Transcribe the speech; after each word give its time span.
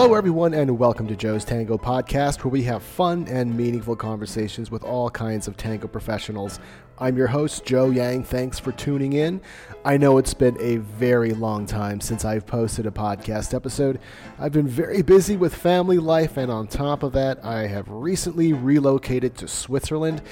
Hello, 0.00 0.14
everyone, 0.14 0.54
and 0.54 0.78
welcome 0.78 1.06
to 1.08 1.14
Joe's 1.14 1.44
Tango 1.44 1.76
Podcast, 1.76 2.42
where 2.42 2.50
we 2.50 2.62
have 2.62 2.82
fun 2.82 3.28
and 3.28 3.54
meaningful 3.54 3.94
conversations 3.94 4.70
with 4.70 4.82
all 4.82 5.10
kinds 5.10 5.46
of 5.46 5.58
tango 5.58 5.88
professionals. 5.88 6.58
I'm 6.96 7.18
your 7.18 7.26
host, 7.26 7.66
Joe 7.66 7.90
Yang. 7.90 8.24
Thanks 8.24 8.58
for 8.58 8.72
tuning 8.72 9.12
in. 9.12 9.42
I 9.84 9.98
know 9.98 10.16
it's 10.16 10.32
been 10.32 10.56
a 10.58 10.78
very 10.78 11.34
long 11.34 11.66
time 11.66 12.00
since 12.00 12.24
I've 12.24 12.46
posted 12.46 12.86
a 12.86 12.90
podcast 12.90 13.52
episode. 13.52 14.00
I've 14.38 14.52
been 14.52 14.66
very 14.66 15.02
busy 15.02 15.36
with 15.36 15.54
family 15.54 15.98
life, 15.98 16.38
and 16.38 16.50
on 16.50 16.66
top 16.66 17.02
of 17.02 17.12
that, 17.12 17.44
I 17.44 17.66
have 17.66 17.86
recently 17.90 18.54
relocated 18.54 19.36
to 19.36 19.48
Switzerland. 19.48 20.22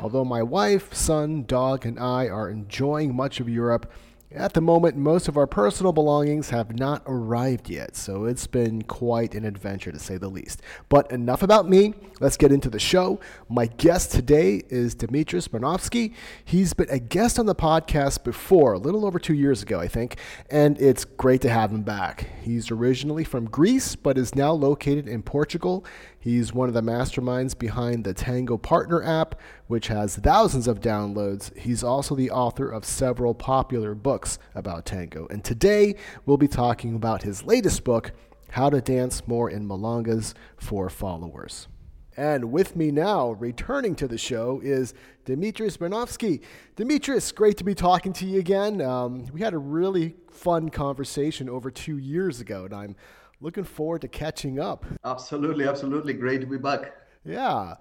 Although 0.00 0.24
my 0.24 0.42
wife, 0.42 0.94
son, 0.94 1.44
dog, 1.44 1.84
and 1.84 2.00
I 2.00 2.28
are 2.28 2.48
enjoying 2.48 3.14
much 3.14 3.40
of 3.40 3.48
Europe, 3.50 3.92
at 4.30 4.52
the 4.52 4.60
moment, 4.60 4.94
most 4.94 5.26
of 5.26 5.38
our 5.38 5.46
personal 5.46 5.92
belongings 5.92 6.50
have 6.50 6.78
not 6.78 7.02
arrived 7.06 7.70
yet, 7.70 7.96
so 7.96 8.26
it's 8.26 8.46
been 8.46 8.82
quite 8.82 9.34
an 9.34 9.46
adventure 9.46 9.90
to 9.90 9.98
say 9.98 10.18
the 10.18 10.28
least. 10.28 10.60
But 10.90 11.10
enough 11.10 11.42
about 11.42 11.66
me. 11.66 11.94
Let's 12.20 12.36
get 12.36 12.52
into 12.52 12.68
the 12.68 12.78
show. 12.78 13.20
My 13.48 13.66
guest 13.66 14.12
today 14.12 14.64
is 14.68 14.94
Dimitris 14.94 15.48
Bronowski. 15.48 16.12
He's 16.44 16.74
been 16.74 16.90
a 16.90 16.98
guest 16.98 17.38
on 17.38 17.46
the 17.46 17.54
podcast 17.54 18.22
before, 18.22 18.74
a 18.74 18.78
little 18.78 19.06
over 19.06 19.18
two 19.18 19.32
years 19.34 19.62
ago, 19.62 19.80
I 19.80 19.88
think, 19.88 20.18
and 20.50 20.78
it's 20.78 21.06
great 21.06 21.40
to 21.42 21.48
have 21.48 21.72
him 21.72 21.82
back. 21.82 22.28
He's 22.42 22.70
originally 22.70 23.24
from 23.24 23.46
Greece, 23.46 23.96
but 23.96 24.18
is 24.18 24.34
now 24.34 24.52
located 24.52 25.08
in 25.08 25.22
Portugal. 25.22 25.86
He's 26.28 26.52
one 26.52 26.68
of 26.68 26.74
the 26.74 26.82
masterminds 26.82 27.58
behind 27.58 28.04
the 28.04 28.12
Tango 28.12 28.58
Partner 28.58 29.02
app, 29.02 29.40
which 29.66 29.88
has 29.88 30.16
thousands 30.16 30.68
of 30.68 30.78
downloads. 30.78 31.56
He's 31.56 31.82
also 31.82 32.14
the 32.14 32.30
author 32.30 32.68
of 32.70 32.84
several 32.84 33.32
popular 33.32 33.94
books 33.94 34.38
about 34.54 34.84
tango. 34.84 35.26
And 35.28 35.42
today 35.42 35.94
we'll 36.26 36.36
be 36.36 36.46
talking 36.46 36.94
about 36.94 37.22
his 37.22 37.44
latest 37.44 37.82
book, 37.82 38.12
How 38.50 38.68
to 38.68 38.82
Dance 38.82 39.26
More 39.26 39.48
in 39.48 39.66
Milongas 39.66 40.34
for 40.58 40.90
Followers. 40.90 41.66
And 42.14 42.52
with 42.52 42.76
me 42.76 42.90
now, 42.90 43.30
returning 43.30 43.94
to 43.94 44.06
the 44.06 44.18
show, 44.18 44.60
is 44.62 44.92
Dimitris 45.24 45.78
Bronowski. 45.78 46.42
Dimitris, 46.76 47.34
great 47.34 47.56
to 47.56 47.64
be 47.64 47.74
talking 47.74 48.12
to 48.12 48.26
you 48.26 48.38
again. 48.38 48.82
Um, 48.82 49.24
we 49.32 49.40
had 49.40 49.54
a 49.54 49.58
really 49.58 50.14
fun 50.30 50.68
conversation 50.68 51.48
over 51.48 51.70
two 51.70 51.96
years 51.96 52.38
ago, 52.38 52.66
and 52.66 52.74
I'm 52.74 52.96
looking 53.40 53.64
forward 53.64 54.02
to 54.02 54.08
catching 54.08 54.58
up. 54.58 54.84
Absolutely, 55.04 55.66
absolutely. 55.66 56.12
Great 56.12 56.40
to 56.40 56.46
be 56.46 56.58
back. 56.58 56.92
Yeah. 57.24 57.74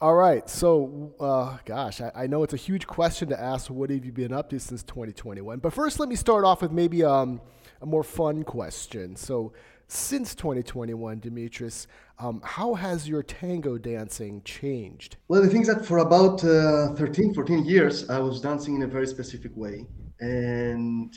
All 0.00 0.14
right. 0.14 0.48
So, 0.48 1.14
uh, 1.20 1.58
gosh, 1.64 2.00
I, 2.00 2.10
I, 2.14 2.26
know 2.26 2.42
it's 2.42 2.54
a 2.54 2.58
huge 2.58 2.86
question 2.86 3.28
to 3.28 3.38
ask. 3.38 3.70
What 3.70 3.90
have 3.90 4.04
you 4.04 4.12
been 4.12 4.32
up 4.32 4.48
to 4.50 4.58
since 4.58 4.82
2021? 4.82 5.58
But 5.58 5.74
first, 5.74 6.00
let 6.00 6.08
me 6.08 6.16
start 6.16 6.44
off 6.44 6.62
with 6.62 6.72
maybe 6.72 7.04
um, 7.04 7.40
a 7.82 7.86
more 7.86 8.02
fun 8.02 8.42
question. 8.42 9.14
So, 9.14 9.52
since 9.88 10.34
2021, 10.36 11.20
Dimitris, 11.20 11.86
um, 12.18 12.40
how 12.44 12.74
has 12.74 13.08
your 13.08 13.22
tango 13.22 13.76
dancing 13.76 14.40
changed? 14.44 15.16
Well, 15.28 15.42
the 15.42 15.48
thing 15.48 15.62
is 15.62 15.66
that 15.66 15.84
for 15.84 15.98
about 15.98 16.44
uh, 16.44 16.94
13, 16.94 17.34
14 17.34 17.64
years, 17.64 18.08
I 18.08 18.20
was 18.20 18.40
dancing 18.40 18.76
in 18.76 18.82
a 18.82 18.86
very 18.86 19.06
specific 19.06 19.50
way. 19.56 19.84
And 20.20 21.12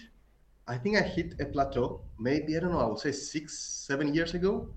I 0.67 0.77
think 0.77 0.97
I 0.97 1.01
hit 1.01 1.35
a 1.39 1.45
plateau, 1.45 2.01
maybe, 2.19 2.55
I 2.55 2.61
don't 2.61 2.71
know, 2.71 2.79
I 2.79 2.85
would 2.85 2.99
say 2.99 3.11
six, 3.11 3.59
seven 3.59 4.13
years 4.13 4.33
ago. 4.33 4.69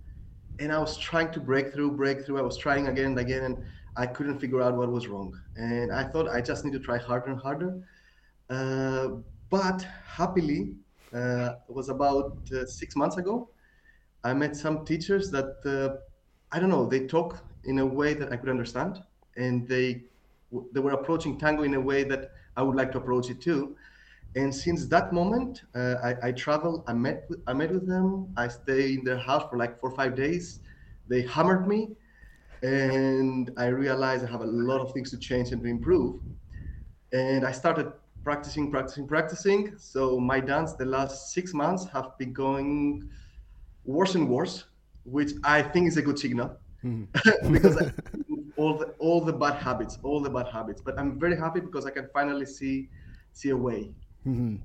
And 0.59 0.73
I 0.73 0.79
was 0.79 0.97
trying 0.97 1.31
to 1.33 1.41
break 1.41 1.73
through, 1.73 1.93
break 1.93 2.25
through. 2.25 2.39
I 2.39 2.43
was 2.43 2.57
trying 2.57 2.89
again 2.89 3.07
and 3.07 3.19
again, 3.19 3.45
and 3.45 3.59
I 3.97 4.07
couldn't 4.07 4.41
figure 4.41 4.63
out 4.63 4.75
what 4.75 4.91
was 4.91 5.07
wrong. 5.07 5.39
And 5.57 5.93
I 5.93 6.05
thought 6.05 6.29
I 6.29 6.41
just 6.41 6.65
need 6.65 6.73
to 6.73 6.81
try 6.81 6.99
harder 6.99 7.31
and 7.31 7.41
harder. 7.41 7.83
Uh, 8.51 9.21
but 9.51 9.87
happily, 10.05 10.75
uh, 11.15 11.55
it 11.69 11.75
was 11.75 11.89
about 11.89 12.39
uh, 12.53 12.65
six 12.65 12.97
months 12.97 13.17
ago. 13.17 13.49
I 14.25 14.33
met 14.33 14.57
some 14.57 14.85
teachers 14.85 15.31
that, 15.31 15.57
uh, 15.65 16.01
I 16.51 16.59
don't 16.59 16.71
know, 16.71 16.87
they 16.87 17.07
talk 17.07 17.45
in 17.65 17.79
a 17.79 17.87
way 17.87 18.15
that 18.15 18.33
I 18.33 18.37
could 18.37 18.49
understand. 18.49 19.03
And 19.37 19.69
they, 19.69 20.05
they 20.73 20.81
were 20.81 20.93
approaching 20.93 21.39
tango 21.39 21.63
in 21.63 21.75
a 21.75 21.81
way 21.81 22.03
that 22.05 22.33
I 22.57 22.63
would 22.63 22.77
like 22.77 22.91
to 22.93 22.99
approach 22.99 23.31
it 23.31 23.41
too 23.41 23.77
and 24.37 24.55
since 24.55 24.85
that 24.89 25.15
moment, 25.15 25.63
uh, 25.75 25.95
I, 26.05 26.29
I 26.29 26.33
traveled. 26.33 26.85
I 26.87 26.93
met 26.93 27.25
with, 27.29 27.41
I 27.47 27.55
met 27.55 27.73
with 27.73 27.89
them. 27.89 28.29
I 28.37 28.49
stayed 28.49 28.99
in 28.99 29.05
their 29.05 29.17
house 29.17 29.49
for 29.49 29.57
like 29.57 29.81
four 29.81 29.91
or 29.91 29.97
five 29.97 30.15
days. 30.15 30.61
They 31.09 31.23
hammered 31.23 31.67
me, 31.67 31.93
and 32.63 33.51
I 33.57 33.69
realized 33.69 34.27
I 34.27 34.31
have 34.31 34.43
a 34.43 34.53
lot 34.71 34.83
of 34.83 34.93
things 34.93 35.11
to 35.13 35.19
change 35.19 35.53
and 35.53 35.63
to 35.63 35.69
improve. 35.69 36.21
And 37.15 37.47
I 37.47 37.53
started 37.53 37.91
practicing, 38.25 38.71
practicing, 38.71 39.09
practicing. 39.09 39.73
So 39.79 40.21
my 40.21 40.39
dance 40.41 40.75
the 40.75 40.85
last 40.85 41.33
six 41.33 41.55
months 41.55 41.87
have 41.87 42.19
been 42.19 42.35
going 42.35 43.09
worse 43.87 44.17
and 44.17 44.29
worse, 44.29 44.65
which 45.05 45.33
I 45.45 45.63
think 45.63 45.89
is 45.89 45.97
a 45.97 46.03
good 46.03 46.19
signal 46.19 46.59
mm-hmm. 46.85 47.53
because 47.53 47.79
I, 47.79 47.91
all 48.59 48.77
the 48.77 48.89
all 48.99 49.23
the 49.23 49.33
bad 49.33 49.63
habits, 49.63 49.99
all 50.03 50.21
the 50.21 50.29
bad 50.29 50.49
habits. 50.49 50.83
But 50.83 50.99
I'm 50.99 51.19
very 51.19 51.39
happy 51.39 51.61
because 51.61 51.87
I 51.87 51.91
can 51.91 52.07
finally 52.13 52.45
see 52.45 52.91
see 53.33 53.49
a 53.49 53.57
way 53.57 53.95
Mm-hmm. 54.27 54.57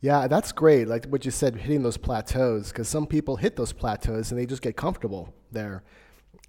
Yeah, 0.00 0.26
that's 0.28 0.52
great. 0.52 0.86
Like 0.86 1.06
what 1.06 1.24
you 1.24 1.30
said, 1.30 1.56
hitting 1.56 1.82
those 1.82 1.96
plateaus, 1.96 2.68
because 2.68 2.88
some 2.88 3.06
people 3.06 3.36
hit 3.36 3.56
those 3.56 3.72
plateaus 3.72 4.30
and 4.30 4.38
they 4.38 4.44
just 4.44 4.60
get 4.60 4.76
comfortable 4.76 5.34
there. 5.50 5.82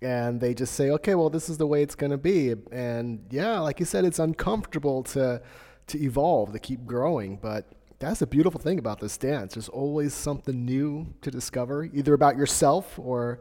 And 0.02 0.42
they 0.42 0.54
just 0.54 0.74
say, 0.74 0.90
okay, 0.90 1.16
well, 1.16 1.30
this 1.30 1.48
is 1.48 1.58
the 1.58 1.66
way 1.66 1.82
it's 1.82 1.96
going 1.96 2.12
to 2.12 2.18
be. 2.18 2.54
And 2.72 3.26
yeah, 3.30 3.60
like 3.60 3.80
you 3.80 3.86
said, 3.86 4.04
it's 4.04 4.20
uncomfortable 4.20 5.04
to, 5.04 5.42
to 5.88 6.04
evolve, 6.04 6.52
to 6.52 6.60
keep 6.60 6.86
growing. 6.86 7.38
But 7.38 7.66
that's 8.00 8.22
a 8.22 8.28
beautiful 8.28 8.60
thing 8.60 8.78
about 8.78 9.00
this 9.00 9.18
dance. 9.18 9.54
There's 9.54 9.70
always 9.70 10.14
something 10.14 10.66
new 10.66 11.14
to 11.22 11.32
discover, 11.32 11.86
either 11.86 12.14
about 12.14 12.38
yourself 12.38 13.00
or 13.00 13.40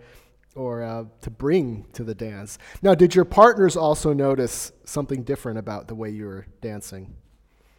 or 0.55 0.85
uh, 0.85 1.05
to 1.21 1.31
bring 1.31 1.85
to 1.95 2.05
the 2.05 2.15
dance. 2.15 2.59
Now, 2.81 2.95
did 2.95 3.13
your 3.17 3.25
partners 3.25 3.77
also 3.77 4.13
notice 4.13 4.71
something 4.85 5.25
different 5.25 5.59
about 5.59 5.89
the 5.89 5.97
way 5.97 6.11
you 6.11 6.27
were 6.27 6.47
dancing? 6.61 7.17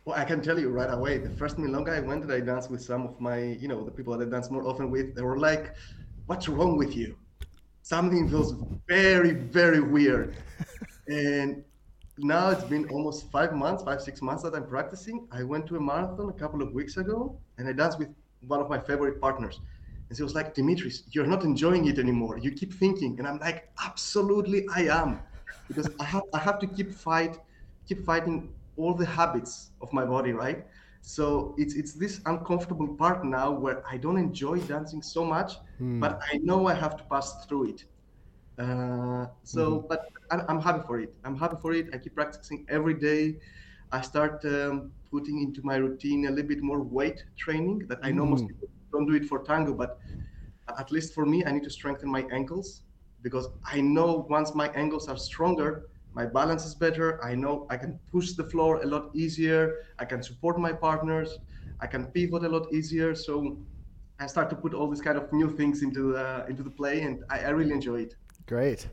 Well, 0.05 0.15
I 0.17 0.23
can 0.23 0.41
tell 0.41 0.59
you 0.59 0.69
right 0.69 0.91
away. 0.93 1.17
The 1.17 1.29
first 1.29 1.57
milonga 1.57 1.89
I 1.89 1.99
went 1.99 2.29
I 2.31 2.39
danced 2.39 2.69
with 2.69 2.81
some 2.83 3.07
of 3.07 3.19
my, 3.19 3.39
you 3.41 3.67
know, 3.67 3.83
the 3.83 3.91
people 3.91 4.15
that 4.17 4.27
I 4.27 4.29
dance 4.29 4.51
more 4.51 4.65
often 4.67 4.91
with, 4.91 5.15
they 5.15 5.23
were 5.23 5.39
like, 5.39 5.75
"What's 6.27 6.47
wrong 6.47 6.77
with 6.77 6.95
you? 6.95 7.17
Something 7.83 8.29
feels 8.29 8.55
very, 8.87 9.31
very 9.31 9.81
weird." 9.81 10.37
and 11.07 11.63
now 12.19 12.49
it's 12.49 12.63
been 12.65 12.87
almost 12.89 13.31
five 13.31 13.53
months, 13.53 13.83
five 13.83 14.01
six 14.01 14.21
months 14.21 14.43
that 14.43 14.55
I'm 14.55 14.67
practicing. 14.67 15.27
I 15.31 15.43
went 15.43 15.67
to 15.67 15.75
a 15.77 15.81
marathon 15.81 16.29
a 16.29 16.33
couple 16.33 16.61
of 16.61 16.73
weeks 16.73 16.97
ago, 16.97 17.39
and 17.57 17.67
I 17.67 17.73
danced 17.73 17.99
with 17.99 18.09
one 18.47 18.61
of 18.61 18.69
my 18.69 18.79
favorite 18.79 19.19
partners. 19.21 19.61
And 20.09 20.17
she 20.17 20.23
was 20.23 20.35
like, 20.35 20.53
Dimitris, 20.53 21.03
you're 21.11 21.25
not 21.27 21.43
enjoying 21.43 21.85
it 21.87 21.97
anymore. 21.99 22.37
You 22.37 22.51
keep 22.51 22.73
thinking. 22.73 23.17
And 23.19 23.27
I'm 23.27 23.39
like, 23.39 23.69
absolutely 23.83 24.67
I 24.75 24.81
am. 25.01 25.21
Because 25.67 25.89
I 25.99 26.03
have 26.05 26.23
I 26.33 26.39
have 26.39 26.59
to 26.59 26.67
keep 26.67 26.93
fight, 26.93 27.39
keep 27.87 28.05
fighting 28.05 28.54
all 28.77 28.93
the 28.93 29.05
habits 29.05 29.71
of 29.81 29.91
my 29.93 30.05
body, 30.05 30.31
right? 30.33 30.65
So 31.01 31.53
it's 31.57 31.75
it's 31.75 31.93
this 31.93 32.21
uncomfortable 32.25 32.87
part 32.87 33.23
now 33.23 33.51
where 33.51 33.83
I 33.87 33.97
don't 33.97 34.17
enjoy 34.17 34.59
dancing 34.59 35.01
so 35.01 35.23
much, 35.23 35.53
mm. 35.79 35.99
but 35.99 36.19
I 36.31 36.37
know 36.37 36.67
I 36.67 36.73
have 36.73 36.97
to 36.97 37.03
pass 37.03 37.45
through 37.45 37.69
it. 37.69 37.85
Uh, 38.57 39.27
so, 39.43 39.63
mm-hmm. 39.79 39.87
but 39.87 40.09
I'm 40.31 40.61
happy 40.61 40.83
for 40.87 40.99
it. 40.99 41.13
I'm 41.23 41.37
happy 41.37 41.57
for 41.61 41.73
it. 41.73 41.89
I 41.93 41.97
keep 41.97 42.15
practicing 42.15 42.65
every 42.69 42.95
day. 42.95 43.37
I 43.91 44.01
start 44.01 44.43
um, 44.45 44.91
putting 45.11 45.41
into 45.41 45.61
my 45.63 45.75
routine 45.75 46.25
a 46.25 46.31
little 46.31 46.47
bit 46.47 46.63
more 46.63 46.81
weight 46.81 47.23
training 47.37 47.85
that 47.89 47.99
I 48.01 48.11
know 48.11 48.25
mm. 48.25 48.31
most 48.31 48.47
people 48.47 48.67
don't 48.91 49.05
do 49.05 49.13
it 49.13 49.25
for 49.25 49.39
tango, 49.43 49.73
but 49.73 49.99
at 50.79 50.91
least 50.91 51.13
for 51.13 51.25
me, 51.25 51.45
I 51.45 51.51
need 51.51 51.63
to 51.63 51.69
strengthen 51.69 52.09
my 52.09 52.25
ankles 52.31 52.81
because 53.21 53.49
I 53.63 53.81
know 53.81 54.25
once 54.29 54.55
my 54.55 54.69
ankles 54.69 55.07
are 55.07 55.17
stronger, 55.17 55.89
my 56.15 56.25
balance 56.25 56.65
is 56.65 56.73
better. 56.73 57.23
I 57.23 57.35
know 57.35 57.67
I 57.69 57.77
can 57.77 57.99
push 58.11 58.31
the 58.31 58.45
floor 58.45 58.81
a 58.81 58.85
lot 58.85 59.11
easier. 59.13 59.85
I 59.99 60.05
can 60.05 60.23
support 60.23 60.57
my 60.57 60.71
partners. 60.71 61.37
I 61.81 61.87
can 61.87 62.05
pivot 62.05 62.43
a 62.43 62.49
lot 62.49 62.73
easier. 62.73 63.13
So 63.13 63.57
I 64.19 64.27
start 64.27 64.49
to 64.51 64.55
put 64.55 64.73
all 64.73 64.89
these 64.89 65.01
kind 65.01 65.17
of 65.17 65.31
new 65.33 65.49
things 65.49 65.83
into 65.83 66.13
the 66.13 66.45
into 66.47 66.63
the 66.63 66.69
play, 66.69 67.01
and 67.01 67.23
I, 67.29 67.39
I 67.39 67.49
really 67.49 67.73
enjoy 67.73 68.01
it. 68.01 68.15
Great, 68.47 68.87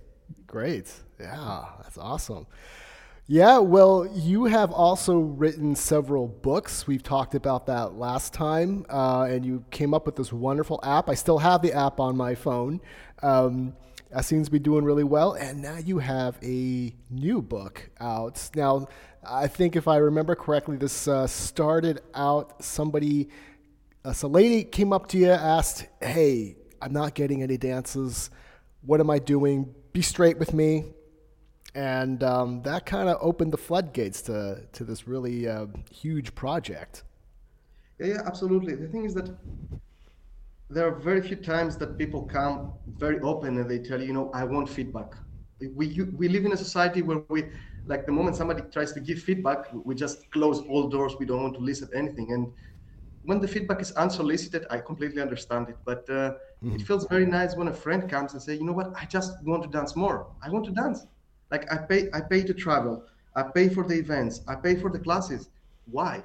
great, 0.46 0.92
yeah, 1.20 1.64
that's 1.80 1.96
awesome. 1.96 2.46
Yeah, 3.28 3.58
well, 3.58 4.04
you 4.12 4.46
have 4.46 4.72
also 4.72 5.20
written 5.20 5.76
several 5.76 6.26
books. 6.26 6.88
We've 6.88 7.04
talked 7.04 7.36
about 7.36 7.66
that 7.66 7.94
last 7.94 8.34
time, 8.34 8.84
uh, 8.90 9.28
and 9.30 9.46
you 9.46 9.64
came 9.70 9.94
up 9.94 10.06
with 10.06 10.16
this 10.16 10.32
wonderful 10.32 10.80
app. 10.82 11.08
I 11.08 11.14
still 11.14 11.38
have 11.38 11.62
the 11.62 11.72
app 11.72 12.00
on 12.00 12.16
my 12.16 12.34
phone. 12.34 12.80
Um, 13.22 13.74
that 14.12 14.26
seems 14.26 14.48
to 14.48 14.52
be 14.52 14.58
doing 14.58 14.84
really 14.84 15.04
well. 15.04 15.32
And 15.32 15.62
now 15.62 15.78
you 15.78 15.98
have 15.98 16.36
a 16.42 16.94
new 17.10 17.40
book 17.40 17.90
out. 17.98 18.50
Now, 18.54 18.86
I 19.26 19.46
think 19.46 19.74
if 19.74 19.88
I 19.88 19.96
remember 19.96 20.34
correctly, 20.34 20.76
this 20.76 21.08
uh, 21.08 21.26
started 21.26 22.00
out 22.14 22.62
somebody, 22.62 23.30
uh, 24.04 24.12
so 24.12 24.28
lady 24.28 24.64
came 24.64 24.92
up 24.92 25.06
to 25.08 25.18
you, 25.18 25.30
asked, 25.30 25.86
Hey, 26.02 26.56
I'm 26.82 26.92
not 26.92 27.14
getting 27.14 27.42
any 27.42 27.56
dances. 27.56 28.30
What 28.82 29.00
am 29.00 29.08
I 29.08 29.18
doing? 29.18 29.74
Be 29.94 30.02
straight 30.02 30.38
with 30.38 30.52
me. 30.52 30.92
And 31.74 32.22
um, 32.22 32.62
that 32.64 32.84
kind 32.84 33.08
of 33.08 33.16
opened 33.22 33.52
the 33.52 33.58
floodgates 33.58 34.20
to, 34.22 34.66
to 34.72 34.84
this 34.84 35.08
really 35.08 35.48
uh, 35.48 35.66
huge 35.90 36.34
project. 36.34 37.04
Yeah, 37.98 38.06
yeah, 38.08 38.22
absolutely. 38.26 38.74
The 38.74 38.88
thing 38.88 39.06
is 39.06 39.14
that 39.14 39.34
there 40.72 40.86
are 40.88 40.94
very 40.94 41.20
few 41.20 41.36
times 41.36 41.76
that 41.76 41.98
people 41.98 42.22
come 42.22 42.72
very 42.96 43.20
open 43.20 43.58
and 43.58 43.70
they 43.70 43.78
tell 43.78 44.00
you, 44.00 44.06
you 44.06 44.12
know, 44.12 44.30
I 44.32 44.44
want 44.44 44.68
feedback. 44.68 45.14
We 45.60 45.86
we 46.20 46.28
live 46.28 46.44
in 46.44 46.52
a 46.52 46.56
society 46.56 47.02
where 47.02 47.22
we, 47.28 47.44
like, 47.86 48.06
the 48.06 48.12
moment 48.12 48.36
somebody 48.36 48.62
tries 48.72 48.92
to 48.94 49.00
give 49.00 49.18
feedback, 49.20 49.60
we 49.72 49.94
just 49.94 50.30
close 50.30 50.60
all 50.70 50.88
doors. 50.88 51.12
We 51.20 51.26
don't 51.26 51.42
want 51.42 51.54
to 51.54 51.60
listen 51.60 51.88
to 51.90 51.96
anything. 51.96 52.32
And 52.32 52.52
when 53.24 53.38
the 53.40 53.46
feedback 53.46 53.80
is 53.80 53.92
unsolicited, 53.92 54.66
I 54.70 54.78
completely 54.78 55.22
understand 55.22 55.68
it. 55.68 55.76
But 55.84 56.02
uh, 56.08 56.14
mm-hmm. 56.14 56.74
it 56.76 56.82
feels 56.82 57.06
very 57.06 57.26
nice 57.26 57.54
when 57.54 57.68
a 57.68 57.72
friend 57.84 58.10
comes 58.10 58.32
and 58.32 58.42
say, 58.42 58.54
you 58.54 58.64
know 58.64 58.72
what, 58.72 58.92
I 58.96 59.04
just 59.04 59.32
want 59.44 59.62
to 59.62 59.68
dance 59.68 59.94
more. 59.94 60.26
I 60.42 60.50
want 60.50 60.64
to 60.64 60.72
dance. 60.72 61.06
Like 61.50 61.70
I 61.72 61.76
pay, 61.76 62.08
I 62.12 62.20
pay 62.20 62.42
to 62.42 62.54
travel. 62.54 63.04
I 63.36 63.42
pay 63.42 63.68
for 63.68 63.84
the 63.86 63.94
events. 63.94 64.40
I 64.48 64.56
pay 64.56 64.74
for 64.76 64.90
the 64.90 64.98
classes. 64.98 65.50
Why? 65.86 66.24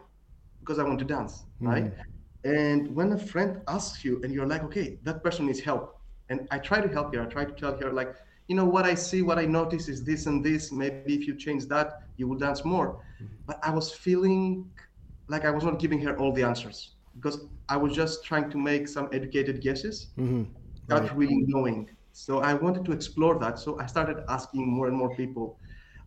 Because 0.62 0.80
I 0.80 0.84
want 0.84 1.00
to 1.00 1.06
dance, 1.06 1.34
mm-hmm. 1.62 1.68
right? 1.68 1.94
And 2.44 2.96
when 2.96 3.12
a 3.14 3.18
friend 3.18 3.62
asks 3.68 4.06
you 4.06 4.22
and 4.24 4.34
you're 4.34 4.48
like, 4.48 4.64
okay, 4.64 5.00
that 5.04 5.24
person 5.24 5.48
needs 5.48 5.60
help. 5.60 6.00
And 6.30 6.48
I 6.52 6.60
try 6.60 6.82
to 6.82 6.88
help 6.88 7.14
her. 7.16 7.22
I 7.22 7.26
try 7.26 7.46
to 7.46 7.52
tell 7.52 7.78
her, 7.78 7.92
like, 7.92 8.16
you 8.48 8.56
know, 8.56 8.66
what 8.66 8.86
I 8.86 8.96
see, 8.96 9.22
what 9.22 9.38
I 9.38 9.46
notice 9.46 9.88
is 9.88 10.04
this 10.04 10.26
and 10.26 10.44
this. 10.44 10.72
Maybe 10.72 11.16
if 11.16 11.28
you 11.28 11.36
change 11.36 11.66
that, 11.68 12.04
you 12.18 12.28
will 12.28 12.38
dance 12.38 12.64
more. 12.64 13.04
Mm-hmm. 13.22 13.26
But 13.46 13.60
I 13.64 13.72
was 13.72 13.92
feeling 13.92 14.70
like 15.28 15.46
I 15.46 15.52
was 15.52 15.64
not 15.64 15.80
giving 15.80 16.02
her 16.02 16.18
all 16.18 16.32
the 16.32 16.44
answers 16.44 16.96
because 17.16 17.46
I 17.68 17.78
was 17.78 17.94
just 17.94 18.24
trying 18.24 18.50
to 18.52 18.58
make 18.58 18.88
some 18.88 19.10
educated 19.12 19.62
guesses 19.62 20.08
mm-hmm. 20.18 20.44
without 20.88 21.04
right. 21.04 21.18
really 21.18 21.44
knowing. 21.48 21.90
So 22.14 22.40
I 22.40 22.54
wanted 22.54 22.86
to 22.86 22.92
explore 22.92 23.38
that. 23.40 23.60
So 23.60 23.80
I 23.80 23.86
started 23.86 24.24
asking 24.30 24.68
more 24.68 24.88
and 24.88 24.96
more 24.96 25.16
people. 25.16 25.60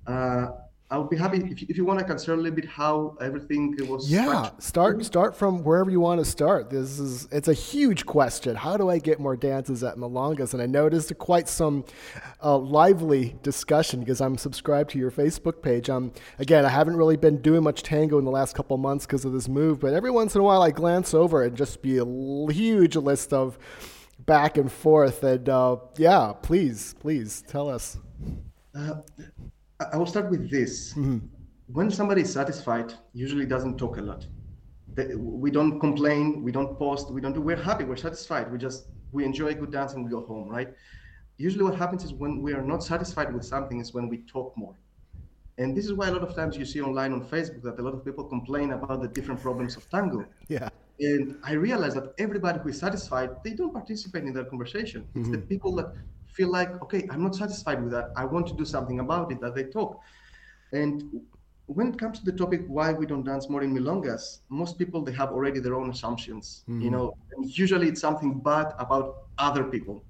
Uh, 0.06 0.48
I 0.92 0.98
would 0.98 1.08
be 1.08 1.16
happy 1.16 1.38
if 1.38 1.60
you, 1.60 1.66
if 1.70 1.76
you 1.76 1.84
want. 1.84 2.00
I 2.00 2.02
can 2.02 2.18
share 2.18 2.34
a 2.34 2.36
little 2.36 2.52
bit 2.52 2.68
how 2.68 3.16
everything 3.20 3.76
was. 3.88 4.10
Yeah, 4.10 4.50
start 4.58 5.04
start 5.04 5.36
from 5.36 5.62
wherever 5.62 5.88
you 5.88 6.00
want 6.00 6.18
to 6.18 6.24
start. 6.24 6.68
This 6.68 6.98
is 6.98 7.28
it's 7.30 7.46
a 7.46 7.54
huge 7.54 8.06
question. 8.06 8.56
How 8.56 8.76
do 8.76 8.88
I 8.88 8.98
get 8.98 9.20
more 9.20 9.36
dances 9.36 9.84
at 9.84 9.96
Milongas? 9.96 10.52
And 10.52 10.60
I 10.60 10.66
noticed 10.66 11.16
quite 11.18 11.48
some 11.48 11.84
uh, 12.42 12.58
lively 12.58 13.36
discussion 13.44 14.00
because 14.00 14.20
I'm 14.20 14.36
subscribed 14.36 14.90
to 14.90 14.98
your 14.98 15.12
Facebook 15.12 15.62
page. 15.62 15.88
Um, 15.88 16.12
again, 16.40 16.64
I 16.64 16.70
haven't 16.70 16.96
really 16.96 17.16
been 17.16 17.40
doing 17.40 17.62
much 17.62 17.84
tango 17.84 18.18
in 18.18 18.24
the 18.24 18.32
last 18.32 18.56
couple 18.56 18.76
months 18.76 19.06
because 19.06 19.24
of 19.24 19.32
this 19.32 19.48
move, 19.48 19.78
but 19.78 19.94
every 19.94 20.10
once 20.10 20.34
in 20.34 20.40
a 20.40 20.44
while 20.44 20.62
I 20.62 20.72
glance 20.72 21.14
over 21.14 21.44
and 21.44 21.56
just 21.56 21.82
be 21.82 21.98
a 21.98 22.52
huge 22.52 22.96
list 22.96 23.32
of 23.32 23.58
back 24.18 24.56
and 24.56 24.70
forth. 24.70 25.22
And 25.22 25.48
uh, 25.48 25.76
yeah, 25.96 26.32
please, 26.42 26.96
please 26.98 27.44
tell 27.46 27.68
us. 27.68 27.96
Uh, 28.74 29.02
I 29.92 29.96
will 29.96 30.06
start 30.06 30.30
with 30.30 30.50
this. 30.50 30.92
Mm-hmm. 30.92 31.18
When 31.72 31.90
somebody 31.90 32.22
is 32.22 32.32
satisfied, 32.32 32.92
usually 33.12 33.46
doesn't 33.46 33.78
talk 33.78 33.96
a 33.96 34.02
lot. 34.02 34.26
we 35.16 35.50
don't 35.50 35.78
complain, 35.78 36.42
we 36.42 36.52
don't 36.52 36.78
post, 36.78 37.10
we 37.10 37.20
don't 37.20 37.32
do. 37.32 37.40
We're 37.40 37.62
happy, 37.70 37.84
we're 37.84 37.96
satisfied. 37.96 38.50
We 38.52 38.58
just 38.58 38.88
we 39.12 39.24
enjoy 39.24 39.48
a 39.48 39.54
good 39.54 39.72
dance 39.72 39.94
and 39.94 40.04
we 40.04 40.10
go 40.10 40.22
home, 40.26 40.48
right? 40.48 40.68
Usually, 41.38 41.64
what 41.64 41.76
happens 41.76 42.04
is 42.04 42.12
when 42.12 42.42
we 42.42 42.52
are 42.52 42.62
not 42.62 42.82
satisfied 42.82 43.32
with 43.32 43.44
something 43.44 43.80
is 43.80 43.94
when 43.94 44.08
we 44.08 44.18
talk 44.18 44.52
more. 44.56 44.74
And 45.58 45.76
this 45.76 45.84
is 45.84 45.92
why 45.92 46.08
a 46.08 46.12
lot 46.12 46.22
of 46.22 46.34
times 46.34 46.56
you 46.56 46.64
see 46.64 46.80
online 46.80 47.12
on 47.12 47.22
Facebook 47.24 47.62
that 47.62 47.78
a 47.78 47.82
lot 47.82 47.94
of 47.94 48.04
people 48.04 48.24
complain 48.24 48.72
about 48.72 49.02
the 49.02 49.08
different 49.08 49.40
problems 49.40 49.76
of 49.76 49.88
tango. 49.90 50.24
Yeah. 50.48 50.68
And 51.00 51.36
I 51.42 51.52
realize 51.52 51.94
that 51.94 52.14
everybody 52.18 52.58
who 52.60 52.68
is 52.68 52.78
satisfied, 52.78 53.30
they 53.44 53.52
don't 53.52 53.72
participate 53.72 54.24
in 54.24 54.34
that 54.34 54.48
conversation. 54.48 55.06
It's 55.14 55.28
mm-hmm. 55.28 55.32
the 55.32 55.38
people 55.38 55.74
that 55.76 55.94
feel 56.32 56.50
like, 56.50 56.80
okay, 56.82 57.06
I'm 57.10 57.22
not 57.22 57.34
satisfied 57.34 57.82
with 57.82 57.92
that. 57.92 58.10
I 58.16 58.24
want 58.24 58.46
to 58.48 58.54
do 58.54 58.64
something 58.64 59.00
about 59.00 59.32
it, 59.32 59.40
that 59.40 59.54
they 59.54 59.64
talk. 59.64 60.00
And 60.72 61.20
when 61.66 61.88
it 61.88 61.98
comes 61.98 62.18
to 62.18 62.24
the 62.24 62.32
topic 62.32 62.62
why 62.66 62.92
we 62.92 63.06
don't 63.06 63.24
dance 63.24 63.48
more 63.48 63.62
in 63.62 63.72
milongas, 63.74 64.38
most 64.48 64.78
people 64.78 65.02
they 65.02 65.12
have 65.12 65.30
already 65.30 65.60
their 65.60 65.76
own 65.76 65.90
assumptions. 65.90 66.64
Mm-hmm. 66.68 66.80
You 66.82 66.90
know, 66.90 67.16
usually 67.42 67.88
it's 67.88 68.00
something 68.00 68.40
bad 68.40 68.72
about 68.78 69.24
other 69.38 69.64
people. 69.64 70.02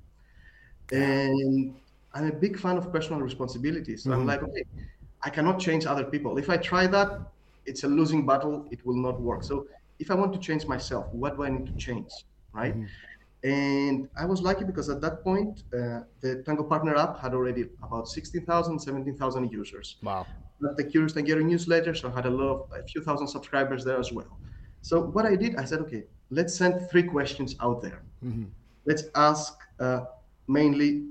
And 0.93 1.75
I'm 2.15 2.27
a 2.27 2.33
big 2.33 2.59
fan 2.59 2.77
of 2.77 2.91
personal 2.93 3.21
responsibility. 3.21 3.97
So 3.97 4.11
mm-hmm. 4.11 4.21
I'm 4.21 4.27
like, 4.27 4.43
okay, 4.43 4.65
I 5.23 5.31
cannot 5.31 5.59
change 5.61 5.87
other 5.87 6.05
people. 6.05 6.39
If 6.39 6.49
I 6.49 6.57
try 6.57 6.87
that, 6.87 7.21
it's 7.67 7.85
a 7.85 7.89
losing 7.89 8.25
battle. 8.27 8.67
It 8.71 8.85
will 8.87 8.97
not 8.97 9.21
work. 9.21 9.45
So 9.45 9.67
if 9.99 10.11
I 10.11 10.15
want 10.15 10.33
to 10.33 10.39
change 10.39 10.67
myself, 10.67 11.07
what 11.13 11.37
do 11.37 11.45
I 11.45 11.51
need 11.51 11.67
to 11.67 11.75
change? 11.75 12.11
Right? 12.53 12.75
Mm-hmm. 12.75 12.87
And 13.43 14.09
I 14.19 14.27
was 14.27 14.43
lucky 14.43 14.65
because 14.65 14.91
at 14.91 15.01
that 15.01 15.25
point, 15.25 15.63
uh, 15.73 16.01
the 16.21 16.43
Tango 16.45 16.63
Partner 16.63 16.95
app 16.97 17.19
had 17.19 17.33
already 17.33 17.67
about 17.83 18.07
16,000, 18.09 18.79
17,000 18.79 19.51
users. 19.51 19.97
Wow. 20.03 20.27
But 20.61 20.77
the 20.77 20.85
Curious 20.85 21.15
Tanguero 21.15 21.43
newsletter, 21.43 21.95
so 21.95 22.11
I 22.11 22.15
had 22.15 22.27
a 22.27 22.31
lot 22.31 22.49
of, 22.51 22.73
a 22.79 22.83
few 22.83 23.03
thousand 23.03 23.29
subscribers 23.29 23.83
there 23.83 23.99
as 23.99 24.13
well. 24.13 24.39
So 24.83 25.01
what 25.01 25.25
I 25.25 25.37
did, 25.37 25.57
I 25.57 25.65
said, 25.65 25.81
okay, 25.81 26.05
let's 26.31 26.55
send 26.55 26.91
three 26.91 27.03
questions 27.03 27.57
out 27.61 27.81
there. 27.81 28.03
Mm-hmm. 28.23 28.45
Let's 28.85 29.05
ask 29.15 29.57
uh, 29.79 30.03
mainly, 30.47 31.07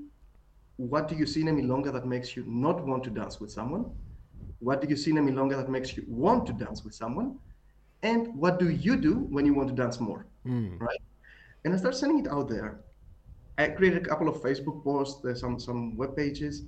what 0.76 1.08
do 1.08 1.16
you 1.16 1.26
see 1.26 1.40
in 1.40 1.48
a 1.48 1.52
milonga 1.52 1.92
that 1.92 2.06
makes 2.06 2.36
you 2.36 2.44
not 2.46 2.86
want 2.86 3.02
to 3.04 3.10
dance 3.10 3.40
with 3.40 3.50
someone? 3.50 3.90
What 4.60 4.80
do 4.80 4.88
you 4.88 4.96
see 4.96 5.10
in 5.10 5.18
a 5.18 5.22
milonga 5.22 5.56
that 5.56 5.68
makes 5.68 5.96
you 5.96 6.04
want 6.06 6.46
to 6.46 6.52
dance 6.52 6.84
with 6.84 6.94
someone? 6.94 7.38
And 8.02 8.34
what 8.36 8.58
do 8.58 8.70
you 8.70 8.96
do 8.96 9.14
when 9.30 9.44
you 9.46 9.52
want 9.52 9.68
to 9.68 9.74
dance 9.74 9.98
more? 10.00 10.26
Mm. 10.46 10.80
Right? 10.80 11.00
And 11.64 11.74
I 11.74 11.76
started 11.76 11.98
sending 11.98 12.20
it 12.24 12.28
out 12.28 12.48
there. 12.48 12.80
I 13.58 13.68
created 13.68 14.06
a 14.06 14.08
couple 14.08 14.28
of 14.28 14.36
Facebook 14.42 14.82
posts, 14.82 15.20
there's 15.22 15.40
some 15.40 15.58
some 15.60 15.96
web 15.96 16.16
pages, 16.16 16.62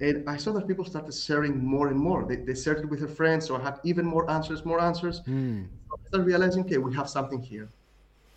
and 0.00 0.28
I 0.28 0.36
saw 0.38 0.52
that 0.52 0.66
people 0.66 0.84
started 0.84 1.12
sharing 1.14 1.62
more 1.62 1.88
and 1.88 1.98
more. 1.98 2.24
They, 2.24 2.36
they 2.36 2.54
shared 2.54 2.78
it 2.78 2.88
with 2.88 3.00
their 3.00 3.08
friends, 3.08 3.46
so 3.46 3.56
I 3.56 3.62
had 3.62 3.78
even 3.84 4.06
more 4.06 4.30
answers, 4.30 4.64
more 4.64 4.80
answers. 4.80 5.20
Mm. 5.22 5.66
So 5.88 5.96
I 6.02 6.08
started 6.08 6.26
realizing, 6.26 6.64
okay, 6.64 6.78
we 6.78 6.94
have 6.94 7.08
something 7.08 7.42
here. 7.42 7.68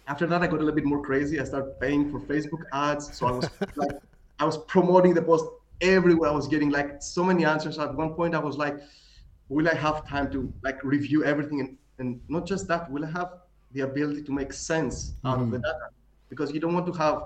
After 0.07 0.27
that, 0.27 0.41
I 0.41 0.47
got 0.47 0.55
a 0.55 0.65
little 0.65 0.75
bit 0.75 0.83
more 0.83 1.01
crazy. 1.01 1.39
I 1.39 1.45
started 1.45 1.79
paying 1.79 2.11
for 2.11 2.19
Facebook 2.19 2.63
ads, 2.73 3.17
so 3.17 3.27
I 3.27 3.31
was 3.31 3.49
like, 3.75 3.91
I 4.39 4.45
was 4.45 4.57
promoting 4.57 5.13
the 5.13 5.21
post 5.21 5.45
everywhere. 5.79 6.29
I 6.29 6.33
was 6.33 6.47
getting 6.47 6.69
like 6.69 7.01
so 7.01 7.23
many 7.23 7.45
answers. 7.45 7.79
At 7.79 7.95
one 7.95 8.13
point, 8.13 8.35
I 8.35 8.39
was 8.39 8.57
like, 8.57 8.77
will 9.47 9.69
I 9.69 9.75
have 9.75 10.05
time 10.05 10.29
to 10.31 10.51
like 10.61 10.83
review 10.83 11.23
everything? 11.23 11.61
And, 11.61 11.77
and 11.99 12.19
not 12.27 12.45
just 12.45 12.67
that, 12.67 12.91
will 12.91 13.05
I 13.05 13.11
have 13.11 13.29
the 13.73 13.81
ability 13.81 14.21
to 14.23 14.31
make 14.31 14.53
sense 14.53 15.13
out 15.25 15.39
mm-hmm. 15.39 15.43
of 15.43 15.51
the 15.51 15.57
mm-hmm. 15.57 15.79
data 15.79 15.89
because 16.29 16.51
you 16.51 16.59
don't 16.59 16.73
want 16.73 16.85
to 16.85 16.93
have 16.93 17.23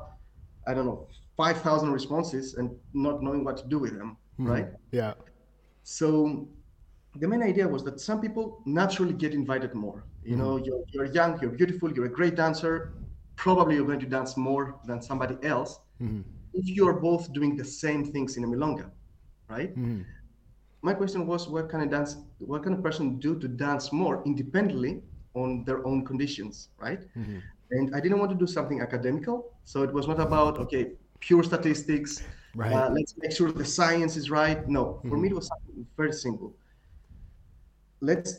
i 0.68 0.74
don't 0.74 0.86
know 0.86 1.08
5000 1.38 1.92
responses 1.92 2.56
and 2.56 2.72
not 2.94 3.22
knowing 3.22 3.44
what 3.44 3.58
to 3.58 3.68
do 3.68 3.80
with 3.80 3.98
them 3.98 4.18
mm-hmm. 4.40 4.52
right 4.52 4.68
yeah 4.92 5.14
so 5.84 6.48
the 7.20 7.28
main 7.28 7.44
idea 7.44 7.68
was 7.68 7.84
that 7.84 8.00
some 8.00 8.20
people 8.22 8.62
naturally 8.66 9.14
get 9.14 9.34
invited 9.34 9.74
more 9.74 10.04
you 10.24 10.32
mm-hmm. 10.32 10.42
know 10.42 10.58
you're, 10.58 10.84
you're 10.92 11.06
young 11.06 11.40
you're 11.42 11.52
beautiful 11.52 11.92
you're 11.94 12.06
a 12.06 12.16
great 12.20 12.36
dancer 12.36 12.94
probably 13.36 13.76
you're 13.76 13.86
going 13.86 14.00
to 14.00 14.12
dance 14.18 14.36
more 14.36 14.80
than 14.86 15.02
somebody 15.02 15.38
else 15.44 15.80
mm-hmm. 16.02 16.22
if 16.54 16.68
you're 16.68 17.00
both 17.00 17.32
doing 17.34 17.56
the 17.56 17.66
same 17.66 18.04
things 18.04 18.38
in 18.38 18.44
a 18.44 18.48
milonga 18.48 18.90
right 19.50 19.72
mm-hmm. 19.72 20.02
my 20.82 20.94
question 20.94 21.26
was 21.26 21.48
what 21.48 21.70
kind 21.70 21.84
of 21.84 21.90
dance 21.90 22.18
what 22.40 22.64
kind 22.64 22.76
of 22.76 22.84
person 22.84 23.20
do 23.20 23.38
to 23.40 23.48
dance 23.48 23.92
more 23.92 24.24
independently 24.26 25.02
on 25.42 25.64
their 25.68 25.80
own 25.90 26.00
conditions, 26.06 26.70
right? 26.86 27.02
Mm-hmm. 27.18 27.40
And 27.72 27.96
I 27.96 28.00
didn't 28.04 28.20
want 28.20 28.32
to 28.32 28.40
do 28.46 28.48
something 28.58 28.80
academical. 28.82 29.38
So 29.72 29.84
it 29.88 29.92
was 29.98 30.06
not 30.08 30.20
about, 30.20 30.58
okay, 30.64 30.84
pure 31.20 31.44
statistics. 31.44 32.24
Right. 32.56 32.74
Uh, 32.74 32.90
let's 32.98 33.14
make 33.18 33.32
sure 33.38 33.52
the 33.52 33.70
science 33.80 34.14
is 34.22 34.30
right. 34.30 34.60
No, 34.68 34.84
mm-hmm. 34.86 35.10
for 35.10 35.18
me, 35.18 35.28
it 35.30 35.36
was 35.36 35.48
something 35.48 35.86
very 35.96 36.14
simple. 36.14 36.56
Let's 38.02 38.32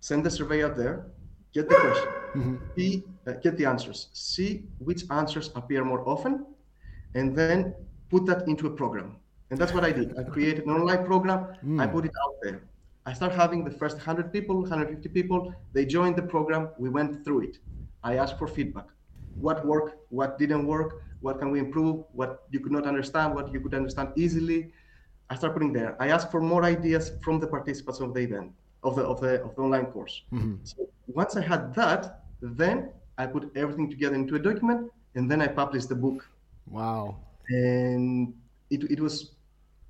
send 0.00 0.24
the 0.26 0.30
survey 0.30 0.64
out 0.64 0.76
there, 0.76 1.06
get 1.54 1.68
the 1.68 1.76
question, 1.76 2.08
mm-hmm. 2.36 2.56
see, 2.76 3.04
uh, 3.26 3.32
get 3.44 3.56
the 3.56 3.66
answers, 3.66 4.08
see 4.12 4.64
which 4.78 5.02
answers 5.10 5.50
appear 5.54 5.84
more 5.84 6.02
often, 6.08 6.44
and 7.14 7.36
then 7.36 7.74
put 8.10 8.26
that 8.26 8.48
into 8.48 8.66
a 8.66 8.70
program. 8.70 9.16
And 9.50 9.60
that's 9.60 9.74
what 9.76 9.84
I 9.84 9.92
did. 9.92 10.18
I 10.18 10.22
created 10.22 10.64
an 10.64 10.72
online 10.72 11.04
program. 11.04 11.40
Mm. 11.64 11.80
I 11.82 11.86
put 11.86 12.06
it 12.06 12.14
out 12.24 12.34
there. 12.42 12.62
I 13.04 13.12
start 13.12 13.32
having 13.32 13.64
the 13.64 13.70
first 13.70 13.96
100 13.96 14.32
people, 14.32 14.60
150 14.60 15.08
people. 15.08 15.52
They 15.72 15.84
joined 15.84 16.16
the 16.16 16.22
program. 16.22 16.68
We 16.78 16.88
went 16.88 17.24
through 17.24 17.40
it. 17.42 17.58
I 18.04 18.16
asked 18.16 18.38
for 18.38 18.46
feedback. 18.46 18.86
What 19.34 19.66
worked? 19.66 19.96
What 20.10 20.38
didn't 20.38 20.66
work? 20.66 21.02
What 21.20 21.38
can 21.38 21.50
we 21.50 21.58
improve? 21.58 22.04
What 22.12 22.44
you 22.50 22.60
could 22.60 22.72
not 22.72 22.86
understand? 22.86 23.34
What 23.34 23.52
you 23.52 23.60
could 23.60 23.74
understand 23.74 24.10
easily? 24.16 24.72
I 25.30 25.34
start 25.34 25.54
putting 25.54 25.72
there. 25.72 25.96
I 26.00 26.08
ask 26.08 26.30
for 26.30 26.40
more 26.40 26.64
ideas 26.64 27.12
from 27.22 27.40
the 27.40 27.46
participants 27.46 28.00
of 28.00 28.12
the 28.14 28.20
event, 28.20 28.52
of 28.82 28.96
the 28.96 29.02
of 29.02 29.20
the 29.20 29.42
of 29.42 29.54
the 29.56 29.62
online 29.62 29.86
course. 29.86 30.22
Mm-hmm. 30.32 30.56
So 30.64 30.88
once 31.06 31.36
I 31.36 31.42
had 31.42 31.74
that, 31.74 32.24
then 32.40 32.90
I 33.18 33.26
put 33.26 33.50
everything 33.56 33.90
together 33.90 34.14
into 34.14 34.34
a 34.34 34.38
document, 34.38 34.90
and 35.14 35.30
then 35.30 35.40
I 35.40 35.48
published 35.48 35.88
the 35.88 35.94
book. 35.94 36.28
Wow! 36.66 37.16
And 37.48 38.34
it, 38.70 38.84
it 38.90 39.00
was 39.00 39.32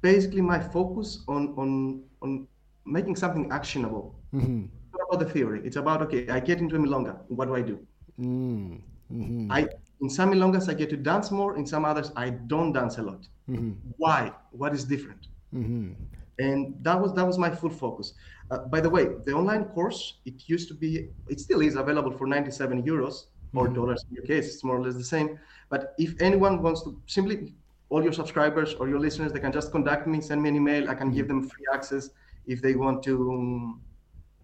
basically 0.00 0.42
my 0.42 0.60
focus 0.60 1.24
on 1.28 1.54
on 1.56 2.02
on 2.22 2.46
making 2.84 3.16
something 3.16 3.50
actionable. 3.50 4.14
Mm-hmm. 4.34 4.64
It's 4.64 4.92
not 4.92 5.06
about 5.08 5.26
the 5.26 5.32
theory. 5.32 5.60
It's 5.64 5.76
about 5.76 6.02
okay, 6.02 6.28
I 6.28 6.40
get 6.40 6.58
into 6.58 6.76
a 6.76 6.78
milonga. 6.78 7.18
What 7.28 7.46
do 7.46 7.54
I 7.54 7.62
do? 7.62 7.78
Mm-hmm. 8.20 9.50
I 9.50 9.68
in 10.00 10.10
some 10.10 10.32
milongas 10.32 10.68
I 10.68 10.74
get 10.74 10.90
to 10.90 10.96
dance 10.96 11.30
more. 11.30 11.56
In 11.56 11.66
some 11.66 11.84
others 11.84 12.12
I 12.16 12.30
don't 12.30 12.72
dance 12.72 12.98
a 12.98 13.02
lot. 13.02 13.26
Mm-hmm. 13.48 13.72
Why? 13.96 14.32
What 14.50 14.74
is 14.74 14.84
different? 14.84 15.28
Mm-hmm. 15.54 15.92
And 16.38 16.74
that 16.82 17.00
was 17.00 17.14
that 17.14 17.26
was 17.26 17.38
my 17.38 17.50
full 17.50 17.70
focus. 17.70 18.14
Uh, 18.50 18.58
by 18.58 18.80
the 18.80 18.90
way, 18.90 19.08
the 19.24 19.32
online 19.32 19.64
course 19.66 20.18
it 20.24 20.48
used 20.48 20.68
to 20.68 20.74
be 20.74 21.08
it 21.28 21.40
still 21.40 21.60
is 21.60 21.76
available 21.76 22.10
for 22.10 22.26
97 22.26 22.82
euros. 22.82 23.26
or 23.54 23.68
dollars 23.68 24.04
in 24.08 24.14
your 24.16 24.24
case. 24.24 24.54
It's 24.54 24.64
more 24.64 24.76
or 24.78 24.82
less 24.82 24.94
the 24.94 25.04
same. 25.04 25.38
But 25.68 25.94
if 25.98 26.20
anyone 26.20 26.62
wants 26.62 26.82
to 26.84 27.00
simply, 27.06 27.54
all 27.90 28.02
your 28.02 28.12
subscribers 28.12 28.74
or 28.74 28.88
your 28.88 28.98
listeners, 28.98 29.32
they 29.32 29.40
can 29.40 29.52
just 29.52 29.70
contact 29.72 30.06
me, 30.06 30.20
send 30.20 30.42
me 30.42 30.48
an 30.48 30.56
email. 30.56 30.88
I 30.88 30.94
can 30.94 31.10
give 31.12 31.28
them 31.28 31.42
free 31.48 31.66
access 31.72 32.10
if 32.46 32.60
they 32.60 32.74
want 32.74 33.02
to 33.04 33.78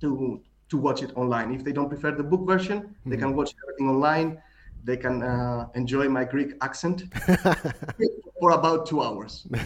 to 0.01 0.41
to 0.71 0.77
watch 0.77 1.03
it 1.03 1.13
online. 1.17 1.55
If 1.55 1.65
they 1.65 1.73
don't 1.73 1.89
prefer 1.89 2.13
the 2.13 2.23
book 2.23 2.47
version, 2.47 2.95
they 3.07 3.17
can 3.17 3.35
watch 3.35 3.55
everything 3.65 3.89
online. 3.89 4.41
They 4.85 4.97
can 4.97 5.23
uh, 5.23 5.67
enjoy 5.75 6.09
my 6.09 6.25
Greek 6.25 6.53
accent 6.61 7.03
for 8.41 8.51
about 8.53 8.87
two 8.87 9.03
hours. 9.03 9.47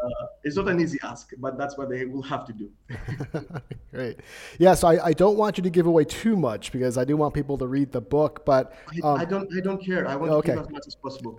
Uh, 0.00 0.26
it's 0.44 0.56
not 0.56 0.68
an 0.68 0.80
easy 0.80 0.98
ask, 1.02 1.32
but 1.38 1.58
that's 1.58 1.76
what 1.76 1.90
they 1.90 2.04
will 2.04 2.22
have 2.22 2.46
to 2.46 2.52
do. 2.52 2.70
Great. 3.92 4.20
Yeah, 4.58 4.74
so 4.74 4.88
I, 4.88 5.06
I 5.06 5.12
don't 5.12 5.36
want 5.36 5.58
you 5.58 5.62
to 5.64 5.70
give 5.70 5.86
away 5.86 6.04
too 6.04 6.36
much 6.36 6.72
because 6.72 6.96
I 6.96 7.04
do 7.04 7.16
want 7.16 7.34
people 7.34 7.58
to 7.58 7.66
read 7.66 7.92
the 7.92 8.00
book, 8.00 8.44
but 8.46 8.72
I, 9.04 9.08
I 9.08 9.24
don't 9.24 9.48
I 9.54 9.60
don't 9.60 9.84
care. 9.84 10.06
I 10.06 10.14
want 10.16 10.30
okay. 10.32 10.52
to 10.52 10.58
give 10.58 10.66
as 10.66 10.70
much 10.70 10.86
as 10.86 10.94
possible. 10.94 11.38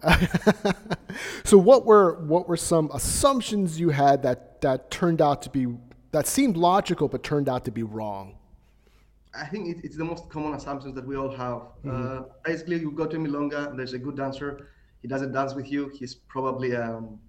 so 1.46 1.58
what 1.58 1.86
were 1.86 2.20
what 2.26 2.48
were 2.48 2.58
some 2.58 2.92
assumptions 2.94 3.80
you 3.80 3.90
had 3.90 4.22
that 4.24 4.62
that 4.62 4.92
turned 4.92 5.22
out 5.22 5.42
to 5.44 5.50
be 5.50 5.68
that 6.12 6.28
seemed 6.28 6.58
logical 6.58 7.08
but 7.08 7.24
turned 7.24 7.50
out 7.50 7.66
to 7.66 7.72
be 7.72 7.84
wrong? 7.84 8.36
I 9.34 9.46
think 9.46 9.68
it, 9.70 9.84
it's 9.84 9.96
the 9.96 10.06
most 10.06 10.30
common 10.30 10.54
assumptions 10.54 10.96
that 10.96 11.06
we 11.06 11.16
all 11.16 11.30
have. 11.30 11.62
Uh, 11.88 12.24
basically, 12.44 12.80
you 12.80 12.92
go 12.92 13.06
to 13.06 13.18
Milonga, 13.18 13.76
there's 13.78 13.94
a 13.94 14.00
good 14.00 14.18
dancer. 14.18 14.70
He 15.02 15.08
doesn't 15.08 15.32
dance 15.32 15.54
with 15.54 15.72
you. 15.72 15.90
He's 15.90 16.16
probably 16.16 16.76
um, 16.76 17.20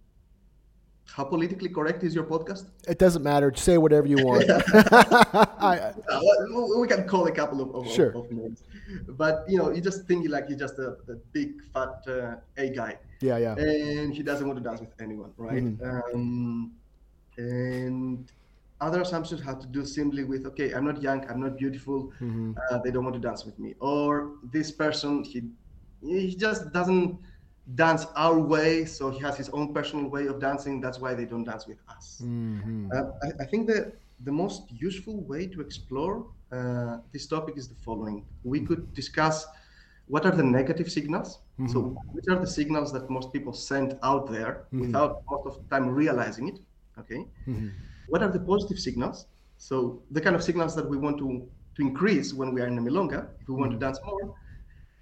how 1.15 1.25
politically 1.25 1.69
correct 1.69 2.03
is 2.05 2.15
your 2.15 2.25
podcast? 2.25 2.67
It 2.89 2.99
doesn't 2.99 3.23
matter. 3.23 3.53
Say 3.55 3.79
whatever 3.79 4.07
you 4.07 4.25
want. 4.25 4.45
Uh, 5.61 5.93
well, 6.51 6.81
we 6.81 6.89
can 6.89 7.07
call 7.07 7.27
a 7.27 7.31
couple 7.31 7.61
of, 7.61 7.75
of, 7.75 7.93
Sure. 7.93 8.17
of 8.17 8.31
names, 8.33 8.63
but 9.09 9.45
you 9.47 9.59
know, 9.59 9.71
you 9.71 9.81
just 9.81 10.07
think 10.07 10.27
like 10.29 10.47
he's 10.49 10.57
just 10.57 10.79
a, 10.79 10.97
a 11.09 11.15
big 11.33 11.63
fat 11.73 12.03
uh, 12.09 12.37
A 12.57 12.71
guy, 12.71 12.99
yeah, 13.21 13.37
yeah. 13.37 13.55
and 13.57 14.13
he 14.15 14.23
doesn't 14.23 14.47
want 14.47 14.59
to 14.59 14.65
dance 14.65 14.81
with 14.81 14.91
anyone, 15.01 15.33
right? 15.37 15.63
Um, 15.63 16.73
and 17.37 18.33
other 18.81 19.01
assumptions 19.03 19.43
have 19.43 19.61
to 19.61 19.67
do 19.67 19.85
simply 19.85 20.25
with 20.25 20.47
okay, 20.47 20.73
I'm 20.73 20.85
not 20.85 21.03
young, 21.03 21.29
I'm 21.29 21.41
not 21.41 21.57
beautiful, 21.57 22.13
uh, 22.71 22.79
they 22.85 22.91
don't 22.91 23.05
want 23.05 23.15
to 23.15 23.21
dance 23.21 23.45
with 23.45 23.59
me, 23.59 23.75
or 23.81 24.37
this 24.43 24.71
person 24.73 25.25
he 25.25 25.53
he 26.03 26.35
just 26.37 26.73
doesn't 26.73 27.21
dance 27.75 28.07
our 28.17 28.39
way, 28.39 28.85
so 28.87 29.11
he 29.11 29.19
has 29.21 29.37
his 29.37 29.49
own 29.51 29.75
personal 29.75 30.09
way 30.09 30.27
of 30.27 30.41
dancing. 30.41 30.81
That's 30.81 30.99
why 30.99 31.15
they 31.15 31.27
don't 31.27 31.45
dance 31.45 31.67
with 31.67 31.79
us. 31.89 32.29
Uh, 32.95 33.03
I, 33.23 33.29
I 33.43 33.47
think 33.47 33.67
that 33.69 34.01
the 34.21 34.33
most 34.33 34.71
useful 34.71 35.25
way 35.25 35.47
to 35.49 35.61
explore 35.61 36.33
uh, 36.53 36.99
this 37.13 37.27
topic 37.27 37.57
is 37.57 37.69
the 37.69 37.75
following: 37.77 38.27
we 38.43 38.61
could 38.67 38.93
discuss 38.95 39.47
what 40.07 40.27
are 40.27 40.35
the 40.35 40.43
negative 40.43 40.91
signals. 40.91 41.41
So, 41.65 41.97
which 42.13 42.25
are 42.31 42.39
the 42.41 42.47
signals 42.47 42.93
that 42.93 43.09
most 43.11 43.33
people 43.33 43.53
send 43.53 43.99
out 44.03 44.29
there 44.31 44.69
without 44.77 45.23
most 45.31 45.47
of 45.47 45.63
the 45.63 45.77
time 45.77 45.89
realizing 45.91 46.49
it? 46.49 46.59
Okay. 46.99 47.29
What 48.11 48.23
are 48.23 48.31
the 48.31 48.41
positive 48.41 48.79
signals? 48.79 49.27
So, 49.59 50.03
the 50.11 50.21
kind 50.21 50.35
of 50.37 50.43
signals 50.43 50.75
that 50.77 50.89
we 50.89 50.97
want 50.97 51.19
to 51.19 51.49
to 51.77 51.83
increase 51.83 52.33
when 52.33 52.53
we 52.53 52.61
are 52.61 52.67
in 52.67 52.79
a 52.79 52.81
milonga, 52.81 53.29
if 53.41 53.49
we 53.49 53.55
want 53.55 53.71
to 53.71 53.77
mm-hmm. 53.77 53.87
dance 53.87 54.01
more. 54.05 54.35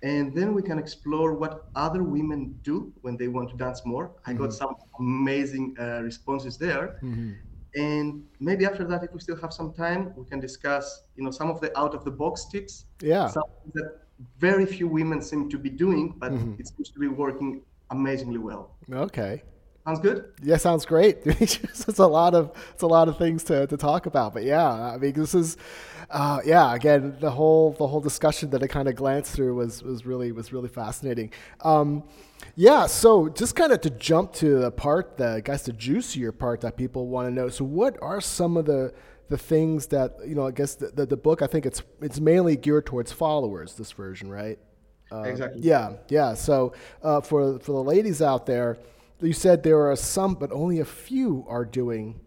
And 0.02 0.34
then 0.34 0.54
we 0.54 0.62
can 0.62 0.78
explore 0.78 1.34
what 1.34 1.64
other 1.74 2.02
women 2.04 2.58
do 2.62 2.92
when 3.02 3.16
they 3.16 3.28
want 3.28 3.50
to 3.50 3.56
dance 3.56 3.84
more. 3.84 4.12
I 4.26 4.32
got 4.32 4.50
mm-hmm. 4.50 4.62
some 4.62 4.74
amazing 5.00 5.74
uh, 5.78 6.02
responses 6.02 6.56
there. 6.56 7.00
Mm-hmm. 7.02 7.32
And 7.74 8.24
maybe 8.40 8.64
after 8.64 8.84
that, 8.84 9.02
if 9.04 9.12
we 9.12 9.20
still 9.20 9.36
have 9.36 9.52
some 9.52 9.72
time, 9.72 10.12
we 10.16 10.24
can 10.24 10.40
discuss, 10.40 11.02
you 11.16 11.24
know, 11.24 11.30
some 11.30 11.50
of 11.50 11.60
the 11.60 11.76
out 11.78 11.94
of 11.94 12.04
the 12.04 12.10
box 12.10 12.46
tips. 12.46 12.86
Yeah. 13.00 13.26
Something 13.26 13.72
that 13.74 14.00
very 14.38 14.66
few 14.66 14.88
women 14.88 15.20
seem 15.20 15.48
to 15.50 15.58
be 15.58 15.70
doing, 15.70 16.14
but 16.18 16.32
it 16.32 16.66
seems 16.68 16.90
to 16.90 16.98
be 16.98 17.08
working 17.08 17.62
amazingly 17.90 18.38
well. 18.38 18.76
Okay. 18.90 19.42
Sounds 19.88 20.00
good? 20.00 20.32
Yeah, 20.42 20.58
sounds 20.58 20.84
great. 20.84 21.18
it's 21.24 21.98
a 21.98 22.06
lot 22.06 22.34
of 22.34 22.52
it's 22.74 22.82
a 22.82 22.86
lot 22.86 23.08
of 23.08 23.16
things 23.16 23.42
to, 23.44 23.66
to 23.66 23.76
talk 23.78 24.04
about, 24.04 24.34
but 24.34 24.42
yeah, 24.44 24.68
I 24.68 24.98
mean, 24.98 25.14
this 25.14 25.34
is, 25.34 25.56
uh, 26.10 26.40
yeah, 26.44 26.74
again, 26.74 27.16
the 27.20 27.30
whole 27.30 27.72
the 27.72 27.86
whole 27.86 28.02
discussion 28.02 28.50
that 28.50 28.62
I 28.62 28.66
kind 28.66 28.86
of 28.86 28.96
glanced 28.96 29.32
through 29.32 29.54
was 29.54 29.82
was 29.82 30.04
really 30.04 30.30
was 30.30 30.52
really 30.52 30.68
fascinating. 30.68 31.32
Um, 31.62 32.04
yeah, 32.54 32.84
so 32.84 33.30
just 33.30 33.56
kind 33.56 33.72
of 33.72 33.80
to 33.80 33.88
jump 33.88 34.34
to 34.34 34.58
the 34.58 34.70
part, 34.70 35.16
the 35.16 35.40
guys, 35.42 35.62
the 35.62 35.72
juicier 35.72 36.32
part 36.32 36.60
that 36.60 36.76
people 36.76 37.08
want 37.08 37.26
to 37.28 37.30
know. 37.32 37.48
So, 37.48 37.64
what 37.64 37.96
are 38.02 38.20
some 38.20 38.58
of 38.58 38.66
the 38.66 38.92
the 39.30 39.38
things 39.38 39.86
that 39.86 40.16
you 40.26 40.34
know? 40.34 40.46
I 40.46 40.50
guess 40.50 40.74
the, 40.74 40.88
the, 40.88 41.06
the 41.06 41.16
book. 41.16 41.40
I 41.40 41.46
think 41.46 41.64
it's 41.64 41.82
it's 42.02 42.20
mainly 42.20 42.56
geared 42.56 42.84
towards 42.84 43.10
followers. 43.10 43.74
This 43.76 43.92
version, 43.92 44.30
right? 44.30 44.58
Uh, 45.10 45.22
Exactly. 45.22 45.62
Yeah, 45.62 45.94
yeah. 46.10 46.34
So 46.34 46.74
uh, 47.02 47.22
for 47.22 47.58
for 47.58 47.72
the 47.72 47.82
ladies 47.82 48.20
out 48.20 48.44
there, 48.44 48.76
you 49.20 49.32
said 49.32 49.62
there 49.62 49.90
are 49.90 49.96
some, 49.96 50.34
but 50.34 50.52
only 50.52 50.80
a 50.80 50.84
few 50.84 51.44
are 51.48 51.64
doing, 51.64 52.20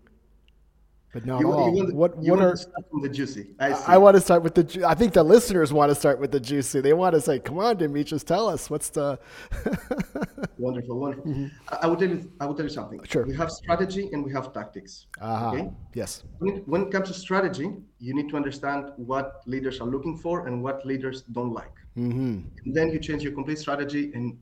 but 1.13 1.25
not 1.25 1.41
You, 1.41 1.51
all. 1.51 1.67
you 1.67 1.83
want, 1.83 1.93
what 1.95 2.24
you 2.24 2.31
what 2.31 2.39
want 2.39 2.41
are 2.41 2.51
to 2.51 2.57
start 2.57 2.89
from 2.89 3.01
the 3.01 3.10
juicy. 3.10 3.48
I, 3.60 3.74
see. 3.74 3.83
I 3.88 3.98
want 3.98 4.15
to 4.15 4.21
start 4.21 4.43
with 4.43 4.55
the. 4.55 4.86
I 4.88 4.93
think 4.93 5.13
the 5.13 5.24
listeners 5.24 5.74
want 5.74 5.89
to 5.89 5.95
start 5.95 6.19
with 6.19 6.31
the 6.31 6.39
juicy. 6.39 6.79
They 6.81 6.93
want 6.93 7.15
to 7.15 7.21
say, 7.21 7.39
"Come 7.39 7.60
on, 7.60 7.77
Dimitris, 7.77 8.24
tell 8.24 8.48
us 8.50 8.69
what's 8.69 8.89
the." 8.89 9.19
Wonderful, 10.57 11.00
wonderful. 11.00 11.50
I, 11.69 11.77
I 11.83 11.88
will 11.88 11.95
tell 11.95 12.10
you. 12.10 12.31
I 12.39 12.45
will 12.45 12.53
tell 12.53 12.65
you 12.65 12.69
something. 12.69 13.00
Mm-hmm. 13.00 13.12
Sure. 13.12 13.25
We 13.25 13.36
have 13.36 13.50
strategy 13.51 14.10
and 14.13 14.24
we 14.24 14.31
have 14.31 14.53
tactics. 14.53 15.07
Aha. 15.19 15.51
Okay. 15.51 15.71
Yes. 15.95 16.24
When 16.38 16.57
it, 16.57 16.67
when 16.67 16.81
it 16.83 16.91
comes 16.91 17.07
to 17.07 17.15
strategy, 17.15 17.71
you 18.00 18.13
need 18.13 18.29
to 18.29 18.36
understand 18.36 18.91
what 18.98 19.41
leaders 19.48 19.81
are 19.81 19.88
looking 19.88 20.17
for 20.17 20.45
and 20.45 20.62
what 20.62 20.86
leaders 20.86 21.24
don't 21.24 21.51
like. 21.51 21.74
Mm-hmm. 21.98 22.41
And 22.65 22.75
then 22.75 22.91
you 22.91 23.00
change 23.00 23.24
your 23.24 23.33
complete 23.33 23.57
strategy, 23.57 24.12
and 24.13 24.38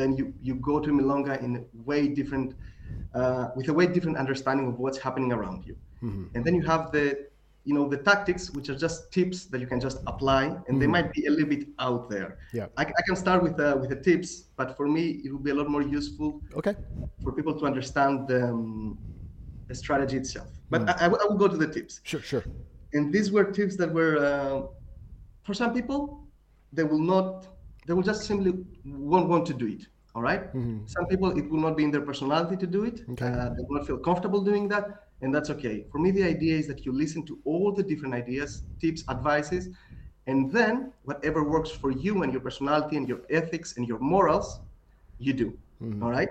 then 0.00 0.10
you 0.18 0.24
you 0.46 0.54
go 0.70 0.74
to 0.86 0.90
Milonga 0.98 1.34
in 1.46 1.50
a 1.56 1.62
way 1.90 2.02
different, 2.08 2.48
uh, 3.18 3.44
with 3.56 3.68
a 3.68 3.74
way 3.78 3.86
different 3.96 4.16
understanding 4.24 4.66
of 4.70 4.78
what's 4.82 4.98
happening 5.06 5.32
around 5.32 5.60
you. 5.68 5.76
And 6.34 6.40
then 6.46 6.54
you 6.58 6.64
have 6.74 6.82
the, 6.96 7.04
you 7.68 7.74
know, 7.76 7.84
the 7.94 8.00
tactics, 8.10 8.42
which 8.56 8.68
are 8.70 8.78
just 8.86 9.12
tips 9.16 9.38
that 9.50 9.58
you 9.62 9.66
can 9.72 9.80
just 9.86 9.98
apply, 10.12 10.44
and 10.66 10.74
they 10.82 10.86
might 10.96 11.08
be 11.16 11.20
a 11.26 11.30
little 11.30 11.50
bit 11.56 11.64
out 11.86 12.02
there. 12.14 12.30
Yeah. 12.58 12.68
I, 12.80 12.82
I 13.00 13.02
can 13.06 13.16
start 13.24 13.40
with 13.46 13.56
uh, 13.60 13.76
with 13.80 13.90
the 13.94 14.00
tips, 14.08 14.30
but 14.58 14.68
for 14.78 14.86
me, 14.96 15.04
it 15.24 15.28
would 15.32 15.44
be 15.48 15.52
a 15.56 15.58
lot 15.60 15.68
more 15.76 15.84
useful 15.98 16.28
Okay. 16.60 16.74
for 17.22 17.30
people 17.38 17.54
to 17.60 17.64
understand 17.70 18.14
the, 18.30 18.40
um, 18.48 18.96
the 19.68 19.74
strategy 19.74 20.16
itself. 20.22 20.48
But 20.72 20.80
I, 20.88 21.04
I 21.04 21.08
will- 21.10 21.20
will 21.28 21.40
go 21.44 21.48
to 21.54 21.58
the 21.64 21.70
tips. 21.76 21.92
Sure. 22.10 22.22
Sure. 22.32 22.44
And 22.94 23.02
these 23.14 23.28
were 23.34 23.44
tips 23.58 23.74
that 23.80 23.90
were, 23.98 24.14
uh, 24.30 24.58
for 25.46 25.52
some 25.60 25.70
people, 25.78 26.00
they 26.76 26.84
will 26.90 27.04
not, 27.14 27.46
they 27.90 27.94
will 27.94 28.04
just 28.04 28.22
simply 28.22 28.52
won't 28.84 29.28
want 29.28 29.44
to 29.44 29.52
do 29.52 29.66
it. 29.66 29.82
All 30.14 30.22
right? 30.22 30.42
Some 30.86 31.06
people, 31.06 31.36
it 31.36 31.50
will 31.50 31.58
not 31.58 31.76
be 31.76 31.82
in 31.82 31.90
their 31.90 32.02
personality 32.02 32.56
to 32.56 32.66
do 32.76 32.84
it. 32.84 33.02
Okay. 33.10 33.26
Uh, 33.26 33.48
they 33.48 33.62
will 33.66 33.78
not 33.78 33.84
feel 33.84 33.98
comfortable 33.98 34.42
doing 34.42 34.68
that. 34.68 34.84
And 35.22 35.34
that's 35.34 35.50
okay. 35.50 35.86
For 35.90 35.98
me, 35.98 36.12
the 36.12 36.22
idea 36.22 36.56
is 36.56 36.68
that 36.68 36.86
you 36.86 36.92
listen 36.92 37.26
to 37.26 37.40
all 37.44 37.72
the 37.72 37.82
different 37.82 38.14
ideas, 38.14 38.62
tips, 38.80 39.02
advices, 39.08 39.70
and 40.28 40.52
then 40.52 40.92
whatever 41.02 41.42
works 41.42 41.70
for 41.70 41.90
you 41.90 42.22
and 42.22 42.32
your 42.32 42.42
personality 42.42 42.96
and 42.96 43.08
your 43.08 43.22
ethics 43.28 43.76
and 43.76 43.88
your 43.88 43.98
morals, 43.98 44.60
you 45.18 45.32
do. 45.32 45.58
All 46.00 46.12
right? 46.12 46.28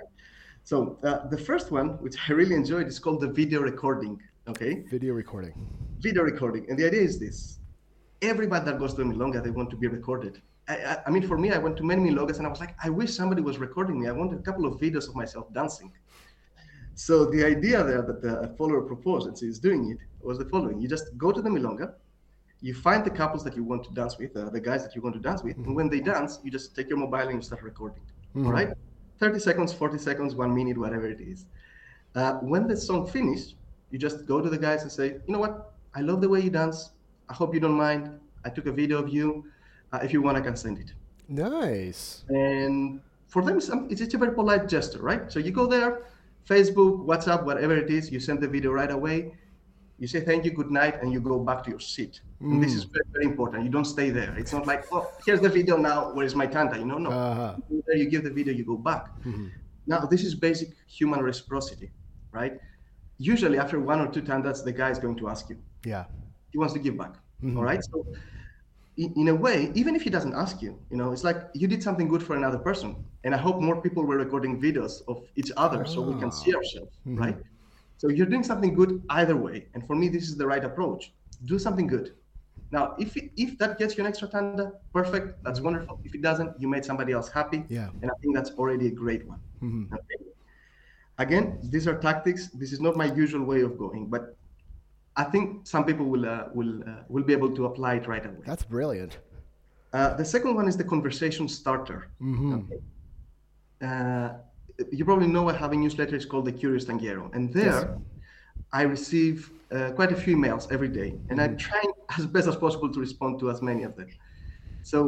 So 0.63 0.97
uh, 1.03 1.27
the 1.27 1.37
first 1.37 1.71
one, 1.71 1.87
which 2.05 2.15
I 2.29 2.31
really 2.31 2.55
enjoyed, 2.55 2.87
is 2.87 2.99
called 2.99 3.19
the 3.19 3.27
video 3.41 3.59
recording. 3.59 4.13
Okay, 4.47 4.73
Video 4.89 5.13
recording. 5.13 5.53
video 5.99 6.23
recording, 6.23 6.63
and 6.69 6.79
the 6.79 6.85
idea 6.85 7.01
is 7.01 7.19
this: 7.19 7.59
everybody 8.21 8.63
that 8.65 8.79
goes 8.79 8.93
to 8.93 9.01
milonga, 9.01 9.43
they 9.43 9.51
want 9.59 9.69
to 9.71 9.75
be 9.75 9.87
recorded. 9.87 10.41
I, 10.69 10.97
I, 11.07 11.09
mean, 11.09 11.27
for 11.27 11.37
me, 11.37 11.51
I 11.51 11.57
went 11.57 11.77
to 11.77 11.83
many 11.83 12.09
milongas, 12.09 12.37
and 12.37 12.45
I 12.45 12.49
was 12.49 12.59
like, 12.59 12.75
I 12.83 12.89
wish 12.89 13.11
somebody 13.13 13.41
was 13.41 13.57
recording 13.57 13.99
me. 13.99 14.07
I 14.07 14.11
wanted 14.11 14.39
a 14.39 14.43
couple 14.43 14.65
of 14.65 14.79
videos 14.79 15.09
of 15.09 15.15
myself 15.15 15.51
dancing. 15.51 15.91
So 16.93 17.25
the 17.25 17.43
idea 17.43 17.83
there 17.83 18.01
that 18.03 18.21
the 18.21 18.53
follower 18.57 18.81
proposed, 18.81 19.27
and 19.27 19.61
doing 19.61 19.91
it, 19.91 19.97
was 20.21 20.37
the 20.37 20.45
following: 20.45 20.79
you 20.79 20.87
just 20.87 21.17
go 21.17 21.31
to 21.31 21.41
the 21.41 21.49
milonga, 21.49 21.93
you 22.61 22.73
find 22.73 23.03
the 23.03 23.09
couples 23.09 23.43
that 23.45 23.55
you 23.55 23.63
want 23.63 23.83
to 23.85 23.93
dance 23.93 24.17
with, 24.17 24.35
uh, 24.35 24.49
the 24.49 24.59
guys 24.59 24.83
that 24.83 24.95
you 24.95 25.01
want 25.01 25.15
to 25.15 25.21
dance 25.21 25.41
with, 25.41 25.57
and 25.57 25.75
when 25.75 25.89
they 25.89 26.01
dance, 26.01 26.39
you 26.43 26.51
just 26.51 26.75
take 26.75 26.89
your 26.89 26.97
mobile 26.97 27.17
and 27.19 27.35
you 27.35 27.41
start 27.41 27.63
recording. 27.63 28.03
All 28.35 28.51
right, 28.51 28.73
30 29.19 29.39
seconds, 29.39 29.73
40 29.73 29.97
seconds, 29.97 30.35
one 30.35 30.53
minute, 30.53 30.77
whatever 30.77 31.07
it 31.07 31.19
is. 31.19 31.45
Uh, 32.15 32.33
when 32.35 32.67
the 32.67 32.77
song 32.77 33.07
finished, 33.07 33.55
you 33.91 33.97
just 33.97 34.25
go 34.25 34.41
to 34.41 34.49
the 34.49 34.57
guys 34.57 34.83
and 34.83 34.91
say, 34.91 35.07
you 35.25 35.33
know 35.33 35.39
what? 35.39 35.73
I 35.95 36.01
love 36.01 36.21
the 36.21 36.29
way 36.29 36.41
you 36.41 36.49
dance. 36.49 36.91
I 37.27 37.33
hope 37.33 37.53
you 37.53 37.59
don't 37.59 37.77
mind. 37.77 38.11
I 38.45 38.49
took 38.49 38.67
a 38.67 38.71
video 38.71 38.99
of 38.99 39.09
you. 39.09 39.45
Uh, 39.91 39.99
if 40.03 40.13
you 40.13 40.21
want, 40.21 40.37
I 40.37 40.41
can 40.41 40.55
send 40.55 40.79
it. 40.79 40.93
Nice. 41.27 42.23
And 42.29 43.01
for 43.27 43.43
them, 43.43 43.57
it's, 43.57 43.69
it's 43.69 43.99
just 43.99 44.13
a 44.13 44.17
very 44.17 44.33
polite 44.33 44.67
gesture, 44.67 44.99
right? 44.99 45.31
So 45.31 45.39
you 45.39 45.51
go 45.51 45.67
there, 45.67 46.03
Facebook, 46.47 47.05
WhatsApp, 47.05 47.43
whatever 47.43 47.75
it 47.75 47.89
is, 47.89 48.11
you 48.11 48.19
send 48.19 48.41
the 48.41 48.47
video 48.47 48.71
right 48.71 48.91
away. 48.91 49.33
You 49.99 50.07
say 50.07 50.21
thank 50.21 50.45
you, 50.45 50.51
good 50.51 50.71
night, 50.71 51.01
and 51.01 51.11
you 51.11 51.19
go 51.19 51.37
back 51.39 51.63
to 51.65 51.69
your 51.69 51.79
seat. 51.81 52.21
And 52.39 52.63
this 52.63 52.73
is 52.73 52.85
very, 52.85 53.03
very 53.11 53.25
important. 53.25 53.65
You 53.65 53.69
don't 53.69 53.83
stay 53.83 54.09
there. 54.11 54.33
It's 54.37 54.53
not 54.53 54.65
like, 54.65 54.85
oh, 54.93 55.11
here's 55.25 55.41
the 55.41 55.49
video 55.49 55.75
now. 55.75 56.13
Where 56.13 56.25
is 56.25 56.35
my 56.35 56.47
tanda? 56.47 56.77
You 56.79 56.85
know, 56.85 56.97
no. 56.97 57.11
Uh-huh. 57.11 57.55
You 57.69 57.83
there, 57.85 57.97
you 57.97 58.09
give 58.09 58.23
the 58.23 58.29
video, 58.29 58.53
you 58.53 58.63
go 58.63 58.77
back. 58.77 59.07
Now, 59.87 60.05
this 60.05 60.23
is 60.23 60.35
basic 60.35 60.69
human 60.87 61.19
reciprocity, 61.19 61.91
right? 62.31 62.57
Usually, 63.17 63.57
after 63.57 63.77
one 63.81 63.99
or 63.99 64.07
two 64.07 64.21
tandas, 64.21 64.63
the 64.63 64.71
guy 64.71 64.89
is 64.89 64.99
going 64.99 65.17
to 65.17 65.27
ask 65.27 65.49
you. 65.49 65.57
Yeah. 65.83 66.05
He 66.51 66.57
wants 66.57 66.73
to 66.75 66.79
give 66.79 66.97
back. 66.97 67.15
All 67.57 67.63
right. 67.63 67.83
So, 67.83 68.05
in, 68.99 69.27
a 69.29 69.35
way, 69.35 69.71
even 69.75 69.95
if 69.95 70.01
he 70.01 70.09
doesn't 70.09 70.33
ask 70.33 70.61
you, 70.61 70.77
you 70.91 70.97
know, 70.97 71.11
it's 71.13 71.23
like 71.23 71.37
you 71.53 71.67
did 71.67 71.81
something 71.81 72.07
good 72.07 72.21
for 72.21 72.35
another 72.35 72.57
person. 72.57 72.95
And 73.23 73.33
I 73.33 73.37
hope 73.37 73.61
more 73.61 73.81
people 73.81 74.03
were 74.03 74.17
recording 74.17 74.61
videos 74.61 75.01
of 75.07 75.23
each 75.35 75.51
other 75.57 75.85
so 75.85 76.01
we 76.01 76.19
can 76.19 76.31
see 76.31 76.53
ourselves, 76.53 76.93
Mhm. 77.07 77.19
right? 77.19 77.37
So 77.97 78.09
you're 78.09 78.31
doing 78.33 78.43
something 78.43 78.73
good 78.73 79.01
either 79.09 79.35
way. 79.35 79.67
And 79.73 79.85
for 79.87 79.95
me, 79.95 80.09
this 80.09 80.23
is 80.29 80.35
the 80.37 80.47
right 80.47 80.63
approach. 80.63 81.13
Do 81.45 81.57
something 81.59 81.87
good. 81.87 82.07
Now, 82.71 82.95
if 82.99 83.17
it, 83.17 83.31
if 83.35 83.57
that 83.57 83.79
gets 83.79 83.97
you 83.97 84.03
an 84.03 84.07
extra 84.07 84.27
tanda, 84.27 84.73
perfect. 84.93 85.43
That's 85.43 85.59
wonderful. 85.59 85.99
If 86.03 86.13
it 86.15 86.21
doesn't, 86.21 86.59
you 86.61 86.67
made 86.67 86.85
somebody 86.85 87.13
else 87.13 87.29
happy. 87.29 87.65
Yeah. 87.69 87.89
And 88.01 88.11
I 88.11 88.15
think 88.21 88.35
that's 88.35 88.51
already 88.51 88.87
a 88.87 88.91
great 88.91 89.27
one. 89.27 89.39
Mhm. 89.61 89.91
Okay. 89.93 90.19
Again, 91.17 91.59
these 91.63 91.87
are 91.87 91.97
tactics. 91.97 92.47
This 92.47 92.71
is 92.71 92.79
not 92.79 92.95
my 92.95 93.07
usual 93.13 93.43
way 93.43 93.61
of 93.61 93.77
going, 93.77 94.07
but 94.07 94.37
I 95.19 95.25
think 95.25 95.67
some 95.73 95.83
people 95.89 96.05
will 96.13 96.25
uh, 96.35 96.45
will 96.57 96.73
uh, 96.89 97.03
will 97.13 97.25
be 97.29 97.33
able 97.39 97.51
to 97.57 97.65
apply 97.69 97.91
it 97.99 98.05
right 98.13 98.25
away. 98.25 98.43
That's 98.51 98.65
brilliant. 98.75 99.13
Uh, 99.91 100.13
the 100.21 100.23
second 100.23 100.55
one 100.59 100.67
is 100.71 100.77
the 100.81 100.87
conversation 100.95 101.45
starter. 101.59 101.99
hmm 102.19 102.53
Okay. 102.59 102.79
Uh, 103.89 104.29
you 104.97 105.03
probably 105.09 105.27
know 105.35 105.43
I 105.49 105.55
have 105.63 105.71
a 105.73 105.75
newsletter. 105.83 106.15
It's 106.15 106.29
called 106.31 106.45
the 106.49 106.55
Curious 106.61 106.85
Tanguero, 106.85 107.25
and 107.35 107.43
there 107.53 107.97
I 108.79 108.83
receive 108.95 109.35
uh, 109.75 109.91
quite 109.97 110.11
a 110.17 110.19
few 110.23 110.37
emails 110.37 110.63
every 110.75 110.91
day, 111.01 111.09
and 111.29 111.35
I'm 111.43 111.57
trying 111.57 111.91
as 112.17 112.25
best 112.35 112.47
as 112.47 112.55
possible 112.65 112.89
to 112.95 112.99
respond 113.07 113.31
to 113.41 113.45
as 113.53 113.59
many 113.61 113.83
of 113.89 113.93
them. 113.97 114.09
So 114.91 114.99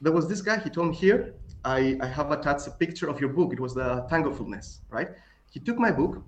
there 0.00 0.12
was 0.18 0.24
this 0.28 0.42
guy. 0.48 0.56
He 0.66 0.70
told 0.70 0.88
me 0.90 0.96
here. 1.06 1.20
I, 1.76 1.80
I 2.00 2.06
have 2.18 2.30
attached 2.36 2.66
a 2.68 2.74
picture 2.82 3.08
of 3.12 3.16
your 3.22 3.32
book. 3.38 3.52
It 3.52 3.60
was 3.60 3.74
the 3.74 3.88
Tangofulness, 4.10 4.66
right? 4.96 5.08
He 5.54 5.58
took 5.60 5.78
my 5.86 5.92
book 6.00 6.22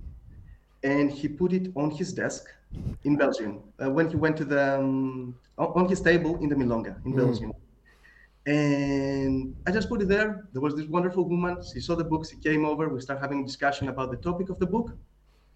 and 0.82 1.10
he 1.10 1.28
put 1.28 1.52
it 1.52 1.70
on 1.76 1.90
his 1.90 2.12
desk 2.12 2.46
in 3.04 3.16
Belgium 3.16 3.60
uh, 3.82 3.90
when 3.90 4.08
he 4.08 4.16
went 4.16 4.36
to 4.36 4.44
the 4.44 4.78
um, 4.78 5.34
on 5.58 5.88
his 5.88 6.00
table 6.00 6.36
in 6.42 6.48
the 6.48 6.54
Milonga 6.54 6.96
in 7.04 7.14
Belgium. 7.14 7.52
And 8.44 9.54
I 9.66 9.70
just 9.70 9.88
put 9.88 10.02
it 10.02 10.08
there. 10.08 10.48
There 10.52 10.60
was 10.60 10.74
this 10.74 10.86
wonderful 10.86 11.28
woman. 11.28 11.58
She 11.62 11.80
saw 11.80 11.94
the 11.94 12.04
book. 12.04 12.26
She 12.28 12.36
came 12.36 12.64
over. 12.64 12.88
We 12.88 13.00
start 13.00 13.20
having 13.20 13.42
a 13.42 13.46
discussion 13.46 13.88
about 13.88 14.10
the 14.10 14.16
topic 14.16 14.48
of 14.48 14.58
the 14.58 14.66
book, 14.66 14.96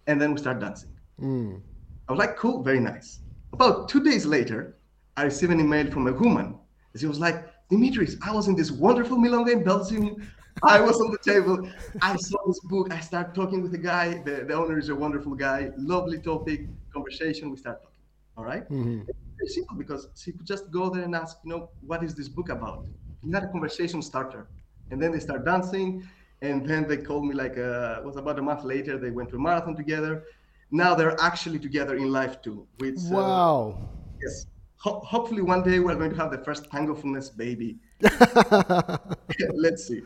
and 0.07 0.21
then 0.21 0.33
we 0.33 0.39
start 0.39 0.59
dancing. 0.59 0.91
Mm. 1.21 1.59
I 2.07 2.11
was 2.13 2.19
like, 2.19 2.37
cool, 2.37 2.63
very 2.63 2.79
nice. 2.79 3.19
About 3.51 3.89
two 3.89 4.01
days 4.01 4.25
later, 4.25 4.77
I 5.17 5.23
received 5.23 5.51
an 5.51 5.59
email 5.59 5.91
from 5.91 6.07
a 6.07 6.13
woman. 6.13 6.55
She 6.95 7.07
was 7.07 7.19
like, 7.19 7.47
Dimitris, 7.69 8.15
I 8.21 8.31
was 8.31 8.47
in 8.47 8.55
this 8.55 8.71
wonderful 8.71 9.17
Milonga 9.17 9.51
in 9.51 9.63
Belgium. 9.63 10.25
I 10.63 10.79
was 10.81 10.99
on 11.01 11.11
the 11.11 11.17
table. 11.31 11.69
I 12.01 12.15
saw 12.15 12.37
this 12.47 12.59
book. 12.61 12.91
I 12.93 12.99
start 12.99 13.35
talking 13.35 13.61
with 13.61 13.71
the 13.71 13.77
guy. 13.77 14.21
The, 14.23 14.45
the 14.47 14.53
owner 14.53 14.77
is 14.77 14.89
a 14.89 14.95
wonderful 14.95 15.35
guy. 15.35 15.71
Lovely 15.77 16.19
topic, 16.19 16.69
conversation. 16.93 17.49
We 17.51 17.57
start 17.57 17.81
talking. 17.81 17.95
All 18.37 18.43
right? 18.45 18.65
hmm 18.67 19.01
It's 19.07 19.19
very 19.39 19.49
simple 19.49 19.77
because 19.77 20.07
she 20.15 20.31
could 20.31 20.45
just 20.45 20.71
go 20.71 20.89
there 20.89 21.03
and 21.03 21.15
ask, 21.15 21.37
you 21.43 21.49
know, 21.51 21.69
what 21.81 22.03
is 22.03 22.15
this 22.15 22.27
book 22.29 22.49
about? 22.49 22.85
You 23.23 23.33
had 23.33 23.43
a 23.43 23.47
conversation 23.51 24.01
starter. 24.01 24.47
And 24.91 25.01
then 25.01 25.11
they 25.11 25.19
start 25.19 25.45
dancing. 25.45 26.07
And 26.41 26.65
then 26.67 26.87
they 26.87 26.97
called 26.97 27.25
me 27.25 27.33
like, 27.33 27.57
uh, 27.57 27.97
it 27.99 28.05
was 28.05 28.15
about 28.15 28.37
a 28.39 28.41
month 28.41 28.63
later. 28.63 28.97
They 28.97 29.11
went 29.11 29.29
to 29.29 29.35
a 29.37 29.39
marathon 29.39 29.75
together. 29.75 30.23
Now 30.71 30.95
they're 30.95 31.19
actually 31.19 31.59
together 31.59 31.95
in 31.97 32.11
life 32.11 32.41
too. 32.41 32.67
Which, 32.77 32.97
uh, 33.11 33.15
Wow. 33.15 33.77
yes. 34.21 34.45
Ho- 34.77 34.99
hopefully 35.01 35.41
one 35.41 35.63
day 35.63 35.79
we're 35.79 35.95
going 35.95 36.11
to 36.11 36.15
have 36.17 36.31
the 36.31 36.37
first 36.39 36.69
tangofulness 36.69 37.35
baby. 37.35 37.77
Let's 39.55 39.87
see. 39.87 40.01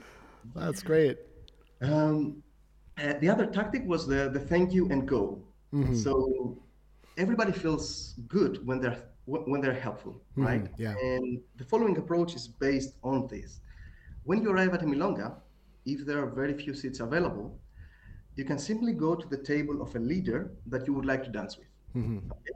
That's 0.55 0.81
great. 0.83 1.17
Um, 1.81 2.43
uh, 2.97 3.13
the 3.19 3.29
other 3.29 3.45
tactic 3.45 3.85
was 3.85 4.07
the, 4.07 4.29
the 4.29 4.39
thank 4.39 4.73
you 4.73 4.87
and 4.89 5.07
go. 5.07 5.41
Mhm. 5.73 5.95
So 5.95 6.57
everybody 7.17 7.51
feels 7.51 8.15
good 8.27 8.65
when 8.65 8.79
they're 8.81 9.01
when 9.25 9.61
they're 9.61 9.73
helpful, 9.87 10.21
right? 10.35 10.67
yeah. 10.77 10.95
And 11.01 11.39
the 11.57 11.63
following 11.63 11.97
approach 11.97 12.35
is 12.35 12.47
based 12.47 12.95
on 13.03 13.27
this. 13.27 13.59
When 14.23 14.41
you 14.43 14.51
arrive 14.51 14.73
at 14.73 14.81
a 14.83 14.85
milonga, 14.85 15.35
if 15.85 16.05
there 16.05 16.19
are 16.23 16.29
very 16.29 16.53
few 16.53 16.73
seats 16.73 16.99
available, 16.99 17.59
you 18.35 18.43
can 18.45 18.57
simply 18.59 18.93
go 18.93 19.15
to 19.15 19.27
the 19.27 19.37
table 19.37 19.81
of 19.81 19.95
a 19.95 19.99
leader 19.99 20.51
that 20.67 20.87
you 20.87 20.93
would 20.93 21.05
like 21.05 21.23
to 21.23 21.29
dance 21.29 21.57
with. 21.57 21.67
hmm 21.93 22.17
Okay? 22.31 22.53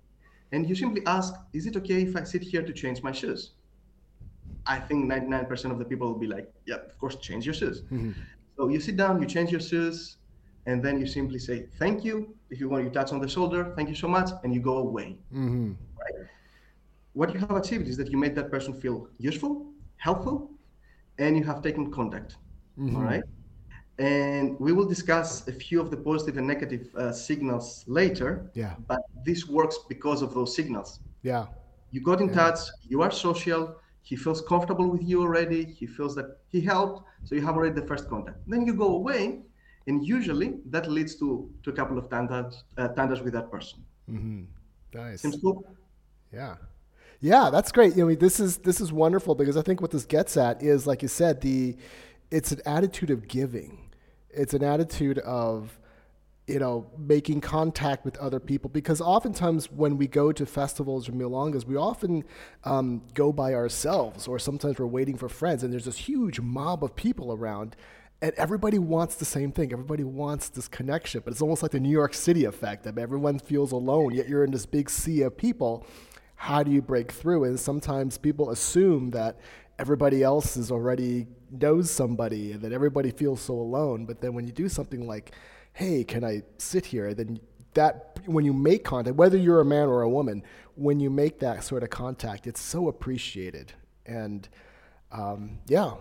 And 0.51 0.67
you 0.69 0.75
simply 0.75 1.05
ask, 1.05 1.33
is 1.53 1.65
it 1.65 1.75
okay 1.77 2.01
if 2.03 2.15
I 2.15 2.23
sit 2.23 2.41
here 2.43 2.63
to 2.63 2.73
change 2.73 3.01
my 3.03 3.11
shoes? 3.11 3.51
I 4.67 4.79
think 4.79 5.05
99% 5.05 5.71
of 5.73 5.79
the 5.79 5.85
people 5.85 6.07
will 6.11 6.19
be 6.19 6.27
like, 6.27 6.47
yeah, 6.65 6.75
of 6.89 6.97
course, 6.97 7.15
change 7.17 7.45
your 7.45 7.53
shoes. 7.53 7.83
hmm 7.89 8.11
So 8.57 8.69
you 8.69 8.79
sit 8.79 8.95
down, 8.97 9.21
you 9.21 9.27
change 9.27 9.51
your 9.51 9.61
shoes, 9.71 10.17
and 10.65 10.83
then 10.83 10.99
you 11.01 11.07
simply 11.07 11.39
say, 11.39 11.57
thank 11.81 12.03
you. 12.07 12.15
If 12.49 12.59
you 12.59 12.67
want, 12.69 12.83
you 12.85 12.89
touch 12.89 13.11
on 13.11 13.19
the 13.19 13.27
shoulder, 13.27 13.73
thank 13.75 13.89
you 13.89 13.95
so 13.95 14.07
much, 14.07 14.29
and 14.43 14.49
you 14.55 14.61
go 14.61 14.77
away. 14.77 15.07
hmm 15.31 15.71
What 17.13 17.33
you 17.33 17.39
have 17.39 17.51
achieved 17.55 17.87
is 17.87 17.95
that 17.97 18.09
you 18.11 18.17
made 18.17 18.35
that 18.35 18.51
person 18.51 18.73
feel 18.73 19.07
useful, 19.17 19.53
helpful, 19.97 20.51
and 21.17 21.37
you 21.37 21.43
have 21.45 21.61
taken 21.61 21.83
contact. 21.91 22.37
Mhm. 22.77 22.95
All 22.95 23.03
right. 23.11 23.23
And 23.97 24.59
we 24.59 24.71
will 24.73 24.85
discuss 24.95 25.47
a 25.47 25.53
few 25.53 25.79
of 25.79 25.89
the 25.89 25.97
positive 26.09 26.35
and 26.37 26.45
negative 26.47 26.83
uh, 26.95 27.13
signals 27.13 27.85
later. 27.87 28.51
Yeah. 28.53 28.73
But 28.87 28.99
this 29.27 29.47
works 29.47 29.77
because 29.87 30.21
of 30.21 30.33
those 30.33 30.53
signals. 30.59 30.99
Yeah. 31.21 31.45
You 31.91 32.01
got 32.01 32.19
in 32.19 32.27
Yeah. 32.29 32.39
touch, 32.41 32.59
you 32.91 33.01
are 33.05 33.11
social, 33.11 33.61
he 34.05 34.15
feels 34.15 34.39
comfortable 34.39 34.87
with 34.87 35.03
you 35.03 35.19
already, 35.19 35.65
he 35.65 35.87
feels 35.87 36.13
that 36.13 36.37
he 36.47 36.61
helped, 36.61 37.07
so 37.23 37.33
you 37.33 37.41
have 37.41 37.55
already 37.55 37.73
the 37.81 37.87
first 37.87 38.07
contact. 38.07 38.37
Then 38.47 38.63
you 38.67 38.75
go 38.75 38.89
away, 38.99 39.41
and 39.87 40.05
usually 40.05 40.59
that 40.69 40.89
leads 40.89 41.15
to, 41.15 41.49
to 41.63 41.71
a 41.71 41.73
couple 41.73 41.97
of 41.97 42.05
tandas, 42.07 42.53
uh, 42.77 42.89
tandas 42.89 43.23
with 43.23 43.33
that 43.33 43.51
person. 43.51 43.79
mm-hmm. 44.09 44.43
Nice. 44.93 45.23
Seems 45.23 45.37
cool? 45.41 45.65
Yeah. 46.31 46.55
Yeah, 47.19 47.49
that's 47.51 47.71
great. 47.71 47.95
You 47.95 48.07
know, 48.07 48.15
this 48.15 48.39
is 48.39 48.57
this 48.57 48.79
is 48.79 48.93
wonderful 48.93 49.33
because 49.35 49.57
I 49.57 49.63
think 49.63 49.81
what 49.81 49.91
this 49.91 50.05
gets 50.05 50.37
at 50.37 50.61
is, 50.61 50.85
like 50.85 51.01
you 51.01 51.07
said, 51.07 51.41
the 51.41 51.75
it's 52.29 52.51
an 52.51 52.61
attitude 52.65 53.09
of 53.09 53.27
giving. 53.27 53.89
It's 54.29 54.53
an 54.53 54.63
attitude 54.63 55.19
of 55.19 55.79
you 56.47 56.59
know 56.59 56.85
making 56.97 57.41
contact 57.41 58.05
with 58.05 58.17
other 58.17 58.39
people 58.39 58.69
because 58.69 59.01
oftentimes 59.01 59.71
when 59.71 59.97
we 59.97 60.07
go 60.07 60.31
to 60.31 60.45
festivals 60.45 61.09
or 61.09 61.13
milongas, 61.13 61.65
we 61.65 61.75
often 61.75 62.23
um, 62.63 63.01
go 63.13 63.31
by 63.31 63.53
ourselves 63.53 64.27
or 64.27 64.37
sometimes 64.37 64.77
we're 64.79 64.85
waiting 64.85 65.17
for 65.17 65.29
friends 65.29 65.63
and 65.63 65.73
there's 65.73 65.85
this 65.85 65.97
huge 65.97 66.39
mob 66.39 66.83
of 66.83 66.95
people 66.95 67.33
around. 67.33 67.75
And 68.21 68.31
everybody 68.37 68.79
wants 68.79 69.15
the 69.15 69.25
same 69.25 69.51
thing. 69.51 69.73
Everybody 69.73 70.03
wants 70.03 70.47
this 70.47 70.69
connection, 70.69 71.21
but 71.25 71.31
it's 71.31 71.41
almost 71.41 71.61
like 71.61 71.73
the 71.73 71.81
New 71.81 71.91
York 71.91 72.13
City 72.13 72.45
effect. 72.45 72.85
Mean, 72.85 72.97
everyone 72.97 73.39
feels 73.39 73.73
alone, 73.73 74.15
yet 74.15 74.29
you're 74.29 74.45
in 74.45 74.51
this 74.51 74.65
big 74.65 74.89
sea 74.89 75.23
of 75.23 75.35
people 75.35 75.85
how 76.35 76.63
do 76.63 76.71
you 76.71 76.81
break 76.81 77.11
through? 77.11 77.45
And 77.45 77.59
sometimes 77.59 78.17
people 78.17 78.51
assume 78.51 79.11
that 79.11 79.39
everybody 79.79 80.23
else 80.23 80.57
is 80.57 80.71
already 80.71 81.27
knows 81.51 81.89
somebody 81.89 82.51
and 82.51 82.61
that 82.61 82.71
everybody 82.71 83.11
feels 83.11 83.41
so 83.41 83.53
alone. 83.53 84.05
But 84.05 84.21
then 84.21 84.33
when 84.33 84.45
you 84.45 84.53
do 84.53 84.69
something 84.69 85.07
like, 85.07 85.33
hey, 85.75 86.05
can 86.05 86.23
I 86.23 86.41
sit 86.57 86.85
here? 86.85 87.13
Then 87.13 87.39
that 87.73 88.19
when 88.25 88.45
you 88.45 88.53
make 88.53 88.83
contact, 88.83 89.17
whether 89.17 89.37
you're 89.37 89.59
a 89.59 89.65
man 89.65 89.87
or 89.87 90.01
a 90.01 90.09
woman, 90.09 90.41
when 90.75 90.99
you 90.99 91.09
make 91.09 91.39
that 91.39 91.63
sort 91.63 91.83
of 91.83 91.89
contact, 91.89 92.47
it's 92.47 92.61
so 92.61 92.87
appreciated. 92.87 93.73
And 94.05 94.47
um, 95.11 95.59
yeah, 95.67 95.91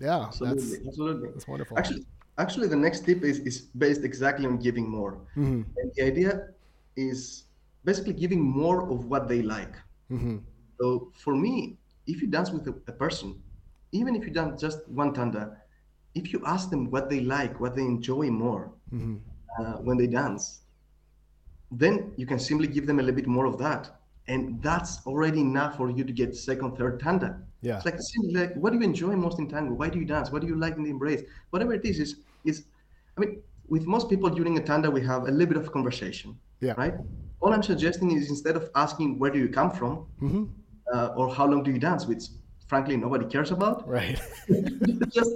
yeah, 0.00 0.26
Absolutely. 0.26 0.62
that's 0.62 0.86
Absolutely. 0.86 1.28
that's 1.30 1.48
wonderful. 1.48 1.78
Actually, 1.78 2.06
actually, 2.38 2.68
the 2.68 2.76
next 2.76 3.00
tip 3.00 3.22
is, 3.24 3.40
is 3.40 3.62
based 3.84 4.04
exactly 4.04 4.46
on 4.46 4.56
giving 4.58 4.88
more. 4.88 5.18
Mhm. 5.36 5.64
And 5.76 5.92
the 5.96 6.02
idea 6.02 6.48
is 6.96 7.44
basically 7.84 8.12
giving 8.14 8.40
more 8.40 8.88
of 8.88 9.06
what 9.06 9.28
they 9.28 9.42
like. 9.42 9.74
Mhm. 10.10 10.42
So 10.80 11.10
for 11.18 11.34
me, 11.34 11.76
if 12.06 12.22
you 12.22 12.28
dance 12.28 12.50
with 12.50 12.68
a, 12.68 12.74
a 12.86 12.92
person, 12.92 13.42
even 13.90 14.14
if 14.14 14.24
you 14.26 14.30
dance 14.30 14.60
just 14.60 14.88
one 14.88 15.12
tanda, 15.12 15.56
if 16.14 16.32
you 16.32 16.40
ask 16.46 16.70
them 16.70 16.90
what 16.90 17.10
they 17.10 17.20
like, 17.20 17.58
what 17.58 17.74
they 17.74 17.82
enjoy 17.82 18.30
more 18.30 18.73
Mhm. 18.94 19.20
uh, 19.58 19.74
when 19.86 19.96
they 19.96 20.06
dance, 20.06 20.60
then 21.70 22.12
you 22.16 22.26
can 22.26 22.38
simply 22.38 22.66
give 22.68 22.86
them 22.86 22.98
a 22.98 23.02
little 23.02 23.16
bit 23.20 23.26
more 23.26 23.46
of 23.46 23.58
that. 23.58 23.90
And 24.26 24.62
that's 24.62 24.92
already 25.06 25.40
enough 25.40 25.76
for 25.76 25.90
you 25.90 26.04
to 26.04 26.12
get 26.12 26.34
second, 26.36 26.76
third 26.78 27.00
tanda. 27.00 27.30
Yeah. 27.60 27.76
It's 27.76 27.84
like 27.84 27.98
simply 28.00 28.34
like, 28.40 28.54
what 28.56 28.72
do 28.72 28.78
you 28.78 28.84
enjoy 28.84 29.14
most 29.16 29.38
in 29.38 29.48
tango? 29.48 29.74
Why 29.74 29.88
do 29.90 29.98
you 29.98 30.04
dance? 30.04 30.30
What 30.32 30.40
do 30.42 30.48
you 30.48 30.56
like 30.56 30.76
in 30.76 30.82
the 30.84 30.90
embrace? 30.90 31.22
Whatever 31.50 31.72
it 31.74 31.84
is, 31.84 31.98
is 31.98 32.10
is 32.44 32.64
I 33.16 33.20
mean, 33.20 33.42
with 33.68 33.84
most 33.86 34.08
people 34.10 34.28
during 34.30 34.56
a 34.58 34.62
tanda, 34.62 34.90
we 34.90 35.02
have 35.02 35.22
a 35.28 35.30
little 35.30 35.46
bit 35.54 35.56
of 35.56 35.72
conversation. 35.72 36.38
Yeah. 36.60 36.74
Right? 36.76 36.94
All 37.40 37.52
I'm 37.52 37.62
suggesting 37.62 38.12
is 38.12 38.28
instead 38.30 38.56
of 38.56 38.70
asking 38.74 39.18
where 39.18 39.30
do 39.30 39.38
you 39.38 39.48
come 39.48 39.70
from 39.70 40.06
Mhm. 40.22 40.48
uh, 40.94 41.18
or 41.18 41.26
how 41.34 41.46
long 41.46 41.62
do 41.62 41.70
you 41.70 41.78
dance, 41.78 42.06
which 42.06 42.24
frankly 42.66 42.96
nobody 42.96 43.26
cares 43.26 43.50
about, 43.50 43.86
Right. 43.86 44.18
just 45.18 45.32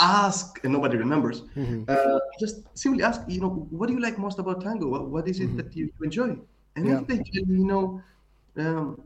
ask 0.00 0.58
and 0.64 0.72
nobody 0.72 0.96
remembers. 0.96 1.42
Mhm. 1.56 1.88
Uh, 1.88 2.18
just 2.40 2.56
simply 2.76 3.02
ask, 3.02 3.20
you 3.28 3.40
know, 3.40 3.50
what 3.70 3.86
do 3.88 3.94
you 3.94 4.00
like 4.00 4.18
most 4.18 4.38
about 4.38 4.60
tango? 4.62 4.88
What, 4.88 5.10
what 5.10 5.28
is 5.28 5.40
it 5.40 5.56
that 5.56 5.76
you, 5.76 5.84
you 5.86 6.04
enjoy? 6.04 6.38
And 6.76 6.86
Yeah. 6.86 7.00
if 7.00 7.06
they 7.06 7.16
tell 7.16 7.44
you, 7.46 7.56
you 7.62 7.66
know, 7.66 8.02
um, 8.56 9.02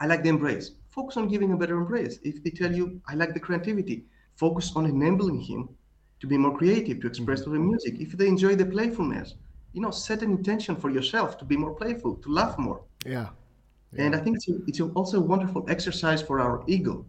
I 0.00 0.06
like 0.06 0.22
the 0.22 0.28
embrace, 0.28 0.72
focus 0.88 1.16
on 1.16 1.28
giving 1.28 1.52
a 1.52 1.56
better 1.56 1.76
embrace. 1.76 2.18
If 2.22 2.42
they 2.44 2.50
tell 2.50 2.72
you, 2.72 3.00
I 3.08 3.14
like 3.14 3.34
the 3.34 3.40
creativity, 3.40 4.04
focus 4.36 4.72
on 4.76 4.86
enabling 4.86 5.40
him 5.40 5.68
to 6.20 6.26
be 6.26 6.36
more 6.36 6.56
creative, 6.56 7.00
to 7.00 7.06
express 7.06 7.42
through 7.42 7.54
the 7.54 7.60
music. 7.60 8.00
If 8.00 8.12
they 8.12 8.28
enjoy 8.28 8.54
the 8.56 8.66
playfulness, 8.66 9.34
you 9.72 9.80
know, 9.80 9.90
set 9.90 10.22
an 10.22 10.30
intention 10.30 10.76
for 10.76 10.90
yourself 10.90 11.38
to 11.38 11.44
be 11.44 11.56
more 11.56 11.74
playful, 11.74 12.16
to 12.16 12.28
laugh 12.32 12.58
more. 12.58 12.82
Yeah. 13.04 13.30
Yeah. 13.92 14.04
And 14.04 14.14
I 14.14 14.18
think 14.18 14.36
it's, 14.36 14.48
a, 14.48 14.54
it's 14.66 14.80
also 14.80 15.18
a 15.18 15.20
wonderful 15.20 15.64
exercise 15.68 16.20
for 16.20 16.40
our 16.40 16.62
ego 16.66 17.06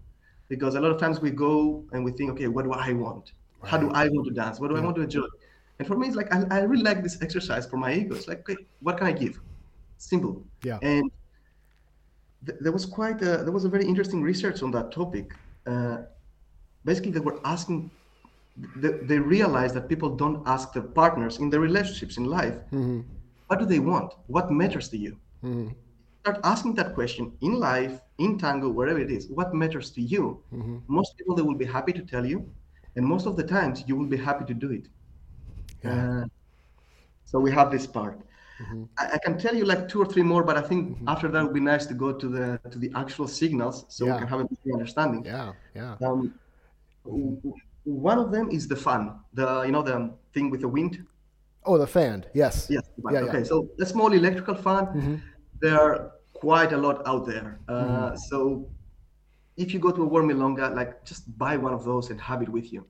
because 0.49 0.75
a 0.75 0.81
lot 0.81 0.91
of 0.91 0.99
times 0.99 1.21
we 1.21 1.31
go 1.31 1.85
and 1.93 2.03
we 2.03 2.11
think, 2.11 2.31
okay, 2.31 2.47
what 2.47 2.65
do 2.65 2.71
I 2.73 2.91
want? 2.93 3.31
Right. 3.61 3.69
How 3.71 3.77
do 3.77 3.89
I 3.91 4.09
want 4.09 4.27
to 4.27 4.33
dance? 4.33 4.59
What 4.59 4.69
do 4.69 4.75
yeah. 4.75 4.81
I 4.81 4.83
want 4.83 4.95
to 4.97 5.03
enjoy? 5.03 5.25
And 5.77 5.87
for 5.87 5.95
me, 5.95 6.07
it's 6.07 6.17
like, 6.17 6.33
I, 6.33 6.43
I 6.51 6.59
really 6.61 6.83
like 6.83 7.01
this 7.03 7.21
exercise 7.21 7.65
for 7.65 7.77
my 7.77 7.93
ego. 7.93 8.15
It's 8.15 8.27
like, 8.27 8.39
okay, 8.39 8.57
what 8.81 8.97
can 8.97 9.07
I 9.07 9.13
give? 9.13 9.39
Simple. 9.97 10.43
Yeah. 10.63 10.79
And 10.81 11.09
th- 12.45 12.57
there 12.59 12.73
was 12.73 12.85
quite 12.85 13.21
a, 13.21 13.43
there 13.45 13.53
was 13.53 13.63
a 13.63 13.69
very 13.69 13.85
interesting 13.85 14.21
research 14.21 14.61
on 14.61 14.71
that 14.71 14.91
topic. 14.91 15.33
Uh, 15.65 15.99
basically, 16.83 17.11
they 17.11 17.21
were 17.21 17.39
asking 17.45 17.91
they, 18.75 19.19
realized 19.19 19.75
that 19.75 19.87
people 19.87 20.15
don't 20.15 20.45
ask 20.47 20.73
their 20.73 20.83
partners 20.83 21.37
in 21.39 21.49
their 21.49 21.59
relationships 21.59 22.17
in 22.17 22.25
life 22.25 22.55
mm-hmm. 22.73 23.01
what 23.47 23.59
do 23.59 23.65
they 23.65 23.79
want 23.79 24.13
what 24.27 24.51
matters 24.51 24.89
to 24.89 24.97
you 24.97 25.17
mm-hmm. 25.43 25.69
Start 26.21 26.39
asking 26.43 26.73
that 26.75 26.93
question 26.93 27.31
in 27.41 27.59
life 27.59 27.99
in 28.17 28.37
tango 28.37 28.69
wherever 28.69 28.99
it 28.99 29.11
is 29.11 29.27
what 29.29 29.53
matters 29.53 29.89
to 29.91 30.01
you 30.01 30.41
mm-hmm. 30.53 30.77
most 30.87 31.17
people 31.17 31.35
they 31.35 31.41
will 31.41 31.55
be 31.55 31.65
happy 31.65 31.93
to 31.93 32.01
tell 32.01 32.25
you 32.25 32.47
and 32.95 33.05
most 33.05 33.25
of 33.25 33.35
the 33.35 33.43
times 33.43 33.83
you 33.87 33.95
will 33.95 34.05
be 34.05 34.17
happy 34.17 34.45
to 34.45 34.53
do 34.53 34.71
it 34.71 34.85
yeah. 35.83 36.21
uh, 36.21 36.25
so 37.25 37.39
we 37.39 37.51
have 37.51 37.71
this 37.71 37.87
part 37.87 38.19
mm-hmm. 38.61 38.83
I, 38.97 39.11
I, 39.13 39.17
can 39.17 39.37
tell 39.37 39.55
you 39.55 39.65
like 39.65 39.87
two 39.87 40.01
or 40.01 40.05
three 40.05 40.23
more 40.23 40.43
but 40.43 40.57
i 40.57 40.61
think 40.61 40.81
mm-hmm. 40.89 41.09
after 41.09 41.27
that 41.29 41.43
would 41.43 41.53
be 41.53 41.59
nice 41.59 41.85
to 41.85 41.93
go 41.93 42.11
to 42.11 42.27
the 42.27 42.59
to 42.71 42.77
the 42.79 42.91
actual 42.95 43.27
signals 43.27 43.85
so 43.87 44.05
yeah. 44.05 44.13
we 44.13 44.19
can 44.19 44.27
have 44.27 44.39
a 44.41 44.43
better 44.43 44.73
understanding 44.73 45.23
yeah 45.25 45.53
yeah 45.75 45.95
um, 46.01 46.33
one 47.89 48.17
of 48.19 48.31
them 48.31 48.49
is 48.51 48.67
the 48.67 48.75
fan, 48.75 49.13
the 49.33 49.63
you 49.63 49.71
know 49.71 49.81
the 49.81 50.11
thing 50.33 50.49
with 50.49 50.61
the 50.61 50.67
wind. 50.67 51.05
Oh, 51.65 51.77
the 51.77 51.87
fan. 51.87 52.25
Yes. 52.33 52.67
Yes. 52.69 52.83
Yeah, 53.11 53.19
okay. 53.19 53.39
Yeah. 53.39 53.43
So 53.43 53.67
the 53.77 53.85
small 53.85 54.13
electrical 54.13 54.55
fan, 54.55 54.85
mm-hmm. 54.85 55.15
There 55.59 55.79
are 55.79 56.11
quite 56.33 56.71
a 56.73 56.77
lot 56.77 57.05
out 57.05 57.25
there. 57.25 57.59
Uh, 57.67 57.73
mm-hmm. 57.73 58.15
So 58.15 58.67
if 59.57 59.73
you 59.73 59.79
go 59.79 59.91
to 59.91 60.01
a 60.03 60.05
war 60.05 60.23
milonga, 60.23 60.73
like 60.75 61.03
just 61.05 61.37
buy 61.37 61.57
one 61.57 61.73
of 61.73 61.83
those 61.83 62.09
and 62.09 62.19
have 62.21 62.41
it 62.41 62.49
with 62.49 62.71
you. 62.71 62.85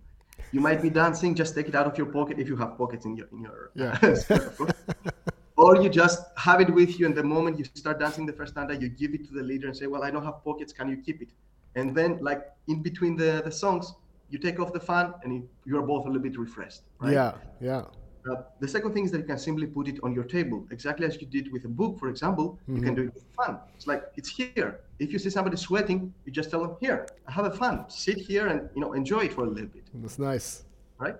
You 0.51 0.61
might 0.61 0.81
be 0.81 0.89
dancing, 0.89 1.35
just 1.35 1.53
take 1.55 1.67
it 1.67 1.75
out 1.75 1.85
of 1.85 1.97
your 1.97 2.07
pocket 2.07 2.39
if 2.39 2.47
you 2.47 2.55
have 2.55 2.77
pockets 2.77 3.05
in 3.05 3.15
your 3.15 3.27
in 3.31 3.41
your. 3.41 3.71
Yeah. 3.75 3.97
or 5.57 5.81
you 5.81 5.89
just 5.89 6.23
have 6.37 6.61
it 6.61 6.73
with 6.73 6.99
you, 6.99 7.05
and 7.05 7.15
the 7.15 7.23
moment 7.23 7.59
you 7.59 7.65
start 7.65 7.99
dancing 7.99 8.25
the 8.25 8.33
first 8.33 8.55
tanda, 8.55 8.75
you 8.75 8.89
give 8.89 9.13
it 9.13 9.27
to 9.27 9.33
the 9.33 9.43
leader 9.43 9.67
and 9.67 9.75
say, 9.75 9.87
"Well, 9.87 10.03
I 10.03 10.09
don't 10.09 10.23
have 10.23 10.43
pockets. 10.43 10.71
Can 10.73 10.89
you 10.89 10.97
keep 10.97 11.21
it?" 11.21 11.29
And 11.75 11.95
then, 11.95 12.17
like 12.21 12.41
in 12.67 12.81
between 12.81 13.15
the 13.15 13.41
the 13.43 13.51
songs, 13.51 13.93
you 14.29 14.39
take 14.39 14.59
off 14.59 14.71
the 14.73 14.79
fan 14.79 15.13
and 15.23 15.47
you 15.65 15.77
are 15.77 15.85
both 15.93 16.05
a 16.05 16.07
little 16.07 16.21
bit 16.21 16.37
refreshed. 16.37 16.83
Right? 16.99 17.13
Yeah, 17.13 17.33
yeah. 17.59 17.83
Uh, 18.29 18.43
the 18.59 18.67
second 18.67 18.93
thing 18.93 19.05
is 19.05 19.11
that 19.11 19.19
you 19.19 19.23
can 19.23 19.37
simply 19.37 19.65
put 19.65 19.87
it 19.87 19.99
on 20.03 20.13
your 20.13 20.23
table, 20.23 20.65
exactly 20.71 21.05
as 21.05 21.19
you 21.21 21.27
did 21.27 21.51
with 21.51 21.65
a 21.65 21.67
book, 21.67 21.97
for 21.97 22.09
example. 22.09 22.59
Mm-hmm. 22.63 22.75
You 22.75 22.81
can 22.81 22.95
mm-hmm. 22.95 23.01
do 23.03 23.07
it 23.07 23.13
with 23.13 23.23
fun. 23.35 23.59
It's 23.75 23.87
like 23.87 24.03
it's 24.17 24.29
here. 24.29 24.81
If 24.99 25.11
you 25.13 25.19
see 25.19 25.29
somebody 25.29 25.57
sweating, 25.57 26.13
you 26.25 26.31
just 26.31 26.49
tell 26.51 26.61
them, 26.61 26.75
"Here, 26.79 27.07
have 27.27 27.45
a 27.45 27.51
fun. 27.51 27.89
Sit 27.89 28.17
here 28.17 28.47
and 28.47 28.69
you 28.75 28.81
know 28.81 28.93
enjoy 28.93 29.21
it 29.25 29.33
for 29.33 29.43
a 29.45 29.49
little 29.49 29.69
bit." 29.69 29.85
That's 29.93 30.19
nice, 30.19 30.63
right? 30.97 31.15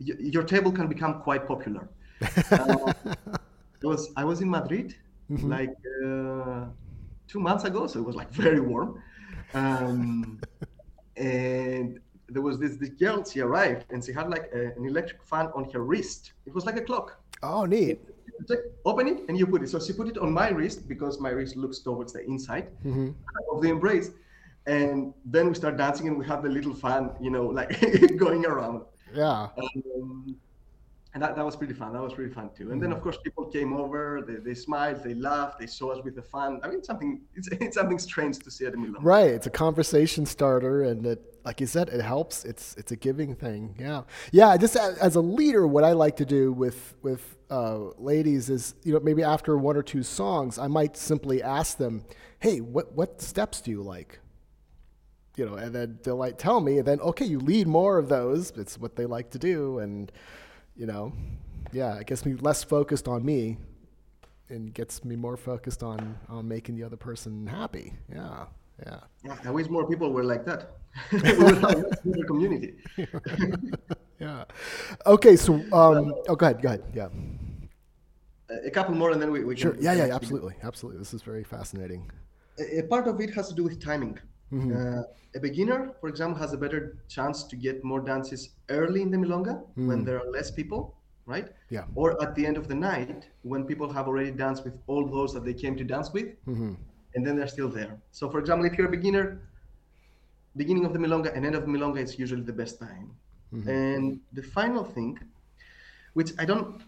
Y- 0.00 0.16
your 0.18 0.44
table 0.44 0.72
can 0.72 0.86
become 0.86 1.20
quite 1.20 1.46
popular. 1.46 1.88
uh, 2.50 2.92
I 3.82 3.86
was 3.86 4.10
I 4.16 4.24
was 4.24 4.40
in 4.40 4.48
Madrid 4.50 4.94
mm-hmm. 5.30 5.50
like 5.50 5.76
uh, 6.04 6.66
two 7.28 7.40
months 7.40 7.64
ago, 7.64 7.86
so 7.86 7.98
it 8.00 8.06
was 8.06 8.16
like 8.16 8.30
very 8.32 8.60
warm, 8.60 9.02
um, 9.54 10.40
and 11.16 12.00
there 12.28 12.42
was 12.42 12.58
this, 12.58 12.76
this 12.76 12.90
girl, 12.90 13.24
she 13.24 13.40
arrived 13.40 13.86
and 13.90 14.04
she 14.04 14.12
had 14.12 14.28
like 14.28 14.50
a, 14.52 14.72
an 14.76 14.84
electric 14.86 15.22
fan 15.22 15.46
on 15.54 15.70
her 15.70 15.80
wrist. 15.80 16.32
It 16.46 16.54
was 16.54 16.66
like 16.66 16.76
a 16.76 16.80
clock. 16.82 17.20
Oh, 17.42 17.64
neat. 17.64 18.00
Open 18.84 19.08
it 19.08 19.24
and 19.28 19.38
you 19.38 19.46
put 19.46 19.62
it. 19.62 19.68
So 19.68 19.78
she 19.78 19.92
put 19.92 20.08
it 20.08 20.18
on 20.18 20.32
my 20.32 20.50
wrist 20.50 20.88
because 20.88 21.20
my 21.20 21.30
wrist 21.30 21.56
looks 21.56 21.78
towards 21.78 22.12
the 22.12 22.24
inside 22.24 22.68
mm-hmm. 22.84 23.10
of 23.52 23.62
the 23.62 23.68
embrace. 23.68 24.10
And 24.66 25.14
then 25.24 25.48
we 25.48 25.54
start 25.54 25.76
dancing 25.76 26.08
and 26.08 26.18
we 26.18 26.26
have 26.26 26.42
the 26.42 26.48
little 26.48 26.74
fan, 26.74 27.10
you 27.20 27.30
know, 27.30 27.46
like 27.46 27.70
going 28.16 28.44
around. 28.44 28.82
Yeah. 29.14 29.48
Um, 29.96 30.36
and 31.16 31.22
that, 31.22 31.34
that 31.34 31.46
was 31.46 31.56
pretty 31.56 31.72
fun. 31.72 31.94
That 31.94 32.02
was 32.02 32.12
pretty 32.12 32.30
fun 32.30 32.50
too. 32.54 32.72
And 32.72 32.82
then 32.82 32.92
of 32.92 33.00
course 33.00 33.16
people 33.24 33.46
came 33.46 33.72
over, 33.72 34.20
they, 34.20 34.34
they 34.34 34.52
smiled, 34.52 35.02
they 35.02 35.14
laughed, 35.14 35.58
they 35.58 35.66
saw 35.66 35.92
us 35.92 36.04
with 36.04 36.14
the 36.14 36.20
fun. 36.20 36.60
I 36.62 36.68
mean, 36.68 36.84
something 36.84 37.22
it's, 37.34 37.48
it's 37.52 37.76
something 37.76 37.98
strange 37.98 38.38
to 38.40 38.50
see 38.50 38.66
at 38.66 38.74
a 38.74 38.76
Milan. 38.76 39.02
Right. 39.02 39.30
It's 39.30 39.46
a 39.46 39.50
conversation 39.50 40.26
starter, 40.26 40.82
and 40.82 41.06
it, 41.06 41.22
like 41.42 41.58
you 41.62 41.66
said, 41.66 41.88
it 41.88 42.02
helps. 42.02 42.44
It's 42.44 42.74
it's 42.76 42.92
a 42.92 42.96
giving 42.96 43.34
thing. 43.34 43.76
Yeah. 43.78 44.02
Yeah. 44.30 44.58
Just 44.58 44.76
as 44.76 45.16
a 45.16 45.22
leader, 45.22 45.66
what 45.66 45.84
I 45.84 45.92
like 45.92 46.16
to 46.16 46.26
do 46.26 46.52
with 46.52 46.94
with 47.00 47.38
uh, 47.48 47.78
ladies 47.96 48.50
is, 48.50 48.74
you 48.82 48.92
know, 48.92 49.00
maybe 49.00 49.22
after 49.22 49.56
one 49.56 49.78
or 49.78 49.82
two 49.82 50.02
songs, 50.02 50.58
I 50.58 50.66
might 50.66 50.98
simply 50.98 51.42
ask 51.42 51.78
them, 51.78 52.04
"Hey, 52.40 52.60
what 52.60 52.92
what 52.92 53.22
steps 53.22 53.62
do 53.62 53.70
you 53.70 53.80
like?" 53.80 54.18
You 55.38 55.46
know, 55.46 55.54
and 55.54 55.74
then 55.74 55.98
they'll 56.02 56.16
like 56.16 56.36
tell 56.36 56.60
me, 56.60 56.76
and 56.76 56.86
then 56.86 57.00
okay, 57.00 57.24
you 57.24 57.38
lead 57.38 57.66
more 57.66 57.96
of 57.96 58.10
those. 58.10 58.50
It's 58.50 58.78
what 58.78 58.96
they 58.96 59.06
like 59.06 59.30
to 59.30 59.38
do, 59.38 59.78
and 59.78 60.12
you 60.76 60.86
know, 60.86 61.12
yeah, 61.72 61.96
it 61.96 62.06
gets 62.06 62.24
me 62.24 62.34
less 62.34 62.62
focused 62.62 63.08
on 63.08 63.24
me 63.24 63.58
and 64.48 64.72
gets 64.72 65.04
me 65.04 65.16
more 65.16 65.36
focused 65.36 65.82
on 65.82 66.18
on 66.28 66.46
making 66.46 66.76
the 66.76 66.84
other 66.84 66.96
person 66.96 67.46
happy. 67.46 67.92
Yeah, 68.12 68.46
yeah. 68.84 69.00
yeah 69.24 69.36
I 69.44 69.50
wish 69.50 69.68
more 69.68 69.88
people 69.88 70.12
were 70.12 70.24
like 70.24 70.44
that. 70.44 70.76
we 71.12 71.20
would 71.20 71.58
have 71.58 72.20
a 72.20 72.24
community. 72.26 72.74
yeah. 74.20 74.44
Okay, 75.04 75.36
so 75.36 75.54
um, 75.72 76.14
oh, 76.28 76.36
go 76.36 76.46
ahead, 76.46 76.62
go 76.62 76.68
ahead. 76.68 76.84
Yeah. 76.94 77.08
A 78.64 78.70
couple 78.70 78.94
more, 78.94 79.10
and 79.10 79.20
then 79.20 79.32
we, 79.32 79.44
we 79.44 79.56
sure. 79.56 79.72
Can, 79.72 79.82
yeah, 79.82 79.94
yeah, 79.94 80.14
absolutely, 80.14 80.54
absolutely. 80.62 81.00
This 81.00 81.12
is 81.12 81.22
very 81.22 81.42
fascinating. 81.42 82.08
A, 82.58 82.78
a 82.78 82.82
part 82.84 83.08
of 83.08 83.20
it 83.20 83.34
has 83.34 83.48
to 83.48 83.54
do 83.54 83.64
with 83.64 83.82
timing. 83.82 84.18
Mm-hmm. 84.52 84.98
Uh, 84.98 85.02
a 85.34 85.40
beginner, 85.40 85.92
for 86.00 86.08
example, 86.08 86.38
has 86.38 86.52
a 86.52 86.56
better 86.56 86.96
chance 87.08 87.42
to 87.44 87.56
get 87.56 87.82
more 87.84 88.00
dances 88.00 88.50
early 88.68 89.02
in 89.02 89.10
the 89.10 89.16
milonga 89.16 89.62
mm. 89.76 89.88
when 89.88 90.04
there 90.04 90.18
are 90.20 90.30
less 90.30 90.50
people, 90.50 90.96
right? 91.26 91.48
Yeah. 91.68 91.84
Or 91.94 92.20
at 92.22 92.34
the 92.34 92.46
end 92.46 92.56
of 92.56 92.68
the 92.68 92.74
night 92.74 93.26
when 93.42 93.64
people 93.64 93.92
have 93.92 94.06
already 94.06 94.30
danced 94.30 94.64
with 94.64 94.78
all 94.86 95.06
those 95.06 95.34
that 95.34 95.44
they 95.44 95.54
came 95.54 95.76
to 95.76 95.84
dance 95.84 96.12
with, 96.12 96.26
mm-hmm. 96.46 96.74
and 97.14 97.26
then 97.26 97.36
they're 97.36 97.48
still 97.48 97.68
there. 97.68 98.00
So, 98.12 98.30
for 98.30 98.38
example, 98.38 98.66
if 98.66 98.78
you're 98.78 98.86
a 98.86 98.90
beginner, 98.90 99.42
beginning 100.56 100.84
of 100.84 100.92
the 100.92 100.98
milonga 100.98 101.34
and 101.36 101.44
end 101.44 101.54
of 101.54 101.62
the 101.62 101.68
milonga 101.68 101.98
is 101.98 102.18
usually 102.18 102.42
the 102.42 102.52
best 102.52 102.78
time. 102.78 103.10
Mm-hmm. 103.52 103.68
And 103.68 104.20
the 104.32 104.42
final 104.42 104.84
thing, 104.84 105.18
which 106.14 106.32
I 106.38 106.44
don't 106.44 106.82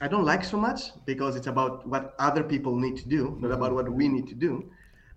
I 0.00 0.08
don't 0.08 0.24
like 0.24 0.44
so 0.44 0.56
much 0.56 0.92
because 1.04 1.36
it's 1.36 1.46
about 1.46 1.86
what 1.86 2.14
other 2.18 2.42
people 2.42 2.74
need 2.74 2.96
to 2.98 3.08
do, 3.08 3.36
not 3.40 3.50
about 3.50 3.74
what 3.74 3.90
we 3.92 4.08
need 4.08 4.28
to 4.28 4.34
do. 4.34 4.70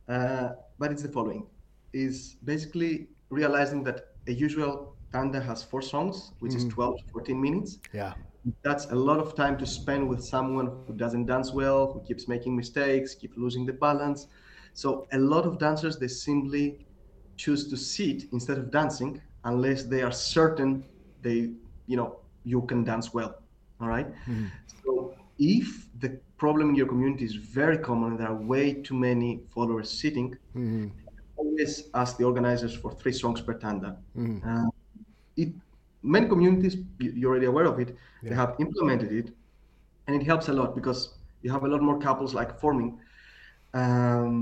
Uh, 0.08 0.50
but 0.80 0.92
it's 0.92 1.04
the 1.04 1.10
following: 1.10 1.48
is 1.94 2.38
basically 2.44 3.08
realizing 3.30 3.84
that 3.84 4.08
a 4.28 4.34
usual 4.34 4.96
tanda 5.12 5.40
has 5.40 5.64
four 5.64 5.82
songs, 5.82 6.34
which 6.40 6.54
mm. 6.54 6.58
is 6.58 6.66
12 6.66 6.98
to 6.98 7.04
14 7.14 7.42
minutes. 7.42 7.80
Yeah. 7.94 8.14
That's 8.62 8.86
a 8.92 8.96
lot 8.96 9.20
of 9.20 9.36
time 9.36 9.58
to 9.60 9.66
spend 9.66 10.10
with 10.10 10.24
someone 10.24 10.68
who 10.86 10.94
doesn't 10.94 11.28
dance 11.28 11.54
well, 11.54 11.94
who 11.94 12.02
keeps 12.02 12.28
making 12.28 12.56
mistakes, 12.56 13.16
keep 13.16 13.32
losing 13.38 13.66
the 13.66 13.74
balance. 13.74 14.28
So 14.74 15.08
a 15.14 15.18
lot 15.18 15.46
of 15.46 15.60
dancers 15.60 15.98
they 15.98 16.08
simply 16.08 16.86
choose 17.38 17.70
to 17.70 17.78
sit 17.78 18.26
instead 18.34 18.58
of 18.58 18.72
dancing 18.72 19.22
unless 19.46 19.84
they 19.84 20.02
are 20.02 20.12
certain 20.12 20.84
they 21.22 21.52
you 21.88 21.98
know 21.98 22.20
you 22.44 22.62
can 22.64 22.84
dance 22.84 23.14
well. 23.14 23.36
All 23.80 23.88
right. 23.88 24.08
Mm. 24.28 24.52
So 24.84 25.16
if 25.40 25.88
the 26.00 26.20
problem 26.46 26.66
in 26.72 26.76
your 26.82 26.90
community 26.94 27.26
is 27.32 27.36
very 27.36 27.78
common. 27.90 28.10
There 28.18 28.30
are 28.34 28.40
way 28.54 28.66
too 28.88 28.98
many 29.10 29.30
followers 29.56 29.88
sitting. 30.02 30.30
Mm-hmm. 30.58 30.88
Always 31.38 31.74
ask 32.02 32.12
the 32.20 32.26
organizers 32.32 32.74
for 32.82 32.90
three 33.00 33.16
songs 33.22 33.40
per 33.46 33.54
tanda. 33.64 33.90
Mm-hmm. 34.18 34.40
Uh, 34.50 34.70
it, 35.42 35.50
many 36.16 36.28
communities, 36.34 36.76
you're 37.00 37.32
already 37.32 37.50
aware 37.54 37.68
of 37.74 37.80
it, 37.84 37.90
yeah. 37.90 38.30
they 38.30 38.36
have 38.44 38.52
implemented 38.66 39.12
it, 39.22 39.28
and 40.06 40.12
it 40.20 40.26
helps 40.32 40.50
a 40.54 40.56
lot 40.60 40.76
because 40.80 41.00
you 41.44 41.50
have 41.56 41.64
a 41.64 41.70
lot 41.74 41.82
more 41.90 41.98
couples 42.08 42.32
like 42.40 42.52
forming. 42.60 42.90
Um, 43.74 44.34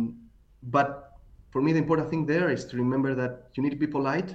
but 0.78 0.88
for 1.52 1.62
me, 1.62 1.70
the 1.72 1.82
important 1.86 2.10
thing 2.10 2.26
there 2.26 2.50
is 2.50 2.66
to 2.70 2.78
remember 2.78 3.14
that 3.22 3.34
you 3.54 3.62
need 3.64 3.74
to 3.78 3.82
be 3.86 3.92
polite. 3.98 4.30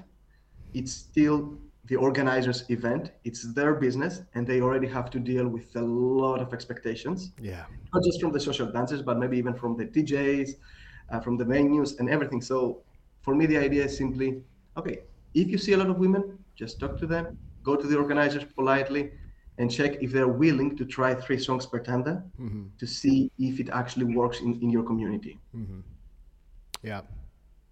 It's 0.73 0.93
still 0.93 1.59
the 1.89 1.97
organizers 1.97 2.65
event 2.69 3.13
it's 3.25 3.43
their 3.55 3.75
business 3.75 4.23
and 4.35 4.47
they 4.47 4.61
already 4.61 4.87
have 4.87 5.09
to 5.11 5.19
deal 5.19 5.47
with 5.49 5.75
a 5.77 5.81
lot 5.81 6.41
of 6.41 6.53
expectations. 6.53 7.33
Yeah. 7.41 7.65
Not 7.93 8.03
just 8.05 8.21
from 8.21 8.33
the 8.33 8.41
social 8.41 8.67
dancers 8.67 9.03
but 9.03 9.19
maybe 9.19 9.39
even 9.39 9.55
from 9.55 9.77
the 9.77 9.87
djs 9.87 10.51
uh, 11.11 11.21
from 11.21 11.37
the 11.37 11.45
venues 11.45 11.99
and 11.99 12.11
everything. 12.11 12.41
So 12.41 12.83
for 13.23 13.35
me 13.35 13.47
the 13.47 13.59
idea 13.59 13.85
is 13.85 13.97
simply 13.97 14.43
okay 14.77 14.99
if 15.35 15.49
you 15.49 15.59
see 15.59 15.73
a 15.73 15.77
lot 15.77 15.91
of 15.91 15.99
women 15.99 16.39
just 16.55 16.81
talk 16.81 16.99
to 16.99 17.07
them 17.07 17.39
go 17.63 17.77
to 17.77 17.87
the 17.87 17.97
organizers 17.97 18.45
politely 18.45 19.11
and 19.59 19.71
check 19.71 20.03
if 20.03 20.13
they're 20.13 20.35
willing 20.45 20.77
to 20.77 20.85
try 20.85 21.15
three 21.15 21.39
songs 21.39 21.67
per 21.67 21.79
tanda 21.79 22.23
mm-hmm. 22.41 22.65
to 22.79 22.87
see 22.87 23.31
if 23.39 23.59
it 23.59 23.69
actually 23.71 24.05
works 24.05 24.41
in, 24.41 24.61
in 24.63 24.71
your 24.71 24.83
community. 24.83 25.39
Mm-hmm. 25.55 25.81
yeah 26.83 27.01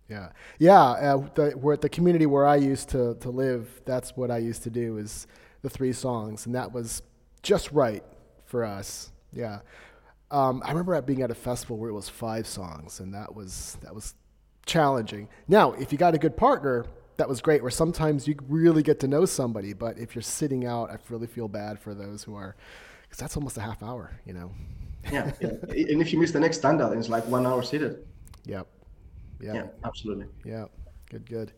yeah, 0.08 0.30
yeah. 0.58 0.82
Uh, 0.82 1.28
the, 1.34 1.50
where 1.52 1.76
the 1.76 1.88
community 1.88 2.26
where 2.26 2.46
I 2.46 2.56
used 2.56 2.88
to 2.90 3.14
to 3.20 3.30
live, 3.30 3.80
that's 3.84 4.16
what 4.16 4.30
I 4.30 4.38
used 4.38 4.62
to 4.64 4.70
do 4.70 4.98
is 4.98 5.26
the 5.62 5.70
three 5.70 5.92
songs, 5.92 6.46
and 6.46 6.54
that 6.54 6.72
was 6.72 7.02
just 7.42 7.72
right 7.72 8.04
for 8.44 8.64
us. 8.64 9.10
Yeah. 9.32 9.60
Um, 10.30 10.62
I 10.64 10.70
remember 10.70 11.00
being 11.02 11.22
at 11.22 11.30
a 11.30 11.34
festival 11.34 11.76
where 11.76 11.90
it 11.90 11.94
was 11.94 12.08
five 12.08 12.46
songs, 12.46 13.00
and 13.00 13.14
that 13.14 13.34
was 13.34 13.76
that 13.82 13.94
was 13.94 14.14
challenging. 14.66 15.28
Now, 15.48 15.72
if 15.72 15.92
you 15.92 15.98
got 15.98 16.14
a 16.14 16.18
good 16.18 16.36
partner, 16.36 16.86
that 17.16 17.28
was 17.28 17.40
great. 17.40 17.62
Where 17.62 17.70
sometimes 17.70 18.26
you 18.28 18.36
really 18.48 18.82
get 18.82 19.00
to 19.00 19.08
know 19.08 19.24
somebody, 19.24 19.72
but 19.72 19.98
if 19.98 20.14
you're 20.14 20.22
sitting 20.22 20.66
out, 20.66 20.90
I 20.90 20.98
really 21.08 21.26
feel 21.26 21.48
bad 21.48 21.78
for 21.78 21.94
those 21.94 22.24
who 22.24 22.34
are, 22.34 22.56
because 23.02 23.18
that's 23.18 23.36
almost 23.36 23.56
a 23.56 23.60
half 23.60 23.82
hour, 23.82 24.18
you 24.26 24.34
know. 24.34 24.50
yeah, 25.12 25.30
and 25.40 26.00
if 26.02 26.12
you 26.12 26.18
miss 26.18 26.32
the 26.32 26.40
next 26.40 26.58
tanda, 26.58 26.90
it's 26.92 27.08
like 27.08 27.26
one 27.26 27.46
hour 27.46 27.62
seated. 27.62 28.04
Yep. 28.46 28.66
Yep. 29.44 29.54
Yeah, 29.54 29.66
absolutely. 29.88 30.26
Yeah. 30.44 30.64
Good. 31.10 31.28
Good. 31.28 31.52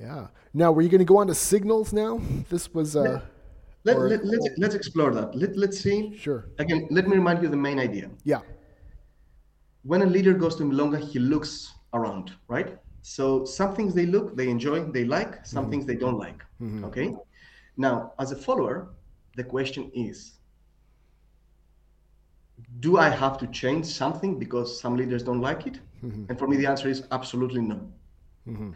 Yeah. 0.00 0.26
Now, 0.52 0.72
were 0.72 0.82
you 0.82 0.88
going 0.88 0.98
to 0.98 1.04
go 1.04 1.18
on 1.18 1.26
to 1.28 1.34
signals? 1.34 1.92
Now, 1.92 2.20
this 2.50 2.72
was. 2.74 2.96
Uh, 2.96 3.20
Let, 3.84 3.96
or- 3.96 4.08
let, 4.08 4.24
let's, 4.24 4.48
let's 4.58 4.74
explore 4.74 5.12
that. 5.14 5.34
Let, 5.36 5.56
let's 5.56 5.78
see. 5.78 6.16
Sure. 6.16 6.48
Again, 6.58 6.88
let 6.90 7.06
me 7.06 7.14
remind 7.16 7.42
you 7.42 7.48
the 7.48 7.56
main 7.68 7.78
idea. 7.78 8.10
Yeah. 8.24 8.40
When 9.82 10.02
a 10.02 10.06
leader 10.06 10.32
goes 10.32 10.56
to 10.56 10.64
Milonga, 10.64 10.98
he 10.98 11.18
looks 11.18 11.72
around, 11.92 12.32
right? 12.48 12.78
So 13.02 13.44
some 13.44 13.74
things 13.76 13.92
they 13.94 14.06
look, 14.06 14.34
they 14.36 14.48
enjoy, 14.48 14.80
they 14.84 15.04
like, 15.04 15.44
some 15.44 15.68
things 15.70 15.84
they 15.84 15.94
don't 15.96 16.18
like. 16.18 16.42
Okay. 16.84 17.14
Now, 17.76 18.12
as 18.18 18.32
a 18.32 18.36
follower, 18.36 18.88
the 19.36 19.44
question 19.44 19.90
is 19.94 20.33
do 22.80 22.98
I 22.98 23.08
have 23.08 23.38
to 23.38 23.46
change 23.48 23.86
something 23.86 24.38
because 24.38 24.80
some 24.80 24.96
leaders 24.96 25.22
don't 25.22 25.40
like 25.40 25.66
it? 25.66 25.80
Mm-hmm. 26.04 26.26
And 26.28 26.38
for 26.38 26.46
me, 26.46 26.56
the 26.56 26.66
answer 26.66 26.88
is 26.88 27.04
absolutely 27.10 27.60
no. 27.60 27.80
Mm-hmm. 28.46 28.70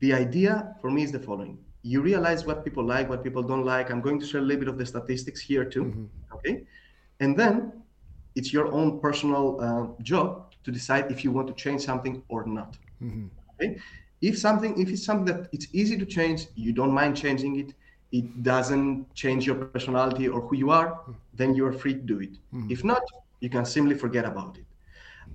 The 0.00 0.12
idea 0.12 0.76
for 0.80 0.90
me 0.90 1.02
is 1.02 1.12
the 1.12 1.18
following 1.18 1.58
you 1.84 2.00
realize 2.00 2.46
what 2.46 2.64
people 2.64 2.82
like, 2.82 3.08
what 3.10 3.22
people 3.22 3.42
don't 3.42 3.64
like. 3.64 3.90
I'm 3.90 4.00
going 4.00 4.18
to 4.18 4.26
share 4.26 4.40
a 4.40 4.44
little 4.44 4.60
bit 4.60 4.68
of 4.68 4.78
the 4.78 4.86
statistics 4.86 5.40
here 5.40 5.64
too. 5.64 5.84
Mm-hmm. 5.84 6.34
Okay. 6.34 6.64
And 7.20 7.38
then 7.38 7.72
it's 8.34 8.52
your 8.52 8.72
own 8.72 9.00
personal 9.00 9.60
uh, 9.60 10.02
job 10.02 10.54
to 10.64 10.72
decide 10.72 11.12
if 11.12 11.22
you 11.22 11.30
want 11.30 11.46
to 11.48 11.54
change 11.54 11.82
something 11.82 12.22
or 12.28 12.46
not. 12.46 12.78
Okay. 13.60 13.78
If 14.22 14.38
something, 14.38 14.80
if 14.80 14.88
it's 14.88 15.04
something 15.04 15.26
that 15.26 15.50
it's 15.52 15.68
easy 15.72 15.98
to 15.98 16.06
change, 16.06 16.46
you 16.54 16.72
don't 16.72 16.92
mind 16.92 17.18
changing 17.18 17.60
it, 17.60 17.74
it 18.12 18.42
doesn't 18.42 19.14
change 19.14 19.44
your 19.46 19.56
personality 19.56 20.26
or 20.26 20.40
who 20.40 20.56
you 20.56 20.70
are, 20.70 21.00
mm. 21.06 21.14
then 21.34 21.54
you're 21.54 21.72
free 21.72 21.94
to 21.94 22.00
do 22.00 22.20
it. 22.20 22.38
If 22.70 22.82
not, 22.82 23.02
you 23.44 23.50
can 23.56 23.64
simply 23.76 23.96
forget 24.04 24.24
about 24.32 24.52
it. 24.60 24.66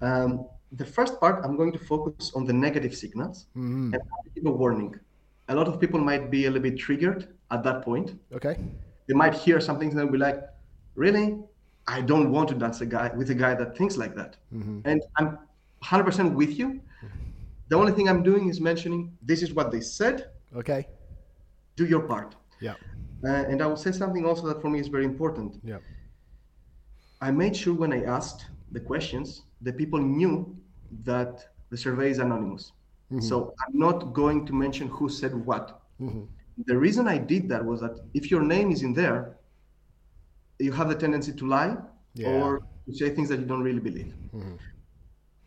Um, 0.08 0.30
the 0.82 0.88
first 0.96 1.14
part, 1.22 1.36
I'm 1.46 1.56
going 1.62 1.74
to 1.78 1.82
focus 1.94 2.32
on 2.38 2.44
the 2.50 2.56
negative 2.66 2.94
signals 3.04 3.38
and 3.94 4.02
I'll 4.14 4.32
give 4.36 4.46
a 4.54 4.56
warning. 4.64 4.92
A 5.52 5.56
lot 5.60 5.68
of 5.72 5.76
people 5.84 6.00
might 6.12 6.26
be 6.36 6.42
a 6.48 6.50
little 6.54 6.68
bit 6.70 6.78
triggered 6.86 7.22
at 7.56 7.62
that 7.68 7.78
point. 7.88 8.08
Okay. 8.38 8.56
They 9.08 9.16
might 9.24 9.36
hear 9.46 9.58
something 9.68 9.90
and 9.90 9.98
they'll 9.98 10.16
be 10.20 10.24
like, 10.30 10.40
"Really? 11.04 11.28
I 11.96 12.00
don't 12.12 12.28
want 12.36 12.46
to 12.52 12.56
dance 12.64 12.80
a 12.88 12.90
guy 12.98 13.08
with 13.20 13.30
a 13.36 13.38
guy 13.46 13.54
that 13.62 13.70
thinks 13.78 13.96
like 14.04 14.14
that." 14.20 14.32
And 14.90 15.00
I'm 15.18 15.30
100% 15.84 16.36
with 16.42 16.52
you. 16.60 16.68
The 17.72 17.76
only 17.82 17.94
thing 17.98 18.06
I'm 18.12 18.24
doing 18.32 18.44
is 18.54 18.58
mentioning 18.72 19.02
this 19.30 19.40
is 19.46 19.50
what 19.58 19.68
they 19.74 19.82
said. 20.00 20.18
Okay. 20.62 20.82
Do 21.80 21.84
your 21.94 22.04
part. 22.14 22.30
Yeah. 22.68 22.76
Uh, 23.24 23.52
and 23.52 23.58
I 23.64 23.66
will 23.70 23.82
say 23.86 23.92
something 24.04 24.24
also 24.30 24.44
that 24.50 24.60
for 24.64 24.70
me 24.74 24.80
is 24.84 24.90
very 24.96 25.06
important. 25.14 25.52
Yeah. 25.74 25.80
I 27.22 27.32
made 27.32 27.56
sure 27.56 27.74
when 27.74 27.94
I 27.94 28.04
asked 28.04 28.46
the 28.72 28.80
questions, 28.80 29.44
the 29.62 29.74
people 29.74 30.00
knew 30.00 30.56
that 31.04 31.48
the 31.70 31.78
survey 31.78 32.10
is 32.10 32.20
anonymous. 32.20 32.72
Mm-hmm. 33.12 33.22
So 33.22 33.54
I'm 33.66 33.78
not 33.78 34.14
going 34.14 34.46
to 34.46 34.54
mention 34.54 34.88
who 34.88 35.10
said 35.10 35.34
what. 35.46 35.82
Mm-hmm. 36.02 36.24
The 36.66 36.78
reason 36.78 37.08
I 37.08 37.18
did 37.18 37.50
that 37.50 37.64
was 37.64 37.82
that 37.82 38.00
if 38.14 38.30
your 38.30 38.42
name 38.42 38.72
is 38.72 38.84
in 38.84 38.94
there, 38.94 39.38
you 40.60 40.72
have 40.72 40.90
the 40.90 40.96
tendency 40.96 41.34
to 41.34 41.48
lie 41.48 41.78
Yeah. 42.14 42.30
or 42.30 42.62
to 42.86 42.94
say 42.94 43.10
things 43.10 43.30
that 43.30 43.40
you 43.40 43.46
don't 43.46 43.64
really 43.64 43.80
believe. 43.80 44.14
Mm-hmm. 44.36 44.56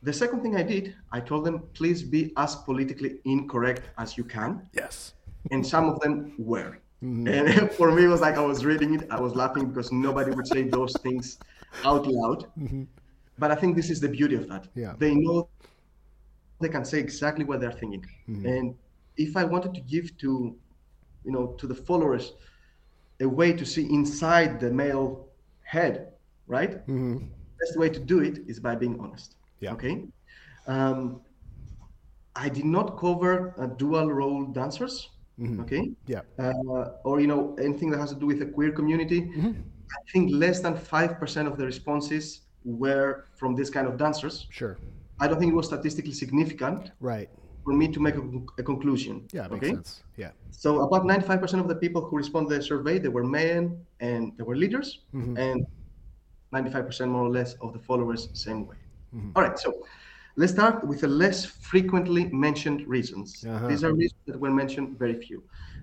The 0.02 0.12
second 0.12 0.42
thing 0.42 0.56
I 0.56 0.62
did, 0.62 0.96
I 1.12 1.20
told 1.20 1.44
them, 1.44 1.62
please 1.74 2.02
be 2.02 2.32
as 2.36 2.56
politically 2.56 3.20
incorrect 3.24 3.82
as 3.98 4.18
you 4.18 4.24
can. 4.24 4.68
Yes. 4.72 5.14
And 5.52 5.64
some 5.64 5.88
of 5.88 6.00
them 6.00 6.34
were. 6.38 6.78
And 7.02 7.70
for 7.78 7.90
me, 7.92 8.04
it 8.04 8.08
was 8.08 8.20
like 8.20 8.36
I 8.36 8.44
was 8.44 8.64
reading 8.64 8.94
it, 8.94 9.08
I 9.10 9.20
was 9.20 9.34
laughing 9.34 9.68
because 9.68 9.92
nobody 9.92 10.30
would 10.30 10.46
say 10.46 10.62
those 10.62 10.92
things 11.02 11.38
out 11.84 12.06
loud. 12.06 12.46
But 13.38 13.50
I 13.50 13.54
think 13.54 13.76
this 13.76 13.90
is 13.90 14.00
the 14.00 14.08
beauty 14.08 14.34
of 14.36 14.48
that. 14.48 14.68
Yeah. 14.74 14.94
They 14.98 15.14
know 15.14 15.48
they 16.60 16.68
can 16.68 16.84
say 16.84 16.98
exactly 17.00 17.44
what 17.44 17.60
they're 17.60 17.72
thinking. 17.82 18.04
And 18.26 18.74
if 19.16 19.36
I 19.36 19.44
wanted 19.44 19.74
to 19.74 19.80
give 19.80 20.16
to, 20.18 20.54
you 21.24 21.32
know, 21.32 21.46
to 21.58 21.66
the 21.66 21.74
followers 21.74 22.32
a 23.20 23.28
way 23.28 23.52
to 23.52 23.64
see 23.64 23.84
inside 23.92 24.60
the 24.60 24.70
male 24.70 25.26
head, 25.62 26.12
right? 26.46 26.86
Best 26.86 27.78
way 27.78 27.88
to 27.88 28.00
do 28.00 28.20
it 28.20 28.38
is 28.46 28.58
by 28.60 28.74
being 28.74 28.98
honest. 29.00 29.36
Yeah. 29.60 29.72
Okay. 29.72 30.04
Um, 30.66 31.20
I 32.34 32.48
did 32.48 32.64
not 32.64 32.98
cover 32.98 33.54
uh, 33.58 33.66
dual 33.66 34.10
role 34.12 34.44
dancers. 34.46 35.08
Okay 35.60 35.90
Yeah. 36.06 36.20
uh, 36.38 36.90
or 37.04 37.18
you 37.18 37.26
know 37.26 37.56
anything 37.58 37.90
that 37.90 37.98
has 37.98 38.10
to 38.12 38.18
do 38.20 38.26
with 38.26 38.38
the 38.38 38.46
queer 38.46 38.70
community 38.70 39.20
i 39.98 40.00
think 40.12 40.24
less 40.44 40.58
than 40.64 40.74
5% 40.74 41.46
of 41.50 41.54
the 41.58 41.64
responses 41.72 42.24
were 42.64 43.10
from 43.38 43.54
this 43.58 43.70
kind 43.70 43.86
of 43.90 43.96
dancers 43.96 44.46
Sure. 44.50 44.74
i 45.20 45.24
don't 45.28 45.38
think 45.40 45.52
it 45.52 45.56
was 45.56 45.66
statistically 45.66 46.12
significant 46.24 46.82
Right. 47.00 47.28
for 47.64 47.72
me 47.80 47.86
to 47.94 48.00
make 48.06 48.16
a, 48.22 48.24
a 48.62 48.64
conclusion 48.72 49.14
Yeah. 49.32 49.46
Makes 49.48 49.54
okay 49.56 49.70
sense. 49.74 49.90
Yeah. 50.16 50.32
so 50.50 50.68
about 50.86 51.02
95% 51.04 51.60
of 51.64 51.68
the 51.72 51.76
people 51.84 52.00
who 52.06 52.14
responded 52.22 52.50
to 52.50 52.56
the 52.58 52.62
survey 52.72 52.94
they 53.04 53.12
were 53.16 53.24
men 53.40 53.62
and 54.00 54.20
they 54.36 54.44
were 54.48 54.56
leaders 54.64 54.88
and 55.44 55.58
95% 56.52 57.10
more 57.10 57.22
or 57.28 57.30
less 57.30 57.54
of 57.64 57.72
the 57.72 57.78
followers 57.88 58.28
same 58.34 58.60
way 58.70 58.76
All 59.36 59.42
right 59.46 59.58
so 59.58 59.70
let's 60.36 60.52
start 60.52 60.76
with 60.90 61.00
the 61.04 61.08
less 61.22 61.38
frequently 61.44 62.22
mentioned 62.46 62.80
reasons 62.96 63.28
Uh-huh. 63.44 63.68
these 63.70 63.82
are 63.86 63.92
reasons 64.02 64.20
that 64.28 64.38
were 64.44 64.54
mentioned 64.62 64.88
very 64.98 65.16
few 65.26 65.38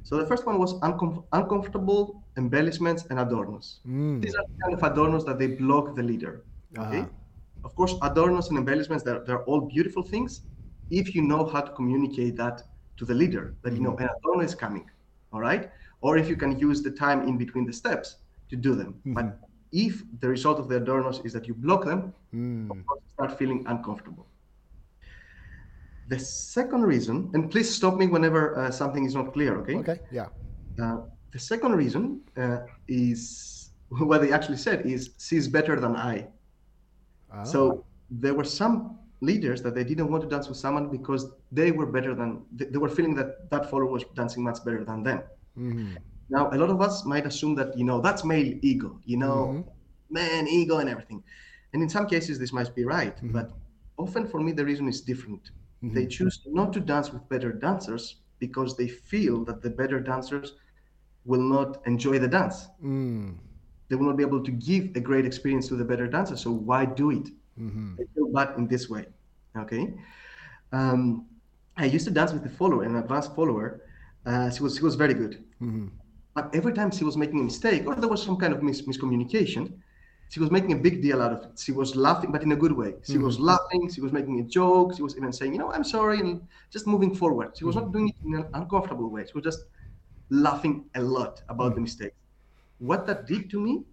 so 0.10 0.18
the 0.18 0.26
first 0.26 0.46
one 0.46 0.58
was 0.58 0.74
uncom- 0.88 1.24
uncomfortable 1.34 2.24
embellishments 2.36 3.06
and 3.10 3.20
adornos. 3.20 3.68
Mm. 3.88 4.22
These 4.24 4.34
are 4.34 4.46
the 4.52 4.58
kind 4.64 4.74
of 4.74 4.82
adornos 4.90 5.24
that 5.28 5.38
they 5.38 5.48
block 5.48 5.96
the 5.96 6.02
leader 6.02 6.34
uh-huh. 6.78 6.88
okay? 6.88 7.02
Uh-huh. 7.02 7.68
of 7.68 7.76
course 7.76 7.94
adornos 8.08 8.50
and 8.50 8.58
embellishments 8.58 9.04
they're, 9.04 9.22
they're 9.26 9.44
all 9.44 9.62
beautiful 9.62 10.04
things 10.04 10.42
if 10.90 11.14
you 11.14 11.22
know 11.22 11.46
how 11.46 11.62
to 11.62 11.72
communicate 11.74 12.36
that 12.38 12.64
to 12.98 13.06
the 13.06 13.14
leader 13.14 13.56
that 13.64 13.74
you 13.74 13.82
know 13.86 13.92
mm-hmm. 13.92 14.04
an 14.04 14.18
adorno 14.18 14.42
is 14.50 14.56
coming 14.56 14.90
all 15.32 15.42
right? 15.42 15.70
Or 16.02 16.18
if 16.18 16.28
you 16.28 16.38
can 16.44 16.58
use 16.58 16.82
the 16.82 16.92
time 16.92 17.28
in 17.28 17.38
between 17.38 17.66
the 17.66 17.74
steps 17.74 18.08
to 18.50 18.56
do 18.56 18.74
them. 18.74 18.94
Mm-hmm. 18.94 19.14
But 19.14 19.38
if 19.72 20.04
the 20.22 20.28
result 20.28 20.60
of 20.60 20.68
the 20.70 20.80
adornos 20.80 21.24
is 21.26 21.34
that 21.34 21.48
you 21.48 21.54
block 21.54 21.86
them 21.86 22.14
mm. 22.34 22.70
of 22.72 22.86
course 22.86 23.02
you 23.06 23.12
start 23.14 23.38
feeling 23.38 23.64
uncomfortable 23.68 24.26
the 26.14 26.20
second 26.20 26.84
reason 26.94 27.16
and 27.34 27.42
please 27.54 27.70
stop 27.80 27.96
me 28.02 28.06
whenever 28.16 28.42
uh, 28.60 28.72
something 28.82 29.04
is 29.10 29.14
not 29.20 29.28
clear 29.36 29.52
okay 29.62 29.78
Okay. 29.84 29.98
Yeah. 30.20 30.28
uh, 30.84 30.98
the 31.36 31.40
second 31.52 31.74
reason 31.84 32.04
uh, 32.44 32.60
is 32.88 33.22
what 34.10 34.20
they 34.24 34.32
actually 34.38 34.58
said 34.68 34.86
is 34.86 35.02
she's 35.28 35.48
better 35.58 35.76
than 35.84 35.94
I. 35.96 36.16
Ah. 37.32 37.44
So 37.54 37.60
there 38.24 38.34
were 38.40 38.50
some 38.62 38.76
leaders 39.22 39.60
that 39.66 39.74
they 39.78 39.84
didn't 39.92 40.10
want 40.12 40.22
to 40.26 40.30
dance 40.36 40.48
with 40.50 40.58
someone 40.66 40.86
because 40.98 41.22
they 41.52 41.70
were 41.80 41.86
better 41.98 42.14
than 42.20 42.30
they 42.58 42.66
they 42.72 42.80
were 42.86 42.94
feeling 42.98 43.14
that 43.20 43.30
that 43.52 43.64
follower 43.70 43.90
was 43.98 44.04
dancing 44.20 44.42
much 44.50 44.60
better 44.68 44.84
than 44.90 45.00
them. 45.10 45.20
Now 46.36 46.44
a 46.56 46.58
lot 46.64 46.70
of 46.76 46.80
us 46.88 46.96
might 47.14 47.26
assume 47.32 47.54
that 47.60 47.70
you 47.80 47.86
know 47.90 47.98
that's 48.06 48.24
male 48.34 48.50
ego, 48.72 48.90
you 49.12 49.18
know, 49.24 49.38
man 50.20 50.44
ego 50.48 50.76
and 50.82 50.90
everything, 50.94 51.20
and 51.74 51.80
in 51.86 51.90
some 51.96 52.06
cases 52.14 52.34
this 52.42 52.52
might 52.58 52.70
be 52.80 52.84
right, 52.98 53.18
but 53.38 53.48
often 54.04 54.24
for 54.32 54.40
me 54.46 54.52
the 54.60 54.66
reason 54.72 54.88
is 54.94 55.02
different. 55.12 55.44
They 55.82 56.06
choose 56.08 56.42
not 56.46 56.74
to 56.74 56.80
dance 56.82 57.14
with 57.14 57.28
better 57.30 57.52
dancers 57.54 58.18
because 58.40 58.76
they 58.76 58.88
feel 58.88 59.46
that 59.46 59.62
the 59.62 59.70
better 59.70 60.00
dancers 60.00 60.56
will 61.26 61.42
not 61.42 61.82
enjoy 61.86 62.20
the 62.20 62.28
dance. 62.28 62.68
Mm. 62.84 63.38
They 63.88 63.96
will 63.96 64.08
not 64.08 64.18
be 64.18 64.24
able 64.24 64.44
to 64.44 64.52
give 64.52 64.96
a 64.96 65.00
great 65.00 65.26
experience 65.26 65.68
to 65.70 65.76
the 65.76 65.86
better 65.86 66.08
dancer. 66.08 66.36
So 66.38 66.52
why 66.52 66.86
do 66.86 67.12
it? 67.12 67.30
They 67.98 68.06
feel 68.14 68.30
bad 68.32 68.58
in 68.58 68.68
this 68.68 68.90
way. 68.90 69.06
Okay. 69.58 69.94
Um, 70.72 71.26
I 71.78 71.86
used 71.86 72.06
to 72.06 72.12
dance 72.12 72.34
with 72.34 72.46
a 72.46 72.50
follower, 72.50 72.84
an 72.84 72.96
advanced 72.98 73.36
follower. 73.36 73.82
Uh, 74.26 74.50
she 74.50 74.62
was 74.62 74.76
she 74.78 74.84
was 74.84 74.96
very 74.96 75.14
good. 75.14 75.44
But 76.36 76.54
every 76.54 76.74
time 76.74 76.92
she 76.92 77.04
was 77.04 77.18
making 77.18 77.40
a 77.40 77.44
mistake 77.44 77.86
or 77.88 77.96
there 77.96 78.10
was 78.10 78.22
some 78.22 78.38
kind 78.38 78.54
of 78.54 78.62
mis- 78.62 78.84
miscommunication, 78.84 79.74
she 80.30 80.40
was 80.40 80.52
making 80.52 80.74
a 80.74 80.76
big 80.76 81.02
deal 81.02 81.22
out 81.22 81.34
of 81.34 81.44
it. 81.44 81.60
She 81.60 81.72
was 81.72 81.96
laughing, 81.96 82.32
but 82.32 82.44
in 82.44 82.52
a 82.52 82.56
good 82.56 82.72
way. 82.72 82.94
She 83.04 83.18
was 83.18 83.36
mm-hmm. 83.36 83.46
laughing. 83.46 83.92
She 83.92 84.00
was 84.00 84.12
making 84.12 84.40
a 84.40 84.44
joke. 84.44 84.96
She 84.96 85.02
was 85.02 85.18
even 85.18 85.34
saying, 85.34 85.54
you 85.54 85.60
know, 85.60 85.72
I'm 85.72 85.84
sorry, 85.84 86.20
and 86.20 86.42
just 86.70 86.86
moving 86.86 87.16
forward. 87.16 87.58
She 87.58 87.66
was 87.66 87.76
not 87.76 87.86
mm-hmm. 87.86 87.94
doing 87.94 88.10
it 88.10 88.16
in 88.26 88.36
an 88.36 88.46
uncomfortable 88.54 89.10
way. 89.10 89.26
She 89.26 89.34
was 89.34 89.44
just 89.44 89.66
laughing 90.30 90.86
a 90.96 91.02
lot 91.02 91.42
about 91.50 91.70
the 91.70 91.76
mm-hmm. 91.76 91.84
mistakes. 91.84 92.16
What 92.78 93.08
that 93.08 93.26
did 93.26 93.50
to 93.50 93.60
me 93.60 93.84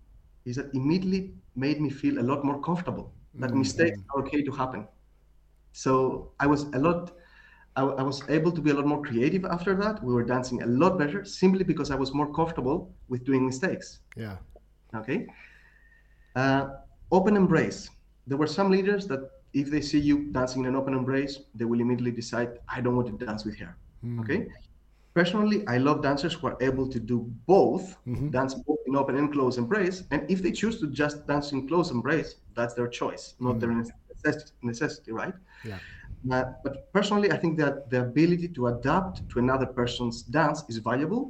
is 0.45 0.57
that 0.57 0.73
immediately 0.75 1.33
made 1.57 1.81
me 1.81 1.91
feel 1.91 2.19
a 2.19 2.25
lot 2.31 2.45
more 2.45 2.61
comfortable 2.61 3.13
that 3.35 3.55
mistakes 3.55 3.99
are 4.15 4.23
okay 4.23 4.43
to 4.43 4.53
happen. 4.53 4.87
So 5.73 6.33
I 6.41 6.47
was 6.47 6.65
a 6.75 6.79
lot, 6.79 7.13
I, 7.77 7.83
I 7.83 8.03
was 8.03 8.23
able 8.29 8.53
to 8.53 8.61
be 8.61 8.71
a 8.71 8.75
lot 8.75 8.87
more 8.87 9.03
creative 9.03 9.45
after 9.45 9.75
that. 9.77 10.03
We 10.03 10.15
were 10.15 10.25
dancing 10.25 10.63
a 10.63 10.67
lot 10.67 10.99
better 10.99 11.25
simply 11.25 11.65
because 11.65 11.91
I 11.91 11.97
was 11.97 12.15
more 12.15 12.33
comfortable 12.33 12.95
with 13.09 13.25
doing 13.25 13.45
mistakes. 13.45 14.01
Yeah. 14.17 14.37
Okay. 14.95 15.27
Uh, 16.37 16.69
open 17.11 17.35
embrace. 17.37 17.89
there 18.29 18.37
were 18.37 18.47
some 18.59 18.71
leaders 18.71 19.07
that 19.07 19.23
if 19.55 19.71
they 19.71 19.81
see 19.81 19.99
you 20.01 20.17
dancing 20.33 20.63
in 20.65 20.69
an 20.69 20.77
open 20.77 20.93
embrace, 20.95 21.35
they 21.55 21.65
will 21.65 21.81
immediately 21.81 22.11
decide, 22.11 22.51
I 22.69 22.81
don't 22.83 22.97
want 22.97 23.09
to 23.09 23.25
dance 23.25 23.45
with 23.45 23.57
her. 23.63 23.77
Mm. 24.05 24.21
Okay. 24.21 24.49
Personally, 25.15 25.59
I 25.67 25.79
love 25.79 26.03
dancers 26.03 26.35
who 26.35 26.45
are 26.49 26.57
able 26.61 26.87
to 26.95 26.99
do 27.13 27.19
both, 27.47 27.85
Mhm. 28.05 28.31
dance 28.33 28.53
both 28.67 28.81
in 28.89 28.97
open 28.97 29.15
and 29.17 29.33
close 29.33 29.57
embrace. 29.59 30.03
And 30.11 30.21
if 30.29 30.43
they 30.43 30.53
choose 30.61 30.77
to 30.81 30.87
just 31.03 31.17
dance 31.27 31.53
in 31.53 31.67
close 31.69 31.89
embrace, 31.93 32.31
that's 32.57 32.75
their 32.75 32.89
choice, 33.01 33.35
not 33.39 33.61
their 33.61 33.71
necess- 33.71 34.53
necessity, 34.61 35.13
right? 35.13 35.35
Yeah. 35.65 35.79
Uh, 36.33 36.45
but 36.65 36.93
personally, 36.93 37.31
I 37.33 37.39
think 37.43 37.57
that 37.63 37.89
the 37.93 38.01
ability 38.11 38.49
to 38.57 38.67
adapt 38.75 39.15
to 39.31 39.39
another 39.39 39.67
person's 39.81 40.23
dance 40.23 40.65
is 40.69 40.79
valuable. 40.79 41.23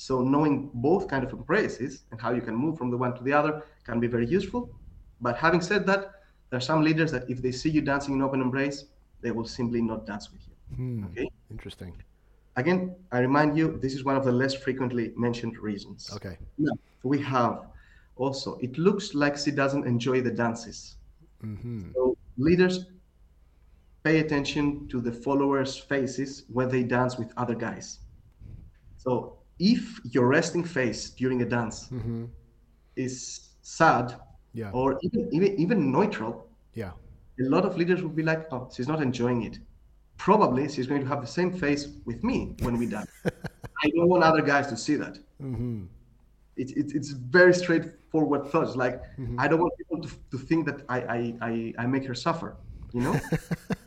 So 0.00 0.22
knowing 0.22 0.70
both 0.72 1.08
kind 1.08 1.22
of 1.22 1.30
embraces 1.34 2.04
and 2.10 2.18
how 2.18 2.30
you 2.32 2.40
can 2.40 2.54
move 2.54 2.78
from 2.78 2.90
the 2.90 2.96
one 2.96 3.14
to 3.16 3.22
the 3.22 3.34
other 3.34 3.64
can 3.84 4.00
be 4.00 4.06
very 4.06 4.26
useful. 4.26 4.70
But 5.20 5.36
having 5.36 5.60
said 5.60 5.86
that, 5.88 6.00
there 6.48 6.56
are 6.56 6.68
some 6.72 6.80
leaders 6.82 7.12
that 7.12 7.28
if 7.28 7.42
they 7.42 7.52
see 7.52 7.68
you 7.68 7.82
dancing 7.82 8.14
in 8.14 8.22
open 8.22 8.40
embrace, 8.40 8.86
they 9.20 9.30
will 9.30 9.44
simply 9.44 9.82
not 9.82 10.06
dance 10.06 10.32
with 10.32 10.40
you. 10.48 10.54
Hmm. 10.74 11.04
Okay. 11.04 11.28
Interesting. 11.50 12.02
Again, 12.56 12.96
I 13.12 13.18
remind 13.18 13.58
you, 13.58 13.78
this 13.82 13.92
is 13.92 14.02
one 14.02 14.16
of 14.16 14.24
the 14.24 14.32
less 14.32 14.54
frequently 14.54 15.12
mentioned 15.18 15.58
reasons. 15.58 16.10
Okay. 16.14 16.38
Now, 16.56 16.72
we 17.02 17.20
have 17.20 17.66
also, 18.16 18.56
it 18.62 18.78
looks 18.78 19.12
like 19.14 19.36
she 19.36 19.50
doesn't 19.50 19.86
enjoy 19.86 20.22
the 20.22 20.30
dances. 20.30 20.96
hmm 21.42 21.90
So 21.92 22.16
leaders 22.38 22.86
pay 24.02 24.20
attention 24.20 24.88
to 24.88 25.02
the 25.02 25.12
followers' 25.12 25.76
faces 25.76 26.44
when 26.48 26.70
they 26.70 26.84
dance 26.84 27.18
with 27.18 27.34
other 27.36 27.54
guys. 27.54 27.98
So 28.96 29.39
if 29.60 30.00
your 30.04 30.26
resting 30.26 30.64
face 30.64 31.10
during 31.10 31.42
a 31.42 31.44
dance 31.44 31.88
hmm 31.88 32.24
is 32.96 33.50
sad 33.62 34.16
Yeah. 34.52 34.70
or 34.72 34.98
even, 35.02 35.28
even, 35.32 35.50
even 35.60 35.92
neutral, 35.92 36.48
Yeah. 36.74 36.92
a 37.40 37.44
lot 37.48 37.64
of 37.64 37.76
leaders 37.76 38.02
will 38.02 38.16
be 38.22 38.22
like, 38.22 38.52
oh, 38.52 38.68
she's 38.74 38.88
not 38.88 39.00
enjoying 39.00 39.42
it. 39.44 39.58
Probably 40.16 40.68
she's 40.68 40.86
going 40.86 41.02
to 41.02 41.08
have 41.08 41.20
the 41.20 41.26
same 41.38 41.52
face 41.52 41.82
with 42.04 42.24
me 42.24 42.56
when 42.60 42.76
we 42.78 42.86
dance. 42.86 43.10
I 43.84 43.90
don't 43.94 44.08
want 44.08 44.22
other 44.24 44.42
guys 44.42 44.66
to 44.68 44.76
see 44.76 44.96
that. 44.96 45.18
hmm 45.38 45.84
It, 46.56 46.68
it, 46.76 46.92
it's 46.96 47.10
very 47.10 47.54
straightforward 47.54 48.42
thoughts. 48.50 48.74
Like, 48.76 48.96
Mm-hmm. 49.18 49.38
I 49.42 49.48
don't 49.48 49.60
want 49.60 49.72
people 49.80 49.98
to, 50.06 50.10
to 50.32 50.38
think 50.48 50.66
that 50.68 50.78
I, 50.88 50.98
I, 51.16 51.20
I, 51.48 51.52
I 51.82 51.86
make 51.86 52.04
her 52.06 52.14
suffer, 52.14 52.56
you 52.92 53.00
know? 53.06 53.16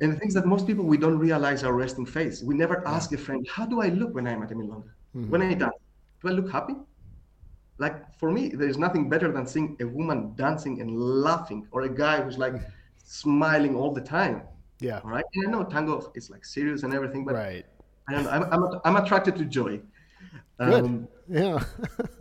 and 0.00 0.12
the 0.12 0.16
things 0.16 0.34
that 0.34 0.46
most 0.46 0.66
people, 0.66 0.84
we 0.84 0.98
don't 0.98 1.18
realize 1.18 1.64
our 1.64 1.72
resting 1.72 2.06
face. 2.06 2.42
We 2.42 2.54
never 2.54 2.86
ask 2.86 3.12
a 3.12 3.18
friend, 3.18 3.46
how 3.50 3.66
do 3.66 3.80
I 3.80 3.88
look 3.88 4.14
when 4.14 4.26
I'm 4.26 4.42
at 4.42 4.52
a 4.52 4.54
milonga? 4.54 4.90
Mm-hmm. 5.16 5.30
When 5.30 5.42
I 5.42 5.54
dance, 5.54 5.74
do 6.22 6.28
I 6.28 6.32
look 6.32 6.50
happy? 6.50 6.74
Like 7.78 8.14
for 8.18 8.30
me, 8.30 8.48
there's 8.48 8.76
nothing 8.76 9.08
better 9.08 9.32
than 9.32 9.46
seeing 9.46 9.76
a 9.80 9.86
woman 9.86 10.34
dancing 10.36 10.80
and 10.80 10.94
laughing 10.98 11.66
or 11.70 11.82
a 11.82 11.88
guy 11.88 12.20
who's 12.20 12.36
like 12.36 12.54
smiling 13.02 13.74
all 13.74 13.92
the 13.92 14.02
time. 14.02 14.42
Yeah. 14.80 15.00
All 15.02 15.10
right. 15.10 15.24
And 15.34 15.48
I 15.48 15.50
know 15.50 15.64
tango 15.64 16.12
is 16.14 16.30
like 16.30 16.44
serious 16.44 16.82
and 16.82 16.92
everything, 16.92 17.24
but 17.24 17.34
Right. 17.34 17.66
I 18.08 18.12
don't 18.12 18.24
know. 18.24 18.30
I'm, 18.30 18.44
I'm, 18.52 18.80
I'm 18.84 18.96
attracted 18.96 19.36
to 19.36 19.44
joy. 19.44 19.80
Good. 20.58 20.84
Um, 20.84 21.08
Yeah. 21.28 21.64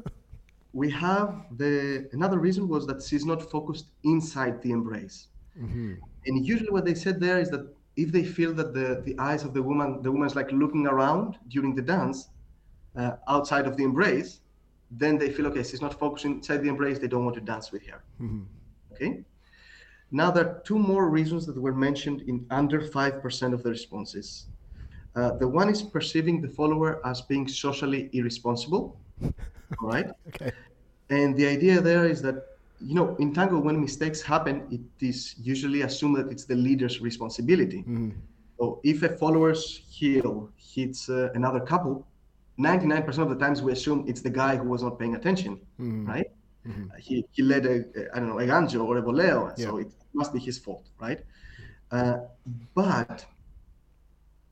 we 0.73 0.89
have 0.91 1.45
the 1.57 2.07
another 2.13 2.37
reason 2.37 2.67
was 2.67 2.85
that 2.87 3.01
she's 3.03 3.25
not 3.25 3.49
focused 3.51 3.87
inside 4.03 4.61
the 4.61 4.71
embrace. 4.71 5.27
hmm 5.57 5.95
And 6.25 6.45
usually 6.45 6.69
what 6.69 6.85
they 6.85 6.95
said 6.95 7.19
there 7.19 7.39
is 7.39 7.49
that 7.49 7.73
if 7.95 8.11
they 8.11 8.23
feel 8.23 8.53
that 8.53 8.73
the, 8.73 9.01
the 9.05 9.17
eyes 9.19 9.43
of 9.43 9.53
the 9.53 9.61
woman, 9.61 10.01
the 10.01 10.11
woman's 10.11 10.35
like 10.35 10.51
looking 10.51 10.87
around 10.87 11.37
during 11.49 11.75
the 11.75 11.81
dance 11.81 12.29
uh, 12.95 13.11
outside 13.27 13.67
of 13.67 13.77
the 13.77 13.83
embrace, 13.83 14.41
then 14.91 15.17
they 15.17 15.29
feel, 15.29 15.47
okay, 15.47 15.63
she's 15.63 15.81
not 15.81 15.99
focusing 15.99 16.35
inside 16.35 16.57
the 16.57 16.69
embrace, 16.69 16.99
they 16.99 17.07
don't 17.07 17.25
want 17.25 17.35
to 17.35 17.41
dance 17.41 17.71
with 17.71 17.85
her. 17.87 18.01
hmm 18.17 18.43
Okay. 18.93 19.23
Now 20.11 20.31
there 20.31 20.45
are 20.47 20.61
two 20.65 20.79
more 20.79 21.09
reasons 21.09 21.45
that 21.45 21.59
were 21.59 21.75
mentioned 21.75 22.21
in 22.23 22.45
under 22.49 22.81
5% 22.81 23.53
of 23.53 23.63
the 23.63 23.69
responses. 23.69 24.47
Uh, 25.15 25.31
the 25.37 25.47
one 25.47 25.69
is 25.69 25.81
perceiving 25.83 26.41
the 26.41 26.49
follower 26.49 27.05
as 27.05 27.21
being 27.21 27.47
socially 27.47 28.09
irresponsible. 28.13 28.99
All 29.21 29.33
right. 29.87 30.07
Okay. 30.29 30.51
And 31.09 31.35
the 31.35 31.47
idea 31.47 31.81
there 31.81 32.05
is 32.05 32.21
that, 32.23 32.43
you 32.79 32.95
know, 32.95 33.15
in 33.19 33.33
tango, 33.33 33.59
when 33.59 33.79
mistakes 33.79 34.21
happen, 34.21 34.63
it 34.71 34.81
is 35.05 35.35
usually 35.37 35.81
assumed 35.81 36.17
that 36.17 36.31
it's 36.31 36.45
the 36.45 36.55
leader's 36.55 37.01
responsibility. 37.01 37.81
hmm 37.81 38.09
So 38.59 38.79
if 38.83 39.03
a 39.03 39.09
follower's 39.09 39.63
heel 39.89 40.49
hits 40.73 41.09
uh, 41.09 41.29
another 41.35 41.59
couple, 41.61 42.05
99% 42.57 43.29
of 43.31 43.37
the 43.37 43.45
times 43.45 43.61
we 43.61 43.71
assume 43.71 44.05
it's 44.07 44.21
the 44.21 44.29
guy 44.29 44.55
who 44.57 44.67
was 44.69 44.83
not 44.83 44.99
paying 44.99 45.15
attention, 45.15 45.53
hmm 45.77 46.07
right? 46.07 46.27
Mhm. 46.67 46.87
Uh, 46.91 46.97
He, 47.07 47.25
he 47.35 47.41
led 47.43 47.65
a, 47.65 47.75
a, 47.99 48.01
I 48.13 48.19
don't 48.19 48.29
know, 48.31 48.39
a 48.39 48.47
gancho 48.53 48.81
or 48.89 48.97
a 48.97 49.01
voleo, 49.01 49.41
so 49.57 49.77
it 49.83 49.87
must 50.13 50.31
be 50.33 50.39
his 50.39 50.57
fault, 50.65 50.85
right? 50.99 51.19
Uh, 51.91 52.17
but 52.75 53.25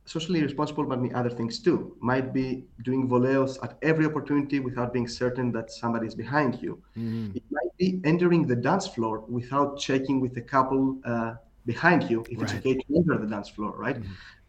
socially 0.07 0.41
responsible 0.43 0.85
might 0.85 1.03
be 1.03 1.13
other 1.13 1.29
things 1.29 1.59
too. 1.59 1.97
Might 2.01 2.33
be 2.33 2.67
doing 2.83 3.07
voleos 3.09 3.63
at 3.63 3.77
every 3.83 4.05
opportunity 4.05 4.59
without 4.59 4.93
being 4.93 5.07
certain 5.07 5.51
that 5.53 5.71
somebody 5.71 6.07
is 6.07 6.15
behind 6.15 6.61
you. 6.61 6.81
hmm 6.95 7.31
It 7.33 7.43
might 7.51 7.71
be 7.77 8.01
entering 8.05 8.47
the 8.47 8.55
dance 8.55 8.87
floor 8.87 9.25
without 9.27 9.79
checking 9.79 10.21
with 10.21 10.33
the 10.35 10.41
couple 10.41 10.99
uh, 11.05 11.35
behind 11.65 12.09
you 12.09 12.27
if 12.29 12.41
it's 12.41 12.55
okay 12.55 12.75
to 12.75 12.85
enter 12.95 13.17
the 13.19 13.27
dance 13.27 13.49
floor, 13.49 13.73
right? 13.77 13.97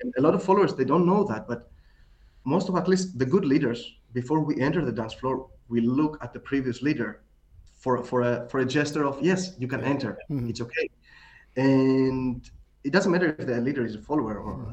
And 0.02 0.14
a 0.18 0.22
lot 0.22 0.34
of 0.34 0.42
followers 0.42 0.74
they 0.74 0.84
don't 0.84 1.06
know 1.06 1.24
that, 1.24 1.48
but 1.48 1.70
most 2.44 2.68
of 2.68 2.76
at 2.76 2.88
least 2.88 3.18
the 3.18 3.26
good 3.26 3.44
leaders 3.44 3.98
before 4.12 4.40
we 4.44 4.60
enter 4.60 4.84
the 4.84 4.92
dance 4.92 5.14
floor, 5.14 5.48
we 5.68 5.80
look 5.80 6.18
at 6.22 6.32
the 6.32 6.40
previous 6.40 6.82
leader 6.82 7.22
for 7.78 8.02
for 8.04 8.22
a 8.22 8.48
for 8.48 8.60
a 8.60 8.66
gesture 8.66 9.04
of 9.06 9.20
yes, 9.22 9.54
you 9.58 9.68
can 9.68 9.82
enter, 9.84 10.18
Mhm. 10.30 10.48
it's 10.48 10.60
okay, 10.60 10.88
and 11.56 12.50
it 12.84 12.92
doesn't 12.92 13.10
matter 13.12 13.28
if 13.38 13.46
the 13.46 13.60
leader 13.60 13.84
is 13.84 13.94
a 13.94 13.98
follower 13.98 14.38
or 14.38 14.72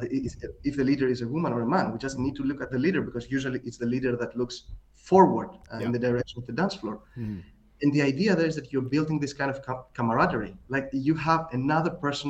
if 0.63 0.75
the 0.75 0.83
leader 0.83 1.07
is 1.07 1.21
a 1.21 1.27
woman 1.27 1.51
or 1.53 1.61
a 1.61 1.67
man. 1.67 1.91
We 1.91 1.97
just 1.97 2.17
need 2.19 2.35
to 2.35 2.43
look 2.43 2.61
at 2.61 2.71
the 2.71 2.77
leader 2.77 3.01
because 3.01 3.29
usually 3.29 3.59
it's 3.63 3.77
the 3.77 3.85
leader 3.85 4.15
that 4.17 4.35
looks 4.37 4.63
forward 4.93 5.49
uh, 5.71 5.79
Yeah. 5.79 5.85
in 5.87 5.91
the 5.91 5.99
direction 5.99 6.39
of 6.41 6.45
the 6.47 6.53
dance 6.53 6.75
floor. 6.75 6.99
hmm 7.15 7.39
And 7.81 7.91
the 7.93 8.01
idea 8.11 8.35
there 8.35 8.47
is 8.51 8.55
that 8.59 8.71
you're 8.71 8.89
building 8.95 9.17
this 9.19 9.33
kind 9.39 9.51
of 9.53 9.57
ca- 9.67 9.83
camaraderie, 9.97 10.55
like 10.75 10.87
you 11.07 11.15
have 11.29 11.41
another 11.59 11.91
person 12.05 12.29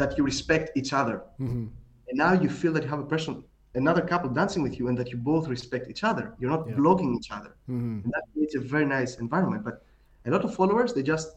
that 0.00 0.16
you 0.16 0.24
respect 0.24 0.66
each 0.80 0.92
other, 1.00 1.16
hmm 1.38 1.66
and 2.08 2.16
now 2.24 2.32
you 2.42 2.48
feel 2.60 2.72
that 2.74 2.82
you 2.84 2.90
have 2.94 3.00
a 3.06 3.10
person, 3.14 3.32
another 3.74 4.02
couple 4.10 4.28
dancing 4.40 4.62
with 4.66 4.74
you, 4.78 4.84
and 4.88 4.96
that 5.00 5.08
you 5.12 5.18
both 5.32 5.46
respect 5.56 5.84
each 5.92 6.04
other. 6.10 6.24
You're 6.38 6.54
not 6.56 6.64
Yeah. 6.68 6.76
blocking 6.80 7.10
each 7.18 7.30
other, 7.36 7.52
hmm 7.66 7.98
and 8.04 8.10
that 8.14 8.24
creates 8.32 8.54
a 8.60 8.62
very 8.74 8.86
nice 8.98 9.12
environment. 9.24 9.62
But 9.68 9.76
a 10.26 10.30
lot 10.34 10.42
of 10.46 10.50
followers 10.60 10.90
they 10.94 11.02
just 11.14 11.28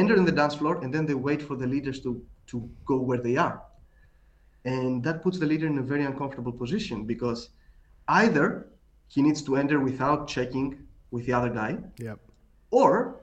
enter 0.00 0.14
in 0.20 0.24
the 0.28 0.36
dance 0.40 0.54
floor 0.60 0.74
and 0.82 0.90
then 0.94 1.04
they 1.08 1.14
wait 1.28 1.40
for 1.48 1.56
the 1.62 1.66
leaders 1.74 1.98
to 2.04 2.10
to 2.48 2.68
go 2.84 2.96
where 2.98 3.18
they 3.18 3.36
are, 3.36 3.62
and 4.64 5.02
that 5.04 5.22
puts 5.22 5.38
the 5.38 5.46
leader 5.46 5.66
in 5.66 5.78
a 5.78 5.82
very 5.82 6.04
uncomfortable 6.04 6.52
position 6.52 7.04
because 7.04 7.50
either 8.08 8.68
he 9.08 9.22
needs 9.22 9.42
to 9.42 9.56
enter 9.56 9.80
without 9.80 10.28
checking 10.28 10.86
with 11.10 11.24
the 11.26 11.32
other 11.32 11.50
guy, 11.50 11.78
Yep. 11.98 12.18
or 12.70 13.20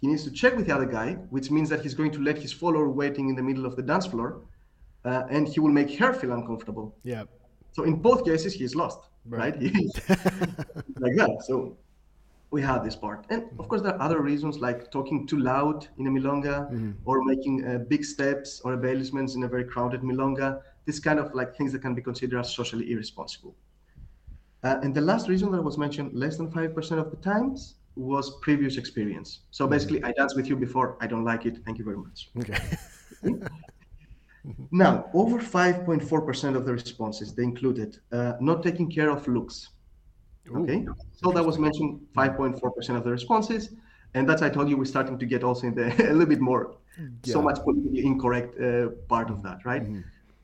he 0.00 0.06
needs 0.06 0.24
to 0.24 0.30
check 0.30 0.56
with 0.56 0.66
the 0.66 0.74
other 0.74 0.86
guy, 0.86 1.14
which 1.30 1.50
means 1.50 1.68
that 1.70 1.80
he's 1.82 1.94
going 1.94 2.10
to 2.12 2.20
let 2.22 2.38
his 2.38 2.52
follower 2.52 2.88
waiting 2.88 3.28
in 3.28 3.34
the 3.36 3.42
middle 3.42 3.66
of 3.66 3.76
the 3.76 3.82
dance 3.82 4.06
floor, 4.06 4.40
uh, 5.04 5.24
and 5.30 5.46
he 5.48 5.60
will 5.60 5.72
make 5.72 5.90
her 5.98 6.12
feel 6.12 6.32
uncomfortable. 6.32 6.94
Yep. 7.04 7.28
So 7.72 7.82
in 7.84 7.96
both 7.96 8.24
cases, 8.24 8.54
he's 8.54 8.74
lost, 8.74 9.00
Right. 9.26 9.54
right? 9.56 9.72
Like 10.98 11.16
that. 11.16 11.44
So 11.46 11.76
we 12.50 12.62
have 12.62 12.84
this 12.84 12.96
part, 12.96 13.26
and 13.30 13.44
of 13.58 13.68
course 13.68 13.82
there 13.82 13.94
are 13.94 14.00
other 14.00 14.20
reasons 14.20 14.58
like 14.58 14.90
talking 14.90 15.26
too 15.26 15.38
loud 15.38 15.88
in 15.98 16.06
a 16.06 16.10
milonga, 16.10 16.94
or 17.04 17.24
making 17.24 17.66
uh, 17.66 17.78
big 17.78 18.04
steps 18.04 18.60
or 18.64 18.74
embellishments 18.74 19.34
in 19.34 19.42
a 19.42 19.48
very 19.48 19.64
crowded 19.64 20.02
milonga. 20.02 20.60
This 20.84 21.00
kind 21.00 21.18
of 21.18 21.34
like 21.34 21.56
things 21.56 21.72
that 21.72 21.82
can 21.82 21.94
be 21.94 22.02
considered 22.02 22.38
as 22.38 22.54
socially 22.54 22.92
irresponsible. 22.92 23.56
Uh, 24.62 24.78
and 24.82 24.94
the 24.94 25.00
last 25.00 25.28
reason 25.28 25.50
that 25.52 25.62
was 25.62 25.76
mentioned 25.76 26.12
less 26.12 26.36
than 26.36 26.50
5% 26.50 26.98
of 26.98 27.10
the 27.10 27.16
times 27.16 27.74
was 27.96 28.38
previous 28.40 28.76
experience. 28.76 29.40
So 29.50 29.66
basically, 29.66 30.02
I 30.04 30.12
danced 30.12 30.36
with 30.36 30.48
you 30.48 30.56
before, 30.56 30.96
I 31.00 31.06
don't 31.06 31.24
like 31.24 31.46
it, 31.46 31.58
thank 31.64 31.78
you 31.78 31.84
very 31.84 31.96
much. 31.96 32.30
Okay. 32.38 32.58
Now, 34.70 35.10
over 35.12 35.38
5.4% 35.38 36.56
of 36.56 36.64
the 36.64 36.72
responses, 36.72 37.34
they 37.34 37.42
included 37.42 37.98
uh, 38.12 38.34
not 38.40 38.62
taking 38.62 38.90
care 38.90 39.10
of 39.10 39.26
looks. 39.26 39.70
Okay, 40.54 40.86
so 41.12 41.32
that 41.32 41.44
was 41.44 41.58
mentioned 41.58 42.00
5.4% 42.16 42.96
of 42.96 43.04
the 43.04 43.10
responses. 43.10 43.70
And 44.14 44.28
that's, 44.28 44.40
I 44.42 44.48
told 44.48 44.68
you, 44.70 44.76
we're 44.76 44.84
starting 44.84 45.18
to 45.18 45.26
get 45.26 45.42
also 45.44 45.66
in 45.66 45.74
the 45.74 45.86
a 46.10 46.12
little 46.12 46.26
bit 46.26 46.40
more, 46.40 46.76
so 47.24 47.42
much 47.42 47.58
politically 47.62 48.04
incorrect 48.06 48.58
uh, 48.60 48.88
part 49.08 49.28
of 49.30 49.42
that, 49.42 49.64
right? 49.64 49.82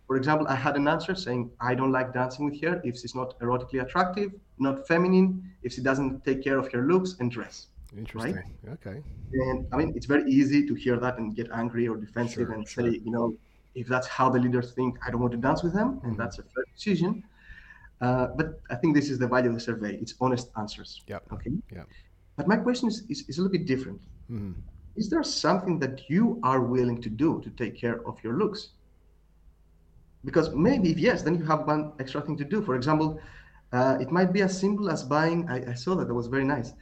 For 0.07 0.17
example, 0.17 0.47
I 0.49 0.57
had 0.57 0.77
an 0.77 0.89
answer 0.89 1.15
saying, 1.15 1.51
I 1.61 1.75
don't 1.75 1.93
like 1.93 2.13
dancing 2.13 2.45
with 2.51 2.61
her 2.63 2.83
if 2.85 2.99
she's 2.99 3.15
not 3.15 3.39
erotically 3.41 3.81
attractive, 3.83 4.33
not 4.59 4.87
feminine, 4.87 5.43
if 5.63 5.73
she 5.73 5.81
doesn't 5.81 6.25
take 6.25 6.43
care 6.45 6.59
of 6.59 6.71
her 6.73 6.83
looks 6.83 7.17
and 7.21 7.31
dress. 7.31 7.69
Interesting. 7.97 8.43
Okay. 8.69 9.03
And 9.33 9.67
I 9.73 9.77
mean, 9.77 9.93
it's 9.97 10.07
very 10.07 10.31
easy 10.31 10.67
to 10.67 10.75
hear 10.75 10.99
that 10.99 11.17
and 11.19 11.35
get 11.35 11.49
angry 11.53 11.89
or 11.89 11.97
defensive 11.97 12.49
Sure, 12.49 12.53
and 12.53 12.69
sure. 12.69 12.91
say, 12.91 12.99
you 13.03 13.11
know, 13.11 13.35
if 13.75 13.87
that's 13.87 14.07
how 14.07 14.29
the 14.29 14.39
leaders 14.39 14.73
think, 14.73 14.99
I 15.07 15.11
don't 15.11 15.21
want 15.21 15.33
to 15.33 15.39
dance 15.39 15.63
with 15.63 15.73
them, 15.73 15.95
Mm-hmm. 15.97 16.09
and 16.09 16.19
that's 16.19 16.39
a 16.39 16.43
fair 16.43 16.65
decision. 16.75 17.23
Uh, 18.03 18.27
but 18.37 18.61
I 18.69 18.75
think 18.75 18.95
this 18.95 19.09
is 19.09 19.19
the 19.19 19.29
value 19.29 19.49
of 19.49 19.55
the 19.55 19.61
survey. 19.61 19.95
It's 20.03 20.15
honest 20.21 20.51
answers. 20.59 21.03
Yeah. 21.07 21.21
Okay. 21.33 21.53
Yeah. 21.73 21.85
But 22.37 22.49
my 22.49 22.57
question 22.57 22.89
is, 22.89 23.05
is, 23.09 23.25
is 23.29 23.39
a 23.39 23.43
little 23.43 23.57
bit 23.59 23.67
different. 23.67 24.01
Mhm. 24.31 24.55
is 24.95 25.09
there 25.13 25.23
something 25.23 25.79
that 25.85 25.97
you 26.15 26.25
are 26.43 26.61
willing 26.61 27.01
to 27.07 27.11
do 27.25 27.41
to 27.45 27.51
take 27.61 27.75
care 27.85 27.99
of 28.09 28.15
your 28.25 28.35
looks? 28.43 28.61
Because 30.29 30.47
maybe 30.69 30.91
if 30.95 30.99
yes, 30.99 31.23
then 31.23 31.35
you 31.39 31.45
have 31.53 31.67
one 31.67 31.83
extra 32.03 32.21
thing 32.21 32.37
to 32.43 32.47
do. 32.55 32.59
For 32.69 32.75
example, 32.81 33.09
uh, 33.73 33.97
it 34.05 34.11
might 34.11 34.31
be 34.37 34.43
as 34.43 34.53
simple 34.65 34.87
as 34.91 35.01
buying. 35.03 35.49
I, 35.49 35.57
I 35.73 35.75
saw 35.75 35.95
that 35.97 36.07
that 36.09 36.15
was 36.23 36.29
very 36.37 36.45
nice. 36.45 36.75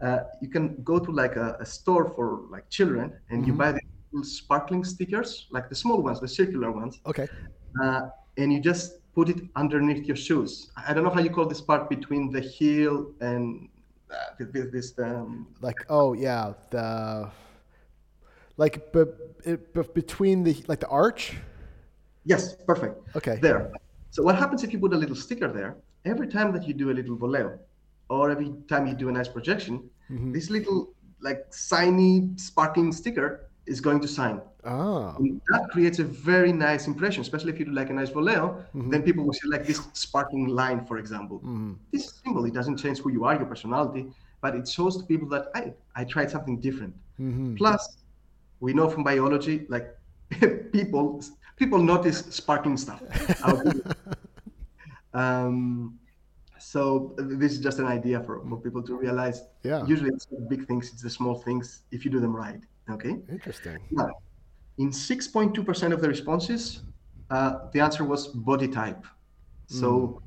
Uh, 0.00 0.20
you 0.42 0.48
can 0.48 0.64
go 0.90 0.96
to 1.06 1.10
like 1.22 1.34
a, 1.36 1.48
a, 1.64 1.66
store 1.66 2.06
for 2.14 2.26
like 2.54 2.64
children, 2.70 3.06
and 3.30 3.38
mm-hmm. 3.40 3.50
you 3.50 3.62
buy 3.62 3.72
the 3.72 4.24
sparkling 4.24 4.84
stickers, 4.84 5.46
like 5.50 5.68
the 5.68 5.74
small 5.74 6.00
ones, 6.02 6.20
the 6.20 6.28
circular 6.40 6.70
ones. 6.70 7.00
Okay. 7.06 7.26
Uh, 7.82 8.02
and 8.36 8.52
you 8.52 8.60
just 8.60 9.00
put 9.16 9.30
it 9.30 9.40
underneath 9.56 10.04
your 10.06 10.20
shoes. 10.26 10.70
I 10.76 10.92
don't 10.92 11.02
know 11.02 11.14
how 11.16 11.20
you 11.20 11.30
call 11.30 11.46
this 11.46 11.62
part 11.62 11.88
between 11.88 12.30
the 12.30 12.40
heel 12.40 12.94
and 13.20 13.68
uh, 14.10 14.44
this. 14.52 14.66
this 14.74 14.88
um, 14.98 15.48
like 15.60 15.80
oh 15.88 16.12
yeah 16.12 16.52
the 16.70 17.30
like 18.58 18.92
but 18.92 19.94
between 19.94 20.44
the 20.44 20.54
like 20.68 20.80
the 20.80 20.90
arch. 21.02 21.22
Yes, 22.24 22.42
perfect. 22.70 22.94
Okay. 23.16 23.36
There. 23.40 23.72
So 24.10 24.22
what 24.22 24.36
happens 24.36 24.62
if 24.64 24.72
you 24.72 24.78
put 24.78 24.92
a 24.92 25.00
little 25.04 25.16
sticker 25.16 25.48
there? 25.48 25.76
Every 26.04 26.28
time 26.28 26.52
that 26.52 26.66
you 26.68 26.74
do 26.74 26.90
a 26.90 26.96
little 27.00 27.16
voleo, 27.16 27.58
or 28.08 28.30
every 28.30 28.52
time 28.68 28.86
you 28.86 28.94
do 28.94 29.08
a 29.08 29.12
nice 29.12 29.28
projection, 29.28 29.74
mm-hmm. 30.10 30.32
this 30.32 30.50
little 30.50 30.92
like 31.20 31.46
shiny 31.52 32.30
sparkling 32.36 32.92
sticker 32.92 33.45
is 33.66 33.80
going 33.80 34.00
to 34.00 34.08
sign. 34.08 34.40
Oh. 34.64 35.14
And 35.18 35.40
that 35.50 35.68
creates 35.70 35.98
a 35.98 36.04
very 36.04 36.52
nice 36.52 36.86
impression, 36.86 37.20
especially 37.20 37.52
if 37.52 37.58
you 37.58 37.66
do 37.66 37.72
like 37.72 37.90
a 37.90 37.92
nice 37.92 38.10
voleo, 38.10 38.64
mm-hmm. 38.74 38.90
then 38.90 39.02
people 39.02 39.24
will 39.24 39.32
see 39.32 39.48
like 39.48 39.66
this 39.66 39.80
sparkling 39.92 40.48
line, 40.48 40.84
for 40.84 40.98
example. 40.98 41.38
Mm-hmm. 41.38 41.74
This 41.92 42.20
symbol, 42.24 42.44
it 42.44 42.54
doesn't 42.54 42.78
change 42.78 42.98
who 42.98 43.10
you 43.10 43.24
are, 43.24 43.34
your 43.36 43.46
personality, 43.46 44.06
but 44.40 44.54
it 44.54 44.68
shows 44.68 44.96
to 44.98 45.04
people 45.04 45.28
that 45.28 45.48
I, 45.54 45.72
I 45.94 46.04
tried 46.04 46.30
something 46.30 46.60
different. 46.60 46.94
Mm-hmm. 47.20 47.56
Plus, 47.56 47.98
we 48.60 48.72
know 48.72 48.88
from 48.88 49.04
biology, 49.04 49.66
like 49.68 49.96
people 50.72 51.22
people 51.56 51.78
notice 51.78 52.18
sparkling 52.30 52.76
stuff. 52.76 53.02
um, 55.14 55.98
so 56.58 57.14
this 57.16 57.52
is 57.52 57.60
just 57.60 57.78
an 57.78 57.86
idea 57.86 58.20
for, 58.20 58.44
for 58.48 58.56
people 58.58 58.82
to 58.82 58.94
realize. 58.96 59.42
Yeah. 59.62 59.84
Usually 59.86 60.10
it's 60.10 60.26
the 60.26 60.40
big 60.40 60.66
things, 60.66 60.92
it's 60.92 61.02
the 61.02 61.10
small 61.10 61.36
things 61.36 61.82
if 61.90 62.04
you 62.04 62.10
do 62.10 62.20
them 62.20 62.34
right. 62.34 62.60
Okay. 62.90 63.16
Interesting. 63.28 63.78
Now, 63.90 64.10
in 64.78 64.90
6.2% 64.90 65.92
of 65.92 66.00
the 66.00 66.08
responses, 66.08 66.82
uh, 67.30 67.68
the 67.72 67.80
answer 67.80 68.04
was 68.04 68.28
body 68.28 68.68
type. 68.68 69.04
So 69.66 69.90
mm. 69.90 70.22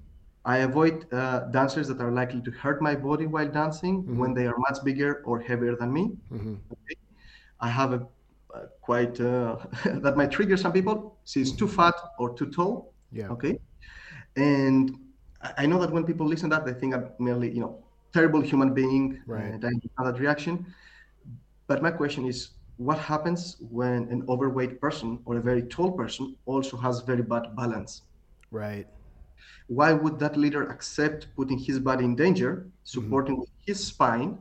I 0.45 0.57
avoid 0.59 1.11
uh, 1.13 1.41
dancers 1.51 1.87
that 1.87 2.01
are 2.01 2.11
likely 2.11 2.41
to 2.41 2.51
hurt 2.51 2.81
my 2.81 2.95
body 2.95 3.25
while 3.25 3.47
dancing 3.47 4.03
mm-hmm. 4.03 4.17
when 4.17 4.33
they 4.33 4.47
are 4.47 4.57
much 4.57 4.83
bigger 4.83 5.21
or 5.25 5.39
heavier 5.39 5.75
than 5.75 5.93
me. 5.93 6.11
Mm-hmm. 6.31 6.55
Okay. 6.71 6.95
I 7.61 7.69
have 7.69 7.93
a 7.93 8.07
uh, 8.53 8.65
quite 8.81 9.19
uh, 9.21 9.57
that 9.85 10.17
might 10.17 10.31
trigger 10.31 10.57
some 10.57 10.73
people. 10.73 11.17
She's 11.25 11.51
too 11.51 11.67
fat 11.67 11.93
or 12.17 12.33
too 12.33 12.47
tall. 12.47 12.93
Yeah. 13.11 13.29
Okay. 13.29 13.59
And 14.35 14.97
I 15.57 15.65
know 15.65 15.79
that 15.79 15.91
when 15.91 16.03
people 16.03 16.25
listen 16.25 16.49
to 16.49 16.55
that, 16.55 16.65
they 16.65 16.73
think 16.73 16.93
I'm 16.95 17.09
merely, 17.19 17.51
you 17.51 17.61
know, 17.61 17.83
terrible 18.11 18.41
human 18.41 18.73
being. 18.73 19.21
Right. 19.27 19.45
And 19.45 19.63
I 19.63 19.69
have 19.97 20.13
that 20.13 20.19
reaction. 20.19 20.65
But 21.69 21.83
my 21.83 21.91
question 21.91 22.25
is, 22.25 22.49
what 22.77 22.97
happens 22.97 23.57
when 23.69 24.09
an 24.09 24.25
overweight 24.27 24.81
person 24.81 25.19
or 25.25 25.37
a 25.37 25.41
very 25.41 25.61
tall 25.61 25.91
person 25.91 26.35
also 26.47 26.75
has 26.77 27.01
very 27.01 27.21
bad 27.21 27.55
balance? 27.55 28.01
Right. 28.49 28.87
Why 29.67 29.93
would 29.93 30.17
that 30.17 30.35
leader 30.35 30.63
accept 30.71 31.27
putting 31.35 31.59
his 31.59 31.77
body 31.79 32.05
in 32.05 32.15
danger, 32.15 32.65
supporting 32.83 33.35
mm-hmm. 33.35 33.67
his 33.67 33.85
spine, 33.85 34.39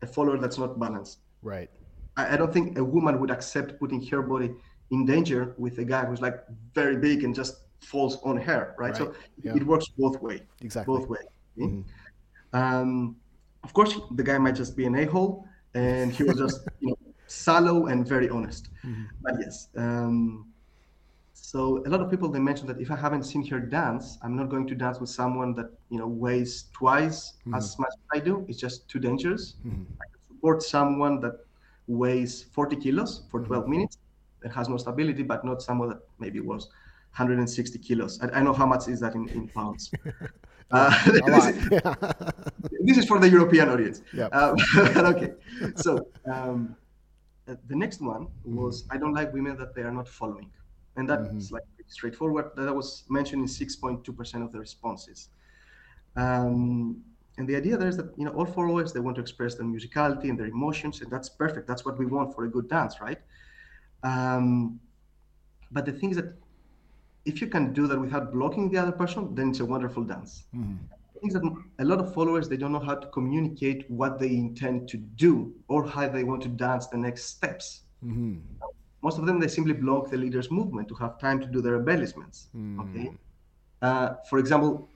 a 0.00 0.06
follower 0.06 0.38
that's 0.38 0.56
not 0.56 0.80
balanced? 0.80 1.18
Right. 1.42 1.68
I, 2.16 2.34
I 2.34 2.36
don't 2.38 2.52
think 2.54 2.78
a 2.78 2.84
woman 2.84 3.20
would 3.20 3.30
accept 3.30 3.78
putting 3.78 4.00
her 4.06 4.22
body 4.22 4.54
in 4.90 5.04
danger 5.04 5.54
with 5.58 5.76
a 5.78 5.84
guy 5.84 6.06
who's 6.06 6.22
like 6.22 6.38
very 6.74 6.96
big 6.96 7.22
and 7.22 7.34
just 7.34 7.64
falls 7.80 8.16
on 8.22 8.38
her, 8.38 8.74
right? 8.78 8.88
right. 8.88 8.96
So 8.96 9.14
yeah. 9.42 9.54
it 9.56 9.66
works 9.66 9.88
both 9.98 10.22
way. 10.22 10.40
Exactly. 10.62 10.96
Both 10.96 11.08
way. 11.10 11.24
Mm-hmm. 11.58 11.82
Um, 12.56 13.16
of 13.62 13.74
course, 13.74 13.94
the 14.12 14.22
guy 14.22 14.38
might 14.38 14.54
just 14.54 14.74
be 14.74 14.86
an 14.86 14.94
a-hole, 14.94 15.46
and 15.74 16.12
he 16.12 16.24
was 16.24 16.36
just 16.36 16.60
you 16.80 16.88
know 16.88 16.98
shallow 17.28 17.86
and 17.86 18.06
very 18.06 18.28
honest. 18.28 18.68
Mm-hmm. 18.82 19.04
But 19.22 19.34
yes. 19.38 19.68
Um, 19.76 20.52
so 21.34 21.84
a 21.86 21.88
lot 21.88 22.00
of 22.00 22.10
people 22.10 22.28
they 22.28 22.40
mentioned 22.40 22.68
that 22.70 22.80
if 22.80 22.90
I 22.90 22.96
haven't 22.96 23.22
seen 23.22 23.46
her 23.46 23.60
dance, 23.60 24.18
I'm 24.22 24.34
not 24.34 24.48
going 24.48 24.66
to 24.66 24.74
dance 24.74 24.98
with 24.98 25.08
someone 25.08 25.54
that 25.54 25.70
you 25.88 25.98
know 25.98 26.08
weighs 26.08 26.64
twice 26.72 27.34
mm-hmm. 27.40 27.54
as 27.54 27.78
much 27.78 27.92
as 27.92 28.20
I 28.20 28.24
do. 28.24 28.44
It's 28.48 28.58
just 28.58 28.88
too 28.88 28.98
dangerous. 28.98 29.54
Mm-hmm. 29.64 29.82
I 30.02 30.04
can 30.10 30.20
support 30.34 30.62
someone 30.64 31.20
that 31.20 31.46
weighs 31.86 32.42
40 32.42 32.76
kilos 32.76 33.22
for 33.30 33.40
mm-hmm. 33.40 33.52
12 33.54 33.68
minutes 33.68 33.98
and 34.42 34.52
has 34.52 34.68
no 34.68 34.76
stability, 34.76 35.22
but 35.22 35.44
not 35.44 35.62
someone 35.62 35.90
that 35.90 36.00
maybe 36.18 36.40
was 36.40 36.66
160 37.16 37.78
kilos. 37.78 38.20
I, 38.22 38.38
I 38.38 38.42
know 38.42 38.52
how 38.52 38.66
much 38.66 38.88
is 38.88 39.00
that 39.00 39.14
in, 39.14 39.28
in 39.28 39.48
pounds. 39.48 39.92
uh, 40.70 40.90
this, 42.80 42.98
is, 42.98 43.04
for 43.04 43.18
the 43.18 43.28
European 43.28 43.68
audience. 43.68 44.02
Yep. 44.12 44.30
Uh, 44.32 44.54
okay, 45.14 45.32
so 45.76 46.06
um, 46.30 46.76
uh, 47.48 47.54
the 47.68 47.76
next 47.76 48.00
one 48.00 48.28
was 48.44 48.82
mm-hmm. 48.82 48.92
I 48.92 48.96
don't 48.98 49.14
like 49.14 49.32
women 49.32 49.56
that 49.58 49.74
they 49.74 49.82
are 49.82 49.90
not 49.90 50.08
following, 50.08 50.50
and 50.96 51.08
that's 51.08 51.28
mm-hmm. 51.28 51.54
like 51.54 51.64
straightforward. 51.88 52.50
That 52.56 52.74
was 52.74 53.04
mentioned 53.08 53.42
in 53.42 53.48
6.2% 53.48 54.44
of 54.44 54.52
the 54.52 54.58
responses. 54.58 55.28
Um, 56.16 57.02
and 57.38 57.48
the 57.48 57.56
idea 57.56 57.76
there 57.76 57.88
is 57.88 57.96
that 57.96 58.12
you 58.18 58.24
know 58.24 58.32
all 58.32 58.44
followers 58.44 58.92
they 58.92 59.00
want 59.00 59.16
to 59.16 59.22
express 59.22 59.54
their 59.54 59.66
musicality 59.66 60.28
and 60.28 60.38
their 60.38 60.46
emotions, 60.46 61.00
and 61.00 61.10
that's 61.10 61.28
perfect. 61.28 61.66
That's 61.66 61.84
what 61.84 61.98
we 61.98 62.06
want 62.06 62.34
for 62.34 62.44
a 62.44 62.48
good 62.48 62.68
dance, 62.68 63.00
right? 63.00 63.18
Um, 64.02 64.80
but 65.70 65.86
the 65.86 65.92
thing 65.92 66.10
is 66.10 66.16
that 66.16 66.34
if 67.24 67.40
you 67.40 67.46
can 67.46 67.72
do 67.72 67.86
that 67.86 67.98
without 67.98 68.32
blocking 68.32 68.70
the 68.70 68.78
other 68.78 68.92
person, 68.92 69.34
then 69.34 69.50
it's 69.50 69.60
a 69.60 69.64
wonderful 69.64 70.02
dance. 70.02 70.44
Mm-hmm. 70.54 70.76
Things 71.22 71.34
that 71.34 71.42
a 71.78 71.84
lot 71.84 72.00
of 72.00 72.12
followers 72.12 72.48
they 72.48 72.56
don't 72.56 72.72
know 72.72 72.80
how 72.90 72.96
to 72.96 73.06
communicate 73.08 73.88
what 73.88 74.18
they 74.18 74.28
intend 74.28 74.88
to 74.88 74.96
do 74.96 75.54
or 75.68 75.86
how 75.86 76.08
they 76.08 76.24
want 76.24 76.42
to 76.42 76.48
dance 76.48 76.88
the 76.88 76.98
next 76.98 77.26
steps. 77.26 77.82
Mm-hmm. 78.04 78.38
Most 79.02 79.18
of 79.18 79.26
them 79.26 79.38
they 79.38 79.48
simply 79.48 79.72
block 79.72 80.10
the 80.10 80.16
leader's 80.16 80.50
movement 80.50 80.88
to 80.88 80.94
have 80.96 81.18
time 81.20 81.40
to 81.40 81.46
do 81.46 81.62
their 81.62 81.76
embellishments. 81.76 82.48
Mm-hmm. 82.56 82.80
Okay. 82.80 83.12
Uh, 83.80 84.14
for 84.28 84.38
example, 84.38 84.88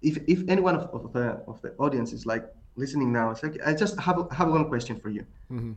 if 0.00 0.18
if 0.28 0.48
anyone 0.48 0.76
of, 0.76 0.84
of, 0.94 1.12
the 1.12 1.42
of 1.48 1.60
the 1.62 1.72
audience 1.78 2.12
is 2.12 2.24
like 2.24 2.44
listening 2.76 3.12
now, 3.12 3.30
it's 3.30 3.42
like 3.42 3.58
I 3.66 3.74
just 3.74 3.98
have 3.98 4.28
have 4.30 4.48
one 4.48 4.68
question 4.68 5.00
for 5.00 5.08
you. 5.08 5.26
Mm-hmm. 5.50 5.72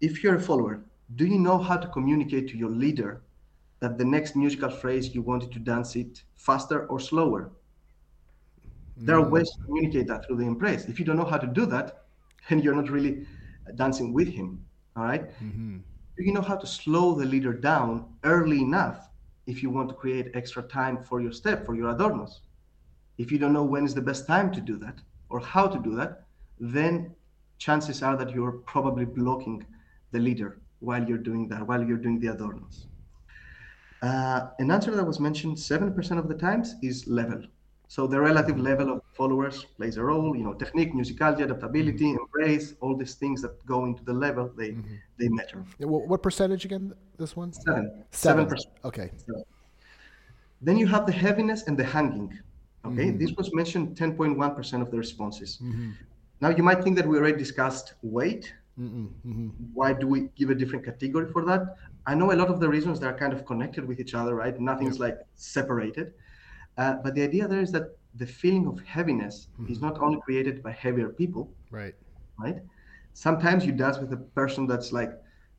If 0.00 0.22
you're 0.22 0.36
a 0.36 0.40
follower, 0.40 0.80
do 1.16 1.26
you 1.26 1.38
know 1.38 1.58
how 1.58 1.76
to 1.76 1.88
communicate 1.88 2.48
to 2.50 2.56
your 2.56 2.70
leader 2.70 3.22
that 3.80 3.98
the 3.98 4.04
next 4.04 4.36
musical 4.36 4.70
phrase 4.70 5.14
you 5.14 5.22
wanted 5.22 5.50
to 5.52 5.58
dance 5.58 5.96
it 5.96 6.22
faster 6.36 6.86
or 6.86 7.00
slower? 7.00 7.50
There 9.00 9.18
are 9.18 9.24
mm. 9.24 9.30
ways 9.30 9.50
to 9.52 9.64
communicate 9.64 10.06
that 10.08 10.26
through 10.26 10.36
the 10.36 10.46
embrace. 10.46 10.84
If 10.84 10.98
you 10.98 11.04
don't 11.04 11.16
know 11.16 11.24
how 11.24 11.38
to 11.38 11.46
do 11.46 11.66
that, 11.66 12.04
then 12.48 12.60
you're 12.60 12.74
not 12.74 12.90
really 12.90 13.26
dancing 13.74 14.12
with 14.12 14.28
him. 14.28 14.64
All 14.96 15.04
right? 15.04 15.28
mm-hmm. 15.42 15.78
Do 16.16 16.24
you 16.24 16.32
know 16.32 16.42
how 16.42 16.56
to 16.56 16.66
slow 16.66 17.14
the 17.14 17.24
leader 17.24 17.54
down 17.54 18.06
early 18.24 18.60
enough 18.60 19.08
if 19.46 19.62
you 19.62 19.70
want 19.70 19.88
to 19.88 19.94
create 19.94 20.32
extra 20.34 20.62
time 20.62 21.02
for 21.02 21.20
your 21.22 21.32
step, 21.32 21.64
for 21.64 21.74
your 21.74 21.94
adornos? 21.94 22.40
If 23.16 23.32
you 23.32 23.38
don't 23.38 23.54
know 23.54 23.64
when 23.64 23.84
is 23.84 23.94
the 23.94 24.02
best 24.02 24.26
time 24.26 24.52
to 24.52 24.60
do 24.60 24.76
that 24.78 24.98
or 25.30 25.40
how 25.40 25.66
to 25.66 25.78
do 25.78 25.94
that, 25.96 26.24
then 26.58 27.14
chances 27.58 28.02
are 28.02 28.16
that 28.16 28.30
you're 28.30 28.52
probably 28.52 29.04
blocking 29.04 29.64
the 30.12 30.18
leader 30.18 30.58
while 30.80 31.06
you're 31.06 31.18
doing 31.18 31.48
that, 31.48 31.66
while 31.66 31.82
you're 31.82 31.96
doing 31.96 32.18
the 32.20 32.28
adornos. 32.28 32.86
Uh, 34.02 34.48
an 34.58 34.70
answer 34.70 34.94
that 34.94 35.04
was 35.04 35.20
mentioned 35.20 35.56
7% 35.56 36.18
of 36.18 36.28
the 36.28 36.34
times 36.34 36.74
is 36.82 37.06
level. 37.06 37.42
So 37.90 38.06
the 38.06 38.20
relative 38.20 38.56
level 38.56 38.88
of 38.92 39.00
followers 39.14 39.64
plays 39.76 39.96
a 39.96 40.04
role. 40.04 40.36
You 40.36 40.44
know, 40.44 40.54
technique, 40.54 40.92
musicality, 40.94 41.40
adaptability, 41.40 42.04
mm-hmm. 42.04 42.22
embrace, 42.22 42.74
all 42.80 42.96
these 42.96 43.14
things 43.14 43.42
that 43.42 43.66
go 43.66 43.84
into 43.84 44.04
the 44.04 44.12
level, 44.12 44.48
they 44.56 44.70
mm-hmm. 44.70 44.94
they 45.18 45.28
matter. 45.28 45.64
What 45.80 46.22
percentage 46.22 46.64
again? 46.64 46.94
This 47.18 47.34
one? 47.34 47.52
Seven. 47.52 48.04
Seven 48.12 48.46
percent. 48.46 48.74
Okay. 48.84 49.10
Seven. 49.26 49.42
Then 50.62 50.76
you 50.76 50.86
have 50.86 51.04
the 51.04 51.10
heaviness 51.10 51.64
and 51.66 51.76
the 51.76 51.82
hanging. 51.82 52.38
Okay, 52.84 53.06
mm-hmm. 53.06 53.18
this 53.18 53.32
was 53.32 53.52
mentioned 53.52 53.96
10.1% 53.96 54.80
of 54.80 54.90
the 54.92 54.96
responses. 54.96 55.58
Mm-hmm. 55.60 55.90
Now 56.40 56.50
you 56.50 56.62
might 56.62 56.84
think 56.84 56.96
that 56.96 57.06
we 57.08 57.18
already 57.18 57.38
discussed 57.38 57.94
weight. 58.02 58.54
Mm-hmm. 58.78 59.48
Why 59.74 59.94
do 59.94 60.06
we 60.06 60.28
give 60.36 60.50
a 60.50 60.54
different 60.54 60.84
category 60.84 61.26
for 61.32 61.44
that? 61.46 61.76
I 62.06 62.14
know 62.14 62.30
a 62.32 62.38
lot 62.42 62.48
of 62.48 62.60
the 62.60 62.68
reasons 62.68 63.00
they 63.00 63.08
are 63.08 63.18
kind 63.18 63.32
of 63.32 63.44
connected 63.44 63.84
with 63.84 63.98
each 63.98 64.14
other, 64.14 64.36
right? 64.36 64.58
Nothing's 64.60 64.98
yeah. 64.98 65.06
like 65.06 65.18
separated. 65.34 66.14
Uh, 66.78 66.94
but 67.02 67.14
the 67.14 67.22
idea 67.22 67.46
there 67.46 67.60
is 67.60 67.72
that 67.72 67.96
the 68.16 68.26
feeling 68.26 68.66
of 68.66 68.80
heaviness 68.80 69.48
mm-hmm. 69.54 69.72
is 69.72 69.80
not 69.80 70.00
only 70.00 70.20
created 70.20 70.62
by 70.62 70.72
heavier 70.72 71.08
people, 71.08 71.52
right? 71.70 71.94
Right. 72.38 72.58
Sometimes 73.12 73.66
you 73.66 73.72
dance 73.72 73.98
with 73.98 74.12
a 74.12 74.16
person 74.16 74.66
that's 74.66 74.92
like 74.92 75.12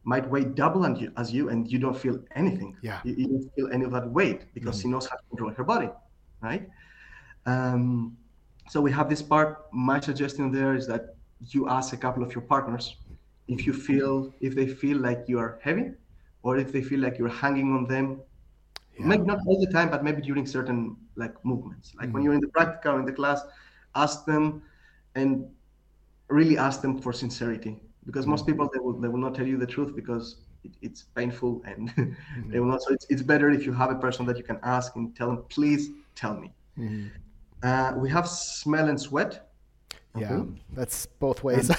might 0.04 0.28
weigh 0.30 0.46
double 0.46 0.88
you, 0.98 1.12
as 1.18 1.32
you, 1.32 1.50
and 1.50 1.72
you 1.72 1.78
don't 1.78 1.98
feel 1.98 2.20
anything. 2.36 2.76
Yeah. 2.82 3.00
You, 3.04 3.14
you 3.18 3.28
don't 3.28 3.56
feel 3.56 3.70
any 3.72 3.86
of 3.86 3.92
that 3.92 4.10
weight 4.10 4.46
because 4.54 4.78
mm-hmm. 4.78 4.82
she 4.82 4.88
knows 4.88 5.06
how 5.06 5.16
to 5.18 5.24
control 5.30 5.52
her 5.52 5.64
body, 5.64 5.90
right? 6.42 6.68
Um, 7.46 8.18
so 8.70 8.82
we 8.82 8.92
have 8.92 9.10
this 9.10 9.22
part. 9.22 9.66
My 9.72 10.00
suggestion 10.00 10.52
there 10.52 10.76
is 10.76 10.88
that 10.88 11.16
you 11.50 11.70
ask 11.70 11.94
a 11.94 11.98
couple 11.98 12.24
of 12.24 12.34
your 12.34 12.42
partners 12.42 12.96
if 13.48 13.66
you 13.66 13.74
feel 13.74 14.34
if 14.40 14.56
they 14.56 14.68
feel 14.68 14.98
like 14.98 15.26
you 15.28 15.40
are 15.40 15.60
heavy 15.62 15.92
or 16.44 16.58
if 16.58 16.72
they 16.72 16.82
feel 16.82 17.00
like 17.00 17.18
you're 17.18 17.30
hanging 17.30 17.74
on 17.74 17.88
them 17.88 18.22
Yeah. 19.02 19.08
maybe 19.08 19.24
not 19.24 19.40
all 19.48 19.60
the 19.66 19.72
time 19.72 19.90
but 19.90 20.04
maybe 20.04 20.22
during 20.22 20.46
certain 20.46 20.80
like 21.16 21.34
movements 21.44 21.94
like 22.00 22.10
when 22.14 22.22
you're 22.24 22.34
in 22.34 22.40
the 22.48 22.48
practical 22.58 22.98
in 23.02 23.06
the 23.06 23.12
class 23.20 23.42
ask 23.96 24.26
them 24.26 24.62
and 25.16 25.50
really 26.30 26.58
ask 26.58 26.82
them 26.82 26.94
for 27.04 27.12
sincerity 27.12 27.74
because 28.06 28.26
most 28.26 28.46
people 28.46 28.70
they 28.74 28.80
will, 28.80 28.94
they 29.04 29.08
will 29.08 29.20
not 29.28 29.34
tell 29.36 29.48
you 29.48 29.58
the 29.58 29.66
truth 29.76 29.96
because 29.96 30.26
it, 30.64 30.72
it's 30.82 31.02
painful 31.20 31.62
and 31.66 31.94
they 32.52 32.60
will 32.60 32.68
not 32.68 32.82
so 32.82 32.94
it's, 32.94 33.06
it's 33.10 33.22
better 33.22 33.50
if 33.50 33.66
you 33.66 33.74
have 33.74 33.92
a 33.92 33.96
person 33.96 34.26
that 34.28 34.38
you 34.38 34.44
can 34.44 34.60
ask 34.64 34.96
and 34.96 35.16
tell 35.16 35.28
them 35.28 35.44
please 35.50 35.90
tell 36.16 36.36
me 36.36 36.52
Mm-hmm. 36.80 37.08
uh, 37.64 37.92
we 37.98 38.10
have 38.10 38.28
smell 38.28 38.88
and 38.88 39.00
sweat 39.00 39.52
Yeah, 40.16 40.40
Okay. 40.40 40.64
that's 40.74 41.06
both 41.20 41.44
ways. 41.44 41.68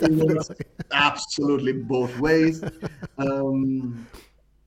Absolutely 0.92 1.72
both 1.72 2.16
ways. 2.18 2.64
Um, 3.18 4.06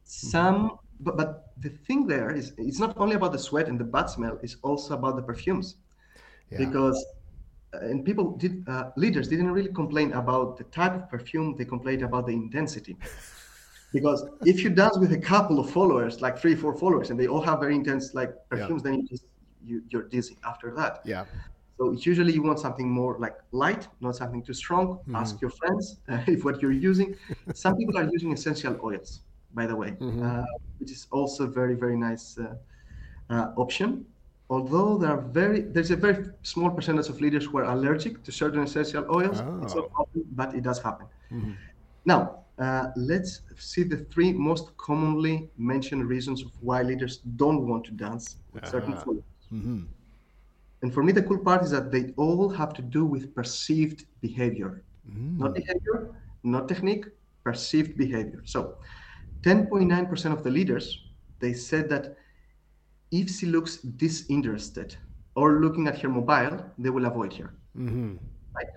some, 0.03 0.77
but, 0.99 1.17
but 1.17 1.51
the 1.59 1.69
thing 1.69 2.07
there 2.07 2.31
is, 2.31 2.53
it's 2.57 2.79
not 2.79 2.97
only 2.97 3.15
about 3.15 3.31
the 3.31 3.39
sweat 3.39 3.67
and 3.67 3.79
the 3.79 3.83
bad 3.83 4.09
smell; 4.09 4.39
it's 4.43 4.57
also 4.63 4.93
about 4.95 5.15
the 5.15 5.21
perfumes, 5.23 5.75
Yeah. 6.51 6.57
because 6.65 7.03
uh, 7.73 7.79
and 7.79 8.05
people 8.05 8.37
did 8.37 8.63
uh, 8.67 8.91
leaders 8.97 9.27
didn't 9.27 9.51
really 9.51 9.73
complain 9.73 10.13
about 10.13 10.57
the 10.57 10.65
type 10.65 10.93
of 10.95 11.09
perfume; 11.09 11.55
they 11.57 11.65
complained 11.65 12.03
about 12.03 12.27
the 12.27 12.33
intensity. 12.33 12.97
Because 13.93 14.27
if 14.43 14.63
you 14.63 14.71
dance 14.71 14.97
with 14.97 15.13
a 15.13 15.19
couple 15.19 15.59
of 15.59 15.69
followers, 15.69 16.19
like 16.19 16.39
three, 16.39 16.55
four 16.55 16.75
followers, 16.75 17.11
and 17.11 17.19
they 17.19 17.27
all 17.27 17.41
have 17.41 17.59
very 17.59 17.75
intense 17.75 18.15
like 18.15 18.31
perfumes, 18.49 18.81
then 18.81 18.95
you 18.95 19.07
just 19.07 19.25
you, 19.63 19.83
you're 19.89 20.07
dizzy 20.09 20.35
after 20.43 20.73
that. 20.75 21.01
yeah. 21.05 21.25
So 21.77 21.91
it's 21.91 22.05
usually 22.05 22.33
you 22.33 22.41
want 22.43 22.59
something 22.59 22.89
more 22.89 23.17
like 23.19 23.35
light, 23.51 23.87
not 23.99 24.15
something 24.15 24.43
too 24.43 24.53
strong. 24.53 24.99
Ask 25.15 25.41
your 25.41 25.51
friends 25.51 25.99
uh, 26.09 26.23
if 26.27 26.43
what 26.43 26.61
you're 26.61 26.71
using. 26.71 27.15
Some 27.53 27.75
people 27.75 27.97
are 27.97 28.09
using 28.11 28.31
essential 28.33 28.79
oils, 28.83 29.21
by 29.53 29.65
the 29.65 29.75
way, 29.75 29.95
uh, 30.01 30.43
which 30.79 30.91
is 30.91 31.07
also 31.11 31.47
very 31.47 31.75
very 31.75 31.97
nice 31.97 32.37
uh, 32.37 32.55
uh, 33.33 33.51
option. 33.57 34.05
Although 34.49 34.97
there 34.97 35.11
are 35.11 35.21
very 35.21 35.61
there's 35.61 35.91
a 35.91 35.95
very 35.95 36.25
small 36.43 36.69
percentage 36.69 37.09
of 37.09 37.21
leaders 37.21 37.45
who 37.45 37.57
are 37.59 37.67
allergic 37.75 38.23
to 38.23 38.31
certain 38.31 38.61
essential 38.61 39.05
oils. 39.09 39.39
It's 39.63 39.75
not 39.75 39.89
often, 39.95 40.23
but 40.31 40.53
it 40.53 40.63
does 40.63 40.79
happen. 40.81 41.07
Now 42.05 42.43
uh, 42.59 42.87
let's 42.95 43.41
see 43.57 43.83
the 43.83 43.97
three 44.11 44.31
most 44.33 44.75
commonly 44.77 45.49
mentioned 45.57 46.07
reasons 46.07 46.43
of 46.43 46.51
why 46.61 46.81
leaders 46.83 47.17
don't 47.35 47.67
want 47.67 47.83
to 47.85 47.91
dance 47.91 48.37
with 48.53 48.65
certain 48.67 48.95
followers. 48.95 49.23
Mm-hmm. 49.51 49.83
And 50.83 50.93
for 50.93 51.01
me, 51.01 51.13
the 51.13 51.23
cool 51.23 51.39
part 51.39 51.63
is 51.63 51.71
that 51.71 51.91
they 51.91 52.13
all 52.17 52.49
have 52.49 52.73
to 52.73 52.81
do 52.81 53.05
with 53.05 53.33
perceived 53.33 54.05
behavior, 54.21 54.83
Mm. 55.09 55.37
not 55.37 55.53
behavior, 55.53 55.97
not 56.43 56.67
technique, 56.69 57.05
perceived 57.43 57.97
behavior. 57.97 58.41
So, 58.45 58.59
10.9% 59.43 60.31
of 60.31 60.43
the 60.43 60.49
leaders 60.49 61.03
they 61.39 61.53
said 61.53 61.89
that 61.89 62.15
if 63.11 63.29
she 63.29 63.45
looks 63.45 63.77
disinterested 63.77 64.95
or 65.35 65.59
looking 65.59 65.87
at 65.87 65.99
her 65.99 66.09
mobile, 66.09 66.63
they 66.77 66.89
will 66.89 67.05
avoid 67.05 67.33
her. 67.33 67.53
Mm-hmm. 67.77 68.15
Right? 68.55 68.71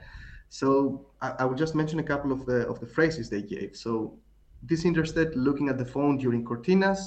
So 0.48 1.06
I, 1.22 1.28
I 1.40 1.44
will 1.44 1.54
just 1.54 1.74
mention 1.74 1.98
a 2.00 2.02
couple 2.02 2.32
of 2.32 2.44
the 2.44 2.66
of 2.68 2.80
the 2.80 2.86
phrases 2.86 3.30
they 3.30 3.42
gave. 3.42 3.76
So 3.76 4.18
disinterested, 4.66 5.36
looking 5.36 5.68
at 5.68 5.78
the 5.78 5.84
phone 5.84 6.18
during 6.18 6.44
cortinas, 6.44 7.00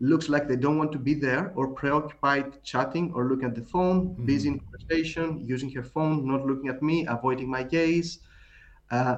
looks 0.00 0.28
like 0.28 0.48
they 0.48 0.56
don't 0.56 0.78
want 0.78 0.92
to 0.92 0.98
be 0.98 1.14
there, 1.14 1.52
or 1.54 1.68
preoccupied 1.68 2.62
chatting 2.64 3.12
or 3.14 3.28
looking 3.30 3.46
at 3.46 3.54
the 3.54 3.66
phone, 3.74 3.98
busy 4.26 4.48
in 4.48 4.58
conversation, 4.58 5.26
using 5.46 5.70
her 5.72 5.84
phone, 5.94 6.26
not 6.26 6.44
looking 6.44 6.68
at 6.68 6.82
me, 6.82 7.06
avoiding 7.06 7.48
my 7.48 7.62
gaze. 7.62 8.18
Uh, 8.90 9.16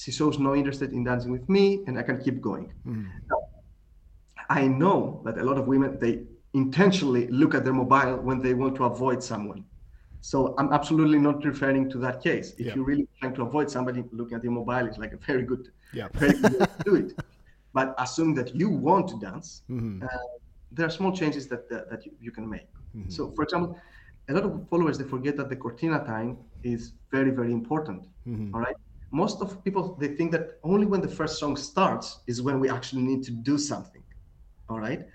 she 0.00 0.10
shows 0.10 0.38
no 0.38 0.54
interest 0.56 0.80
in 0.82 1.04
dancing 1.04 1.30
with 1.30 1.46
me, 1.48 1.64
and 1.86 1.98
I 1.98 2.02
can 2.02 2.18
keep 2.24 2.40
going. 2.40 2.72
Now, 2.86 3.40
I 4.48 4.66
know 4.66 5.20
that 5.24 5.36
a 5.38 5.44
lot 5.44 5.58
of 5.58 5.66
women 5.66 5.98
they 6.00 6.24
intentionally 6.54 7.24
look 7.28 7.54
at 7.54 7.62
their 7.64 7.74
mobile 7.82 8.16
when 8.28 8.38
they 8.40 8.54
want 8.54 8.74
to 8.76 8.84
avoid 8.84 9.22
someone. 9.22 9.64
So 10.22 10.54
I'm 10.58 10.72
absolutely 10.72 11.18
not 11.18 11.44
referring 11.44 11.88
to 11.90 11.98
that 12.06 12.16
case. 12.22 12.48
If 12.58 12.66
Yeah. 12.66 12.74
you're 12.74 12.88
really 12.92 13.06
trying 13.20 13.34
to 13.38 13.42
avoid 13.42 13.70
somebody, 13.70 14.00
looking 14.18 14.36
at 14.38 14.42
your 14.46 14.52
mobile 14.60 14.86
is 14.90 14.96
like 14.98 15.12
a 15.12 15.20
very 15.30 15.44
good, 15.50 15.64
Yeah. 15.92 16.08
very 16.14 16.32
good 16.42 16.52
way 16.58 16.66
to 16.76 16.84
do 16.90 16.94
it. 17.02 17.10
But 17.72 17.94
assume 17.98 18.32
that 18.38 18.48
you 18.60 18.68
want 18.88 19.04
to 19.12 19.16
dance, 19.28 19.48
Mhm. 19.68 20.02
uh, 20.02 20.08
there 20.74 20.86
are 20.88 20.94
small 20.98 21.12
changes 21.20 21.44
that 21.52 21.62
that, 21.70 21.82
that 21.90 22.00
you, 22.06 22.12
you 22.26 22.32
can 22.36 22.46
make. 22.56 22.68
Mm-hmm. 22.96 23.10
So, 23.16 23.20
for 23.36 23.42
example, 23.46 23.70
a 24.30 24.32
lot 24.36 24.44
of 24.48 24.52
followers 24.70 24.96
they 24.98 25.08
forget 25.16 25.34
that 25.38 25.48
the 25.52 25.56
cortina 25.64 25.98
time 26.14 26.30
is 26.74 26.80
very 27.16 27.32
very 27.38 27.52
important. 27.60 28.00
Mm-hmm. 28.26 28.54
all 28.54 28.62
right. 28.68 28.78
Most 29.10 29.40
of 29.42 29.62
people 29.64 29.96
they 30.00 30.08
think 30.08 30.32
that 30.32 30.58
only 30.62 30.86
when 30.86 31.00
the 31.00 31.08
first 31.08 31.38
song 31.38 31.56
starts 31.56 32.20
is 32.26 32.42
when 32.42 32.60
we 32.60 32.68
actually 32.68 33.02
need 33.02 33.22
to 33.24 33.32
do 33.32 33.58
something. 33.58 34.02
All 34.68 34.78
right. 34.78 35.06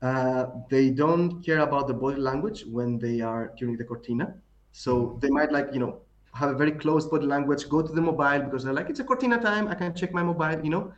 Uh, 0.00 0.46
they 0.68 0.90
don't 0.90 1.42
care 1.44 1.60
about 1.60 1.86
the 1.86 1.94
body 1.94 2.20
language 2.20 2.64
when 2.66 2.98
they 2.98 3.20
are 3.20 3.52
during 3.58 3.76
the 3.76 3.84
cortina. 3.84 4.34
So 4.72 5.18
they 5.20 5.30
might 5.30 5.52
like, 5.52 5.68
you 5.72 5.80
know, 5.80 6.00
have 6.34 6.50
a 6.50 6.54
very 6.54 6.72
closed 6.72 7.10
body 7.10 7.26
language, 7.26 7.68
go 7.68 7.82
to 7.82 7.92
the 7.92 8.00
mobile 8.00 8.40
because 8.42 8.64
they're 8.64 8.72
like, 8.72 8.90
it's 8.90 9.00
a 9.00 9.04
cortina 9.04 9.40
time, 9.40 9.68
I 9.68 9.74
can 9.74 9.94
check 9.94 10.12
my 10.12 10.22
mobile, 10.22 10.62
you 10.64 10.70
know. 10.70 10.92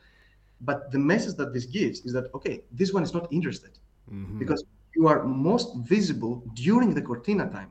But 0.61 0.91
the 0.93 0.99
message 0.99 1.35
that 1.37 1.53
this 1.53 1.67
gives 1.67 2.01
is 2.07 2.13
that, 2.15 2.33
okay, 2.35 2.63
this 2.73 2.93
one 2.93 3.03
is 3.03 3.13
not 3.13 3.31
interested 3.33 3.79
Mm-hmm. 4.13 4.39
because 4.39 4.65
you 4.95 5.07
are 5.09 5.25
most 5.25 5.77
visible 5.79 6.43
during 6.55 6.95
the 6.95 7.01
cortina 7.01 7.49
time. 7.51 7.71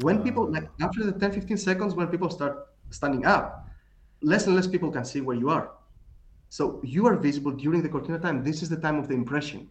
When 0.00 0.22
people, 0.22 0.50
like 0.50 0.68
after 0.80 1.04
the 1.04 1.12
10, 1.12 1.32
15 1.32 1.56
seconds, 1.56 1.94
when 1.94 2.08
people 2.08 2.30
start 2.30 2.68
standing 2.90 3.24
up, 3.24 3.69
less 4.22 4.46
and 4.46 4.56
less 4.56 4.66
people 4.66 4.90
can 4.90 5.04
see 5.04 5.20
where 5.20 5.36
you 5.36 5.50
are. 5.50 5.70
So 6.48 6.80
you 6.82 7.06
are 7.06 7.16
visible 7.16 7.52
during 7.52 7.82
the 7.82 7.88
cortina 7.88 8.18
time. 8.18 8.42
This 8.42 8.62
is 8.62 8.68
the 8.68 8.76
time 8.76 8.98
of 8.98 9.08
the 9.08 9.14
impression. 9.14 9.68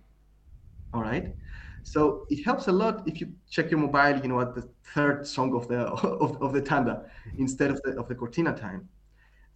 All 0.93 1.02
right. 1.02 1.36
So 1.84 2.26
it 2.30 2.43
helps 2.43 2.68
a 2.68 2.72
lot 2.72 3.08
if 3.08 3.20
you 3.22 3.32
check 3.50 3.72
your 3.72 3.80
mobile, 3.80 4.22
you 4.22 4.28
know, 4.28 4.39
at 4.41 4.56
the 4.56 4.68
third 4.93 5.26
song 5.28 5.56
of 5.56 5.68
the 5.68 5.80
of, 6.26 6.41
of 6.41 6.54
the 6.54 6.62
tanda 6.62 7.10
instead 7.38 7.70
of 7.72 7.82
the 7.84 8.00
of 8.00 8.08
the 8.08 8.16
cortina 8.16 8.54
time. 8.56 8.88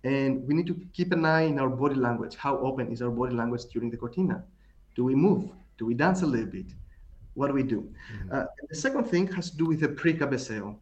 And 0.03 0.45
we 0.45 0.53
need 0.53 0.67
to 0.67 0.75
keep 0.93 1.13
an 1.13 1.25
eye 1.25 1.43
in 1.43 1.59
our 1.59 1.69
body 1.69 1.95
language. 1.95 2.35
How 2.35 2.57
open 2.57 2.91
is 2.91 3.01
our 3.01 3.09
body 3.09 3.33
language 3.33 3.63
during 3.71 3.89
the 3.89 3.97
cortina? 3.97 4.43
Do 4.95 5.03
we 5.05 5.15
move? 5.15 5.49
Do 5.77 5.85
we 5.85 5.93
dance 5.93 6.21
a 6.23 6.25
little 6.25 6.51
bit? 6.51 6.67
What 7.35 7.47
do 7.47 7.53
we 7.53 7.63
do? 7.63 7.89
Uh, 8.31 8.45
the 8.69 8.75
second 8.75 9.05
thing 9.05 9.27
has 9.31 9.49
to 9.51 9.57
do 9.57 9.65
with 9.65 9.79
the 9.79 9.87
pre-cabeceo. 9.87 10.75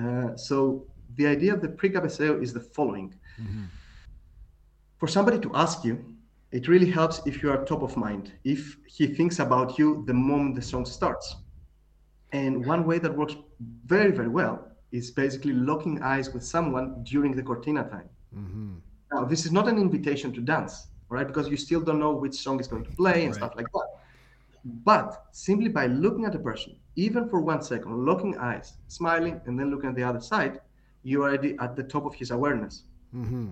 Uh, 0.00 0.36
so 0.36 0.86
the 1.16 1.26
idea 1.26 1.52
of 1.52 1.60
the 1.60 1.68
pre-cabeceo 1.68 2.40
is 2.40 2.52
the 2.52 2.60
following. 2.60 3.14
For 4.98 5.08
somebody 5.08 5.38
to 5.40 5.50
ask 5.54 5.84
you, 5.84 6.04
it 6.50 6.66
really 6.66 6.90
helps 6.90 7.20
if 7.26 7.42
you 7.42 7.50
are 7.50 7.64
top 7.64 7.82
of 7.82 7.96
mind, 7.96 8.32
if 8.44 8.76
he 8.86 9.06
thinks 9.06 9.38
about 9.38 9.78
you 9.78 10.04
the 10.06 10.14
moment 10.14 10.54
the 10.56 10.62
song 10.62 10.84
starts. 10.86 11.36
And 12.32 12.64
one 12.64 12.84
way 12.86 12.98
that 12.98 13.16
works 13.16 13.36
very, 13.86 14.10
very 14.10 14.28
well 14.28 14.66
is 14.92 15.10
basically 15.10 15.52
locking 15.52 16.02
eyes 16.02 16.32
with 16.32 16.44
someone 16.44 17.02
during 17.04 17.34
the 17.36 17.42
cortina 17.42 17.84
time. 17.84 18.08
Mm-hmm. 18.34 18.76
Now, 19.12 19.24
this 19.24 19.44
is 19.44 19.52
not 19.52 19.68
an 19.68 19.78
invitation 19.78 20.32
to 20.32 20.40
dance, 20.40 20.88
right? 21.08 21.26
Because 21.26 21.48
you 21.48 21.56
still 21.56 21.80
don't 21.80 21.98
know 21.98 22.12
which 22.12 22.34
song 22.34 22.60
is 22.60 22.68
going 22.68 22.84
to 22.84 22.90
play 22.90 23.24
and 23.24 23.34
Right. 23.34 23.34
stuff 23.34 23.54
like 23.56 23.70
that. 23.72 23.88
But 24.64 25.26
simply 25.32 25.68
by 25.68 25.86
looking 25.86 26.24
at 26.24 26.34
a 26.34 26.38
person, 26.38 26.76
even 26.96 27.28
for 27.28 27.40
one 27.40 27.62
second, 27.62 28.04
locking 28.04 28.36
eyes, 28.38 28.74
smiling, 28.88 29.40
and 29.46 29.58
then 29.58 29.70
looking 29.70 29.90
at 29.90 29.96
the 29.96 30.02
other 30.02 30.20
side, 30.20 30.60
you 31.02 31.22
are 31.22 31.28
already 31.28 31.56
at 31.60 31.76
the 31.76 31.84
top 31.84 32.04
of 32.04 32.14
his 32.14 32.30
awareness. 32.30 32.84
Mm-hmm. 33.14 33.48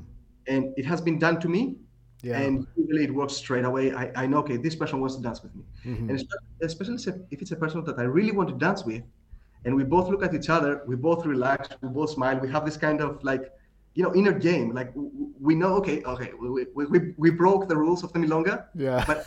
And 0.49 0.73
it 0.77 0.85
has 0.85 1.01
been 1.01 1.19
done 1.19 1.41
to 1.41 1.49
me, 1.49 1.77
Yeah. 2.23 2.39
and 2.41 2.67
usually 2.77 3.05
it 3.05 3.13
works 3.15 3.35
straight 3.35 3.65
away. 3.65 3.93
I, 3.93 4.05
I 4.23 4.27
know, 4.27 4.39
okay, 4.39 4.57
this 4.57 4.75
person 4.77 5.01
wants 5.01 5.17
to 5.17 5.23
dance 5.23 5.43
with 5.43 5.55
me. 5.55 5.65
Mhm. 5.85 6.11
And 6.11 6.25
especially 6.63 6.99
if 7.31 7.39
it's 7.43 7.53
a 7.53 7.57
person 7.57 7.85
that 7.85 7.99
I 7.99 8.05
really 8.05 8.33
want 8.33 8.49
to 8.49 8.57
dance 8.69 8.85
with, 8.85 9.03
and 9.65 9.75
we 9.75 9.85
both 9.85 10.09
look 10.11 10.23
at 10.23 10.33
each 10.35 10.49
other, 10.49 10.83
we 10.87 10.95
both 10.97 11.27
relax, 11.27 11.69
we 11.83 11.89
both 11.89 12.11
smile, 12.11 12.39
we 12.39 12.49
have 12.51 12.65
this 12.65 12.77
kind 12.77 13.01
of 13.01 13.23
like, 13.25 13.51
you 13.95 14.03
know, 14.05 14.15
inner 14.15 14.33
game. 14.33 14.73
Like 14.73 14.91
we 15.49 15.55
know, 15.55 15.73
okay, 15.81 16.03
okay, 16.05 16.31
we, 16.41 16.67
we, 16.77 16.87
we, 16.87 16.99
we 17.17 17.31
broke 17.31 17.69
the 17.69 17.77
rules 17.77 18.05
of 18.05 18.13
the 18.13 18.19
milonga, 18.21 18.67
Yeah. 18.75 19.05
but 19.07 19.27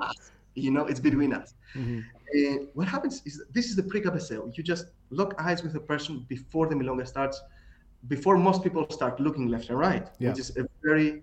us, 0.00 0.30
you 0.54 0.70
know, 0.70 0.84
it's 0.86 1.00
between 1.00 1.32
us. 1.32 1.54
Mhm. 1.74 2.04
And 2.32 2.68
what 2.74 2.86
happens 2.86 3.22
is 3.26 3.42
this 3.52 3.66
is 3.70 3.74
the 3.74 3.82
pre-cabeceo. 3.82 4.56
You 4.56 4.62
just 4.62 4.86
lock 5.10 5.34
eyes 5.38 5.62
with 5.64 5.74
a 5.74 5.80
person 5.80 6.24
before 6.28 6.68
the 6.68 6.76
milonga 6.76 7.06
starts, 7.06 7.40
before 8.08 8.36
most 8.38 8.62
people 8.62 8.86
start 8.90 9.20
looking 9.20 9.48
left 9.48 9.68
and 9.68 9.78
right, 9.78 10.08
Yeah. 10.18 10.30
which 10.30 10.38
is 10.40 10.56
a 10.56 10.66
very, 10.82 11.22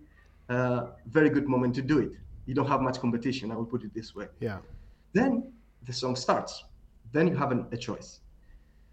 uh, 0.50 0.88
very 1.08 1.30
good 1.30 1.48
moment 1.48 1.76
to 1.76 1.82
do 1.82 2.00
it. 2.00 2.12
You 2.46 2.54
don't 2.54 2.68
have 2.68 2.82
much 2.82 3.00
competition. 3.00 3.52
I 3.52 3.56
will 3.56 3.66
put 3.66 3.84
it 3.84 3.94
this 3.94 4.16
way. 4.16 4.28
Yeah. 4.40 4.60
Then 5.14 5.52
the 5.86 5.94
song 5.94 6.16
starts. 6.16 6.64
Then 7.12 7.28
you 7.28 7.36
have 7.36 7.52
an, 7.52 7.66
a 7.72 7.78
choice. 7.78 8.20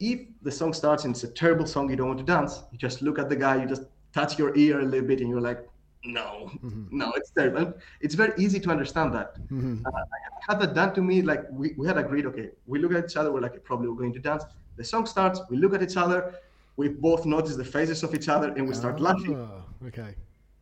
If 0.00 0.20
the 0.42 0.50
song 0.50 0.72
starts 0.72 1.04
and 1.04 1.14
it's 1.14 1.24
a 1.24 1.28
terrible 1.28 1.66
song, 1.66 1.88
you 1.90 1.96
don't 1.96 2.08
want 2.08 2.18
to 2.18 2.24
dance. 2.24 2.62
You 2.72 2.78
just 2.78 3.02
look 3.02 3.18
at 3.18 3.28
the 3.28 3.36
guy. 3.36 3.60
You 3.62 3.66
just 3.68 3.82
touch 4.12 4.38
your 4.38 4.56
ear 4.56 4.80
a 4.80 4.84
little 4.84 5.06
bit, 5.06 5.20
and 5.20 5.28
you're 5.28 5.40
like, 5.40 5.68
no, 6.04 6.50
no, 6.90 7.12
it's 7.12 7.30
terrible. 7.30 7.72
It's 8.00 8.14
very 8.14 8.32
easy 8.36 8.60
to 8.60 8.70
understand 8.70 9.14
that. 9.14 9.36
Mhm. 9.48 9.82
Uh, 9.86 9.90
I 9.90 10.52
had 10.52 10.60
that 10.60 10.74
done 10.74 10.92
to 10.94 11.02
me. 11.02 11.22
Like 11.22 11.44
we, 11.50 11.74
we 11.78 11.86
had 11.86 11.96
agreed, 11.96 12.26
okay, 12.26 12.50
we 12.66 12.78
look 12.78 12.92
at 12.92 13.04
each 13.04 13.16
other. 13.16 13.32
We're 13.32 13.40
like, 13.40 13.62
probably 13.64 13.88
we're 13.88 13.94
going 14.04 14.12
to 14.14 14.18
dance. 14.18 14.44
The 14.76 14.84
song 14.84 15.06
starts. 15.06 15.40
We 15.48 15.56
look 15.56 15.74
at 15.74 15.82
each 15.82 15.96
other. 15.96 16.34
We 16.76 16.88
both 16.88 17.24
notice 17.24 17.56
the 17.56 17.64
faces 17.64 18.02
of 18.02 18.14
each 18.14 18.28
other 18.28 18.48
and 18.48 18.66
we 18.68 18.74
start 18.74 19.00
laughing. 19.00 19.36
Oh, 19.36 19.62
okay. 19.88 20.14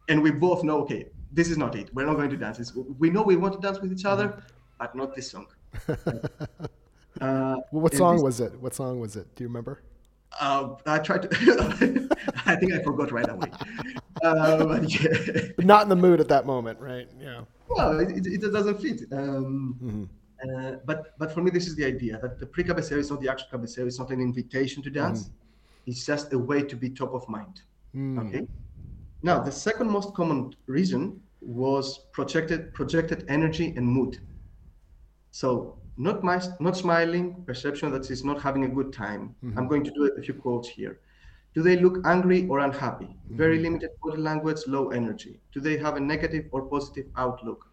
And 0.09 0.23
we 0.23 0.31
both 0.31 0.63
know, 0.63 0.79
okay, 0.83 1.07
this 1.33 1.49
is 1.49 1.57
not 1.57 1.75
it. 1.75 1.89
We're 1.95 2.07
not 2.07 2.17
going 2.17 2.31
to 2.31 2.37
dance. 2.37 2.59
It's, 2.59 2.75
we 2.99 3.09
know 3.11 3.23
we 3.23 3.37
want 3.37 3.55
to 3.55 3.61
dance 3.61 3.81
with 3.81 3.93
each 3.93 4.05
other, 4.05 4.29
Mm-hmm. 4.29 4.41
but 4.79 4.95
not 4.97 5.15
this 5.15 5.31
song. 5.31 5.47
Uh, 7.21 7.57
Well, 7.71 7.83
what 7.83 7.95
song 7.95 8.17
this- 8.17 8.23
was 8.25 8.41
it? 8.41 8.59
What 8.61 8.75
song 8.75 8.99
was 8.99 9.17
it? 9.17 9.27
Do 9.37 9.45
you 9.45 9.49
remember? 9.49 9.83
Uh, 10.41 10.75
I 10.87 10.99
tried 10.99 11.23
to. 11.23 11.29
I 12.47 12.57
think 12.57 12.73
I 12.73 12.83
forgot 12.83 13.13
right 13.13 13.29
away. 13.29 13.51
Uh, 14.25 14.65
but 14.65 14.83
yeah. 14.89 15.49
Not 15.59 15.83
in 15.83 15.89
the 15.89 15.97
mood 15.97 16.21
at 16.21 16.29
that 16.29 16.47
moment, 16.47 16.79
right? 16.81 17.09
Yeah. 17.21 17.41
Well, 17.69 17.99
it, 17.99 18.11
it, 18.19 18.45
it 18.45 18.53
doesn't 18.53 18.81
fit. 18.81 19.03
Um, 19.13 19.77
Mhm. 19.83 20.09
uh, 20.45 20.77
but 20.87 21.19
but 21.19 21.33
for 21.35 21.43
me, 21.43 21.51
this 21.51 21.67
is 21.67 21.75
the 21.75 21.85
idea 21.85 22.19
that 22.23 22.39
the 22.39 22.47
pre-cabeceo 22.47 22.99
is 22.99 23.11
not 23.11 23.21
the 23.21 23.29
actual 23.29 23.49
cabeceo. 23.59 23.85
It's 23.87 23.99
not 23.99 24.11
an 24.11 24.21
invitation 24.21 24.81
to 24.85 24.91
dance. 24.91 25.31
It's 25.87 26.07
just 26.07 26.33
a 26.33 26.39
way 26.39 26.63
to 26.63 26.77
be 26.77 26.91
top 26.91 27.15
of 27.15 27.29
mind. 27.29 27.63
Mm. 27.95 28.29
Okay. 28.29 28.47
Now, 29.23 29.41
the 29.41 29.53
second 29.53 29.91
most 29.91 30.15
common 30.15 30.55
reason 30.67 31.21
was 31.41 31.99
projected 32.13 32.73
projected 32.75 33.25
energy 33.29 33.75
and 33.77 33.87
mood. 33.87 34.19
So 35.31 35.79
not 35.97 36.23
my, 36.23 36.41
not 36.61 36.77
smiling, 36.77 37.43
perception 37.45 37.91
that 37.93 38.11
is 38.11 38.25
not 38.25 38.41
having 38.41 38.65
a 38.65 38.69
good 38.69 38.93
time. 38.93 39.35
I'm 39.57 39.69
going 39.69 39.85
to 39.85 39.91
do 39.91 40.11
a 40.17 40.23
few 40.23 40.35
quotes 40.35 40.69
here. 40.69 41.01
Do 41.55 41.63
they 41.63 41.77
look 41.77 41.99
angry 42.07 42.47
or 42.49 42.61
unhappy? 42.61 43.15
Very 43.29 43.59
limited 43.59 43.91
body 44.03 44.21
language, 44.21 44.61
low 44.67 44.91
energy. 44.91 45.39
Do 45.53 45.61
they 45.61 45.77
have 45.77 45.97
a 45.97 46.01
negative 46.01 46.47
or 46.51 46.63
positive 46.63 47.07
outlook? 47.17 47.67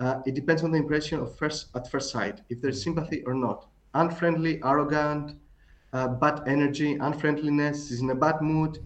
Uh, 0.00 0.20
it 0.24 0.34
depends 0.34 0.64
on 0.64 0.70
the 0.72 0.78
impression 0.78 1.20
of 1.20 1.36
first 1.36 1.68
at 1.76 1.90
first 1.90 2.10
sight, 2.10 2.40
if 2.48 2.60
there's 2.62 2.82
sympathy 2.82 3.22
or 3.24 3.34
not. 3.34 3.68
Unfriendly, 3.94 4.60
arrogant, 4.64 5.36
uh, 5.92 6.08
bad 6.08 6.42
energy, 6.46 6.96
unfriendliness, 6.96 7.90
is 7.90 8.00
in 8.00 8.10
a 8.10 8.14
bad 8.14 8.40
mood. 8.40 8.78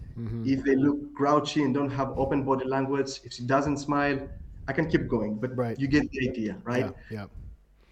If 0.43 0.63
they 0.63 0.75
look 0.75 1.13
grouchy 1.13 1.61
and 1.61 1.73
don't 1.75 1.91
have 1.91 2.09
open 2.17 2.43
body 2.43 2.65
language, 2.65 3.21
if 3.23 3.33
she 3.33 3.43
doesn't 3.43 3.77
smile, 3.77 4.27
I 4.67 4.73
can 4.73 4.89
keep 4.89 5.07
going, 5.07 5.35
but 5.35 5.55
Right. 5.55 5.77
you 5.79 5.87
get 5.87 6.09
the 6.11 6.29
idea, 6.29 6.57
right? 6.63 6.91
Yeah. 7.11 7.17
Yeah. 7.19 7.27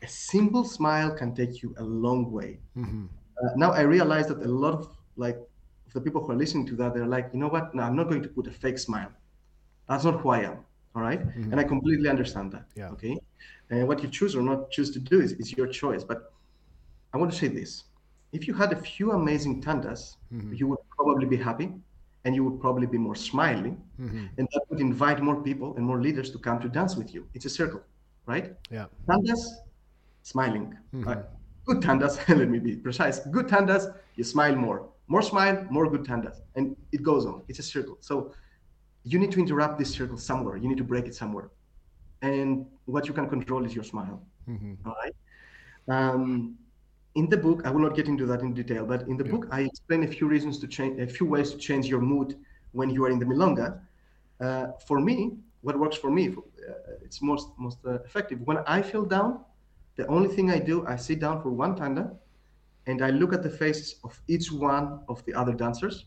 A 0.02 0.08
simple 0.08 0.64
smile 0.64 1.12
can 1.12 1.36
take 1.36 1.62
you 1.62 1.76
a 1.78 1.84
long 1.84 2.32
way. 2.32 2.60
Mhm. 2.76 3.10
Uh, 3.38 3.50
now 3.56 3.72
I 3.72 3.82
realize 3.82 4.28
that 4.28 4.40
a 4.42 4.52
lot 4.64 4.74
of 4.74 4.90
like 5.18 5.38
of 5.88 5.94
the 5.94 6.02
people 6.02 6.20
who 6.24 6.32
are 6.32 6.36
listening 6.44 6.66
to 6.68 6.76
that, 6.78 6.94
they're 6.96 7.06
like, 7.18 7.30
you 7.32 7.40
know 7.40 7.48
what? 7.48 7.74
No, 7.76 7.84
I'm 7.84 7.96
not 7.96 8.10
going 8.10 8.24
to 8.24 8.30
put 8.30 8.48
a 8.48 8.52
fake 8.52 8.80
smile. 8.80 9.12
That's 9.88 10.04
not 10.04 10.20
who 10.22 10.30
I 10.30 10.40
am. 10.50 10.58
All 10.96 11.02
right? 11.04 11.22
And 11.52 11.60
I 11.60 11.64
completely 11.64 12.10
understand 12.10 12.52
that. 12.54 12.66
Yeah. 12.76 12.90
Okay. 12.96 13.16
And 13.70 13.88
what 13.88 14.02
you 14.04 14.10
choose 14.10 14.36
or 14.36 14.42
not 14.42 14.72
choose 14.72 14.90
to 14.92 15.00
do 15.00 15.22
is, 15.22 15.34
is 15.34 15.56
your 15.58 15.68
choice. 15.68 16.04
But 16.04 16.34
I 17.14 17.18
want 17.18 17.32
to 17.32 17.38
say 17.38 17.50
this. 17.50 17.84
If 18.32 18.48
you 18.48 18.54
had 18.54 18.74
a 18.74 18.76
few 18.76 19.12
amazing 19.12 19.62
tandas, 19.62 20.18
you 20.54 20.68
would 20.68 20.80
probably 20.98 21.26
be 21.26 21.38
happy 21.38 21.72
and 22.26 22.36
you 22.36 22.44
would 22.44 22.60
probably 22.60 22.88
be 22.88 22.98
more 22.98 23.16
smiling. 23.16 23.82
And 24.38 24.48
that 24.54 24.62
would 24.70 24.80
invite 24.82 25.22
more 25.22 25.42
people 25.42 25.76
and 25.78 25.86
more 25.86 26.02
leaders 26.02 26.30
to 26.32 26.40
come 26.40 26.60
to 26.60 26.68
dance 26.68 26.96
with 26.96 27.14
you. 27.14 27.28
It's 27.34 27.46
a 27.46 27.50
circle, 27.50 27.82
right? 28.26 28.54
Yeah. 28.72 28.88
Tandas, 29.08 29.42
smiling. 30.24 30.76
Uh, 31.08 31.16
good 31.66 31.82
tandas, 31.82 32.18
let 32.40 32.50
me 32.50 32.60
be 32.60 32.76
precise. 32.76 33.20
Good 33.20 33.48
tandas, 33.48 33.94
you 34.16 34.24
smile 34.24 34.56
more. 34.56 34.90
More 35.08 35.22
smile, 35.22 35.66
more 35.70 35.88
good 35.90 36.04
tandas. 36.04 36.42
And 36.56 36.76
it 36.92 37.04
goes 37.04 37.26
on. 37.26 37.44
It's 37.48 37.60
a 37.60 37.64
circle. 37.64 37.98
So 38.02 38.34
you 39.04 39.20
need 39.20 39.32
to 39.32 39.40
interrupt 39.40 39.78
this 39.78 39.92
circle 39.92 40.18
somewhere. 40.18 40.58
You 40.58 40.68
need 40.68 40.78
to 40.78 40.84
break 40.84 41.06
it 41.06 41.16
somewhere. 41.16 41.52
And 42.22 42.66
what 42.86 43.08
you 43.08 43.14
can 43.14 43.30
control 43.30 43.64
is 43.66 43.76
your 43.76 43.84
smile. 43.84 44.20
All 44.86 44.96
right. 45.04 45.16
Um, 45.88 46.58
in 47.16 47.30
the 47.30 47.38
book, 47.38 47.62
I 47.66 47.70
will 47.70 47.80
not 47.80 47.96
get 47.96 48.08
into 48.08 48.26
that 48.28 48.42
in 48.42 48.54
detail, 48.54 48.86
but 48.86 49.08
in 49.08 49.18
the 49.18 49.24
book, 49.24 49.48
I 49.50 49.62
explain 49.62 50.04
a 50.04 50.08
few 50.08 50.28
reasons 50.28 50.60
to 50.60 50.68
change, 50.68 51.00
a 51.00 51.08
few 51.08 51.26
ways 51.26 51.52
to 51.52 51.58
change 51.58 51.88
your 51.88 52.02
mood 52.02 52.36
when 52.74 52.90
you 52.90 53.06
are 53.06 53.10
in 53.10 53.20
the 53.20 53.26
milonga. 53.26 53.80
Uh, 54.42 54.68
for 54.86 55.00
me, 55.00 55.38
what 55.62 55.80
works 55.80 55.96
for 55.96 56.12
me, 56.12 56.28
uh, 56.30 56.72
it's 57.02 57.22
most 57.22 57.48
most 57.58 57.80
uh, 57.86 57.94
effective. 58.08 58.42
When 58.42 58.58
I 58.68 58.82
feel 58.82 59.06
down, 59.06 59.40
the 59.96 60.06
only 60.08 60.28
thing 60.36 60.52
I 60.52 60.60
do, 60.60 60.86
I 60.86 60.98
sit 60.98 61.20
down 61.20 61.42
for 61.42 61.52
one 61.52 61.76
tanda, 61.76 62.12
and 62.86 63.02
I 63.02 63.12
look 63.12 63.34
at 63.34 63.44
the 63.44 63.50
faces 63.50 63.96
of 64.04 64.22
each 64.28 64.52
one 64.52 65.00
of 65.08 65.24
the 65.26 65.34
other 65.34 65.54
dancers, 65.54 66.06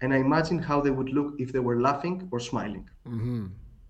and 0.00 0.14
I 0.14 0.18
imagine 0.18 0.60
how 0.60 0.80
they 0.80 0.90
would 0.90 1.10
look 1.10 1.34
if 1.38 1.52
they 1.52 1.58
were 1.58 1.80
laughing 1.80 2.28
or 2.30 2.38
smiling. 2.38 2.88
Mm-hmm. 3.08 3.46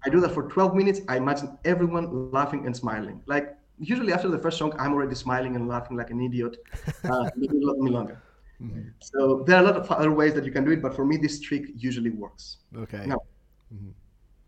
I 0.06 0.10
do 0.10 0.20
that 0.20 0.32
for 0.32 0.44
12 0.48 0.74
minutes. 0.74 1.00
I 1.08 1.16
imagine 1.18 1.58
everyone 1.64 2.30
laughing 2.30 2.66
and 2.66 2.74
smiling. 2.76 3.20
Like 3.26 3.56
usually 3.78 4.12
after 4.12 4.28
the 4.28 4.38
first 4.38 4.58
song, 4.58 4.72
I'm 4.78 4.92
already 4.92 5.14
smiling 5.14 5.56
and 5.56 5.68
laughing 5.68 5.96
like 5.96 6.10
an 6.10 6.20
idiot. 6.20 6.56
Uh, 7.04 7.30
in 7.34 7.42
the 7.42 7.48
middle 7.52 7.70
of 7.70 7.76
Milonga. 7.78 8.16
So 9.00 9.44
there 9.46 9.56
are 9.56 9.62
a 9.62 9.66
lot 9.66 9.76
of 9.76 9.90
other 9.90 10.12
ways 10.12 10.32
that 10.34 10.44
you 10.44 10.52
can 10.52 10.64
do 10.64 10.70
it, 10.70 10.80
but 10.80 10.94
for 10.94 11.04
me, 11.04 11.16
this 11.16 11.40
trick 11.40 11.64
usually 11.76 12.10
works. 12.10 12.58
Okay. 12.76 13.04
Now, 13.06 13.20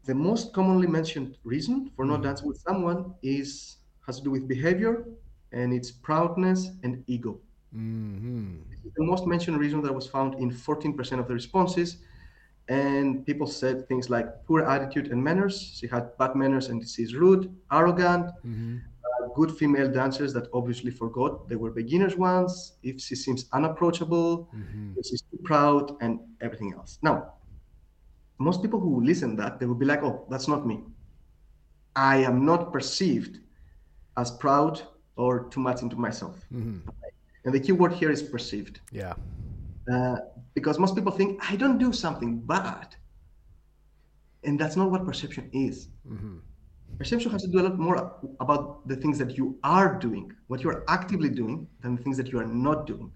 the 0.04 0.14
most 0.14 0.52
commonly 0.52 0.86
mentioned 0.86 1.36
reason 1.44 1.90
for 1.96 2.04
not 2.04 2.22
dancing 2.22 2.48
with 2.48 2.58
someone 2.58 3.14
is 3.22 3.78
has 4.06 4.18
to 4.18 4.24
do 4.24 4.30
with 4.30 4.46
behavior, 4.46 5.04
and 5.52 5.72
it's 5.72 5.90
proudness 5.90 6.70
and 6.84 7.02
ego. 7.08 7.40
Mm-hmm. 7.74 8.60
The 8.96 9.04
most 9.04 9.26
mentioned 9.26 9.58
reason 9.58 9.82
that 9.82 9.92
was 9.92 10.06
found 10.06 10.34
in 10.36 10.50
14% 10.50 11.18
of 11.18 11.26
the 11.26 11.34
responses, 11.34 11.98
and 12.68 13.26
people 13.26 13.46
said 13.46 13.88
things 13.88 14.08
like 14.08 14.44
poor 14.46 14.62
attitude 14.62 15.08
and 15.10 15.22
manners. 15.22 15.72
She 15.74 15.86
had 15.88 16.16
bad 16.18 16.36
manners 16.36 16.68
and 16.68 16.88
she's 16.88 17.14
rude, 17.14 17.54
arrogant. 17.72 18.30
Good 19.34 19.50
female 19.56 19.90
dancers 19.90 20.32
that 20.34 20.48
obviously 20.52 20.90
forgot 20.90 21.48
they 21.48 21.56
were 21.56 21.70
beginners 21.70 22.16
once. 22.16 22.74
If 22.82 23.00
she 23.00 23.14
seems 23.14 23.46
unapproachable, 23.52 24.48
Mm-hmm. 24.54 24.92
if 24.98 25.06
she's 25.06 25.22
too 25.22 25.38
proud, 25.44 25.96
and 26.00 26.20
everything 26.40 26.72
else. 26.74 26.98
Now, 27.02 27.32
most 28.38 28.60
people 28.62 28.80
who 28.80 29.02
listen 29.02 29.36
that 29.36 29.58
they 29.58 29.66
will 29.66 29.74
be 29.84 29.86
like, 29.86 30.02
"Oh, 30.02 30.26
that's 30.30 30.48
not 30.48 30.66
me. 30.66 30.84
I 31.94 32.18
am 32.18 32.44
not 32.44 32.72
perceived 32.72 33.40
as 34.16 34.30
proud 34.30 34.82
or 35.16 35.48
too 35.48 35.60
much 35.60 35.82
into 35.82 35.96
myself." 35.96 36.36
Mm-hmm. 36.52 36.88
And 37.44 37.54
the 37.54 37.60
key 37.60 37.72
word 37.72 37.92
here 37.92 38.10
is 38.10 38.22
perceived. 38.22 38.80
Yeah. 38.92 39.14
Uh, 39.92 40.16
because 40.54 40.78
most 40.78 40.94
people 40.96 41.12
think 41.12 41.40
I 41.50 41.56
don't 41.56 41.78
do 41.78 41.92
something 41.92 42.40
bad, 42.40 42.96
and 44.44 44.58
that's 44.58 44.76
not 44.76 44.90
what 44.90 45.04
perception 45.04 45.48
is. 45.52 45.88
Mm-hmm. 46.10 46.38
Perception 46.98 47.30
has 47.30 47.42
to 47.42 47.48
do 47.48 47.60
a 47.60 47.64
lot 47.64 47.78
more 47.78 47.96
about 48.40 48.86
the 48.88 48.96
things 48.96 49.18
that 49.18 49.36
you 49.36 49.58
are 49.62 49.98
doing, 49.98 50.32
what 50.46 50.62
you 50.62 50.70
are 50.70 50.84
actively 50.88 51.28
doing, 51.28 51.66
than 51.80 51.96
the 51.96 52.02
things 52.02 52.16
that 52.16 52.28
you 52.32 52.38
are 52.38 52.46
not 52.46 52.86
doing. 52.86 53.10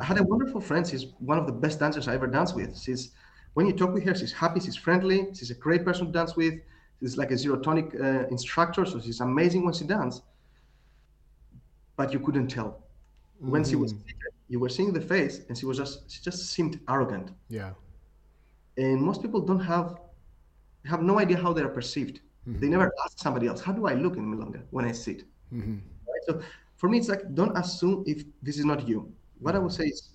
I 0.00 0.04
had 0.04 0.18
a 0.18 0.22
wonderful 0.22 0.60
friend. 0.60 0.86
She's 0.86 1.06
one 1.18 1.38
of 1.38 1.46
the 1.46 1.52
best 1.52 1.78
dancers 1.78 2.08
I 2.08 2.14
ever 2.14 2.26
danced 2.26 2.54
with. 2.56 2.78
She's 2.78 3.12
when 3.54 3.66
you 3.66 3.72
talk 3.72 3.92
with 3.92 4.04
her, 4.04 4.14
she's 4.14 4.32
happy, 4.32 4.60
she's 4.60 4.76
friendly, 4.76 5.28
she's 5.34 5.50
a 5.50 5.54
great 5.54 5.84
person 5.84 6.06
to 6.06 6.12
dance 6.12 6.36
with. 6.36 6.54
She's 7.00 7.16
like 7.16 7.30
a 7.30 7.36
zero 7.36 7.56
tonic 7.58 7.94
uh, 7.94 8.26
instructor, 8.28 8.84
so 8.84 9.00
she's 9.00 9.20
amazing 9.20 9.64
when 9.64 9.74
she 9.74 9.84
dances. 9.84 10.22
But 11.96 12.12
you 12.12 12.20
couldn't 12.20 12.48
tell 12.48 12.84
when 13.38 13.64
she 13.64 13.76
was 13.76 13.92
seated, 13.92 14.32
you 14.48 14.60
were 14.60 14.68
seeing 14.68 14.92
the 14.92 15.00
face, 15.00 15.40
and 15.48 15.56
she 15.56 15.66
was 15.66 15.78
just 15.78 16.10
she 16.10 16.20
just 16.22 16.50
seemed 16.50 16.78
arrogant. 16.88 17.30
Yeah. 17.48 17.72
And 18.76 19.00
most 19.00 19.22
people 19.22 19.40
don't 19.40 19.60
have 19.60 19.98
have 20.84 21.02
no 21.02 21.18
idea 21.18 21.38
how 21.38 21.52
they 21.52 21.62
are 21.62 21.68
perceived. 21.68 22.20
They 22.58 22.68
never 22.68 22.92
ask 23.04 23.18
somebody 23.18 23.46
else, 23.46 23.60
"How 23.60 23.72
do 23.72 23.86
I 23.86 23.94
look 23.94 24.16
in 24.16 24.24
milonga 24.26 24.62
when 24.70 24.84
I 24.84 24.92
sit?" 24.92 25.24
Mm-hmm. 25.52 25.78
Right? 26.08 26.24
So 26.26 26.40
for 26.76 26.88
me, 26.88 26.98
it's 26.98 27.08
like 27.08 27.34
don't 27.34 27.56
assume 27.56 28.04
if 28.06 28.24
this 28.42 28.58
is 28.58 28.64
not 28.64 28.88
you. 28.88 29.12
What 29.38 29.54
I 29.54 29.58
would 29.58 29.72
say 29.72 29.84
is 29.84 30.10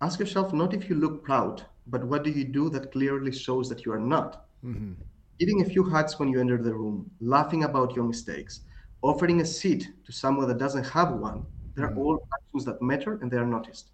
ask 0.00 0.18
yourself 0.18 0.52
not 0.52 0.74
if 0.74 0.88
you 0.88 0.96
look 0.96 1.24
proud, 1.24 1.64
but 1.86 2.04
what 2.04 2.24
do 2.24 2.30
you 2.30 2.44
do 2.44 2.70
that 2.70 2.92
clearly 2.92 3.32
shows 3.32 3.68
that 3.68 3.84
you 3.84 3.92
are 3.92 4.00
not. 4.00 4.46
Mm-hmm. 4.64 4.92
Giving 5.38 5.62
a 5.62 5.64
few 5.64 5.84
hugs 5.84 6.18
when 6.18 6.28
you 6.28 6.40
enter 6.40 6.60
the 6.60 6.74
room, 6.74 7.10
laughing 7.20 7.64
about 7.64 7.94
your 7.94 8.04
mistakes, 8.04 8.60
offering 9.02 9.40
a 9.40 9.44
seat 9.44 9.88
to 10.04 10.12
someone 10.12 10.48
that 10.48 10.58
doesn't 10.58 10.86
have 10.86 11.12
one, 11.12 11.46
they're 11.74 11.94
all 11.94 12.26
actions 12.34 12.64
that 12.64 12.82
matter 12.82 13.18
and 13.22 13.30
they 13.30 13.36
are 13.36 13.46
noticed. 13.46 13.90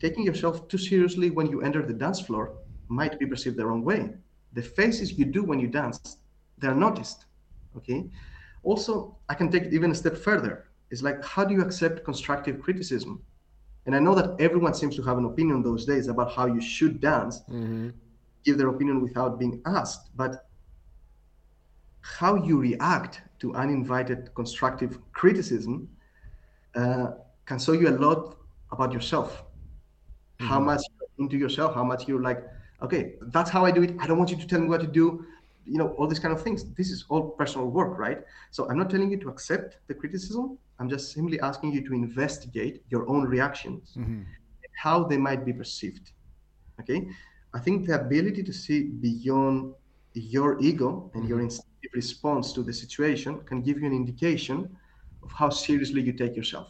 Taking 0.00 0.24
yourself 0.24 0.66
too 0.68 0.78
seriously 0.78 1.30
when 1.30 1.46
you 1.46 1.60
enter 1.60 1.82
the 1.82 1.92
dance 1.92 2.20
floor 2.20 2.54
might 2.88 3.18
be 3.18 3.26
perceived 3.26 3.56
the 3.56 3.66
wrong 3.66 3.84
way. 3.84 4.10
The 4.54 4.62
faces 4.62 5.18
you 5.18 5.26
do 5.26 5.44
when 5.44 5.60
you 5.60 5.68
dance, 5.68 6.18
they're 6.62 6.74
noticed. 6.74 7.26
Okay. 7.76 8.08
Also, 8.62 9.16
I 9.28 9.34
can 9.34 9.50
take 9.50 9.64
it 9.64 9.74
even 9.74 9.90
a 9.90 9.94
step 9.94 10.16
further. 10.16 10.54
It's 10.90 11.02
like, 11.02 11.22
how 11.24 11.44
do 11.44 11.52
you 11.54 11.60
accept 11.62 12.04
constructive 12.04 12.60
criticism? 12.62 13.20
And 13.86 13.94
I 13.96 13.98
know 13.98 14.14
that 14.14 14.40
everyone 14.40 14.74
seems 14.74 14.94
to 14.96 15.02
have 15.02 15.18
an 15.18 15.24
opinion 15.24 15.62
those 15.62 15.84
days 15.84 16.06
about 16.08 16.32
how 16.32 16.46
you 16.46 16.60
should 16.60 17.00
dance, 17.00 17.42
Mm-hmm. 17.50 17.90
give 18.44 18.56
their 18.58 18.68
opinion 18.68 19.02
without 19.02 19.38
being 19.38 19.60
asked. 19.66 20.10
But 20.16 20.46
how 22.00 22.34
you 22.36 22.58
react 22.58 23.22
to 23.40 23.54
uninvited 23.54 24.34
constructive 24.34 24.98
criticism 25.12 25.88
uh, 26.74 27.06
can 27.46 27.58
show 27.58 27.72
you 27.72 27.88
a 27.88 27.96
lot 28.06 28.36
about 28.70 28.92
yourself. 28.92 29.44
How 30.40 30.58
much 30.60 30.82
into 31.18 31.36
yourself, 31.36 31.74
how 31.74 31.84
much 31.84 32.08
you're 32.08 32.22
like, 32.22 32.42
okay, 32.82 33.14
that's 33.34 33.50
how 33.50 33.64
I 33.64 33.70
do 33.70 33.82
it. 33.82 33.94
I 34.00 34.06
don't 34.08 34.18
want 34.18 34.30
you 34.30 34.36
to 34.36 34.46
tell 34.46 34.60
me 34.60 34.68
what 34.68 34.80
to 34.80 34.86
do. 34.88 35.24
You 35.66 35.78
know, 35.78 35.88
all 35.98 36.06
these 36.08 36.18
kind 36.18 36.34
of 36.34 36.42
things. 36.42 36.64
This 36.74 36.90
is 36.90 37.04
all 37.08 37.30
personal 37.30 37.68
work, 37.68 37.98
right? 37.98 38.18
So 38.50 38.68
I'm 38.68 38.78
not 38.78 38.90
telling 38.90 39.10
you 39.10 39.18
to 39.18 39.28
accept 39.28 39.78
the 39.88 39.94
criticism. 39.94 40.58
I'm 40.78 40.88
just 40.88 41.12
simply 41.12 41.40
asking 41.40 41.72
you 41.72 41.82
to 41.88 41.94
investigate 41.94 42.82
your 42.88 43.08
own 43.08 43.24
reactions 43.24 43.98
Mm-hmm. 43.98 44.22
how 44.82 45.04
they 45.04 45.18
might 45.18 45.44
be 45.44 45.52
perceived. 45.52 46.12
Okay, 46.80 47.06
I 47.54 47.58
think 47.60 47.86
the 47.86 47.94
ability 48.00 48.42
to 48.44 48.52
see 48.52 48.84
beyond 48.84 49.74
your 50.14 50.58
ego 50.60 51.10
and 51.14 51.28
your 51.28 51.40
instinctive 51.40 51.90
response 51.94 52.52
to 52.54 52.62
the 52.62 52.72
situation 52.72 53.40
can 53.46 53.62
give 53.62 53.78
you 53.80 53.86
an 53.86 53.92
indication 53.94 54.68
of 55.22 55.30
how 55.32 55.48
seriously 55.50 56.02
you 56.02 56.12
take 56.12 56.36
yourself. 56.36 56.68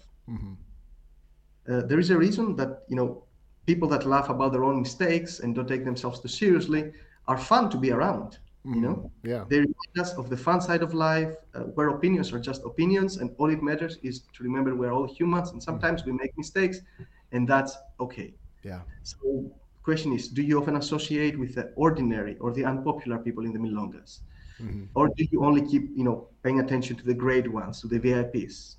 Uh, 1.69 1.83
there 1.87 1.99
is 1.99 2.11
a 2.11 2.17
reason 2.17 2.57
that 2.57 2.83
you 2.89 2.97
know 2.97 3.25
people 3.67 3.89
that 3.89 4.07
laugh 4.07 4.29
about 4.29 4.53
their 4.53 4.65
own 4.65 4.81
mistakes 4.81 5.41
and 5.41 5.55
don't 5.55 5.69
take 5.69 5.85
themselves 5.85 6.21
too 6.21 6.29
seriously 6.29 6.93
are 7.29 7.39
fun 7.39 7.71
to 7.71 7.77
be 7.79 7.91
around. 7.93 8.39
You 8.65 8.81
know, 8.81 8.95
mm-hmm. 8.95 9.29
Yeah. 9.29 9.45
they 9.49 9.59
remind 9.59 9.99
us 9.99 10.13
of 10.13 10.31
the 10.31 10.37
fun 10.37 10.61
side 10.61 10.83
of 10.83 10.95
life, 10.95 11.35
uh, 11.55 11.63
where 11.75 11.89
opinions 11.89 12.33
are 12.33 12.39
just 12.39 12.63
opinions, 12.65 13.17
and 13.17 13.35
all 13.39 13.51
it 13.51 13.61
matters 13.61 13.99
is 14.05 14.21
to 14.35 14.45
remember 14.45 14.77
we're 14.77 14.93
all 14.93 15.13
humans, 15.13 15.51
and 15.51 15.61
sometimes 15.61 16.03
mm-hmm. 16.03 16.13
we 16.13 16.19
make 16.19 16.39
mistakes, 16.39 16.79
and 17.33 17.49
that's 17.49 17.77
okay. 17.99 18.35
Yeah. 18.63 18.83
So, 19.03 19.51
question 19.83 20.13
is, 20.13 20.29
do 20.29 20.43
you 20.43 20.61
often 20.61 20.77
associate 20.77 21.37
with 21.37 21.57
the 21.57 21.73
ordinary 21.75 22.37
or 22.39 22.53
the 22.53 22.65
unpopular 22.65 23.19
people 23.19 23.45
in 23.45 23.53
the 23.53 23.59
milongas, 23.59 24.21
mm-hmm. 24.61 24.85
or 24.95 25.09
do 25.09 25.27
you 25.33 25.45
only 25.45 25.63
keep, 25.67 25.91
you 25.97 26.05
know, 26.05 26.29
paying 26.45 26.61
attention 26.61 26.95
to 26.97 27.05
the 27.05 27.15
great 27.15 27.51
ones, 27.53 27.81
to 27.81 27.89
the 27.89 27.99
VIPs? 27.99 28.77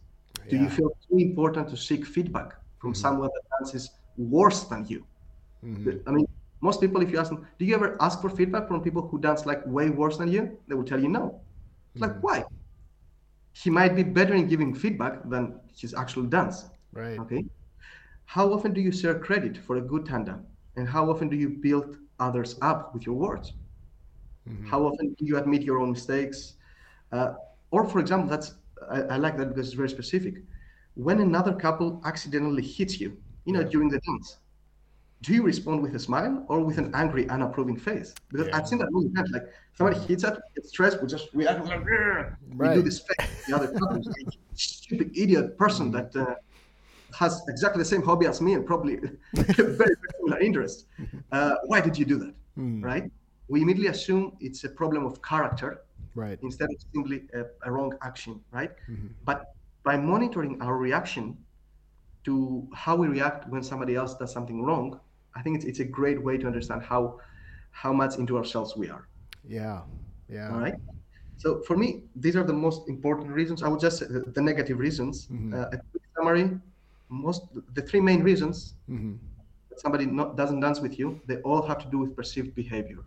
Do 0.50 0.58
you 0.58 0.70
feel 0.70 0.92
too 1.10 1.18
important 1.18 1.70
to 1.70 1.78
seek 1.78 2.06
feedback 2.06 2.56
from 2.80 2.94
someone 2.94 3.30
that 3.34 3.44
dances 3.58 3.92
worse 4.18 4.64
than 4.64 4.86
you? 4.86 5.06
I 6.08 6.12
mean, 6.12 6.28
most 6.64 6.80
people, 6.80 7.02
if 7.02 7.12
you 7.12 7.20
ask 7.20 7.30
them, 7.30 7.46
do 7.60 7.66
you 7.66 7.76
ever 7.76 7.98
ask 8.00 8.22
for 8.22 8.30
feedback 8.30 8.68
from 8.70 8.82
people 8.82 9.06
who 9.08 9.20
dance 9.20 9.46
like 9.46 9.62
way 9.66 9.90
worse 9.90 10.18
than 10.18 10.30
you? 10.32 10.58
They 10.68 10.76
will 10.76 10.86
tell 10.86 11.00
you 11.00 11.10
no. 11.10 11.42
It's 11.94 12.02
like, 12.02 12.16
why? 12.24 12.44
He 13.52 13.70
might 13.70 13.96
be 13.96 14.04
better 14.04 14.34
in 14.34 14.48
giving 14.48 14.74
feedback 14.74 15.30
than 15.30 15.60
his 15.76 15.94
actual 15.94 16.24
dance. 16.24 16.66
Right. 16.94 17.20
Okay. 17.20 17.44
How 18.26 18.54
often 18.54 18.74
do 18.74 18.80
you 18.80 18.92
share 18.92 19.20
credit 19.20 19.58
for 19.58 19.76
a 19.76 19.82
good 19.82 20.06
tanda? 20.06 20.40
And 20.78 20.88
how 20.88 21.10
often 21.12 21.28
do 21.30 21.36
you 21.36 21.50
build 21.50 21.98
others 22.20 22.58
up 22.62 22.94
with 22.94 23.06
your 23.06 23.16
words? 23.16 23.54
How 24.72 24.86
often 24.88 25.14
do 25.20 25.26
you 25.26 25.38
admit 25.38 25.64
your 25.64 25.80
own 25.80 25.92
mistakes? 25.92 26.54
Uh, 27.12 27.34
or, 27.72 27.86
for 27.86 28.00
example, 28.00 28.30
that's 28.30 28.56
I, 28.90 29.02
I 29.02 29.18
like 29.18 29.38
that 29.38 29.50
because 29.50 29.68
it's 29.68 29.76
very 29.76 29.90
specific. 29.90 30.36
When 30.96 31.20
another 31.20 31.54
couple 31.54 32.02
accidentally 32.06 32.64
hits 32.64 33.00
you, 33.00 33.18
you 33.46 33.54
know, 33.54 33.64
during 33.64 33.90
the 33.90 34.00
dance, 34.08 34.38
do 35.24 35.34
you 35.34 35.42
respond 35.42 35.82
with 35.82 35.96
a 35.96 36.00
smile 36.00 36.46
or 36.50 36.60
with 36.60 36.78
an 36.78 36.92
angry, 36.94 37.28
unapproving 37.30 37.78
face? 37.78 38.14
Because 38.32 38.48
I've 38.54 38.68
seen 38.68 38.80
that 38.80 38.90
many 38.92 39.10
times. 39.16 39.32
Like 39.32 39.48
somebody 39.78 39.98
hits 40.08 40.24
us, 40.26 40.38
gets 40.56 40.70
stressed, 40.70 41.02
we 41.02 41.08
just 41.08 41.30
react 41.34 41.66
like, 41.66 41.82
"Grr." 41.84 42.36
we 42.58 42.68
do 42.70 42.82
this 42.82 43.00
face. 43.00 43.30
The 43.48 43.56
other 43.56 43.68
like, 43.72 44.04
stupid 44.54 45.18
idiot 45.18 45.58
person 45.58 45.92
that 45.92 46.16
uh, 46.16 46.36
has 47.20 47.42
exactly 47.48 47.80
the 47.80 47.90
same 47.94 48.04
hobby 48.04 48.28
as 48.28 48.42
me 48.42 48.54
and 48.54 48.66
probably 48.66 48.96
very, 49.34 49.76
very 49.82 49.96
similar 50.18 50.40
interests. 50.40 50.86
Uh, 51.32 51.56
why 51.66 51.80
did 51.80 51.98
you 51.98 52.06
do 52.06 52.18
that? 52.18 52.34
Right? 52.82 53.12
We 53.48 53.62
immediately 53.62 53.90
assume 53.90 54.38
it's 54.42 54.64
a 54.66 54.70
problem 54.70 55.06
of 55.06 55.22
character 55.22 55.82
Right. 56.16 56.38
instead 56.44 56.70
of 56.70 56.76
simply 56.94 57.24
a, 57.34 57.46
a 57.68 57.72
wrong 57.72 57.92
action, 58.04 58.40
right? 58.52 58.72
But 59.26 59.46
by 59.84 59.98
monitoring 59.98 60.62
our 60.62 60.78
reaction 60.78 61.38
to 62.26 62.68
how 62.74 62.96
we 62.96 63.08
react 63.08 63.50
when 63.50 63.64
somebody 63.64 63.96
else 63.96 64.14
does 64.16 64.32
something 64.32 64.62
wrong, 64.64 65.00
I 65.36 65.42
think 65.42 65.58
it's, 65.58 65.66
it's 65.66 65.80
a 65.80 65.86
great 65.86 66.22
way 66.22 66.38
to 66.38 66.48
understand 66.48 66.84
how 66.84 67.20
how 67.72 67.92
much 67.92 68.18
into 68.18 68.38
ourselves 68.38 68.76
we 68.76 68.90
are. 68.90 69.08
Yeah. 69.48 69.82
Yeah. 70.30 70.52
All 70.52 70.60
right. 70.60 70.76
So 71.38 71.62
for 71.62 71.76
me, 71.76 72.04
these 72.16 72.36
are 72.36 72.44
the 72.44 72.54
most 72.54 72.88
important 72.88 73.30
reasons. 73.30 73.64
I 73.64 73.68
would 73.68 73.80
just 73.80 73.98
say 74.00 74.06
the, 74.06 74.22
the 74.22 74.42
negative 74.42 74.78
reasons. 74.80 75.28
Mm-hmm. 75.28 75.54
Uh, 75.54 75.76
a 75.76 75.78
quick 75.92 76.04
summary: 76.16 76.52
most 77.10 77.42
the 77.74 77.82
three 77.82 78.00
main 78.00 78.22
reasons 78.24 78.76
mm-hmm. 78.90 79.16
that 79.70 79.80
somebody 79.80 80.06
not, 80.06 80.38
doesn't 80.38 80.60
dance 80.60 80.80
with 80.80 80.98
you, 81.00 81.20
they 81.28 81.38
all 81.38 81.62
have 81.62 81.80
to 81.80 81.88
do 81.90 81.98
with 81.98 82.16
perceived 82.16 82.56
behavior. 82.56 83.04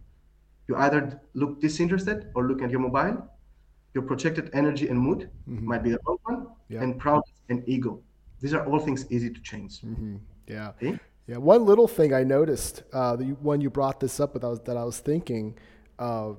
You 0.68 0.76
either 0.76 1.20
look 1.34 1.60
disinterested 1.60 2.30
or 2.34 2.46
look 2.48 2.60
at 2.62 2.70
your 2.70 2.80
mobile. 2.80 3.16
Your 3.94 4.02
projected 4.02 4.50
energy 4.52 4.88
and 4.88 4.98
mood 4.98 5.30
mm-hmm. 5.48 5.66
might 5.66 5.82
be 5.82 5.90
the 5.90 5.98
wrong 6.04 6.18
one, 6.24 6.46
Yeah. 6.68 6.82
and 6.82 6.98
proudness 6.98 7.40
and 7.48 7.62
ego. 7.66 8.02
These 8.42 8.52
are 8.52 8.66
all 8.66 8.78
things 8.78 9.06
easy 9.10 9.30
to 9.30 9.40
change. 9.40 9.80
Yeah. 10.46 10.68
Okay? 10.70 10.98
Yeah. 11.26 11.38
One 11.38 11.64
little 11.64 11.88
thing 11.88 12.14
I 12.14 12.22
noticed, 12.22 12.84
uh, 12.92 13.16
the, 13.16 13.24
when 13.24 13.60
you 13.60 13.68
brought 13.68 13.98
this 13.98 14.20
up, 14.20 14.34
that 14.34 14.44
I 14.44 14.48
was, 14.48 14.60
that 14.60 14.76
I 14.76 14.84
was 14.84 14.98
thinking, 15.00 15.56
uh, 15.98 16.32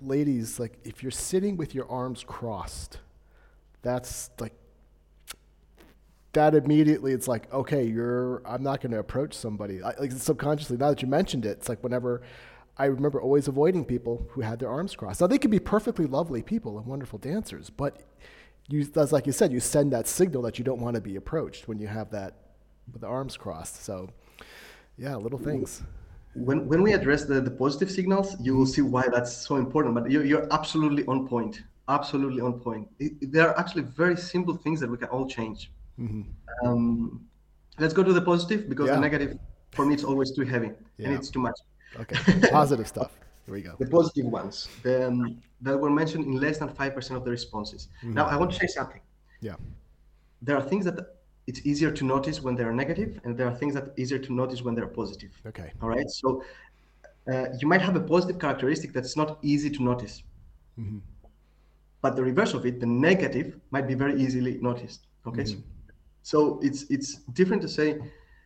ladies, 0.00 0.60
like 0.60 0.78
if 0.84 1.02
you're 1.02 1.10
sitting 1.10 1.56
with 1.56 1.74
your 1.74 1.90
arms 1.90 2.22
crossed, 2.24 2.98
that's 3.82 4.30
like, 4.38 4.52
that 6.32 6.54
immediately 6.54 7.12
it's 7.12 7.26
like, 7.26 7.52
okay, 7.52 7.84
you're, 7.84 8.40
I'm 8.44 8.62
not 8.62 8.80
going 8.80 8.92
to 8.92 9.00
approach 9.00 9.34
somebody. 9.34 9.82
I, 9.82 9.94
like 9.98 10.12
subconsciously, 10.12 10.76
now 10.76 10.90
that 10.90 11.02
you 11.02 11.08
mentioned 11.08 11.44
it, 11.44 11.58
it's 11.58 11.68
like 11.68 11.82
whenever, 11.82 12.22
I 12.78 12.84
remember 12.84 13.20
always 13.20 13.48
avoiding 13.48 13.84
people 13.84 14.28
who 14.30 14.42
had 14.42 14.60
their 14.60 14.70
arms 14.70 14.94
crossed. 14.94 15.20
Now 15.20 15.26
they 15.26 15.38
could 15.38 15.50
be 15.50 15.58
perfectly 15.58 16.06
lovely 16.06 16.42
people 16.42 16.78
and 16.78 16.86
wonderful 16.86 17.18
dancers, 17.18 17.68
but 17.68 18.02
you, 18.68 18.84
that's 18.84 19.10
like 19.10 19.26
you 19.26 19.32
said, 19.32 19.50
you 19.50 19.58
send 19.58 19.92
that 19.92 20.06
signal 20.06 20.42
that 20.42 20.58
you 20.58 20.64
don't 20.64 20.80
want 20.80 20.94
to 20.94 21.00
be 21.00 21.16
approached 21.16 21.66
when 21.66 21.80
you 21.80 21.88
have 21.88 22.10
that 22.12 22.34
with 22.92 23.02
the 23.02 23.06
arms 23.08 23.36
crossed. 23.36 23.84
So, 23.84 24.08
yeah, 24.98 25.16
little 25.16 25.38
things. 25.38 25.82
when 26.34 26.66
when 26.68 26.82
we 26.82 26.92
address 26.92 27.24
the, 27.24 27.40
the 27.40 27.50
positive 27.50 27.90
signals, 27.90 28.36
you 28.40 28.56
will 28.56 28.66
see 28.66 28.82
why 28.82 29.04
that's 29.12 29.32
so 29.36 29.56
important. 29.56 29.94
But 29.94 30.10
you're, 30.10 30.24
you're 30.24 30.46
absolutely 30.52 31.04
on 31.06 31.26
point. 31.28 31.62
Absolutely 31.88 32.40
on 32.40 32.54
point. 32.60 32.88
It, 32.98 33.32
there 33.32 33.48
are 33.48 33.58
actually 33.58 33.82
very 33.82 34.16
simple 34.16 34.54
things 34.56 34.78
that 34.80 34.90
we 34.90 34.96
can 34.96 35.08
all 35.08 35.26
change. 35.26 35.70
Um, 36.64 37.26
let's 37.78 37.92
go 37.94 38.02
to 38.02 38.12
the 38.12 38.22
positive 38.22 38.68
because 38.68 38.88
Yeah. 38.88 38.94
the 38.94 39.00
negative, 39.00 39.38
for 39.72 39.84
me, 39.84 39.94
it's 39.94 40.04
always 40.04 40.30
too 40.32 40.44
heavy 40.44 40.70
Yeah. 40.98 41.06
and 41.08 41.14
it's 41.16 41.30
too 41.30 41.40
much. 41.40 41.58
Okay, 42.02 42.16
positive 42.50 42.86
stuff. 42.86 43.10
Here 43.46 43.54
we 43.54 43.62
go. 43.62 43.74
The 43.78 43.86
positive 43.86 44.26
ones 44.26 44.68
the, 44.82 45.08
um, 45.08 45.42
that 45.62 45.76
were 45.76 45.90
mentioned 45.90 46.24
in 46.24 46.34
less 46.40 46.58
than 46.58 46.68
5% 46.68 47.16
of 47.16 47.24
the 47.24 47.30
responses. 47.30 47.88
Now, 48.02 48.26
I 48.26 48.36
want 48.36 48.52
to 48.52 48.58
say 48.58 48.66
something. 48.68 49.00
Yeah, 49.40 49.56
There 50.42 50.56
are 50.56 50.62
things 50.62 50.84
that 50.84 50.96
it's 51.46 51.64
easier 51.66 51.90
to 51.90 52.04
notice 52.04 52.40
when 52.40 52.54
they're 52.54 52.72
negative, 52.72 53.20
and 53.24 53.36
there 53.36 53.48
are 53.48 53.54
things 53.54 53.74
that 53.74 53.84
are 53.84 53.94
easier 53.96 54.18
to 54.18 54.32
notice 54.32 54.62
when 54.62 54.74
they're 54.74 54.86
positive. 54.86 55.32
okay. 55.46 55.72
All 55.82 55.88
right. 55.88 56.08
So 56.08 56.42
uh, 57.30 57.46
you 57.60 57.66
might 57.66 57.82
have 57.82 57.96
a 57.96 58.00
positive 58.00 58.38
characteristic 58.38 58.92
that's 58.92 59.16
not 59.16 59.38
easy 59.42 59.70
to 59.70 59.82
notice. 59.82 60.22
Mm-hmm. 60.78 60.98
But 62.02 62.16
the 62.16 62.22
reverse 62.22 62.54
of 62.54 62.64
it, 62.66 62.80
the 62.80 62.86
negative, 62.86 63.58
might 63.70 63.86
be 63.86 63.94
very 63.94 64.20
easily 64.20 64.58
noticed. 64.60 65.06
Okay. 65.26 65.42
Mm-hmm. 65.42 65.60
So, 66.22 66.38
so 66.58 66.60
it's 66.62 66.84
it's 66.90 67.16
different 67.40 67.62
to 67.62 67.68
say. 67.68 67.98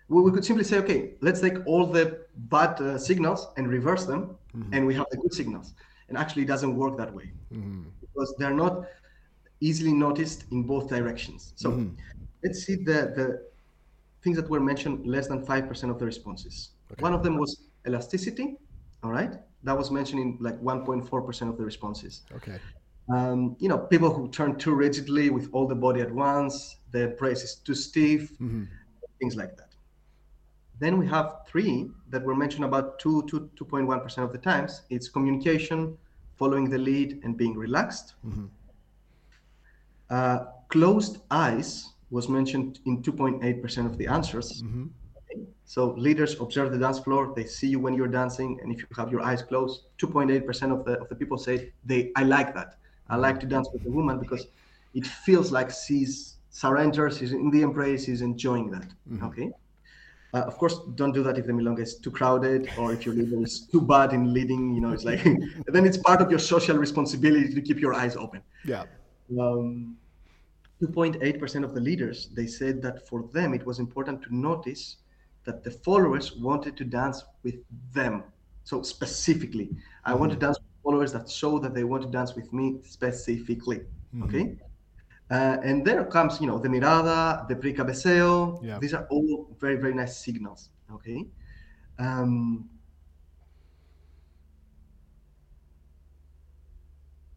We, 0.08 0.20
we 0.22 0.30
could 0.32 0.44
simply 0.44 0.64
say, 0.64 0.78
okay, 0.78 1.12
let's 1.20 1.40
take 1.40 1.56
all 1.66 1.86
the 1.86 2.04
bad 2.36 2.80
uh, 2.80 2.98
signals 2.98 3.48
and 3.56 3.68
reverse 3.68 4.04
them, 4.04 4.36
mm-hmm. 4.56 4.74
and 4.74 4.86
we 4.86 4.94
have 4.94 5.06
the 5.10 5.16
good 5.16 5.32
signals. 5.32 5.74
And 6.08 6.18
actually, 6.18 6.42
it 6.42 6.48
doesn't 6.48 6.76
work 6.76 6.98
that 6.98 7.12
way 7.14 7.32
because 8.00 8.34
they're 8.38 8.54
not 8.64 8.84
easily 9.60 9.92
noticed 9.92 10.44
in 10.50 10.62
both 10.64 10.88
directions. 10.88 11.54
So 11.56 11.70
let's 12.44 12.62
see 12.64 12.76
the 12.76 13.12
the 13.16 13.26
things 14.22 14.36
that 14.36 14.48
were 14.48 14.60
mentioned 14.60 15.06
less 15.06 15.28
than 15.28 15.44
5% 15.44 15.90
of 15.90 15.98
the 15.98 16.06
responses. 16.06 16.70
One 17.00 17.12
of 17.12 17.22
them 17.22 17.36
was 17.36 17.64
elasticity, 17.86 18.56
all 19.02 19.10
right? 19.10 19.34
That 19.64 19.76
was 19.76 19.90
mentioned 19.90 20.20
in 20.20 20.38
like 20.40 20.58
1.4% 20.62 21.48
of 21.50 21.58
the 21.58 21.64
responses. 21.64 22.22
Okay. 22.32 22.58
Um, 23.14 23.54
you 23.60 23.68
know, 23.68 23.76
people 23.76 24.10
who 24.12 24.28
turn 24.28 24.56
too 24.56 24.74
rigidly 24.74 25.28
with 25.28 25.50
all 25.52 25.66
the 25.66 25.74
body 25.74 26.00
at 26.00 26.10
once, 26.10 26.78
the 26.90 27.08
brace 27.18 27.42
is 27.42 27.56
too 27.56 27.74
stiff, 27.74 28.30
things 29.18 29.36
like 29.36 29.56
that. 29.58 29.74
Then 30.80 30.96
we 30.96 31.06
have 31.06 31.40
three 31.46 31.90
that 32.08 32.22
were 32.24 32.34
mentioned 32.34 32.64
about 32.64 32.98
2 32.98 33.24
to 33.28 33.50
2.1% 33.56 34.18
of 34.24 34.32
the 34.32 34.38
times. 34.38 34.82
It's 34.90 35.08
communication, 35.08 35.98
following 36.36 36.68
the 36.70 36.78
lead, 36.78 37.20
and 37.24 37.36
being 37.36 37.54
relaxed. 37.56 38.14
Uh, 40.10 40.46
closed 40.68 41.18
eyes 41.30 41.93
was 42.10 42.28
mentioned 42.28 42.80
in 42.86 43.02
2.8% 43.02 43.86
of 43.86 43.98
the 43.98 44.06
answers. 44.06 44.62
Okay. 45.30 45.42
So 45.64 45.92
leaders 45.92 46.38
observe 46.40 46.70
the 46.70 46.78
dance 46.78 46.98
floor. 46.98 47.32
They 47.34 47.44
see 47.44 47.68
you 47.68 47.80
when 47.80 47.94
you're 47.94 48.08
dancing, 48.08 48.58
and 48.62 48.72
if 48.72 48.80
you 48.80 48.86
have 48.96 49.10
your 49.10 49.22
eyes 49.22 49.42
closed, 49.42 49.84
2.8% 49.98 50.72
of 50.72 50.84
the 50.84 51.00
of 51.00 51.08
the 51.08 51.14
people 51.14 51.38
say 51.38 51.72
they 51.84 52.12
I 52.16 52.22
like 52.22 52.54
that. 52.54 52.76
I 53.08 53.16
like 53.16 53.40
to 53.40 53.46
dance 53.46 53.68
with 53.72 53.84
a 53.86 53.90
woman 53.90 54.18
because 54.18 54.46
it 54.94 55.06
feels 55.06 55.50
like 55.50 55.70
she's 55.70 56.36
surrenders, 56.50 57.18
she's 57.18 57.32
in 57.32 57.50
the 57.50 57.62
embrace, 57.62 58.04
she's 58.04 58.22
enjoying 58.22 58.70
that. 58.70 58.88
Okay. 59.24 59.50
Uh, 60.34 60.40
of 60.40 60.58
course, 60.58 60.80
don't 60.96 61.12
do 61.12 61.22
that 61.22 61.38
if 61.38 61.46
the 61.46 61.52
milonga 61.52 61.80
is 61.80 61.94
too 61.96 62.10
crowded 62.10 62.68
or 62.76 62.92
if 62.92 63.06
your 63.06 63.14
leader 63.14 63.40
is 63.42 63.60
too 63.70 63.80
bad 63.80 64.12
in 64.12 64.32
leading. 64.32 64.74
You 64.74 64.80
know, 64.80 64.92
it's 64.92 65.04
like 65.04 65.22
then 65.74 65.86
it's 65.86 65.96
part 65.96 66.20
of 66.20 66.30
your 66.30 66.40
social 66.40 66.76
responsibility 66.76 67.54
to 67.54 67.60
keep 67.60 67.78
your 67.78 67.94
eyes 67.94 68.16
open. 68.16 68.42
Yeah. 68.64 68.84
Um, 69.38 69.96
2.8% 70.82 71.64
of 71.64 71.74
the 71.74 71.80
leaders 71.80 72.28
they 72.34 72.46
said 72.46 72.82
that 72.82 73.06
for 73.08 73.28
them 73.32 73.54
it 73.54 73.64
was 73.64 73.78
important 73.78 74.22
to 74.22 74.34
notice 74.34 74.96
that 75.44 75.62
the 75.62 75.70
followers 75.70 76.36
wanted 76.36 76.76
to 76.76 76.84
dance 76.84 77.24
with 77.42 77.56
them. 77.92 78.24
So 78.64 78.82
specifically, 78.82 79.70
I 80.04 80.14
want 80.14 80.32
to 80.32 80.38
dance 80.38 80.58
with 80.58 80.82
followers 80.82 81.12
that 81.12 81.30
show 81.30 81.58
that 81.58 81.74
they 81.74 81.84
want 81.84 82.02
to 82.02 82.08
dance 82.08 82.34
with 82.34 82.52
me 82.52 82.78
specifically. 82.82 83.82
Okay. 84.22 84.56
Uh, 85.30 85.56
and 85.62 85.84
there 85.84 86.04
comes, 86.04 86.40
you 86.40 86.46
know, 86.46 86.58
the 86.58 86.68
mirada, 86.68 87.46
the 87.48 87.54
precabeceo. 87.54 88.62
Yeah. 88.64 88.78
These 88.78 88.94
are 88.94 89.06
all 89.10 89.48
very, 89.58 89.76
very 89.76 89.94
nice 89.94 90.24
signals. 90.24 90.70
Okay. 90.92 91.26
Um, 91.98 92.68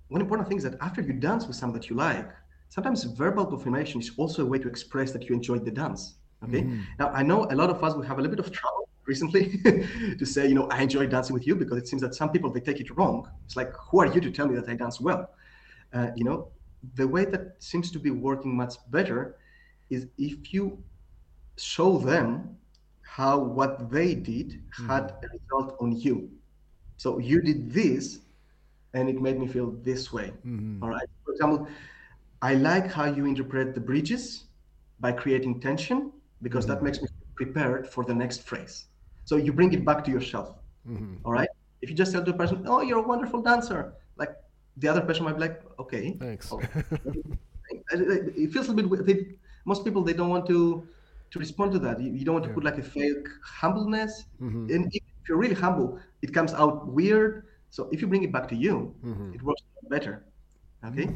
one 0.09 0.21
important 0.21 0.47
thing 0.47 0.57
is 0.57 0.63
that 0.63 0.77
after 0.81 1.01
you 1.01 1.13
dance 1.13 1.45
with 1.47 1.55
someone 1.55 1.79
that 1.79 1.89
you 1.89 1.95
like, 1.95 2.29
sometimes 2.69 3.03
verbal 3.03 3.45
confirmation 3.45 4.01
is 4.01 4.11
also 4.17 4.43
a 4.43 4.45
way 4.45 4.59
to 4.59 4.67
express 4.67 5.11
that 5.11 5.29
you 5.29 5.35
enjoyed 5.35 5.65
the 5.65 5.71
dance. 5.71 6.15
Okay. 6.43 6.63
Mm. 6.63 6.83
Now 6.99 7.09
I 7.09 7.23
know 7.23 7.45
a 7.49 7.55
lot 7.55 7.69
of 7.69 7.83
us 7.83 7.95
will 7.95 8.03
have 8.03 8.19
a 8.19 8.21
little 8.21 8.35
bit 8.35 8.45
of 8.45 8.51
trouble 8.51 8.89
recently 9.05 9.57
to 10.19 10.25
say, 10.25 10.47
you 10.47 10.53
know, 10.53 10.67
I 10.69 10.81
enjoy 10.81 11.07
dancing 11.07 11.33
with 11.33 11.47
you 11.47 11.55
because 11.55 11.77
it 11.77 11.87
seems 11.87 12.01
that 12.01 12.13
some 12.13 12.29
people 12.29 12.51
they 12.51 12.59
take 12.59 12.79
it 12.79 12.95
wrong. 12.95 13.27
It's 13.45 13.55
like, 13.55 13.71
who 13.73 13.99
are 14.01 14.07
you 14.07 14.21
to 14.21 14.31
tell 14.31 14.47
me 14.47 14.55
that 14.55 14.69
I 14.69 14.75
dance 14.75 15.01
well? 15.01 15.29
Uh, 15.93 16.09
you 16.15 16.23
know, 16.23 16.49
the 16.95 17.07
way 17.07 17.25
that 17.25 17.55
seems 17.59 17.89
to 17.91 17.99
be 17.99 18.11
working 18.11 18.55
much 18.55 18.75
better 18.91 19.37
is 19.89 20.07
if 20.17 20.53
you 20.53 20.83
show 21.57 21.97
them 21.97 22.57
how 23.01 23.39
what 23.39 23.89
they 23.89 24.13
did 24.13 24.61
had 24.87 25.03
mm. 25.03 25.23
a 25.23 25.27
result 25.33 25.77
on 25.79 25.93
you. 25.93 26.29
So 26.97 27.19
you 27.19 27.41
did 27.41 27.71
this 27.71 28.19
and 28.93 29.09
it 29.09 29.21
made 29.21 29.39
me 29.39 29.47
feel 29.47 29.71
this 29.83 30.11
way. 30.11 30.33
Mm-hmm. 30.45 30.83
All 30.83 30.89
right. 30.89 31.07
For 31.23 31.31
example, 31.31 31.67
I 32.41 32.53
like 32.53 32.91
how 32.91 33.05
you 33.05 33.25
interpret 33.25 33.73
the 33.73 33.81
bridges 33.81 34.45
by 34.99 35.11
creating 35.11 35.59
tension 35.59 36.11
because 36.41 36.65
mm-hmm. 36.65 36.75
that 36.75 36.83
makes 36.83 37.01
me 37.01 37.07
prepared 37.35 37.87
for 37.87 38.03
the 38.03 38.13
next 38.13 38.43
phrase. 38.43 38.85
So 39.25 39.37
you 39.37 39.53
bring 39.53 39.73
it 39.73 39.85
back 39.85 40.03
to 40.05 40.11
yourself. 40.11 40.55
Mm-hmm. 40.87 41.25
All 41.25 41.33
right. 41.33 41.49
If 41.81 41.89
you 41.89 41.95
just 41.95 42.11
tell 42.11 42.23
the 42.23 42.33
person, 42.33 42.63
"Oh, 42.65 42.81
you're 42.81 42.99
a 42.99 43.07
wonderful 43.07 43.41
dancer," 43.41 43.93
like 44.17 44.31
the 44.77 44.87
other 44.87 45.01
person 45.01 45.25
might 45.25 45.35
be 45.35 45.41
like, 45.41 45.61
"Okay, 45.79 46.17
thanks." 46.19 46.51
Oh. 46.51 46.59
it 47.91 48.51
feels 48.51 48.69
a 48.69 48.73
bit. 48.73 49.05
They, 49.05 49.37
most 49.65 49.85
people 49.85 50.01
they 50.03 50.13
don't 50.13 50.29
want 50.29 50.47
to 50.47 50.87
to 51.31 51.39
respond 51.39 51.73
to 51.73 51.79
that. 51.79 52.01
You, 52.01 52.11
you 52.13 52.25
don't 52.25 52.33
want 52.33 52.45
to 52.45 52.49
yeah. 52.49 52.55
put 52.55 52.63
like 52.63 52.79
a 52.79 52.83
fake 52.83 53.27
humbleness. 53.43 54.25
Mm-hmm. 54.41 54.73
And 54.73 54.89
if 54.91 55.03
you're 55.27 55.37
really 55.37 55.55
humble, 55.55 55.99
it 56.23 56.33
comes 56.33 56.53
out 56.53 56.87
weird 56.87 57.47
so 57.69 57.89
if 57.91 58.01
you 58.01 58.07
bring 58.07 58.23
it 58.23 58.31
back 58.31 58.47
to 58.49 58.55
you, 58.55 58.93
mm-hmm. 59.05 59.33
it 59.33 59.41
works 59.41 59.61
better. 59.89 60.25
Okay. 60.85 61.09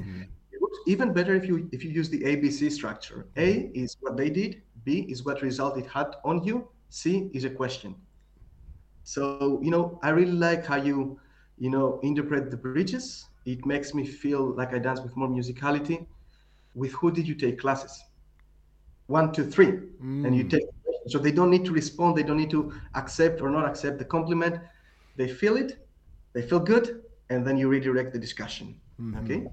Even 0.87 1.13
better 1.13 1.35
if 1.35 1.45
you 1.45 1.69
if 1.71 1.83
you 1.83 1.91
use 1.91 2.09
the 2.09 2.21
ABC 2.21 2.71
structure. 2.71 3.27
A 3.37 3.71
is 3.73 3.97
what 3.99 4.17
they 4.17 4.29
did. 4.29 4.61
B 4.83 5.05
is 5.09 5.23
what 5.25 5.41
result 5.41 5.77
it 5.77 5.85
had 5.85 6.15
on 6.23 6.43
you. 6.43 6.67
C 6.89 7.29
is 7.33 7.43
a 7.43 7.49
question. 7.49 7.95
So 9.03 9.59
you 9.61 9.71
know, 9.71 9.99
I 10.01 10.09
really 10.09 10.31
like 10.31 10.65
how 10.65 10.77
you 10.77 11.19
you 11.57 11.69
know 11.69 11.99
interpret 12.03 12.51
the 12.51 12.57
bridges. 12.57 13.25
It 13.45 13.65
makes 13.65 13.93
me 13.93 14.05
feel 14.05 14.55
like 14.55 14.73
I 14.73 14.79
dance 14.79 15.01
with 15.01 15.15
more 15.17 15.27
musicality. 15.27 16.05
With 16.73 16.93
who 16.93 17.11
did 17.11 17.27
you 17.27 17.35
take 17.35 17.59
classes? 17.59 18.03
One, 19.07 19.33
two, 19.33 19.45
three, 19.45 19.71
mm. 20.01 20.25
and 20.25 20.35
you 20.35 20.45
take. 20.45 20.63
So 21.07 21.17
they 21.17 21.31
don't 21.31 21.49
need 21.49 21.65
to 21.65 21.71
respond. 21.71 22.15
They 22.15 22.23
don't 22.23 22.37
need 22.37 22.51
to 22.51 22.71
accept 22.95 23.41
or 23.41 23.49
not 23.49 23.65
accept 23.65 23.97
the 23.97 24.05
compliment. 24.05 24.61
They 25.17 25.27
feel 25.27 25.57
it 25.57 25.81
they 26.33 26.41
feel 26.41 26.59
good, 26.59 27.03
and 27.29 27.45
then 27.45 27.57
you 27.57 27.67
redirect 27.67 28.13
the 28.13 28.19
discussion. 28.19 28.79
Mm-hmm. 28.99 29.23
Okay. 29.23 29.47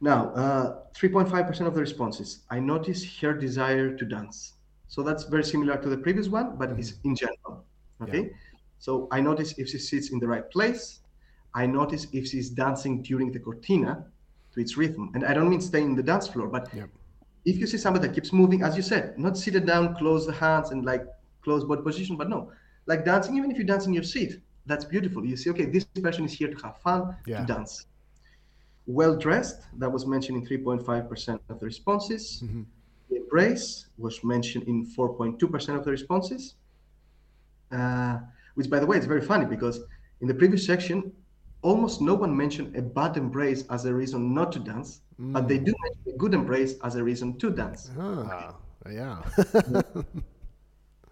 Now, 0.00 0.30
uh, 0.30 0.78
3.5% 0.94 1.66
of 1.66 1.74
the 1.74 1.80
responses. 1.80 2.40
I 2.50 2.58
notice 2.60 3.04
her 3.20 3.32
desire 3.32 3.96
to 3.96 4.04
dance. 4.04 4.54
So 4.88 5.02
that's 5.02 5.24
very 5.24 5.44
similar 5.44 5.76
to 5.78 5.88
the 5.88 5.96
previous 5.96 6.28
one, 6.28 6.56
but 6.56 6.70
mm-hmm. 6.70 6.80
it's 6.80 6.94
in 7.04 7.16
general. 7.16 7.64
Okay. 8.02 8.22
Yeah. 8.22 8.36
So 8.78 9.08
I 9.10 9.20
notice 9.20 9.58
if 9.58 9.68
she 9.68 9.78
sits 9.78 10.10
in 10.10 10.18
the 10.18 10.28
right 10.28 10.48
place. 10.50 11.00
I 11.54 11.66
notice 11.66 12.06
if 12.12 12.28
she's 12.28 12.50
dancing 12.50 13.02
during 13.02 13.32
the 13.32 13.38
cortina 13.38 14.04
to 14.52 14.60
its 14.60 14.76
rhythm. 14.76 15.10
And 15.14 15.24
I 15.24 15.32
don't 15.32 15.48
mean 15.48 15.60
staying 15.60 15.86
in 15.86 15.96
the 15.96 16.02
dance 16.02 16.28
floor, 16.28 16.48
but 16.48 16.68
yeah. 16.74 16.84
if 17.46 17.56
you 17.56 17.66
see 17.66 17.78
somebody 17.78 18.06
that 18.06 18.14
keeps 18.14 18.32
moving, 18.32 18.62
as 18.62 18.76
you 18.76 18.82
said, 18.82 19.18
not 19.18 19.38
seated 19.38 19.66
down, 19.66 19.94
close 19.96 20.26
the 20.26 20.32
hands 20.32 20.70
and 20.70 20.84
like 20.84 21.06
close 21.42 21.64
body 21.64 21.82
position, 21.82 22.16
but 22.16 22.28
no, 22.28 22.52
like 22.86 23.04
dancing, 23.04 23.36
even 23.36 23.50
if 23.50 23.56
you 23.56 23.64
dance 23.64 23.86
in 23.86 23.94
your 23.94 24.02
seat, 24.02 24.40
that's 24.66 24.84
beautiful. 24.84 25.24
You 25.24 25.36
see, 25.36 25.50
okay, 25.50 25.66
this 25.66 25.84
person 25.84 26.24
is 26.24 26.32
here 26.32 26.48
to 26.48 26.56
have 26.62 26.76
fun, 26.78 27.16
yeah. 27.26 27.40
to 27.40 27.46
dance. 27.46 27.86
Well 28.86 29.16
dressed, 29.16 29.62
that 29.78 29.90
was 29.90 30.06
mentioned 30.06 30.38
in 30.38 30.58
3.5% 30.58 31.40
of 31.48 31.60
the 31.60 31.66
responses. 31.66 32.42
Mm-hmm. 32.44 32.62
Embrace 33.10 33.86
was 33.98 34.22
mentioned 34.22 34.64
in 34.68 34.86
4.2% 34.86 35.76
of 35.76 35.84
the 35.84 35.90
responses. 35.90 36.54
Uh, 37.72 38.18
which, 38.54 38.70
by 38.70 38.78
the 38.78 38.86
way, 38.86 38.96
it's 38.96 39.06
very 39.06 39.20
funny 39.20 39.44
because 39.44 39.80
in 40.20 40.28
the 40.28 40.34
previous 40.34 40.64
section, 40.64 41.12
almost 41.62 42.00
no 42.00 42.14
one 42.14 42.36
mentioned 42.36 42.76
a 42.76 42.82
bad 42.82 43.16
embrace 43.16 43.64
as 43.70 43.84
a 43.84 43.92
reason 43.92 44.32
not 44.32 44.52
to 44.52 44.60
dance, 44.60 45.00
mm. 45.20 45.32
but 45.32 45.48
they 45.48 45.58
do 45.58 45.74
mention 45.82 46.14
a 46.14 46.16
good 46.16 46.34
embrace 46.34 46.74
as 46.84 46.94
a 46.94 47.02
reason 47.02 47.36
to 47.38 47.50
dance. 47.50 47.90
Ah, 47.98 48.54
yeah. 48.90 49.22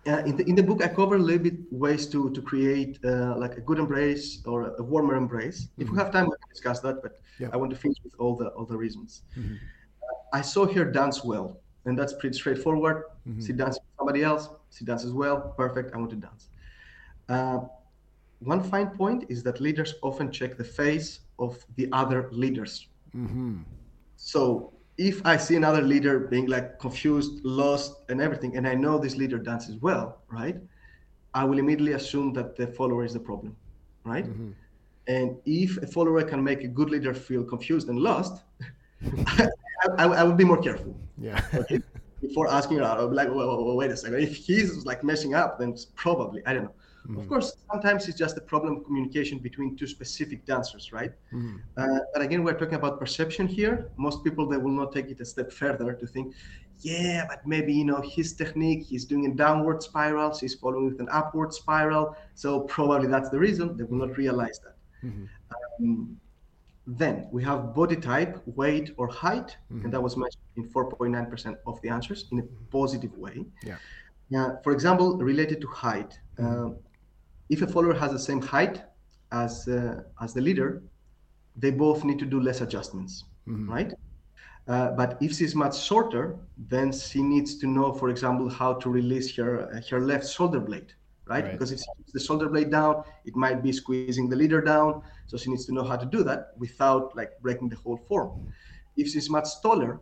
uh, 0.07 0.23
in, 0.27 0.37
the, 0.37 0.45
in 0.45 0.55
the 0.55 0.63
book, 0.63 0.83
I 0.83 0.89
cover 0.89 1.17
a 1.17 1.19
little 1.19 1.43
bit 1.43 1.55
ways 1.71 2.07
to 2.09 2.31
to 2.31 2.43
create 2.43 2.99
uh, 3.05 3.35
like 3.37 3.57
a 3.57 3.61
good 3.61 3.79
embrace 3.79 4.43
or 4.47 4.75
a 4.77 4.83
warmer 4.83 5.15
embrace. 5.17 5.63
Mm-hmm. 5.63 5.83
If 5.83 5.89
we 5.89 5.93
mm-hmm. 5.93 5.99
have 5.99 6.13
time, 6.13 6.25
we 6.27 6.37
can 6.37 6.49
discuss 6.51 6.81
that. 6.81 7.03
But 7.03 7.21
yeah. 7.39 7.49
I 7.53 7.57
want 7.57 7.71
to 7.71 7.77
finish 7.77 7.99
with 8.05 8.15
all 8.19 8.37
the 8.37 8.49
all 8.49 8.67
the 8.67 8.77
reasons. 8.77 9.23
Mm-hmm. 9.39 9.55
Uh, 9.55 10.39
I 10.39 10.43
saw 10.43 10.67
her 10.67 10.85
dance 10.85 11.25
well, 11.25 11.61
and 11.87 11.99
that's 11.99 12.13
pretty 12.13 12.37
straightforward. 12.37 13.05
Mm-hmm. 13.27 13.45
She 13.47 13.53
dances 13.53 13.81
with 13.81 13.97
somebody 13.99 14.23
else. 14.23 14.49
She 14.71 14.85
dances 14.85 15.13
well. 15.13 15.55
Perfect. 15.57 15.95
I 15.95 15.99
want 15.99 16.11
to 16.11 16.17
dance. 16.17 16.49
Uh, 17.29 17.61
one 18.41 18.63
fine 18.63 18.91
point 18.91 19.25
is 19.31 19.43
that 19.45 19.61
leaders 19.61 19.95
often 20.03 20.31
check 20.31 20.59
the 20.59 20.65
face 20.65 21.21
of 21.39 21.65
the 21.77 21.89
other 21.93 22.29
leaders. 22.31 22.89
Mm-hmm. 23.17 23.63
So 24.17 24.74
if 24.97 25.25
I 25.27 25.37
see 25.37 25.57
another 25.57 25.83
leader 25.83 26.21
being 26.21 26.47
like 26.47 26.79
confused, 26.79 27.45
lost, 27.45 28.03
and 28.09 28.21
everything, 28.21 28.57
and 28.57 28.67
I 28.67 28.75
know 28.75 28.99
this 28.99 29.17
leader 29.17 29.39
dances 29.39 29.77
well, 29.81 30.23
right? 30.29 30.57
I 31.35 31.45
will 31.45 31.59
immediately 31.59 31.93
assume 31.93 32.33
that 32.35 32.57
the 32.57 32.69
follower 32.69 33.05
is 33.05 33.13
the 33.13 33.21
problem, 33.21 33.57
right? 34.05 34.25
Mm-hmm. 34.25 34.51
And 35.07 35.37
if 35.45 35.77
a 35.83 35.87
follower 35.87 36.23
can 36.23 36.43
make 36.43 36.63
a 36.63 36.69
good 36.69 36.91
leader 36.91 37.13
feel 37.13 37.45
confused 37.45 37.89
and 37.89 37.99
lost, 37.99 38.43
I, 39.27 39.49
I, 39.99 40.05
I, 40.05 40.23
would 40.23 40.37
be 40.37 40.45
more 40.45 40.63
careful. 40.63 40.97
Yeah. 41.19 41.45
okay? 41.55 41.81
Before 42.23 42.49
asking, 42.49 42.81
I'll 42.81 43.09
be 43.09 43.17
like, 43.17 43.29
wait, 43.29 43.47
wait, 43.47 43.77
wait 43.77 43.91
a 43.91 43.97
second. 43.97 44.21
If 44.21 44.37
he's 44.37 44.87
like 44.87 45.05
messing 45.05 45.35
up, 45.35 45.59
then 45.59 45.77
probably 45.95 46.41
I 46.47 46.55
don't 46.55 46.65
know. 46.65 46.75
Mm-hmm. 47.07 47.21
Of 47.21 47.29
course, 47.29 47.57
sometimes 47.71 48.09
it's 48.09 48.19
just 48.19 48.39
a 48.39 48.41
problem 48.41 48.79
of 48.79 48.85
communication 48.85 49.39
between 49.39 49.77
two 49.77 49.87
specific 49.87 50.47
dancers, 50.47 50.91
right? 50.91 51.13
Mm-hmm. 51.33 51.57
Uh, 51.77 51.99
but 52.13 52.23
again, 52.23 52.43
we're 52.43 52.59
talking 52.59 52.77
about 52.77 52.99
perception 52.99 53.47
here. 53.47 53.91
Most 53.97 54.25
people 54.25 54.49
they 54.49 54.57
will 54.57 54.73
not 54.73 54.93
take 54.93 55.11
it 55.11 55.21
a 55.21 55.25
step 55.25 55.53
further 55.53 55.93
to 55.93 56.07
think, 56.07 56.35
yeah, 56.81 57.27
but 57.29 57.47
maybe 57.47 57.73
you 57.73 57.85
know 57.85 58.01
his 58.01 58.33
technique, 58.33 58.85
he's 58.85 59.05
doing 59.05 59.27
a 59.27 59.35
downward 59.35 59.83
spiral, 59.83 60.37
he's 60.37 60.55
following 60.55 60.87
with 60.87 61.01
an 61.01 61.09
upward 61.11 61.53
spiral, 61.53 62.17
so 62.35 62.61
probably 62.61 63.09
that's 63.09 63.29
the 63.29 63.39
reason. 63.39 63.77
They 63.77 63.85
will 63.85 63.99
not 64.07 64.17
realize 64.17 64.59
that. 64.61 64.77
Mm-hmm. 65.07 65.25
Um, 65.85 66.21
then 66.87 67.29
we 67.33 67.43
have 67.45 67.75
body 67.75 67.97
type, 67.97 68.43
weight, 68.47 68.93
or 68.99 69.09
height, 69.09 69.57
and 69.71 69.91
that 69.93 70.03
was 70.03 70.17
mentioned 70.17 70.43
in 70.57 70.69
4.9% 70.69 71.57
of 71.67 71.81
the 71.81 71.89
answers 71.89 72.27
in 72.31 72.41
a 72.41 72.43
positive 72.71 73.17
way. 73.17 73.47
Yeah. 73.63 73.77
Yeah. 74.29 74.57
For 74.63 74.73
example, 74.73 75.17
related 75.17 75.63
to 75.63 75.69
height. 75.69 76.19
Uh, 76.39 76.71
if 77.55 77.63
a 77.63 77.69
follower 77.75 77.97
has 78.03 78.11
the 78.19 78.25
same 78.31 78.43
height 78.55 78.77
as 79.45 79.53
uh, 79.69 80.03
as 80.25 80.31
the 80.37 80.43
leader, 80.49 80.69
they 81.63 81.71
both 81.85 82.05
need 82.09 82.19
to 82.25 82.29
do 82.35 82.39
less 82.49 82.61
adjustments, 82.67 83.13
mm-hmm. 83.49 83.71
right? 83.77 83.93
Uh, 84.67 84.91
but 85.01 85.11
if 85.27 85.31
she's 85.37 85.55
much 85.55 85.77
shorter, 85.89 86.25
then 86.75 86.89
she 86.91 87.21
needs 87.23 87.59
to 87.61 87.67
know, 87.77 87.89
for 88.01 88.09
example, 88.15 88.49
how 88.49 88.73
to 88.83 88.89
release 89.01 89.29
her 89.37 89.53
uh, 89.75 89.81
her 89.91 90.01
left 90.11 90.27
shoulder 90.37 90.61
blade, 90.69 90.91
right? 91.27 91.45
right? 91.45 91.53
Because 91.53 91.71
if 91.75 91.79
she 91.85 91.91
puts 91.99 92.13
the 92.19 92.23
shoulder 92.27 92.49
blade 92.55 92.71
down, 92.79 92.95
it 93.29 93.35
might 93.45 93.59
be 93.67 93.73
squeezing 93.81 94.27
the 94.33 94.39
leader 94.43 94.61
down. 94.73 95.03
So 95.29 95.37
she 95.41 95.51
needs 95.51 95.65
to 95.67 95.73
know 95.77 95.85
how 95.91 95.99
to 96.05 96.07
do 96.17 96.21
that 96.29 96.41
without 96.65 97.05
like 97.19 97.33
breaking 97.45 97.69
the 97.73 97.79
whole 97.83 98.01
form. 98.09 98.31
If 98.97 99.07
she's 99.13 99.29
much 99.39 99.49
taller, 99.65 99.93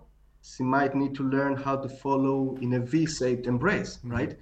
she 0.50 0.62
might 0.76 0.92
need 1.03 1.14
to 1.20 1.24
learn 1.36 1.55
how 1.66 1.76
to 1.84 1.88
follow 2.05 2.38
in 2.64 2.70
a 2.74 2.80
V-shaped 2.80 3.46
embrace, 3.55 3.92
mm-hmm. 3.96 4.16
right? 4.18 4.32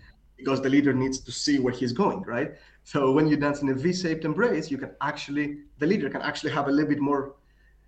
Because 0.41 0.61
the 0.67 0.73
leader 0.77 0.95
needs 1.03 1.19
to 1.27 1.33
see 1.33 1.57
where 1.65 1.75
he's 1.81 1.95
going, 2.03 2.21
right? 2.37 2.51
So 2.85 3.13
when 3.13 3.29
you 3.29 3.37
dance 3.37 3.63
in 3.63 3.69
a 3.69 3.75
V-shaped 3.75 4.25
embrace, 4.25 4.71
you 4.71 4.79
can 4.79 4.91
actually 5.01 5.59
the 5.79 5.87
leader 5.87 6.09
can 6.11 6.23
actually 6.23 6.53
have 6.53 6.69
a 6.69 6.71
little 6.71 6.89
bit 6.89 7.01
more 7.01 7.35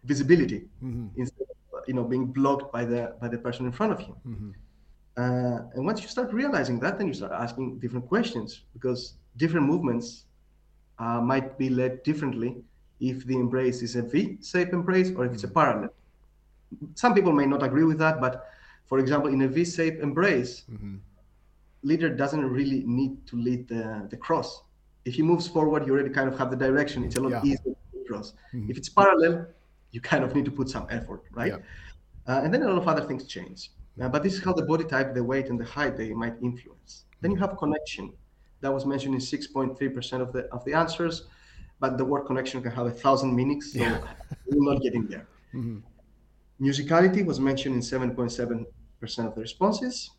visibility 0.05 0.68
mm-hmm. 0.82 1.09
instead 1.16 1.47
of 1.51 1.82
you 1.88 1.95
know 1.95 2.05
being 2.05 2.26
blocked 2.26 2.72
by 2.72 2.84
the 2.84 3.14
by 3.20 3.28
the 3.28 3.38
person 3.38 3.66
in 3.66 3.72
front 3.72 3.93
of 3.93 4.01
you. 4.01 4.16
Mm-hmm. 4.26 4.51
Uh, 5.16 5.59
and 5.74 5.84
once 5.84 6.01
you 6.03 6.09
start 6.09 6.32
realizing 6.32 6.80
that, 6.80 6.99
then 6.99 7.07
you 7.07 7.14
start 7.14 7.32
asking 7.32 7.78
different 7.78 8.09
questions 8.09 8.62
because 8.72 9.14
different 9.36 9.66
movements 9.66 10.24
uh, 10.99 11.20
might 11.20 11.59
be 11.59 11.68
led 11.68 12.03
differently 12.03 12.57
if 13.01 13.26
the 13.26 13.34
embrace 13.34 13.82
is 13.82 13.97
a 13.97 14.03
V-shaped 14.03 14.72
embrace 14.72 15.11
or 15.16 15.26
if 15.26 15.32
it's 15.32 15.45
a 15.45 15.47
mm-hmm. 15.47 15.55
parallel. 15.55 15.93
Some 16.95 17.12
people 17.14 17.32
may 17.32 17.45
not 17.45 17.62
agree 17.62 17.84
with 17.84 17.99
that, 17.99 18.20
but 18.20 18.47
for 18.86 18.99
example, 18.99 19.28
in 19.30 19.43
a 19.43 19.49
V-shaped 19.49 20.03
embrace, 20.03 20.64
mm-hmm. 20.70 20.97
leader 21.82 22.09
doesn't 22.09 22.45
really 22.45 22.82
need 22.86 23.26
to 23.26 23.36
lead 23.36 23.68
the, 23.68 24.07
the 24.09 24.16
cross 24.16 24.62
if 25.05 25.14
he 25.14 25.22
moves 25.22 25.48
forward, 25.48 25.86
you 25.86 25.92
already 25.92 26.11
kind 26.11 26.28
of 26.28 26.38
have 26.38 26.50
the 26.50 26.57
direction. 26.57 27.05
It's 27.05 27.16
a 27.16 27.20
lot 27.20 27.32
yeah. 27.32 27.42
easier 27.44 27.74
to 27.92 28.05
cross. 28.07 28.34
Mm-hmm. 28.55 28.70
If 28.70 28.76
it's 28.76 28.88
parallel, 28.88 29.46
you 29.90 30.00
kind 30.00 30.24
of 30.24 30.34
need 30.34 30.44
to 30.44 30.50
put 30.50 30.68
some 30.68 30.86
effort, 30.90 31.22
right? 31.32 31.53
Yeah. 31.53 32.32
Uh, 32.32 32.40
and 32.44 32.53
then 32.53 32.62
a 32.62 32.68
lot 32.68 32.78
of 32.78 32.88
other 32.88 33.03
things 33.03 33.26
change. 33.26 33.70
Uh, 34.00 34.09
but 34.09 34.22
this 34.22 34.34
is 34.34 34.42
how 34.42 34.53
the 34.53 34.64
body 34.64 34.84
type, 34.84 35.14
the 35.14 35.22
weight, 35.22 35.48
and 35.48 35.59
the 35.61 35.64
height 35.64 35.96
they 35.96 36.12
might 36.14 36.34
influence. 36.42 37.05
Then 37.20 37.32
you 37.32 37.36
have 37.38 37.57
connection. 37.59 38.12
That 38.61 38.72
was 38.72 38.86
mentioned 38.86 39.14
in 39.14 39.20
6.3% 39.20 40.20
of 40.20 40.32
the 40.32 40.42
of 40.53 40.64
the 40.64 40.72
answers, 40.72 41.26
but 41.80 41.98
the 41.98 42.05
word 42.05 42.22
connection 42.26 42.62
can 42.62 42.70
have 42.70 42.86
a 42.86 42.90
thousand 42.90 43.34
meanings, 43.34 43.72
so 43.72 43.80
Yeah. 43.80 44.00
we're 44.46 44.72
not 44.72 44.80
getting 44.82 45.07
there. 45.07 45.26
hmm 45.50 45.78
Musicality 46.61 47.26
was 47.26 47.40
mentioned 47.40 47.74
in 47.74 47.80
7.7% 47.80 49.26
of 49.26 49.34
the 49.34 49.40
responses. 49.40 50.12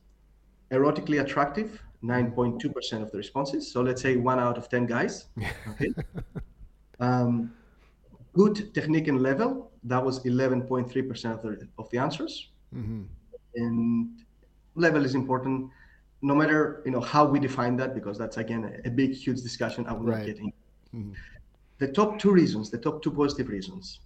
Erotically 0.72 1.22
attractive, 1.22 1.82
9.2% 2.04 3.02
of 3.02 3.12
the 3.12 3.18
responses. 3.18 3.72
So 3.72 3.82
let's 3.82 4.02
say 4.02 4.18
one 4.18 4.40
out 4.40 4.58
of 4.58 4.70
10 4.70 4.86
guys. 4.86 5.26
Okay. 5.72 5.94
um, 7.00 7.52
good 8.34 8.74
technique 8.74 9.08
and 9.08 9.22
level, 9.22 9.72
that 9.84 10.04
was 10.04 10.20
11.3% 10.24 11.34
of 11.34 11.42
the, 11.42 11.68
of 11.78 11.90
the 11.92 11.98
answers. 11.98 12.50
hmm 12.74 13.04
And 13.56 14.10
level 14.76 15.06
is 15.06 15.14
important, 15.16 15.70
no 16.22 16.34
matter 16.36 16.82
you 16.86 16.92
know 16.92 17.02
how 17.02 17.26
we 17.26 17.40
define 17.40 17.76
that, 17.78 17.94
because 17.94 18.18
that's 18.18 18.38
again 18.38 18.64
a, 18.66 18.88
a 18.88 18.92
big, 18.92 19.12
huge 19.14 19.42
discussion. 19.42 19.86
I 19.88 19.94
will 19.94 20.06
Right. 20.06 20.18
not 20.18 20.26
get 20.26 20.38
in. 20.40 20.52
Mhm. 20.96 21.14
The 21.80 21.88
top 22.00 22.20
two 22.20 22.32
reasons, 22.32 22.70
the 22.70 22.78
top 22.78 23.02
two 23.04 23.12
positive 23.12 23.50
reasons, 23.50 24.00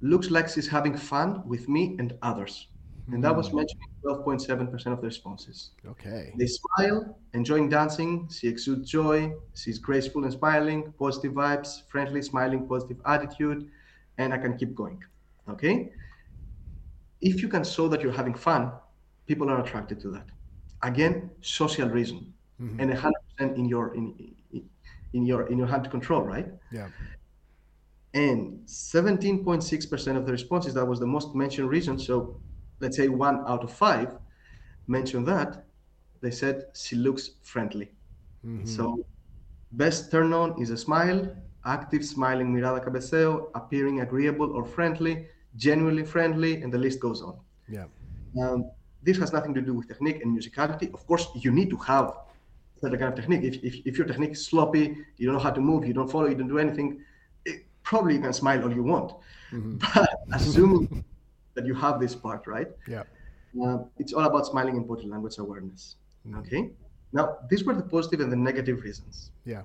looks 0.00 0.30
like 0.30 0.48
she's 0.48 0.68
having 0.68 0.96
fun 0.96 1.42
with 1.46 1.68
me 1.68 1.96
and 1.98 2.16
others, 2.22 2.68
and 3.12 3.22
that 3.22 3.34
was 3.36 3.52
mentioned 3.52 3.80
12.7% 4.04 4.86
of 4.86 5.00
the 5.00 5.06
responses. 5.06 5.70
Okay. 5.86 6.32
They 6.38 6.46
smile, 6.46 7.18
enjoying 7.34 7.68
dancing. 7.68 8.28
She 8.28 8.48
exudes 8.48 8.90
joy. 8.90 9.34
She's 9.54 9.78
graceful 9.78 10.24
and 10.24 10.32
smiling, 10.32 10.92
positive 10.98 11.32
vibes, 11.32 11.82
friendly, 11.88 12.22
smiling, 12.22 12.66
positive 12.66 12.98
attitude, 13.04 13.70
and 14.18 14.32
I 14.32 14.38
can 14.38 14.56
keep 14.56 14.74
going. 14.74 15.02
Okay. 15.48 15.92
If 17.20 17.42
you 17.42 17.48
can 17.48 17.64
show 17.64 17.88
that 17.88 18.00
you're 18.00 18.12
having 18.12 18.34
fun, 18.34 18.72
people 19.26 19.50
are 19.50 19.60
attracted 19.60 20.00
to 20.00 20.10
that. 20.10 20.26
Again, 20.82 21.30
social 21.40 21.88
reason, 21.88 22.32
Mhm. 22.60 22.78
and 22.80 22.90
100% 22.90 23.56
in 23.56 23.64
your 23.66 23.94
in, 23.94 24.34
in 25.12 25.26
your 25.26 25.46
in 25.48 25.58
your 25.58 25.66
hand 25.66 25.84
to 25.84 25.90
control, 25.90 26.22
right? 26.22 26.48
Yeah. 26.72 26.88
And 28.14 28.60
17.6% 28.66 30.16
of 30.16 30.24
the 30.24 30.32
responses, 30.32 30.72
that 30.74 30.84
was 30.86 31.00
the 31.00 31.06
most 31.06 31.34
mentioned 31.34 31.68
reason. 31.68 31.98
So 31.98 32.40
let's 32.80 32.96
say 32.96 33.08
one 33.08 33.44
out 33.46 33.62
of 33.64 33.72
five 33.72 34.18
mentioned 34.86 35.26
that. 35.26 35.64
They 36.20 36.30
said 36.30 36.66
she 36.74 36.96
looks 36.96 37.30
friendly. 37.42 37.92
Mhm. 38.44 38.66
So 38.66 39.04
best 39.72 40.10
turn 40.10 40.32
on 40.32 40.60
is 40.60 40.70
a 40.70 40.76
smile, 40.76 41.34
active 41.64 42.04
smiling 42.04 42.52
mirada 42.54 42.84
cabeceo, 42.84 43.50
appearing 43.54 44.00
agreeable 44.00 44.50
or 44.52 44.64
friendly, 44.64 45.26
genuinely 45.56 46.04
friendly, 46.04 46.62
and 46.62 46.72
the 46.72 46.78
list 46.78 47.00
goes 47.00 47.22
on. 47.22 47.36
Yeah. 47.68 47.86
Um, 48.40 48.70
this 49.02 49.18
has 49.18 49.32
nothing 49.32 49.54
to 49.54 49.60
do 49.60 49.74
with 49.74 49.88
technique 49.88 50.22
and 50.22 50.36
musicality. 50.36 50.92
Of 50.92 51.06
course, 51.06 51.28
you 51.34 51.50
need 51.52 51.70
to 51.70 51.76
have 51.76 52.14
certain 52.80 52.98
kind 52.98 53.12
of 53.12 53.16
technique. 53.18 53.42
If, 53.44 53.62
if, 53.62 53.74
if 53.86 53.98
your 53.98 54.06
technique 54.06 54.32
is 54.32 54.46
sloppy, 54.46 54.96
you 55.16 55.26
don't 55.26 55.34
know 55.34 55.42
how 55.48 55.50
to 55.50 55.60
move, 55.60 55.86
you 55.86 55.94
don't 55.94 56.10
follow, 56.10 56.26
you 56.26 56.34
don't 56.34 56.48
do 56.48 56.58
anything, 56.58 57.00
it, 57.44 57.66
probably 57.82 58.14
you 58.14 58.20
can 58.20 58.32
smile 58.32 58.62
all 58.62 58.72
you 58.72 58.82
want. 58.82 59.12
Mhm. 59.52 59.78
But 59.78 60.08
assuming 60.32 61.04
that 61.54 61.66
you 61.66 61.74
have 61.74 62.00
this 62.00 62.14
part, 62.14 62.46
right? 62.46 62.68
Yeah. 62.88 63.04
Uh, 63.62 63.84
it's 63.98 64.12
all 64.12 64.24
about 64.24 64.46
smiling 64.46 64.76
and 64.76 64.86
body 64.86 65.06
language 65.06 65.38
awareness. 65.38 65.96
Mhm. 66.26 66.38
Okay. 66.40 66.70
Now, 67.12 67.38
these 67.48 67.64
were 67.64 67.74
the 67.74 67.82
positive 67.82 68.20
and 68.20 68.30
the 68.30 68.36
negative 68.36 68.82
reasons. 68.82 69.30
Yeah. 69.44 69.62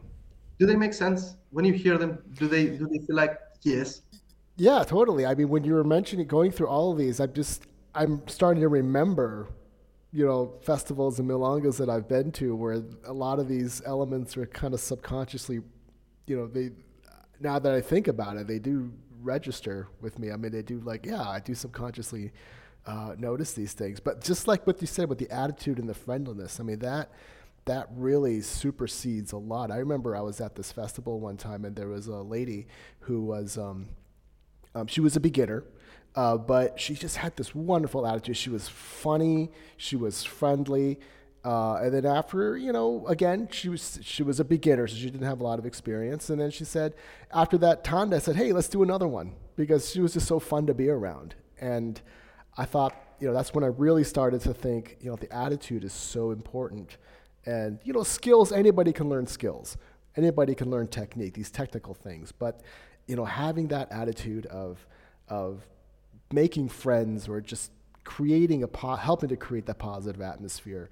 Do 0.60 0.66
they 0.66 0.76
make 0.76 0.94
sense 0.94 1.36
when 1.52 1.66
you 1.66 1.74
hear 1.74 1.98
them? 1.98 2.20
Do 2.34 2.48
they 2.48 2.68
do 2.78 2.88
they 2.88 3.00
feel 3.00 3.16
like 3.16 3.40
yes? 3.64 4.02
Yeah, 4.58 4.84
totally. 4.84 5.26
I 5.26 5.34
mean, 5.34 5.50
when 5.50 5.64
you 5.64 5.74
were 5.74 5.86
mentioning 5.86 6.28
going 6.28 6.52
through 6.52 6.68
all 6.68 6.92
of 6.92 6.98
these, 6.98 7.20
I'm 7.20 7.34
just 7.34 7.66
I'm 7.96 8.22
starting 8.28 8.62
to 8.62 8.68
remember, 8.68 9.48
you 10.12 10.26
know, 10.26 10.54
festivals 10.62 11.20
and 11.20 11.30
milongas 11.30 11.78
that 11.78 11.90
I've 11.90 12.08
been 12.08 12.32
to 12.34 12.56
where 12.56 12.84
a 13.06 13.14
lot 13.14 13.40
of 13.40 13.48
these 13.48 13.82
elements 13.86 14.38
are 14.38 14.46
kind 14.46 14.74
of 14.74 14.80
subconsciously, 14.80 15.62
you 16.28 16.38
know, 16.38 16.46
they 16.46 16.72
now 17.40 17.58
that 17.58 17.74
I 17.74 17.82
think 17.82 18.08
about 18.08 18.38
it, 18.38 18.48
they 18.48 18.60
do 18.60 18.92
register 19.22 19.88
with 20.02 20.20
me. 20.20 20.32
I 20.32 20.38
mean, 20.38 20.52
they 20.52 20.62
do 20.62 20.80
like, 20.80 21.06
yeah, 21.06 21.22
I 21.22 21.40
do 21.40 21.54
subconsciously 21.56 22.32
uh, 22.86 23.16
notice 23.18 23.54
these 23.54 23.74
things. 23.74 24.00
But 24.00 24.24
just 24.24 24.48
like 24.48 24.66
what 24.66 24.82
you 24.82 24.88
said 24.88 25.10
with 25.10 25.20
the 25.20 25.30
attitude 25.30 25.80
and 25.80 25.90
the 25.90 25.94
friendliness, 25.94 26.60
I 26.60 26.64
mean 26.64 26.80
that 26.80 27.12
that 27.66 27.88
really 27.96 28.42
supersedes 28.42 29.32
a 29.32 29.38
lot. 29.38 29.70
I 29.70 29.78
remember 29.78 30.16
I 30.16 30.22
was 30.22 30.42
at 30.42 30.56
this 30.56 30.72
festival 30.72 31.20
one 31.20 31.38
time, 31.38 31.66
and 31.66 31.76
there 31.76 31.88
was 31.88 32.08
a 32.08 32.16
lady 32.16 32.68
who 33.02 33.22
was. 33.22 33.58
Um, 33.58 33.90
um, 34.76 34.88
she 34.88 35.02
was 35.02 35.16
a 35.16 35.20
beginner, 35.20 35.64
uh, 36.16 36.38
but 36.38 36.80
she 36.80 36.94
just 36.94 37.18
had 37.18 37.36
this 37.38 37.56
wonderful 37.56 38.06
attitude. 38.06 38.38
She 38.38 38.50
was 38.50 38.68
funny. 38.68 39.52
She 39.78 39.96
was 39.96 40.24
friendly. 40.24 41.00
Uh, 41.44 41.76
and 41.76 41.94
then 41.94 42.06
after, 42.06 42.58
you 42.58 42.74
know, 42.74 43.06
again, 43.08 43.48
she 43.52 43.70
was 43.70 44.00
she 44.02 44.24
was 44.24 44.40
a 44.40 44.44
beginner, 44.44 44.88
so 44.88 44.96
she 44.96 45.10
didn't 45.10 45.26
have 45.26 45.40
a 45.40 45.44
lot 45.44 45.58
of 45.58 45.66
experience. 45.66 46.30
And 46.30 46.40
then 46.40 46.52
she 46.52 46.66
said, 46.66 46.94
after 47.34 47.58
that 47.60 47.84
Tanda 47.84 48.20
said, 48.20 48.36
"Hey, 48.36 48.52
let's 48.52 48.68
do 48.68 48.84
another 48.84 49.08
one," 49.08 49.36
because 49.56 49.90
she 49.90 50.02
was 50.02 50.14
just 50.14 50.28
so 50.28 50.40
fun 50.40 50.66
to 50.68 50.74
be 50.74 50.90
around. 50.90 51.36
And 51.62 52.02
I 52.58 52.66
thought, 52.66 52.94
you 53.20 53.28
know, 53.28 53.34
that's 53.34 53.54
when 53.54 53.64
I 53.64 53.68
really 53.68 54.04
started 54.04 54.42
to 54.42 54.54
think, 54.54 54.98
you 55.00 55.10
know, 55.10 55.16
the 55.16 55.34
attitude 55.34 55.84
is 55.86 55.94
so 55.94 56.32
important. 56.32 56.98
And 57.46 57.80
you 57.84 57.94
know, 57.94 58.04
skills. 58.04 58.52
Anybody 58.52 58.92
can 58.92 59.08
learn 59.08 59.26
skills. 59.26 59.78
Anybody 60.18 60.56
can 60.56 60.70
learn 60.70 60.88
technique. 60.88 61.36
These 61.36 61.52
technical 61.52 61.94
things, 61.94 62.34
but 62.34 62.62
you 63.08 63.16
know, 63.16 63.26
having 63.26 63.70
that 63.70 63.92
attitude 63.92 64.46
of 64.48 64.86
of 65.30 65.66
making 66.32 66.70
friends 66.70 67.28
or 67.28 67.42
just 67.42 67.72
creating 68.04 68.64
a 68.64 68.68
po- 68.68 68.96
helping 68.96 69.30
to 69.30 69.38
create 69.38 69.66
that 69.68 69.78
positive 69.78 70.22
atmosphere, 70.22 70.90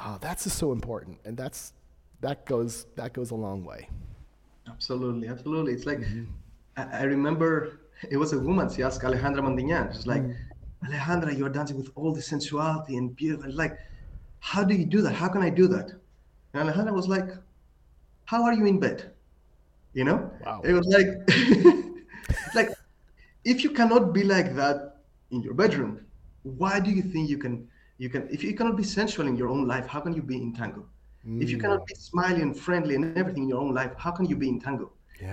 uh, 0.00 0.18
that's 0.18 0.44
just 0.44 0.58
so 0.58 0.72
important, 0.72 1.18
and 1.24 1.36
that's 1.36 1.74
that 2.20 2.46
goes 2.46 2.86
that 2.96 3.12
goes 3.12 3.30
a 3.30 3.34
long 3.34 3.64
way. 3.64 3.88
Absolutely, 4.68 5.28
absolutely. 5.28 5.72
It's 5.72 5.86
like 5.86 6.00
I, 6.76 7.00
I 7.00 7.02
remember 7.02 7.80
it 8.10 8.16
was 8.16 8.32
a 8.32 8.38
woman. 8.38 8.70
She 8.70 8.82
asked 8.82 9.02
Alejandra 9.02 9.40
Mantiñán. 9.40 9.92
She's 9.94 10.06
like, 10.06 10.22
Alejandra, 10.84 11.36
you're 11.36 11.50
dancing 11.50 11.76
with 11.76 11.90
all 11.94 12.12
the 12.12 12.22
sensuality 12.22 12.96
and 12.96 13.14
beauty. 13.14 13.52
Like, 13.52 13.78
how 14.38 14.64
do 14.64 14.74
you 14.74 14.86
do 14.86 15.02
that? 15.02 15.12
How 15.12 15.28
can 15.28 15.42
I 15.42 15.50
do 15.50 15.68
that? 15.68 15.92
And 16.54 16.68
Alejandra 16.68 16.92
was 16.92 17.08
like, 17.08 17.28
How 18.24 18.44
are 18.44 18.54
you 18.54 18.64
in 18.66 18.80
bed? 18.80 19.12
You 19.92 20.04
know? 20.04 20.30
Wow. 20.44 20.62
It 20.64 20.72
was 20.72 20.86
like, 20.86 21.08
like, 22.54 22.70
if 23.44 23.64
you 23.64 23.70
cannot 23.70 24.12
be 24.12 24.22
like 24.22 24.54
that 24.54 24.96
in 25.30 25.42
your 25.42 25.54
bedroom, 25.54 26.06
why 26.42 26.80
do 26.80 26.90
you 26.90 27.02
think 27.02 27.28
you 27.28 27.38
can? 27.38 27.68
You 28.02 28.08
can. 28.14 28.22
If 28.36 28.40
you 28.46 28.52
cannot 28.58 28.76
be 28.82 28.86
sensual 28.98 29.26
in 29.30 29.36
your 29.40 29.48
own 29.54 29.64
life, 29.72 29.86
how 29.94 30.00
can 30.04 30.12
you 30.18 30.22
be 30.32 30.36
in 30.46 30.50
tango? 30.60 30.82
If 31.44 31.48
you 31.52 31.58
cannot 31.64 31.82
be 31.90 31.94
smiley 32.10 32.40
and 32.46 32.52
friendly 32.66 32.94
and 32.98 33.04
everything 33.22 33.42
in 33.46 33.48
your 33.54 33.60
own 33.64 33.72
life, 33.80 33.92
how 34.04 34.10
can 34.18 34.24
you 34.30 34.36
be 34.44 34.48
in 34.54 34.58
tango? 34.66 34.86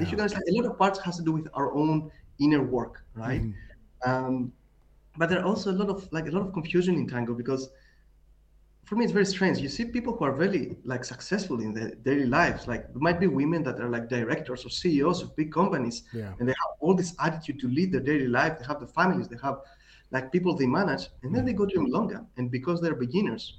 If 0.04 0.08
you 0.12 0.18
guys 0.22 0.34
like 0.38 0.44
a 0.52 0.56
lot 0.58 0.66
of 0.72 0.74
parts 0.84 1.00
has 1.08 1.16
to 1.20 1.24
do 1.30 1.32
with 1.38 1.48
our 1.60 1.70
own 1.82 2.12
inner 2.46 2.62
work, 2.78 2.96
right? 3.26 3.44
Um, 4.10 4.52
but 5.20 5.26
there 5.30 5.40
are 5.42 5.48
also 5.52 5.68
a 5.76 5.78
lot 5.82 5.90
of 5.96 6.00
like 6.18 6.28
a 6.32 6.34
lot 6.38 6.44
of 6.48 6.52
confusion 6.60 6.94
in 7.02 7.06
tango 7.14 7.34
because 7.42 7.64
for 8.88 8.96
me 8.98 9.04
it's 9.06 9.14
very 9.20 9.26
strange. 9.36 9.56
You 9.60 9.70
see 9.78 9.86
people 9.98 10.14
who 10.18 10.24
are 10.26 10.36
very 10.46 10.64
like 10.84 11.04
successful 11.06 11.58
in 11.66 11.74
their 11.78 11.90
daily 12.10 12.26
lives. 12.40 12.68
Like 12.72 12.84
there 12.94 13.04
might 13.08 13.20
be 13.26 13.28
women 13.28 13.64
that 13.68 13.80
are 13.84 13.90
like 13.96 14.06
directors 14.18 14.66
or 14.66 14.70
CEOs 14.82 15.20
of 15.24 15.36
big 15.40 15.50
companies, 15.60 16.04
Yeah. 16.14 16.34
and 16.40 16.44
they 16.50 16.56
have 16.64 16.72
all 16.82 16.96
this 17.02 17.12
attitude 17.28 17.60
to 17.64 17.68
lead 17.78 17.90
their 17.94 18.06
daily 18.12 18.28
life. 18.40 18.54
They 18.60 18.66
have 18.72 18.80
the 18.86 18.92
families, 19.00 19.28
they 19.30 19.38
have 19.48 19.58
like 20.12 20.32
people 20.32 20.56
they 20.56 20.68
manage, 20.68 21.10
and 21.24 21.36
then 21.36 21.44
they 21.46 21.54
go 21.54 21.66
to 21.66 21.80
Milonga, 21.80 22.26
and 22.38 22.50
because 22.50 22.82
they're 22.82 22.96
beginners, 22.96 23.58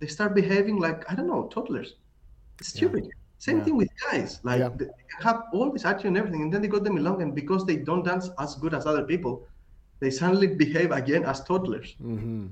they 0.00 0.06
start 0.06 0.34
behaving 0.34 0.78
like 0.78 1.10
I 1.10 1.14
don't 1.14 1.26
know 1.26 1.48
toddlers. 1.54 1.94
It's 2.60 2.68
stupid. 2.68 3.04
Same 3.38 3.58
Yeah. 3.58 3.64
thing 3.64 3.76
with 3.76 3.90
guys. 4.10 4.40
Like 4.44 4.60
Yeah. 4.60 4.70
they 4.78 4.88
have 5.20 5.38
all 5.52 5.70
this 5.72 5.84
attitude 5.84 6.08
and 6.12 6.18
everything, 6.18 6.42
and 6.42 6.52
then 6.52 6.62
they 6.62 6.68
go 6.68 6.80
to 6.80 6.90
Milonga, 6.90 7.22
and 7.22 7.34
because 7.34 7.64
they 7.66 7.76
don't 7.76 8.04
dance 8.04 8.30
as 8.38 8.54
good 8.62 8.74
as 8.74 8.86
other 8.86 9.04
people, 9.04 9.46
they 10.00 10.10
suddenly 10.10 10.48
behave 10.64 10.90
again 10.90 11.24
as 11.24 11.44
toddlers. 11.44 11.88
Mm-hmm. 12.00 12.46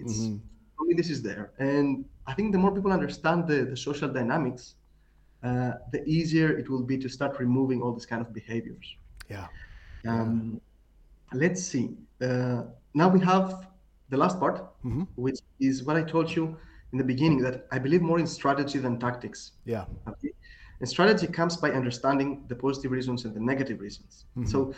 It's 0.00 0.18
Mhm. 0.26 0.40
for 0.76 0.84
me 0.88 0.94
this 0.94 1.10
is 1.10 1.22
there, 1.22 1.44
and 1.58 2.04
I 2.26 2.32
think 2.34 2.52
the 2.52 2.58
more 2.64 2.72
people 2.76 2.92
understand 2.92 3.46
the, 3.50 3.58
the 3.72 3.76
social 3.76 4.08
dynamics, 4.18 4.74
uh, 5.42 5.72
the 5.94 6.00
easier 6.16 6.48
it 6.60 6.66
will 6.70 6.82
be 6.92 6.96
to 7.04 7.08
start 7.08 7.38
removing 7.38 7.78
all 7.82 7.92
these 7.92 8.06
kind 8.12 8.22
of 8.26 8.32
behaviors. 8.32 8.86
Yeah. 9.34 9.46
Um, 10.06 10.60
let's 11.34 11.62
see. 11.62 11.96
Uh, 12.20 12.62
now 12.94 13.08
we 13.08 13.20
have 13.20 13.68
the 14.08 14.16
last 14.16 14.38
part, 14.38 14.56
Mhm. 14.84 15.06
which 15.16 15.40
is 15.60 15.84
what 15.84 15.96
I 15.96 16.02
told 16.02 16.34
you 16.34 16.56
in 16.92 16.98
the 16.98 17.04
beginning 17.04 17.38
that 17.42 17.66
I 17.72 17.78
believe 17.78 18.02
more 18.02 18.18
in 18.18 18.26
strategy 18.26 18.78
than 18.78 18.98
tactics. 18.98 19.52
Yeah. 19.64 19.84
Okay? 20.06 20.32
And 20.80 20.88
strategy 20.88 21.26
comes 21.26 21.56
by 21.56 21.70
understanding 21.70 22.44
the 22.48 22.56
positive 22.56 22.90
reasons 22.92 23.24
and 23.24 23.34
the 23.34 23.40
negative 23.40 23.80
reasons. 23.80 24.26
So, 24.44 24.74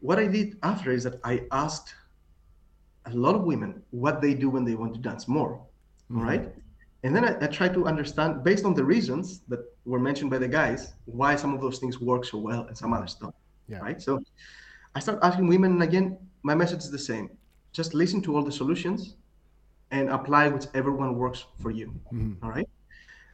what 0.00 0.18
I 0.18 0.26
did 0.26 0.56
after 0.62 0.90
is 0.90 1.02
that 1.04 1.16
I 1.24 1.34
asked 1.52 1.94
a 3.06 3.14
lot 3.14 3.34
of 3.34 3.42
women 3.44 3.82
what 3.90 4.20
they 4.20 4.34
do 4.34 4.48
when 4.48 4.64
they 4.64 4.74
want 4.74 4.94
to 4.94 5.00
dance 5.00 5.28
more. 5.28 5.52
All 6.14 6.22
right. 6.30 6.44
And 7.04 7.14
then 7.14 7.24
I, 7.24 7.32
I 7.44 7.46
try 7.46 7.68
to 7.68 7.86
understand, 7.86 8.42
based 8.44 8.64
on 8.64 8.74
the 8.74 8.84
reasons 8.84 9.40
that 9.48 9.60
were 9.84 9.98
mentioned 10.00 10.30
by 10.30 10.38
the 10.38 10.48
guys, 10.48 10.94
why 11.04 11.36
some 11.36 11.52
of 11.54 11.60
those 11.60 11.78
things 11.78 12.00
work 12.00 12.24
so 12.24 12.38
well 12.38 12.62
and 12.68 12.76
some 12.76 12.92
others 12.92 13.14
don't. 13.14 13.34
Yeah. 13.68 13.78
Right. 13.78 14.00
So, 14.00 14.22
I 14.94 15.00
start 15.00 15.18
asking 15.22 15.46
women, 15.46 15.72
and 15.72 15.82
again, 15.82 16.18
my 16.42 16.54
message 16.54 16.80
is 16.80 16.90
the 16.90 16.98
same 16.98 17.30
just 17.72 17.94
listen 17.94 18.20
to 18.20 18.34
all 18.34 18.42
the 18.42 18.50
solutions 18.50 19.14
and 19.92 20.08
apply 20.10 20.48
whichever 20.48 20.90
one 20.90 21.14
works 21.14 21.44
for 21.62 21.70
you. 21.70 21.94
All 22.42 22.50
right. 22.50 22.68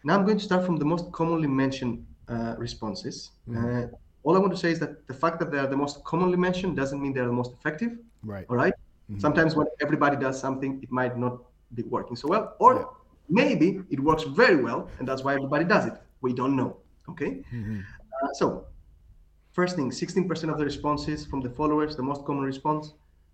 Now 0.04 0.14
I'm 0.14 0.26
going 0.26 0.36
to 0.36 0.44
start 0.44 0.66
from 0.66 0.76
the 0.76 0.84
most 0.84 1.11
commonly 1.11 1.48
mentioned 1.48 2.04
uh, 2.28 2.54
responses. 2.59 3.30
Mhm. 3.48 3.57
Uh, 3.57 3.96
all 4.24 4.36
I 4.36 4.38
want 4.38 4.52
to 4.52 4.59
say 4.59 4.70
is 4.72 4.78
that 4.80 5.07
the 5.07 5.14
fact 5.14 5.38
that 5.40 5.50
they 5.50 5.59
are 5.59 5.66
the 5.66 5.76
most 5.84 6.04
commonly 6.04 6.36
mentioned 6.36 6.76
doesn't 6.76 7.00
mean 7.00 7.14
they're 7.14 7.32
the 7.34 7.40
most 7.42 7.52
effective. 7.54 7.92
Right. 8.22 8.44
All 8.50 8.57
right? 8.57 8.74
Mhm. 9.11 9.20
Sometimes 9.22 9.57
when 9.57 9.68
everybody 9.80 10.16
does 10.16 10.36
something, 10.38 10.72
it 10.82 10.90
might 10.90 11.16
not 11.16 11.34
be 11.74 11.82
working 11.84 12.16
so 12.16 12.28
well, 12.28 12.44
or 12.59 12.72
Yeah. 12.74 12.84
maybe 13.42 13.68
it 13.94 14.00
works 14.00 14.24
very 14.24 14.59
well, 14.66 14.80
and 14.98 15.09
that's 15.09 15.22
why 15.24 15.32
everybody 15.34 15.64
does 15.64 15.84
it. 15.86 15.94
We 16.20 16.34
don't 16.40 16.54
know. 16.61 16.70
Okay. 17.09 17.42
Mhm. 17.52 17.78
Uh, 18.16 18.32
so, 18.40 18.46
first 19.57 19.74
thing, 19.76 19.90
16% 19.90 20.50
of 20.52 20.59
the 20.59 20.64
responses 20.72 21.18
from 21.30 21.40
the 21.40 21.50
followers, 21.59 21.96
the 21.96 22.02
most 22.11 22.22
common 22.26 22.44
response, 22.44 22.84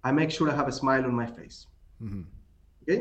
I 0.04 0.10
make 0.12 0.30
sure 0.30 0.46
I 0.50 0.54
have 0.60 0.68
a 0.68 0.76
smile 0.82 1.04
on 1.10 1.14
my 1.22 1.26
face. 1.38 1.66
Mhm. 2.00 2.24
Okay. 2.82 3.00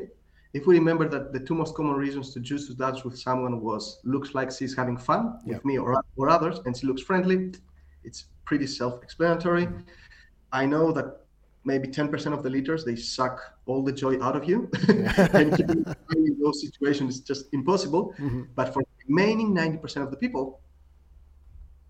If 0.53 0.63
we 0.67 0.73
remember 0.81 1.05
that 1.13 1.23
the 1.35 1.39
two 1.47 1.55
most 1.61 1.73
common 1.79 1.95
reasons 2.05 2.33
to 2.33 2.39
choose 2.41 2.63
to 2.67 2.73
dance 2.83 2.99
with 3.05 3.17
someone 3.27 3.55
was 3.67 3.83
looks 4.13 4.29
like 4.37 4.49
she's 4.51 4.75
having 4.81 4.97
fun 5.09 5.23
Yeah. 5.45 5.53
with 5.55 5.63
me 5.69 5.75
or, 5.83 5.89
or 6.19 6.25
others, 6.35 6.57
and 6.65 6.71
she 6.77 6.85
looks 6.89 7.03
friendly, 7.09 7.37
it's 8.07 8.21
pretty 8.49 8.67
self-explanatory. 8.79 9.65
I 10.61 10.63
know 10.73 10.85
that 10.97 11.07
maybe 11.71 11.87
10% 11.87 12.33
of 12.37 12.41
the 12.45 12.49
leaders 12.49 12.79
they 12.83 12.97
suck 13.17 13.37
all 13.67 13.81
the 13.89 13.95
joy 14.03 14.13
out 14.27 14.35
of 14.39 14.43
you, 14.49 14.57
and 15.39 15.47
keeping 15.57 15.79
you 16.11 16.25
in 16.29 16.35
those 16.43 16.57
situations 16.65 17.09
is 17.15 17.21
just 17.31 17.43
impossible. 17.59 18.03
Mhm. 18.25 18.41
But 18.57 18.67
for 18.73 18.81
the 18.87 18.93
remaining 19.07 19.49
90% 19.61 20.03
of 20.05 20.09
the 20.13 20.17
people, 20.25 20.43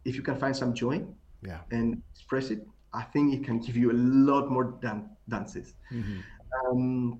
if 0.09 0.13
you 0.17 0.23
can 0.29 0.38
find 0.43 0.55
some 0.55 0.73
joy 0.84 0.97
Yeah. 1.44 1.62
and 1.72 2.02
express 2.14 2.52
it, 2.52 2.68
I 2.94 3.04
think 3.04 3.34
it 3.34 3.44
can 3.44 3.60
give 3.60 3.76
you 3.78 3.92
a 3.92 3.98
lot 4.30 4.50
more 4.50 4.66
dan- 4.82 5.10
dances. 5.30 5.74
Mhm. 5.92 6.22
Um, 6.60 7.20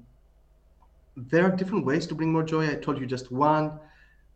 there 1.16 1.44
are 1.46 1.56
different 1.56 1.86
ways 1.86 2.08
to 2.08 2.16
bring 2.16 2.32
more 2.32 2.44
joy. 2.44 2.70
I 2.70 2.76
told 2.76 3.00
you 3.00 3.06
just 3.06 3.32
one. 3.32 3.80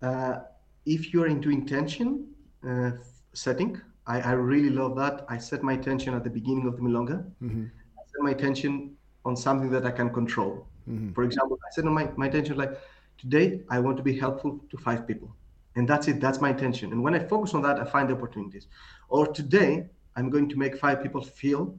Uh, 0.02 0.40
if 0.86 1.14
you're 1.14 1.28
into 1.28 1.50
intention 1.50 2.28
uh, 2.68 2.92
setting, 3.34 3.80
I, 4.08 4.22
I 4.22 4.32
really 4.34 4.70
love 4.70 4.96
that. 4.98 5.26
I 5.30 5.38
set 5.38 5.64
my 5.64 5.74
intention 5.74 6.14
at 6.14 6.24
the 6.24 6.30
beginning 6.30 6.68
of 6.68 6.76
the 6.78 6.82
milonga. 6.82 7.18
Mhm. 7.42 7.70
I 8.00 8.02
set 8.12 8.22
my 8.22 8.32
intention 8.32 8.96
on 9.24 9.36
something 9.36 9.70
that 9.72 9.86
I 9.86 9.92
can 9.92 10.10
control. 10.12 10.68
Mhm. 10.90 11.14
For 11.16 11.24
example, 11.24 11.58
I 11.68 11.70
set 11.76 11.86
my, 11.86 12.10
my 12.18 12.26
intention 12.26 12.58
like 12.58 12.74
today 13.18 13.62
I 13.70 13.80
want 13.80 13.98
to 13.98 14.04
be 14.04 14.18
helpful 14.18 14.60
to 14.70 14.78
five 14.78 15.08
people. 15.08 15.30
And 15.76 15.88
that's 15.88 16.08
it. 16.08 16.22
That's 16.22 16.40
my 16.40 16.50
intention. 16.50 16.92
And 16.94 17.04
when 17.04 17.14
I 17.14 17.20
focus 17.20 17.54
on 17.54 17.62
that, 17.64 17.80
I 17.80 17.86
find 17.86 18.10
the 18.10 18.14
opportunities. 18.14 18.68
Or 19.10 19.28
today 19.28 19.88
I'm 20.16 20.30
going 20.30 20.48
to 20.50 20.58
make 20.58 20.78
five 20.78 21.04
people 21.04 21.22
feel 21.22 21.78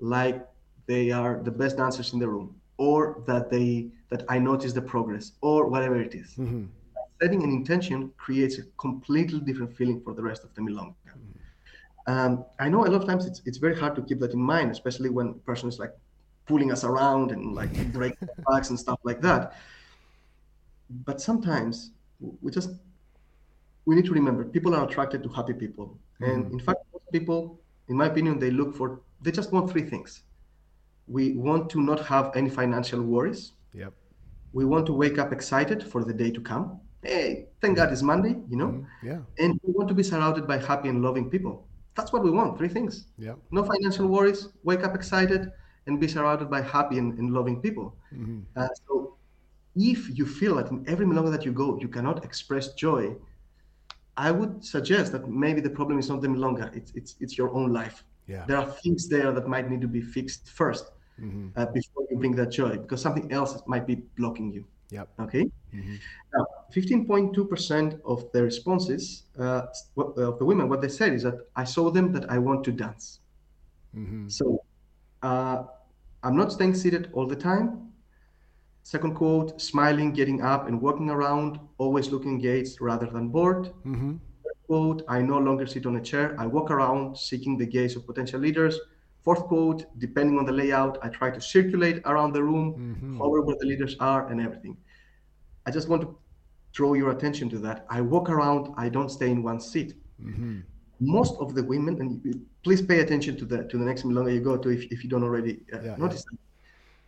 like 0.00 0.46
they 0.86 1.10
are 1.10 1.40
the 1.42 1.50
best 1.50 1.76
dancers 1.76 2.12
in 2.12 2.18
the 2.18 2.28
room, 2.28 2.60
or 2.76 3.22
that 3.26 3.50
they 3.50 3.88
that 4.10 4.24
I 4.28 4.38
notice 4.38 4.72
the 4.72 4.82
progress, 4.82 5.32
or 5.40 5.66
whatever 5.68 6.00
it 6.00 6.14
is. 6.14 6.34
Mhm. 6.36 6.68
Setting 7.22 7.42
an 7.42 7.50
intention 7.50 8.12
creates 8.18 8.58
a 8.58 8.64
completely 8.76 9.40
different 9.40 9.72
feeling 9.74 10.00
for 10.00 10.12
the 10.12 10.22
rest 10.22 10.44
of 10.44 10.52
the 10.54 10.60
milonga. 10.60 10.94
Um, 12.08 12.44
I 12.58 12.68
know 12.68 12.84
a 12.84 12.88
lot 12.88 13.00
of 13.02 13.06
times 13.06 13.26
it's 13.26 13.40
it's 13.46 13.58
very 13.58 13.76
hard 13.78 13.94
to 13.96 14.02
keep 14.02 14.18
that 14.20 14.32
in 14.32 14.40
mind, 14.40 14.70
especially 14.70 15.08
when 15.08 15.28
a 15.28 15.34
person 15.50 15.68
is 15.68 15.78
like 15.78 15.94
pulling 16.46 16.72
us 16.72 16.82
around 16.84 17.30
and 17.30 17.54
like 17.54 17.72
breaking 17.92 18.28
backs 18.50 18.70
and 18.70 18.78
stuff 18.78 18.98
like 19.04 19.20
that. 19.20 19.54
But 21.06 21.20
sometimes 21.20 21.92
we 22.42 22.50
just 22.50 22.70
we 23.86 23.94
need 23.96 24.04
to 24.04 24.12
remember 24.12 24.44
people 24.44 24.74
are 24.74 24.84
attracted 24.88 25.22
to 25.22 25.28
happy 25.28 25.54
people, 25.54 25.98
and 26.20 26.46
Mhm. 26.46 26.52
in 26.52 26.60
fact, 26.60 26.80
most 26.92 27.10
people, 27.12 27.38
in 27.88 27.96
my 27.96 28.06
opinion, 28.06 28.38
they 28.38 28.50
look 28.50 28.74
for 28.74 29.00
they 29.22 29.30
just 29.30 29.52
want 29.52 29.70
three 29.70 29.82
things. 29.92 30.22
We 31.06 31.24
want 31.48 31.70
to 31.70 31.80
not 31.80 32.00
have 32.12 32.26
any 32.34 32.50
financial 32.50 33.00
worries. 33.02 33.52
Yep. 33.74 33.92
We 34.52 34.64
want 34.64 34.84
to 34.86 34.92
wake 34.92 35.18
up 35.18 35.32
excited 35.32 35.82
for 35.82 36.00
the 36.04 36.12
day 36.12 36.30
to 36.32 36.40
come. 36.40 36.80
Hey, 37.02 37.48
thank 37.60 37.76
God 37.76 37.92
it's 37.92 38.02
Monday, 38.02 38.34
you 38.50 38.56
know. 38.56 38.70
Mhm. 38.72 38.86
Yeah. 39.02 39.20
And 39.42 39.60
we 39.64 39.72
want 39.78 39.88
to 39.88 39.94
be 39.94 40.02
surrounded 40.02 40.46
by 40.46 40.58
happy 40.58 40.88
and 40.88 41.02
loving 41.02 41.30
people. 41.30 41.54
That's 41.96 42.12
what 42.12 42.22
we 42.22 42.30
want. 42.30 42.58
Three 42.58 42.68
things. 42.68 43.06
Yep. 43.18 43.38
No 43.50 43.62
financial 43.64 44.06
worries, 44.08 44.48
wake 44.64 44.82
up 44.84 44.94
excited, 44.94 45.50
and 45.86 45.98
be 46.00 46.08
surrounded 46.08 46.48
by 46.50 46.60
happy 46.62 46.98
and, 46.98 47.18
and 47.18 47.32
loving 47.32 47.60
people. 47.60 47.96
Mhm. 48.12 48.42
Uh, 48.56 48.68
so 48.86 49.16
if 49.74 50.00
you 50.18 50.24
feel 50.26 50.54
that 50.56 50.70
in 50.70 50.84
every 50.92 51.06
moment 51.06 51.32
that 51.36 51.44
you 51.46 51.52
go, 51.52 51.78
you 51.80 51.88
cannot 51.88 52.24
express 52.24 52.74
joy, 52.74 53.16
I 54.16 54.30
would 54.30 54.64
suggest 54.64 55.12
that 55.12 55.28
maybe 55.28 55.60
the 55.60 55.70
problem 55.70 55.98
is 55.98 56.08
not 56.08 56.20
the 56.20 56.28
milonga, 56.28 56.74
it's, 56.76 56.92
it's, 56.94 57.16
it's 57.20 57.38
your 57.38 57.50
own 57.54 57.72
life. 57.72 58.04
Yeah. 58.26 58.44
There 58.46 58.56
are 58.58 58.66
things 58.66 59.08
there 59.08 59.32
that 59.32 59.48
might 59.48 59.70
need 59.70 59.80
to 59.80 59.88
be 59.88 60.00
fixed 60.00 60.50
first 60.50 60.90
Mhm. 61.20 61.52
uh, 61.56 61.66
before 61.66 62.06
you 62.10 62.16
bring 62.18 62.34
that 62.36 62.50
joy, 62.50 62.78
because 62.78 63.00
something 63.02 63.30
else 63.32 63.62
might 63.66 63.86
be 63.86 63.96
blocking 64.16 64.50
you. 64.50 64.64
Yep. 64.90 65.08
Okay. 65.20 65.44
Mhm. 65.74 65.98
Now, 66.34 66.46
15.2% 66.72 68.00
of 68.04 68.30
the 68.32 68.42
responses 68.42 69.24
uh, 69.38 69.66
of 69.96 70.38
the 70.38 70.44
women, 70.44 70.68
what 70.68 70.80
they 70.80 70.88
said 70.88 71.12
is 71.12 71.22
that 71.22 71.34
I 71.54 71.64
saw 71.64 71.90
them 71.90 72.12
that 72.12 72.30
I 72.30 72.38
want 72.38 72.64
to 72.64 72.72
dance. 72.72 73.20
Mhm. 73.94 74.30
So 74.30 74.62
uh, 75.22 75.64
I'm 76.22 76.36
not 76.36 76.50
staying 76.52 76.74
seated 76.74 77.10
all 77.12 77.26
the 77.26 77.36
time. 77.36 77.91
Second 78.84 79.14
quote, 79.14 79.60
smiling, 79.60 80.12
getting 80.12 80.42
up 80.42 80.66
and 80.68 80.80
walking 80.80 81.08
around, 81.08 81.58
always 81.78 82.10
looking 82.10 82.32
engaged 82.32 82.80
rather 82.80 83.06
than 83.06 83.28
bored. 83.28 83.70
Mhm. 83.84 84.18
Third 84.44 84.58
quote, 84.66 85.02
I 85.08 85.22
no 85.22 85.38
longer 85.38 85.66
sit 85.66 85.86
on 85.86 85.96
a 85.96 86.00
chair. 86.00 86.34
I 86.38 86.46
walk 86.46 86.70
around 86.70 87.16
seeking 87.16 87.56
the 87.56 87.66
gaze 87.66 87.94
of 87.96 88.06
potential 88.06 88.40
leaders. 88.40 88.78
Fourth 89.22 89.44
quote, 89.44 89.86
depending 89.98 90.36
on 90.38 90.44
the 90.46 90.52
layout, 90.52 90.98
I 91.00 91.08
try 91.08 91.30
to 91.30 91.40
circulate 91.40 92.02
around 92.04 92.32
the 92.32 92.42
room, 92.42 92.74
Mhm. 92.74 93.18
hover 93.18 93.40
where 93.42 93.56
the 93.60 93.66
leaders 93.66 93.96
are 94.00 94.26
and 94.28 94.40
everything. 94.40 94.76
I 95.64 95.70
just 95.70 95.88
want 95.88 96.02
to 96.02 96.16
draw 96.72 96.94
your 96.94 97.10
attention 97.12 97.48
to 97.50 97.58
that. 97.60 97.86
I 97.88 98.00
walk 98.00 98.28
around, 98.30 98.74
I 98.76 98.88
don't 98.88 99.10
stay 99.10 99.30
in 99.30 99.44
one 99.44 99.60
seat. 99.60 99.94
Mhm. 100.20 100.64
Most 100.98 101.36
of 101.38 101.54
the 101.54 101.62
women, 101.62 102.00
and 102.00 102.10
please 102.64 102.82
pay 102.82 102.98
attention 103.00 103.36
to 103.36 103.44
the 103.44 103.58
to 103.68 103.78
the 103.78 103.84
next 103.84 104.02
milonga 104.02 104.32
you 104.34 104.40
go 104.40 104.56
to 104.56 104.68
if, 104.70 104.82
if 104.90 105.04
you 105.04 105.10
don't 105.10 105.22
already 105.22 105.60
uh, 105.72 105.78
Yeah, 105.82 105.96
notice 105.96 106.24
that. 106.24 106.38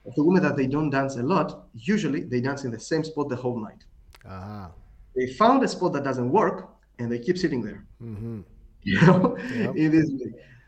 The 0.04 0.22
women 0.22 0.42
that 0.42 0.56
they 0.56 0.66
don't 0.66 0.90
dance 0.90 1.16
a 1.16 1.22
lot, 1.22 1.68
usually 1.72 2.24
they 2.24 2.40
dance 2.40 2.64
in 2.64 2.70
the 2.70 2.78
same 2.80 3.04
spot 3.04 3.28
the 3.30 3.36
whole 3.36 3.58
night. 3.58 3.84
Aha. 4.26 4.70
They 5.16 5.28
found 5.28 5.62
a 5.64 5.68
spot 5.68 5.92
that 5.94 6.04
doesn't 6.04 6.30
work 6.30 6.68
and 6.98 7.10
they 7.10 7.18
keep 7.18 7.38
sitting 7.38 7.62
there. 7.62 7.86
Mhm. 8.02 8.44
You 8.86 9.00
know, 9.00 9.36
Yep. 9.38 9.76
it 9.76 9.94
is. 9.94 10.10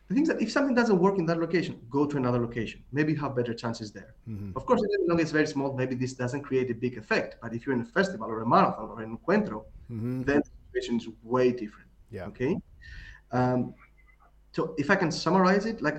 The 0.08 0.14
thing 0.14 0.22
is 0.22 0.28
that 0.28 0.40
if 0.40 0.50
something 0.50 0.74
doesn't 0.74 0.98
work 0.98 1.18
in 1.18 1.26
that 1.26 1.38
location, 1.38 1.74
go 1.90 2.06
to 2.06 2.16
another 2.16 2.38
location. 2.40 2.82
Maybe 2.92 3.12
you 3.12 3.18
have 3.18 3.34
better 3.36 3.52
chances 3.52 3.92
there. 3.92 4.14
Mhm. 4.26 4.56
Of 4.56 4.64
course, 4.64 4.80
the 4.80 4.88
milonga 5.06 5.20
is 5.20 5.32
very 5.32 5.46
small, 5.46 5.74
maybe 5.74 5.94
this 5.96 6.14
doesn't 6.14 6.42
create 6.42 6.70
a 6.70 6.74
big 6.74 6.96
effect. 6.96 7.36
But 7.42 7.52
if 7.54 7.66
you're 7.66 7.74
in 7.74 7.82
a 7.82 7.90
festival 7.98 8.26
or 8.28 8.40
a 8.40 8.46
marathon 8.46 8.88
or 8.88 9.02
an 9.02 9.10
encuentro, 9.18 9.64
Mhm. 9.90 10.24
then 10.24 10.40
the 10.44 10.50
situation 10.80 10.96
is 10.96 11.08
way 11.22 11.52
different. 11.52 11.90
Yeah. 12.10 12.26
Okay. 12.28 12.56
Um, 13.32 13.74
so 14.52 14.74
if 14.78 14.88
I 14.90 14.96
can 14.96 15.10
summarize 15.10 15.66
it, 15.66 15.82
like, 15.82 15.98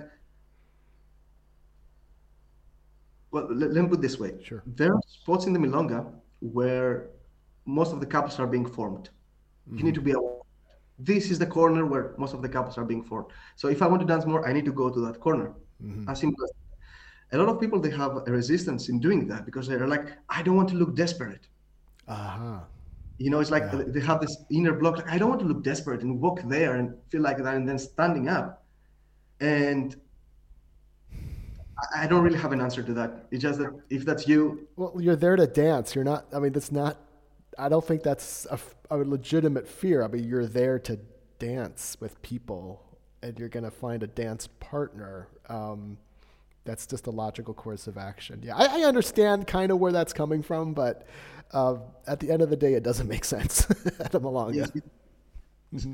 well, 3.31 3.47
let, 3.53 3.71
let 3.71 3.83
me 3.83 3.89
put 3.89 3.99
it 3.99 4.01
this 4.01 4.19
way: 4.19 4.31
Sure. 4.43 4.63
there 4.65 4.93
are 4.93 5.01
spots 5.07 5.45
in 5.45 5.53
the 5.53 5.59
milonga 5.59 6.11
where 6.39 7.09
most 7.65 7.91
of 7.93 7.99
the 7.99 8.05
couples 8.05 8.39
are 8.39 8.47
being 8.47 8.65
formed. 8.65 9.09
You 9.69 9.83
need 9.83 9.95
to 9.95 10.01
be 10.01 10.11
aware. 10.11 10.37
This 10.97 11.29
is 11.29 11.37
the 11.37 11.45
corner 11.45 11.85
where 11.85 12.15
most 12.17 12.33
of 12.33 12.41
the 12.41 12.47
couples 12.49 12.77
are 12.77 12.85
being 12.85 13.03
formed. 13.03 13.27
So 13.57 13.67
if 13.67 13.81
I 13.81 13.87
want 13.87 13.99
to 14.01 14.07
dance 14.07 14.25
more, 14.25 14.47
I 14.47 14.53
need 14.53 14.65
to 14.65 14.71
go 14.71 14.89
to 14.89 14.99
that 15.07 15.19
corner. 15.19 15.53
Mhm. 15.83 16.09
As 16.09 16.19
simple 16.21 16.41
as 16.45 16.51
a 17.33 17.37
lot 17.37 17.49
of 17.49 17.59
people 17.59 17.79
they 17.81 17.89
have 17.91 18.13
a 18.25 18.31
resistance 18.31 18.87
in 18.87 18.99
doing 18.99 19.27
that 19.27 19.45
because 19.45 19.67
they're 19.67 19.87
like, 19.87 20.05
I 20.29 20.41
don't 20.41 20.55
want 20.55 20.69
to 20.69 20.75
look 20.75 20.95
desperate. 20.95 21.49
Aha. 22.07 22.65
You 23.17 23.29
know, 23.31 23.39
it's 23.41 23.51
like 23.51 23.63
Yeah. 23.63 23.83
they 23.87 23.99
have 23.99 24.21
this 24.21 24.35
inner 24.49 24.73
block. 24.73 24.97
Like, 24.97 25.09
I 25.11 25.17
don't 25.17 25.29
want 25.29 25.41
to 25.41 25.47
look 25.47 25.63
desperate 25.63 26.01
and 26.03 26.21
walk 26.21 26.41
there 26.43 26.75
and 26.77 26.95
feel 27.09 27.21
like 27.21 27.37
that, 27.43 27.55
and 27.55 27.67
then 27.67 27.77
standing 27.79 28.29
up. 28.29 28.65
And 29.41 29.95
I- 31.95 32.07
don't 32.07 32.23
really 32.23 32.39
have 32.39 32.51
an 32.51 32.61
answer 32.61 32.81
to 32.83 32.93
that. 32.95 33.25
It's 33.31 33.41
just 33.41 33.59
that 33.59 33.71
if 33.89 34.05
that's 34.05 34.27
you, 34.27 34.67
Well, 34.75 34.93
you're 34.99 35.15
there 35.15 35.35
to 35.35 35.47
dance. 35.47 35.93
You're 35.95 36.03
not. 36.03 36.25
I 36.33 36.39
mean, 36.39 36.53
that's 36.53 36.71
not. 36.71 36.97
I 37.59 37.69
don't 37.69 37.85
think 37.85 38.03
that's 38.03 38.45
a, 38.51 38.59
a 38.91 38.97
legitimate 38.97 39.67
fear. 39.67 40.03
I 40.03 40.07
mean, 40.07 40.23
you're 40.23 40.45
there 40.45 40.79
to 40.79 40.99
dance 41.39 41.97
with 41.99 42.21
people, 42.21 42.83
and 43.23 43.37
you're 43.39 43.49
going 43.49 43.63
to 43.63 43.71
find 43.71 44.03
a 44.03 44.07
dance 44.07 44.47
partner. 44.59 45.27
Um, 45.49 45.97
that's 46.65 46.85
just 46.85 47.07
a 47.07 47.11
logical 47.11 47.53
course 47.53 47.87
of 47.87 47.97
action. 47.97 48.41
Yeah, 48.43 48.55
I, 48.57 48.81
I 48.81 48.85
understand 48.85 49.47
kind 49.47 49.71
of 49.71 49.79
where 49.79 49.91
that's 49.91 50.13
coming 50.13 50.43
from, 50.43 50.73
but 50.73 51.07
uh, 51.53 51.77
at 52.07 52.19
the 52.19 52.29
end 52.29 52.41
of 52.41 52.49
the 52.49 52.57
day, 52.57 52.73
it 52.73 52.83
doesn't 52.83 53.07
make 53.07 53.23
sense 53.35 53.69
at 53.99 54.13
a 54.13 54.19
milonga. 54.19 54.55
yes, 54.55 54.71
it- 54.75 54.83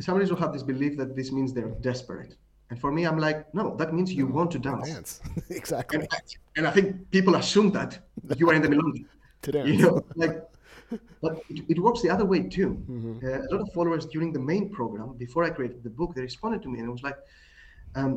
somebody 0.04 0.30
will 0.30 0.38
have 0.38 0.54
this 0.54 0.64
belief 0.64 0.98
that 0.98 1.16
this 1.16 1.32
means 1.32 1.54
they're 1.54 1.70
desperate. 1.82 2.36
And 2.70 2.80
for 2.80 2.92
me, 2.92 3.06
I'm 3.06 3.20
like, 3.20 3.54
no, 3.54 3.76
that 3.78 3.94
means 3.94 4.12
you 4.14 4.26
want 4.26 4.50
to 4.52 4.60
dance. 4.60 4.90
Dance, 4.90 5.22
exactly. 5.50 6.00
And, 6.00 6.08
and 6.58 6.68
I 6.68 6.72
think 6.72 7.10
people 7.12 7.36
assume 7.36 7.72
that 7.72 8.00
you 8.40 8.50
are 8.50 8.54
in 8.56 8.62
the 8.62 8.68
milonga. 8.70 9.06
to 9.44 9.52
dance. 9.52 9.68
you 9.70 9.78
know 9.84 9.96
like 10.16 10.36
but 11.22 11.34
it, 11.50 11.58
it 11.74 11.80
works 11.80 12.02
the 12.02 12.10
other 12.16 12.26
way 12.34 12.40
too 12.58 12.70
Mhm. 12.90 13.24
uh, 13.24 13.42
a 13.46 13.48
lot 13.54 13.62
of 13.66 13.70
followers 13.78 14.06
during 14.14 14.30
the 14.38 14.44
main 14.52 14.70
program 14.78 15.10
before 15.26 15.42
i 15.48 15.50
created 15.58 15.80
the 15.88 15.94
book 16.00 16.10
they 16.16 16.22
responded 16.32 16.62
to 16.64 16.70
me 16.72 16.78
and 16.80 16.88
it 16.90 16.92
was 16.98 17.04
like 17.10 17.18
um, 18.00 18.12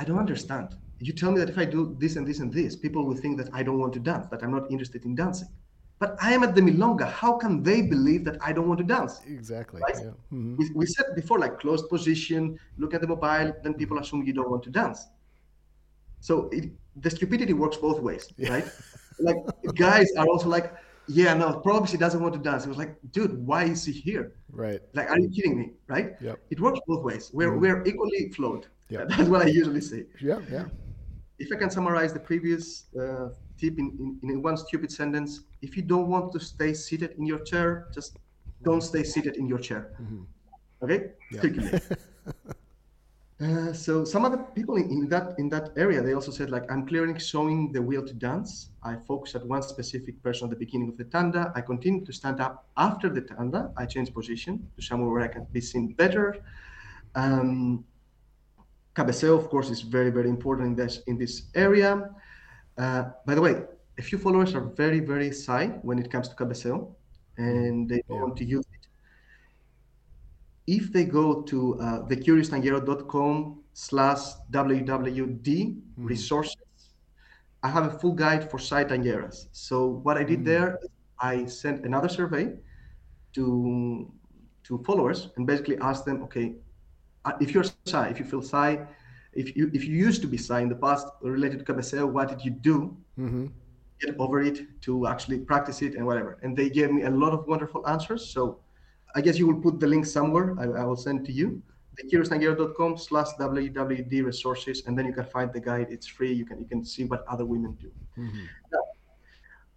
i 0.00 0.04
don't 0.08 0.18
understand 0.26 0.66
you 1.06 1.12
tell 1.22 1.30
me 1.34 1.38
that 1.42 1.48
if 1.54 1.58
i 1.64 1.66
do 1.76 1.80
this 2.02 2.12
and 2.16 2.24
this 2.30 2.38
and 2.42 2.50
this 2.60 2.72
people 2.84 3.02
will 3.08 3.18
think 3.24 3.34
that 3.40 3.48
i 3.58 3.62
don't 3.66 3.78
want 3.84 3.92
to 3.98 4.02
dance 4.10 4.26
that 4.32 4.40
i'm 4.42 4.54
not 4.58 4.64
interested 4.74 5.00
in 5.08 5.12
dancing 5.22 5.48
but 5.98 6.16
I 6.22 6.32
am 6.32 6.42
at 6.42 6.54
the 6.54 6.60
milonga. 6.60 7.10
How 7.10 7.32
can 7.36 7.62
they 7.62 7.82
believe 7.82 8.24
that 8.24 8.36
I 8.40 8.52
don't 8.52 8.68
want 8.68 8.78
to 8.78 8.84
dance? 8.84 9.20
Exactly. 9.26 9.80
Right? 9.82 9.96
Yeah. 10.04 10.10
Mhm. 10.32 10.56
We, 10.58 10.70
we 10.74 10.86
said 10.86 11.06
before, 11.16 11.38
like 11.38 11.58
closed 11.58 11.88
position, 11.88 12.58
look 12.76 12.94
at 12.94 13.00
the 13.00 13.08
mobile, 13.08 13.52
then 13.62 13.74
people 13.74 13.98
assume 13.98 14.22
you 14.24 14.32
don't 14.32 14.50
want 14.50 14.62
to 14.64 14.70
dance. 14.70 15.06
So 16.20 16.48
it, 16.52 16.70
the 16.96 17.10
stupidity 17.10 17.52
works 17.52 17.76
both 17.76 18.00
ways, 18.00 18.28
Yeah. 18.36 18.50
right? 18.54 18.66
Like 19.20 19.36
guys 19.74 20.08
are 20.16 20.26
also 20.26 20.48
like, 20.48 20.72
yeah, 21.08 21.32
no, 21.34 21.58
probably 21.60 21.88
she 21.88 21.96
doesn't 21.96 22.22
want 22.22 22.34
to 22.34 22.40
dance. 22.40 22.64
It 22.66 22.68
was 22.68 22.78
like, 22.78 22.96
dude, 23.12 23.34
why 23.46 23.64
is 23.64 23.84
she 23.84 23.92
here? 23.92 24.32
Right. 24.52 24.80
Like, 24.94 25.10
are 25.10 25.18
you 25.18 25.28
kidding 25.30 25.56
me? 25.58 25.70
Right? 25.88 26.12
Yep. 26.20 26.38
It 26.50 26.60
works 26.60 26.80
both 26.86 27.02
ways. 27.04 27.30
We're 27.32 27.52
Mhm. 27.52 27.60
we're 27.60 27.82
equally 27.84 28.30
flawed. 28.36 28.66
Yeah. 28.88 29.04
That's 29.08 29.28
what 29.28 29.42
I 29.42 29.46
usually 29.46 29.80
say. 29.80 30.06
Yeah. 30.20 30.40
Yeah. 30.50 30.66
If 31.38 31.48
I 31.52 31.56
can 31.56 31.70
summarize 31.70 32.12
the 32.12 32.20
previous 32.20 32.86
uh, 33.00 33.28
tip 33.58 33.78
in, 33.78 34.18
in, 34.22 34.30
in 34.30 34.42
one 34.42 34.56
stupid 34.56 34.90
sentence, 34.92 35.40
if 35.62 35.76
you 35.76 35.82
don't 35.82 36.08
want 36.08 36.32
to 36.32 36.40
stay 36.40 36.72
seated 36.74 37.12
in 37.18 37.26
your 37.26 37.40
chair, 37.40 37.88
just 37.92 38.16
don't 38.62 38.82
stay 38.82 39.02
seated 39.02 39.36
in 39.36 39.46
your 39.46 39.58
chair. 39.58 39.92
Mhm. 40.00 40.26
Okay? 40.82 41.12
Yeah. 41.30 41.78
Uh, 43.40 43.72
so 43.72 44.04
some 44.04 44.24
other 44.24 44.38
people 44.52 44.74
in, 44.76 44.90
in 44.90 45.08
that 45.08 45.38
in 45.38 45.48
that 45.48 45.70
area 45.76 46.02
they 46.02 46.12
also 46.12 46.32
said 46.32 46.50
like 46.50 46.68
I'm 46.72 46.84
clearly 46.84 47.16
showing 47.20 47.70
the 47.70 47.80
will 47.80 48.04
to 48.04 48.12
dance. 48.12 48.70
I 48.82 48.96
focus 49.06 49.36
at 49.36 49.46
one 49.46 49.62
specific 49.62 50.20
person 50.24 50.46
at 50.46 50.50
the 50.50 50.56
beginning 50.56 50.88
of 50.88 50.96
the 50.96 51.04
tanda. 51.04 51.52
I 51.54 51.60
continue 51.60 52.04
to 52.04 52.12
stand 52.12 52.40
up 52.40 52.66
after 52.76 53.08
the 53.08 53.20
tanda. 53.20 53.70
I 53.76 53.86
change 53.86 54.12
position 54.12 54.68
to 54.74 54.82
somewhere 54.82 55.08
where 55.10 55.22
I 55.22 55.28
can 55.28 55.46
be 55.52 55.60
seen 55.60 55.92
better. 55.92 56.42
Um, 57.14 57.84
cabeceo, 58.96 59.38
of 59.38 59.48
course, 59.50 59.70
is 59.70 59.82
very 59.82 60.10
very 60.10 60.28
important 60.28 60.66
in 60.70 60.74
this 60.74 61.02
in 61.06 61.16
this 61.16 61.42
area. 61.54 62.10
Uh, 62.78 63.10
by 63.26 63.34
the 63.34 63.40
way, 63.40 63.62
a 63.98 64.02
few 64.02 64.18
followers 64.18 64.54
are 64.54 64.60
very 64.76 65.00
very 65.00 65.32
shy 65.32 65.66
when 65.82 65.98
it 65.98 66.10
comes 66.10 66.28
to 66.28 66.34
cabeceo, 66.36 66.94
and 67.36 67.88
they 67.88 68.00
don't 68.08 68.16
Yeah. 68.18 68.22
want 68.22 68.36
to 68.38 68.44
use 68.44 68.64
it 68.72 68.88
if 70.68 70.92
they 70.92 71.04
go 71.06 71.40
to 71.42 71.80
uh, 71.80 72.06
thecurioustanguero.com 72.08 73.62
slash 73.72 74.20
wwd 74.52 75.80
resources, 75.96 76.56
I 77.62 77.68
have 77.70 77.86
a 77.86 77.98
full 77.98 78.12
guide 78.12 78.50
for 78.50 78.58
site 78.58 78.88
tangueras. 78.88 79.48
So 79.52 79.86
what 80.04 80.18
I 80.18 80.24
did 80.24 80.40
Mm. 80.40 80.44
there, 80.44 80.78
I 81.18 81.46
sent 81.46 81.84
another 81.86 82.08
survey 82.08 82.52
to 83.34 84.12
to 84.64 84.78
followers 84.84 85.30
and 85.36 85.46
basically 85.46 85.78
asked 85.78 86.04
them, 86.04 86.22
okay, 86.24 86.54
uh, 87.24 87.32
if 87.40 87.54
you're 87.54 87.64
shy, 87.86 88.08
if 88.10 88.18
you 88.20 88.26
feel 88.26 88.42
shy, 88.42 88.86
if 89.42 89.46
you 89.56 89.64
if 89.78 89.82
you 89.88 89.94
used 90.08 90.20
to 90.24 90.28
be 90.34 90.38
shy 90.46 90.60
in 90.66 90.68
the 90.74 90.80
past 90.86 91.06
related 91.36 91.56
to 91.60 91.64
cabeceo, 91.70 92.02
what 92.16 92.26
did 92.32 92.40
you 92.46 92.52
do 92.70 92.76
Mm-hmm. 93.24 93.46
get 94.04 94.14
over 94.24 94.38
it 94.50 94.58
to 94.86 94.92
actually 95.12 95.38
practice 95.50 95.78
it 95.86 95.92
and 95.96 96.04
whatever. 96.08 96.32
And 96.42 96.50
they 96.58 96.68
gave 96.78 96.88
me 96.96 97.02
a 97.02 97.10
lot 97.24 97.32
of 97.36 97.40
wonderful 97.52 97.82
answers. 97.94 98.22
So 98.34 98.40
I 99.16 99.20
guess 99.24 99.36
you 99.40 99.46
will 99.48 99.60
put 99.66 99.74
the 99.82 99.88
link 99.94 100.04
somewhere. 100.06 100.46
I, 100.62 100.64
I 100.82 100.84
will 100.88 101.00
send 101.06 101.18
to 101.28 101.32
you. 101.40 101.46
thecurioustanguero.com 101.98 102.90
slash 103.08 103.30
wwd 103.40 104.12
resources, 104.30 104.76
and 104.86 104.92
then 104.96 105.04
you 105.08 105.14
can 105.18 105.26
find 105.36 105.48
the 105.56 105.62
guide. 105.70 105.88
It's 105.96 106.08
free. 106.16 106.32
You 106.40 106.46
can 106.50 106.56
you 106.62 106.68
can 106.72 106.80
see 106.92 107.04
what 107.10 107.20
other 107.32 107.46
women 107.54 107.72
do. 107.84 107.90
Mm-hmm. 108.22 108.44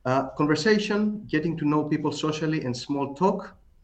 Uh, 0.06 0.30
conversation, 0.42 1.24
getting 1.28 1.56
to 1.58 1.66
know 1.72 1.84
people 1.94 2.12
socially, 2.12 2.60
and 2.66 2.74
small 2.76 3.08
talk. 3.24 3.40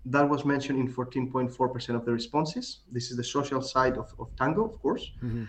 That 0.05 0.25
was 0.33 0.45
mentioned 0.45 0.79
in 0.79 0.87
14.4% 0.87 1.95
of 1.99 2.05
the 2.05 2.13
responses. 2.13 2.65
This 2.95 3.05
is 3.11 3.17
the 3.17 3.23
social 3.37 3.61
side 3.73 3.95
of, 3.97 4.07
of 4.19 4.27
Tango, 4.39 4.63
of 4.63 4.75
course. 4.81 5.11
Mm-hmm. 5.23 5.43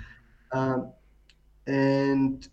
Um, 0.52 0.92
and 1.66 2.48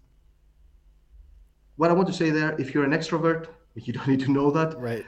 what 1.77 1.89
I 1.89 1.93
want 1.93 2.07
to 2.07 2.13
say 2.13 2.29
there, 2.29 2.59
if 2.59 2.73
you're 2.73 2.83
an 2.83 2.91
extrovert, 2.91 3.47
you 3.75 3.93
don't 3.93 4.07
need 4.07 4.21
to 4.21 4.31
know 4.31 4.51
that. 4.51 4.77
Right. 4.77 5.05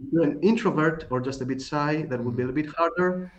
If 0.00 0.12
you're 0.12 0.24
an 0.24 0.40
introvert 0.42 1.06
or 1.10 1.20
just 1.20 1.40
a 1.40 1.44
bit 1.44 1.60
shy, 1.60 2.02
that 2.08 2.22
would 2.22 2.36
be 2.36 2.42
a 2.42 2.46
little 2.46 2.62
bit 2.62 2.74
harder. 2.74 3.32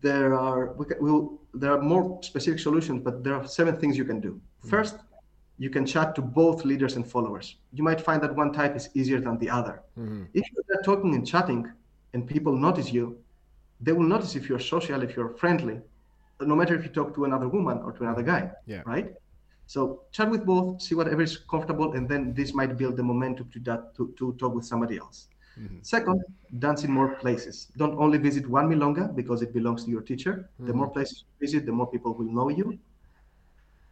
There 0.00 0.34
are 0.34 0.72
we 0.74 0.86
can, 0.86 0.96
we'll, 1.00 1.40
there 1.52 1.72
are 1.72 1.80
more 1.80 2.18
specific 2.22 2.60
solutions, 2.60 3.02
but 3.04 3.22
there 3.22 3.34
are 3.34 3.46
seven 3.46 3.76
things 3.76 3.96
you 3.96 4.04
can 4.04 4.20
do. 4.20 4.40
First, 4.64 4.96
you 5.58 5.70
can 5.70 5.86
chat 5.86 6.14
to 6.16 6.22
both 6.22 6.64
leaders 6.64 6.96
and 6.96 7.06
followers. 7.06 7.56
You 7.72 7.82
might 7.82 8.00
find 8.00 8.22
that 8.22 8.34
one 8.34 8.52
type 8.52 8.76
is 8.76 8.90
easier 8.94 9.20
than 9.20 9.38
the 9.38 9.48
other. 9.48 9.82
Mm-hmm. 9.98 10.24
If 10.34 10.44
you're 10.52 10.82
talking 10.82 11.14
and 11.14 11.26
chatting, 11.26 11.70
and 12.12 12.26
people 12.26 12.56
notice 12.56 12.92
you, 12.92 13.18
they 13.80 13.92
will 13.92 14.06
notice 14.06 14.34
if 14.36 14.48
you're 14.48 14.58
social, 14.58 15.02
if 15.02 15.16
you're 15.16 15.34
friendly, 15.34 15.80
no 16.40 16.54
matter 16.56 16.74
if 16.74 16.82
you 16.84 16.90
talk 16.90 17.14
to 17.14 17.24
another 17.24 17.48
woman 17.48 17.78
or 17.78 17.92
to 17.92 18.02
another 18.04 18.22
guy 18.22 18.50
Yeah. 18.66 18.82
right? 18.86 19.14
So 19.66 20.02
chat 20.12 20.30
with 20.30 20.44
both, 20.46 20.80
see 20.80 20.94
whatever 20.94 21.22
is 21.22 21.38
comfortable, 21.38 21.92
and 21.94 22.08
then 22.08 22.32
this 22.34 22.54
might 22.54 22.76
build 22.76 22.96
the 22.96 23.02
momentum 23.02 23.50
to 23.52 23.58
that 23.60 23.94
to, 23.96 24.14
to 24.18 24.32
talk 24.34 24.54
with 24.54 24.64
somebody 24.64 24.96
else. 24.98 25.28
Mhm. 25.58 25.84
Second, 25.84 26.22
dance 26.58 26.84
in 26.84 26.92
more 26.92 27.14
places. 27.16 27.68
Don't 27.76 27.98
only 27.98 28.18
visit 28.18 28.46
one 28.48 28.68
milonga 28.68 29.14
because 29.16 29.42
it 29.42 29.52
belongs 29.52 29.84
to 29.84 29.90
your 29.90 30.02
teacher. 30.02 30.50
The 30.60 30.72
more 30.72 30.90
places 30.90 31.24
you 31.26 31.46
visit, 31.46 31.66
the 31.66 31.72
more 31.72 31.86
people 31.90 32.12
will 32.14 32.30
know 32.30 32.48
you. 32.50 32.78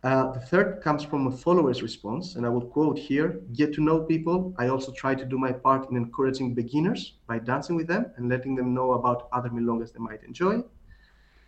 Uh, 0.05 0.31
the 0.33 0.41
third 0.41 0.83
comes 0.83 1.03
from 1.03 1.27
a 1.27 1.31
follower's 1.31 1.83
response, 1.83 2.37
and 2.37 2.45
I 2.45 2.51
will 2.51 2.67
quote 2.77 2.99
here 2.99 3.41
Get 3.55 3.73
to 3.75 3.81
know 3.83 4.01
people. 4.01 4.55
I 4.59 4.69
also 4.69 4.93
try 4.93 5.15
to 5.15 5.25
do 5.25 5.39
my 5.39 5.51
part 5.51 5.91
in 5.91 5.97
encouraging 5.97 6.53
beginners 6.53 7.15
by 7.27 7.39
dancing 7.39 7.75
with 7.75 7.87
them 7.87 8.13
and 8.17 8.29
letting 8.29 8.55
them 8.55 8.75
know 8.75 8.93
about 8.93 9.29
other 9.33 9.49
milongas 9.49 9.93
they 9.95 10.01
might 10.01 10.23
enjoy. 10.23 10.63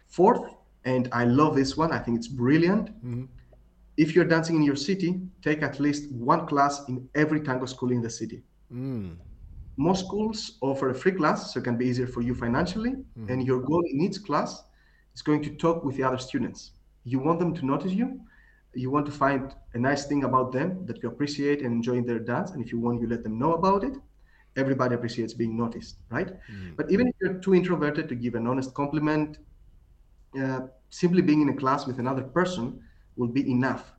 Fourth, 0.06 0.55
and 0.87 1.09
I 1.13 1.25
love 1.25 1.55
this 1.55 1.77
one, 1.77 1.93
I 1.93 1.99
think 1.99 2.17
it's 2.17 2.29
brilliant. 2.29 2.87
Mhm. 3.05 3.29
If 3.97 4.15
you're 4.15 4.29
dancing 4.35 4.57
in 4.57 4.63
your 4.63 4.77
city, 4.77 5.11
take 5.43 5.63
at 5.63 5.81
least 5.81 6.03
one 6.13 6.47
class 6.47 6.75
in 6.89 7.09
every 7.15 7.41
tango 7.41 7.67
school 7.67 7.91
in 7.93 8.01
the 8.03 8.11
city. 8.11 8.43
Mm. 8.73 9.17
Most 9.77 10.07
schools 10.07 10.59
offer 10.61 10.91
a 10.91 10.95
free 10.95 11.13
class, 11.13 11.53
so 11.53 11.61
it 11.61 11.65
can 11.65 11.77
be 11.77 11.87
easier 11.87 12.07
for 12.07 12.23
you 12.23 12.35
financially. 12.35 12.95
And 13.29 13.39
your 13.43 13.61
goal 13.61 13.85
in 13.93 14.01
each 14.07 14.19
class 14.25 14.51
is 15.15 15.23
going 15.23 15.43
to 15.43 15.51
talk 15.65 15.85
with 15.85 15.97
the 15.97 16.05
other 16.09 16.19
students. 16.19 16.73
You 17.05 17.19
want 17.27 17.39
them 17.41 17.53
to 17.55 17.65
notice 17.73 17.93
you. 17.93 18.21
You 18.75 18.91
want 18.91 19.07
to 19.07 19.13
find 19.13 19.55
a 19.75 19.79
nice 19.79 20.07
thing 20.07 20.25
about 20.25 20.53
them 20.53 20.85
that 20.87 21.03
you 21.03 21.09
appreciate 21.09 21.59
and 21.63 21.73
enjoy 21.79 21.97
in 22.03 22.07
their 22.07 22.19
dance. 22.19 22.51
And 22.53 22.61
if 22.65 22.71
you 22.73 22.79
want, 22.79 23.01
you 23.01 23.07
let 23.09 23.23
them 23.23 23.39
know 23.39 23.53
about 23.55 23.83
it. 23.85 23.97
Everybody 24.57 24.95
appreciates 24.95 25.35
being 25.35 25.57
noticed, 25.57 25.97
right? 26.11 26.31
But 26.77 26.91
even 26.91 27.07
if 27.09 27.15
you're 27.21 27.39
too 27.47 27.55
introverted 27.55 28.09
to 28.11 28.15
give 28.15 28.35
an 28.35 28.47
honest 28.47 28.75
compliment, 28.75 29.39
uh, 30.43 30.61
simply 30.91 31.23
being 31.23 31.41
in 31.43 31.49
a 31.49 31.55
class 31.55 31.87
with 31.87 31.99
another 31.99 32.23
person 32.23 32.81
will 33.17 33.29
be 33.29 33.51
enough 33.51 33.93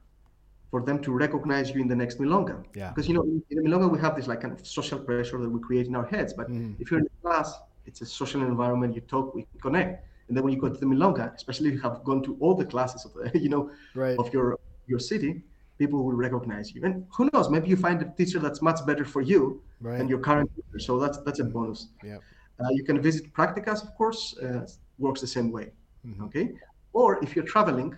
for 0.71 0.81
them 0.83 1.01
to 1.01 1.11
recognize 1.11 1.69
you 1.71 1.81
in 1.81 1.87
the 1.87 1.95
next 1.95 2.19
milonga. 2.19 2.63
Yeah. 2.75 2.89
Because 2.89 3.07
you 3.07 3.13
know, 3.15 3.23
in, 3.23 3.41
in 3.49 3.63
milonga 3.63 3.89
we 3.91 3.99
have 3.99 4.15
this 4.15 4.27
like 4.27 4.41
kind 4.41 4.53
of 4.59 4.65
social 4.67 4.99
pressure 4.99 5.39
that 5.39 5.49
we 5.49 5.59
create 5.59 5.87
in 5.87 5.95
our 5.95 6.05
heads. 6.05 6.33
But 6.33 6.49
Mhm. 6.49 6.75
if 6.79 6.91
you're 6.91 6.99
in 6.99 7.07
a 7.07 7.21
class, 7.27 7.53
it's 7.85 8.01
a 8.01 8.05
social 8.05 8.41
environment. 8.41 8.93
You 8.95 9.01
talk, 9.01 9.33
we 9.33 9.45
connect, 9.61 10.05
and 10.27 10.35
then 10.35 10.43
when 10.43 10.53
you 10.53 10.59
go 10.59 10.69
to 10.69 10.79
the 10.79 10.85
milonga, 10.85 11.33
especially 11.35 11.69
if 11.69 11.75
you 11.75 11.81
have 11.81 12.03
gone 12.03 12.21
to 12.23 12.35
all 12.41 12.53
the 12.53 12.65
classes 12.65 13.05
of 13.05 13.11
the, 13.13 13.39
you 13.45 13.49
know 13.49 13.71
Right. 13.95 14.17
of 14.19 14.33
your 14.33 14.59
your 14.87 14.99
city, 14.99 15.31
people 15.79 16.03
will 16.05 16.15
recognize 16.27 16.73
you. 16.73 16.81
And 16.85 16.93
who 17.15 17.29
knows, 17.33 17.49
maybe 17.49 17.67
you 17.69 17.77
find 17.77 18.01
a 18.01 18.09
teacher 18.19 18.39
that's 18.39 18.61
much 18.61 18.79
better 18.85 19.05
for 19.05 19.21
you 19.21 19.41
Right. 19.79 19.97
than 19.99 20.07
your 20.13 20.19
current 20.19 20.49
teacher. 20.55 20.79
So 20.87 20.91
that's 20.99 21.17
that's 21.25 21.39
a 21.39 21.45
bonus. 21.45 21.79
Yep. 22.03 22.21
Uh, 22.59 22.71
you 22.77 22.83
can 22.83 22.97
visit 23.09 23.23
practicas, 23.33 23.79
of 23.87 23.91
course, 23.95 24.21
uh, 24.43 24.65
works 24.97 25.21
the 25.21 25.27
same 25.37 25.49
way. 25.51 25.65
Mhm. 26.05 26.25
Okay. 26.25 26.53
Or 26.93 27.23
if 27.23 27.35
you're 27.35 27.45
traveling, 27.45 27.97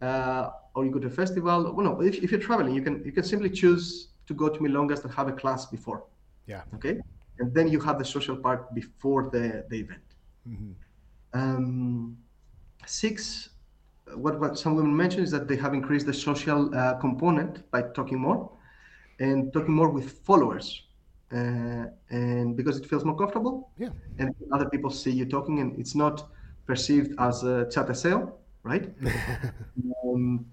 uh, 0.00 0.50
or 0.74 0.84
you 0.84 0.90
go 0.90 0.98
to 0.98 1.08
a 1.08 1.10
festival, 1.10 1.72
well, 1.74 1.84
no, 1.84 2.00
if, 2.00 2.22
if 2.22 2.30
you're 2.30 2.40
traveling, 2.40 2.74
you 2.74 2.82
can 2.82 3.02
you 3.04 3.12
can 3.12 3.24
simply 3.24 3.50
choose 3.50 4.08
to 4.26 4.34
go 4.34 4.48
to 4.48 4.58
milongas 4.60 5.02
that 5.02 5.12
have 5.12 5.28
a 5.28 5.32
class 5.32 5.66
before. 5.66 6.04
Yeah. 6.46 6.62
Okay. 6.74 7.00
And 7.38 7.54
then 7.54 7.68
you 7.68 7.80
have 7.80 7.98
the 7.98 8.04
social 8.04 8.36
part 8.36 8.74
before 8.74 9.30
the, 9.30 9.64
the 9.70 9.78
event. 9.80 10.02
Mhm. 10.46 10.74
Um, 11.32 12.18
six, 12.86 13.50
what, 14.14 14.40
what 14.40 14.58
some 14.58 14.74
women 14.76 14.96
mention 14.96 15.22
is 15.22 15.30
that 15.30 15.46
they 15.48 15.56
have 15.56 15.74
increased 15.74 16.06
the 16.06 16.14
social 16.14 16.74
uh, 16.74 16.94
component 16.94 17.70
by 17.70 17.82
talking 17.94 18.18
more 18.18 18.50
and 19.20 19.52
talking 19.52 19.74
more 19.74 19.90
with 19.90 20.10
followers. 20.26 20.84
Uh, 21.30 21.84
and 22.10 22.56
because 22.56 22.78
it 22.78 22.86
feels 22.86 23.04
more 23.04 23.16
comfortable 23.16 23.70
Yeah. 23.76 23.90
and 24.18 24.34
other 24.52 24.68
people 24.70 24.90
see 24.90 25.10
you 25.10 25.26
talking 25.26 25.60
and 25.60 25.78
it's 25.78 25.94
not 25.94 26.30
perceived 26.68 27.10
as 27.18 27.44
uh 27.44 27.64
chat 27.72 27.88
a 27.90 27.92
chateseo, 27.92 28.32
right? 28.62 28.86
um, 30.04 30.46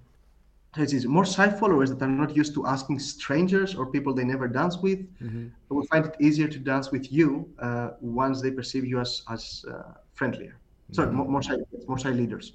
it 0.77 0.93
is 0.93 1.05
more 1.05 1.25
shy 1.25 1.49
followers 1.49 1.89
that 1.91 2.01
are 2.01 2.15
not 2.23 2.35
used 2.35 2.53
to 2.55 2.65
asking 2.75 2.99
strangers 2.99 3.75
or 3.75 3.83
people 3.95 4.13
they 4.13 4.25
never 4.33 4.47
dance 4.47 4.77
with 4.85 4.99
Mhm. 5.21 5.51
will 5.69 5.87
find 5.91 6.03
it 6.09 6.15
easier 6.27 6.47
to 6.55 6.59
dance 6.71 6.87
with 6.95 7.05
you 7.17 7.27
uh, 7.67 7.89
once 8.23 8.35
they 8.43 8.51
perceive 8.59 8.85
you 8.91 8.97
as 9.05 9.11
as 9.35 9.43
uh, 9.73 9.93
friendlier. 10.19 10.55
Sorry, 10.95 11.11
more, 11.17 11.27
more 11.33 11.43
shy, 11.47 11.55
more 11.89 11.99
shy 12.03 12.13
leaders. 12.21 12.45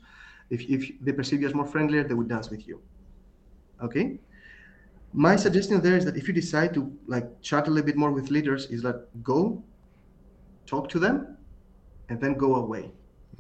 If 0.55 0.61
if 0.77 0.81
they 1.05 1.13
perceive 1.21 1.39
you 1.43 1.49
as 1.51 1.55
more 1.61 1.69
friendlier, 1.75 2.03
they 2.09 2.17
would 2.19 2.31
dance 2.37 2.49
with 2.55 2.63
you. 2.69 2.77
Okay. 3.87 4.07
My 5.13 5.35
suggestion 5.47 5.81
there 5.87 5.97
is 6.01 6.05
that 6.09 6.17
if 6.21 6.25
you 6.29 6.35
decide 6.43 6.71
to 6.75 6.81
like 7.15 7.27
chat 7.49 7.67
a 7.69 7.71
little 7.71 7.89
bit 7.91 7.97
more 7.97 8.13
with 8.19 8.27
leaders, 8.37 8.63
is 8.75 8.81
that 8.87 8.97
go, 9.33 9.39
talk 10.73 10.85
to 10.95 10.99
them, 11.05 11.17
and 12.09 12.17
then 12.23 12.35
go 12.35 12.51
away 12.65 12.85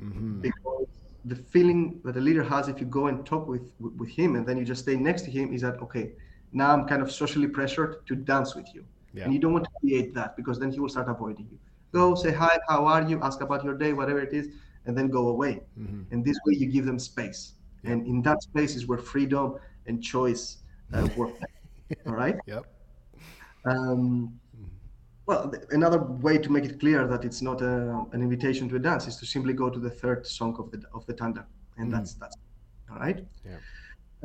Mhm. 0.00 0.42
because 0.42 0.86
the 1.24 1.36
feeling 1.36 2.00
that 2.04 2.14
the 2.14 2.20
leader 2.20 2.42
has 2.42 2.68
if 2.68 2.80
you 2.80 2.86
go 2.86 3.06
and 3.06 3.26
talk 3.26 3.46
with 3.48 3.64
with 3.78 4.10
him 4.10 4.36
and 4.36 4.46
then 4.46 4.56
you 4.58 4.64
just 4.64 4.82
stay 4.82 4.96
next 4.96 5.22
to 5.22 5.30
him 5.30 5.52
is 5.52 5.60
that 5.62 5.80
okay 5.82 6.12
now 6.52 6.70
I'm 6.72 6.86
kind 6.86 7.02
of 7.02 7.10
socially 7.12 7.48
pressured 7.48 8.06
to 8.06 8.14
dance 8.16 8.54
with 8.54 8.68
you. 8.74 8.84
Yeah. 9.12 9.24
And 9.24 9.34
you 9.34 9.38
don't 9.38 9.52
want 9.52 9.64
to 9.64 9.70
create 9.80 10.14
that 10.14 10.36
because 10.36 10.58
then 10.58 10.70
he 10.72 10.80
will 10.80 10.88
start 10.88 11.08
avoiding 11.08 11.46
you. 11.50 11.58
Go 11.92 12.14
say 12.14 12.32
hi, 12.32 12.58
how 12.68 12.86
are 12.86 13.02
you? 13.08 13.20
Ask 13.22 13.40
about 13.40 13.64
your 13.64 13.76
day, 13.76 13.92
whatever 13.92 14.20
it 14.20 14.32
is, 14.32 14.48
and 14.86 14.96
then 14.96 15.08
go 15.08 15.28
away. 15.28 15.62
Mhm. 15.78 16.06
And 16.10 16.24
this 16.24 16.36
way 16.46 16.54
you 16.54 16.66
give 16.66 16.86
them 16.86 16.98
space. 16.98 17.54
And 17.84 18.06
in 18.06 18.22
that 18.22 18.42
space 18.42 18.74
is 18.76 18.86
where 18.86 18.98
freedom 18.98 19.54
and 19.86 20.02
choice 20.02 20.58
uh, 20.92 21.08
work. 21.16 21.34
All 22.06 22.14
right. 22.14 22.36
Yep. 22.46 22.64
Um, 23.64 24.40
well, 25.30 25.52
another 25.70 26.00
way 26.26 26.36
to 26.38 26.50
make 26.50 26.64
it 26.64 26.80
clear 26.80 27.06
that 27.06 27.24
it's 27.24 27.40
not 27.40 27.62
a, 27.62 28.04
an 28.14 28.20
invitation 28.26 28.68
to 28.70 28.76
a 28.76 28.78
dance 28.80 29.06
is 29.06 29.16
to 29.18 29.26
simply 29.26 29.52
go 29.52 29.70
to 29.70 29.78
the 29.78 29.92
third 30.00 30.26
song 30.26 30.56
of 30.58 30.66
the 30.72 30.78
of 30.92 31.06
the 31.06 31.14
tanda, 31.20 31.46
and 31.78 31.92
that's 31.94 32.14
that's 32.14 32.36
all 32.90 32.98
right. 32.98 33.20
Yeah. 33.44 33.60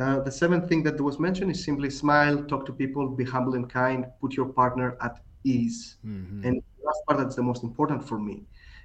Uh, 0.01 0.19
the 0.27 0.31
seventh 0.31 0.67
thing 0.69 0.81
that 0.87 0.99
was 0.99 1.19
mentioned 1.19 1.51
is 1.51 1.63
simply 1.63 1.89
smile, 1.89 2.43
talk 2.51 2.65
to 2.65 2.73
people, 2.73 3.03
be 3.21 3.23
humble 3.23 3.53
and 3.59 3.69
kind, 3.69 3.99
put 4.21 4.31
your 4.39 4.49
partner 4.61 4.87
at 5.07 5.15
ease. 5.43 5.79
Mhm. 6.03 6.43
And 6.45 6.53
the 6.77 6.81
last 6.87 7.01
part 7.07 7.17
that's 7.19 7.35
the 7.41 7.47
most 7.51 7.63
important 7.69 7.99
for 8.09 8.17
me, 8.27 8.35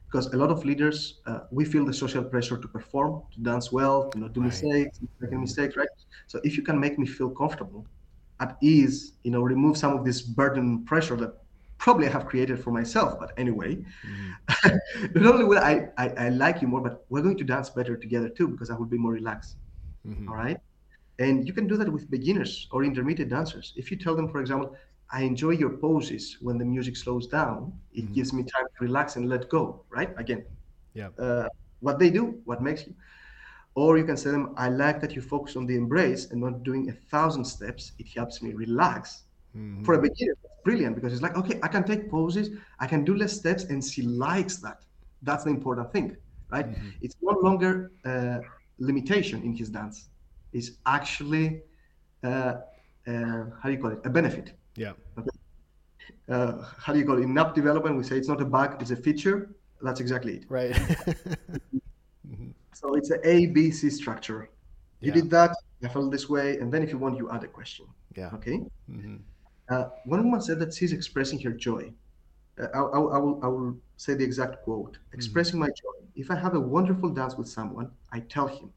because 0.07 0.27
a 0.35 0.37
lot 0.43 0.51
of 0.51 0.65
leaders 0.71 0.99
uh, 1.29 1.41
we 1.59 1.65
feel 1.73 1.85
the 1.91 1.97
social 2.05 2.25
pressure 2.33 2.59
to 2.65 2.69
perform, 2.77 3.13
to 3.33 3.39
dance 3.51 3.67
well, 3.79 3.99
to 4.13 4.19
not 4.23 4.33
do 4.37 4.41
Right. 4.41 4.51
mistakes, 4.53 4.95
making 5.21 5.41
mistakes, 5.41 5.75
right? 5.83 5.95
So 6.33 6.37
if 6.49 6.53
you 6.59 6.63
can 6.69 6.79
make 6.85 6.95
me 7.03 7.07
feel 7.07 7.31
comfortable, 7.43 7.83
at 8.45 8.57
ease, 8.63 8.97
you 9.25 9.31
know, 9.31 9.43
remove 9.43 9.77
some 9.77 9.93
of 9.99 10.05
this 10.05 10.21
burden 10.23 10.85
pressure 10.91 11.17
that 11.17 11.33
probably 11.81 12.09
have 12.09 12.27
created 12.27 12.59
for 12.65 12.73
myself. 12.73 13.19
But 13.21 13.31
anyway, 13.39 13.73
not 15.15 15.35
only 15.35 15.45
will 15.45 15.59
I, 15.73 15.75
I 15.99 16.07
I 16.27 16.29
like 16.31 16.63
you 16.63 16.69
more, 16.69 16.83
but 16.89 16.95
we're 17.11 17.23
going 17.29 17.39
to 17.39 17.45
dance 17.55 17.71
better 17.71 17.97
together 17.97 18.29
too 18.29 18.49
because 18.49 18.71
I 18.71 18.77
will 18.79 18.91
be 18.97 18.99
more 18.99 19.13
relaxed. 19.21 19.57
Mhm. 20.07 20.29
All 20.29 20.37
right. 20.37 20.59
And 21.19 21.47
you 21.49 21.55
can 21.59 21.67
do 21.69 21.77
that 21.79 21.91
with 21.93 22.11
beginners 22.11 22.69
or 22.73 22.85
intermediate 22.85 23.31
dancers. 23.31 23.75
If 23.77 23.91
you 23.91 23.97
tell 23.99 24.17
them, 24.17 24.29
for 24.29 24.41
example, 24.41 24.69
I 25.13 25.23
enjoy 25.23 25.53
your 25.63 25.73
poses 25.87 26.39
when 26.43 26.59
the 26.59 26.65
music 26.65 26.97
slows 26.97 27.27
down, 27.29 27.73
it 27.93 28.07
Mhm. 28.07 28.15
gives 28.17 28.33
me 28.33 28.43
time 28.55 28.67
to 28.77 28.79
relax 28.89 29.17
and 29.17 29.29
let 29.29 29.49
go, 29.49 29.85
right? 29.97 30.11
Again, 30.25 30.43
Yeah. 30.95 31.11
uh, 31.19 31.49
what 31.81 31.99
they 31.99 32.11
do, 32.11 32.25
what 32.45 32.63
makes 32.63 32.87
you. 32.87 32.95
Or 33.75 33.99
you 33.99 34.05
can 34.05 34.17
say 34.17 34.31
them, 34.31 34.55
I 34.57 34.69
like 34.69 35.01
that 35.03 35.15
you 35.17 35.23
focus 35.23 35.57
on 35.57 35.67
the 35.67 35.77
embrace 35.77 36.31
and 36.31 36.41
not 36.41 36.63
doing 36.65 36.89
a 36.91 36.93
thousand 37.13 37.45
steps. 37.45 37.93
It 37.99 38.09
helps 38.19 38.43
me 38.43 38.55
relax. 38.55 39.25
Mhm. 39.57 39.85
For 39.85 39.95
a 39.95 40.03
beginner, 40.09 40.37
brilliant 40.65 40.95
because 40.97 41.13
it's 41.13 41.23
like, 41.23 41.37
okay, 41.37 41.59
I 41.63 41.69
can 41.69 41.85
take 41.85 42.11
poses, 42.11 42.51
I 42.79 42.87
can 42.87 43.05
do 43.05 43.15
less 43.15 43.33
steps, 43.33 43.65
and 43.65 43.83
she 43.85 44.03
likes 44.03 44.57
that. 44.59 44.79
That's 45.23 45.45
the 45.45 45.51
important 45.51 45.93
thing, 45.93 46.17
right? 46.51 46.69
Mhm. 46.71 46.93
It's 47.03 47.17
no 47.23 47.33
longer 47.47 47.93
a 48.05 48.41
limitation 48.79 49.43
in 49.43 49.53
his 49.55 49.69
dance. 49.71 50.09
It's 50.53 50.71
actually, 50.87 51.63
uh, 52.25 52.55
uh, 53.07 53.43
how 53.61 53.67
do 53.69 53.73
you 53.73 53.79
call 53.79 53.93
it? 53.93 54.01
A 54.05 54.11
benefit. 54.11 54.47
Yeah. 54.77 54.95
Uh, 56.29 56.65
how 56.79 56.93
do 56.93 56.99
you 56.99 57.05
call 57.05 57.19
it? 57.19 57.23
In 57.23 57.37
app 57.39 57.55
development, 57.55 57.97
we 57.97 58.05
say 58.05 58.17
it's 58.17 58.29
not 58.29 58.41
a 58.41 58.45
bug, 58.45 58.81
it's 58.81 58.91
a 58.93 58.97
feature. 58.97 59.51
That's 59.83 60.01
exactly 60.01 60.33
it. 60.39 60.45
Right. 60.49 60.77
So 62.73 62.95
it's 62.95 63.11
a 63.11 63.19
A, 63.29 63.47
B, 63.47 63.71
C 63.71 63.91
structure. 63.91 64.49
You 65.01 65.09
Yeah. 65.09 65.15
did 65.21 65.31
that, 65.31 65.51
I 65.85 65.89
felt 65.89 66.11
this 66.11 66.29
way, 66.31 66.59
and 66.61 66.73
then 66.73 66.83
if 66.83 66.91
you 66.93 66.99
want, 66.99 67.19
you 67.19 67.31
add 67.31 67.45
a 67.45 67.49
question. 67.49 67.87
yeah. 68.17 68.31
Okay. 68.37 68.57
Mhm. 68.89 69.21
Uh, 69.71 69.91
one 70.05 70.25
woman 70.25 70.43
said 70.43 70.61
that 70.61 70.75
she's 70.75 70.93
expressing 70.93 71.41
her 71.41 71.53
joy. 71.53 71.95
Uh, 72.59 72.69
I, 72.75 72.79
I, 72.81 72.99
I 73.17 73.19
will, 73.19 73.41
I 73.45 73.49
will 73.49 73.79
say 73.97 74.15
the 74.15 74.25
exact 74.25 74.63
quote 74.65 74.99
expressing 75.13 75.61
my 75.61 75.69
joy. 75.69 76.07
If 76.17 76.31
I 76.31 76.37
have 76.37 76.55
a 76.55 76.61
wonderful 76.61 77.11
dance 77.11 77.37
with 77.37 77.49
someone, 77.49 77.93
I 78.13 78.21
tell 78.21 78.49
him. 78.49 78.73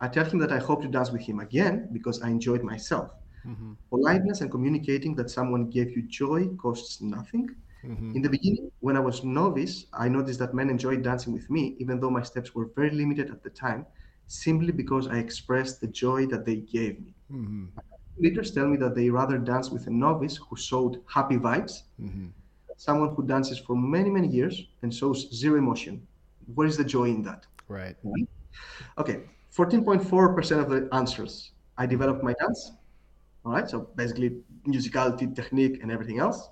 I 0.00 0.08
tell 0.08 0.24
him 0.24 0.38
that 0.40 0.52
I 0.52 0.58
hope 0.58 0.82
to 0.82 0.88
dance 0.88 1.12
with 1.12 1.22
him 1.22 1.40
again 1.40 1.90
because 1.92 2.22
I 2.22 2.30
enjoyed 2.30 2.62
myself. 2.64 3.12
Mhm. 3.44 3.76
Politeness 3.90 4.40
and 4.42 4.50
communicating 4.50 5.14
that 5.16 5.30
someone 5.30 5.70
gave 5.70 5.90
you 5.96 6.02
joy 6.02 6.48
costs 6.56 7.00
nothing. 7.02 7.56
Mhm. 7.82 8.14
In 8.14 8.22
the 8.22 8.30
beginning, 8.30 8.70
when 8.80 8.96
I 8.96 9.00
was 9.00 9.24
novice, 9.24 9.86
I 9.92 10.08
noticed 10.08 10.38
that 10.40 10.54
men 10.54 10.70
enjoyed 10.70 11.02
dancing 11.02 11.32
with 11.34 11.50
me, 11.50 11.76
even 11.78 12.00
though 12.00 12.10
my 12.10 12.22
steps 12.22 12.54
were 12.54 12.66
very 12.66 12.90
limited 12.90 13.30
at 13.30 13.42
the 13.42 13.50
time, 13.50 13.86
simply 14.26 14.72
because 14.72 15.06
I 15.08 15.18
expressed 15.18 15.80
the 15.80 15.88
joy 15.88 16.26
that 16.26 16.44
they 16.46 16.56
gave 16.56 17.00
me. 17.00 17.14
Mhm. 17.30 17.72
Leaders 18.18 18.50
tell 18.50 18.68
me 18.68 18.76
that 18.78 18.94
they 18.94 19.08
rather 19.10 19.38
dance 19.38 19.70
with 19.70 19.86
a 19.86 19.90
novice 19.90 20.36
who 20.36 20.56
showed 20.56 21.02
happy 21.06 21.36
vibes 21.36 21.84
Mhm. 22.00 22.32
someone 22.76 23.14
who 23.14 23.22
dances 23.26 23.58
for 23.58 23.76
many, 23.76 24.10
many 24.10 24.28
years 24.28 24.66
and 24.82 24.92
shows 24.94 25.28
zero 25.34 25.58
emotion. 25.58 26.06
Where 26.54 26.66
is 26.66 26.76
the 26.76 26.84
joy 26.84 27.10
in 27.10 27.22
that? 27.22 27.46
Right. 27.68 27.96
Okay, 28.98 29.24
14.4% 29.50 30.60
of 30.60 30.68
the 30.70 30.88
answers. 30.94 31.52
I 31.76 31.86
developed 31.86 32.22
my 32.22 32.34
dance. 32.40 32.72
All 33.44 33.52
right, 33.52 33.68
so 33.68 33.88
basically 33.96 34.42
musicality, 34.66 35.34
technique, 35.34 35.82
and 35.82 35.90
everything 35.90 36.18
else. 36.18 36.48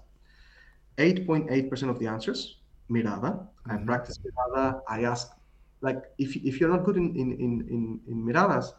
8.8% 0.98 1.90
of 1.90 1.98
the 1.98 2.06
answers, 2.06 2.58
mirada. 2.90 3.46
I 3.66 3.76
Mhm. 3.76 3.86
practice 3.86 4.18
mirada. 4.18 4.82
I 4.88 5.04
ask, 5.04 5.32
like, 5.80 6.02
if, 6.18 6.36
if 6.36 6.60
you're 6.60 6.70
not 6.70 6.84
good 6.84 6.96
in, 6.96 7.14
in, 7.16 7.32
in, 7.32 7.52
in, 7.68 8.00
in 8.06 8.24
miradas, 8.24 8.72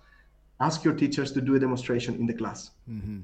ask 0.60 0.84
your 0.84 0.94
teachers 0.94 1.32
to 1.32 1.42
do 1.42 1.56
a 1.56 1.60
demonstration 1.60 2.16
in 2.16 2.26
the 2.26 2.34
class. 2.34 2.72
Mhm. 2.90 3.24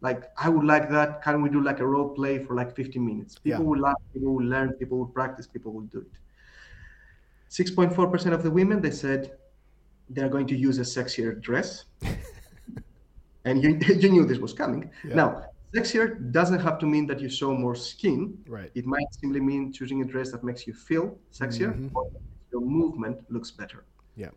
like 0.00 0.30
I 0.38 0.48
would 0.48 0.64
like 0.64 0.88
that. 0.90 1.22
Can 1.24 1.42
we 1.42 1.48
do 1.48 1.60
like 1.60 1.80
a 1.80 1.86
role 1.94 2.10
play 2.10 2.38
for 2.44 2.54
like 2.54 2.70
15 2.76 3.04
minutes? 3.04 3.36
People 3.36 3.64
Yeah. 3.64 3.68
will 3.70 3.80
laugh, 3.80 3.96
people 4.14 4.32
will 4.36 4.44
learn, 4.46 4.72
people 4.74 4.96
will 5.00 5.12
practice, 5.20 5.48
people 5.48 5.72
will 5.72 5.88
do 5.96 5.98
it. 5.98 6.12
6.4% 7.48 8.32
of 8.32 8.42
the 8.44 8.50
women 8.50 8.80
they 8.80 8.90
said 8.92 9.32
they're 10.10 10.28
going 10.28 10.46
to 10.46 10.56
use 10.56 10.78
a 10.78 10.82
sexier 10.82 11.40
dress. 11.40 11.84
and 13.44 13.62
you, 13.62 13.70
you 14.02 14.08
knew 14.10 14.24
this 14.24 14.38
was 14.38 14.52
coming. 14.52 14.88
Yeah. 15.04 15.14
Now, 15.16 15.28
sexier 15.74 16.30
doesn't 16.30 16.60
have 16.60 16.78
to 16.78 16.86
mean 16.86 17.06
that 17.08 17.20
you 17.20 17.28
show 17.28 17.52
more 17.52 17.74
skin. 17.74 18.38
Right. 18.46 18.70
It 18.74 18.86
might 18.86 19.08
simply 19.20 19.40
mean 19.40 19.72
choosing 19.72 20.02
a 20.02 20.04
dress 20.04 20.30
that 20.32 20.44
makes 20.44 20.66
you 20.66 20.74
feel 20.74 21.18
sexier 21.32 21.72
Mhm. 21.74 21.90
or 21.94 22.04
your 22.52 22.60
movement 22.62 23.18
looks 23.30 23.50
better. 23.50 23.84
Yeah. 24.16 24.30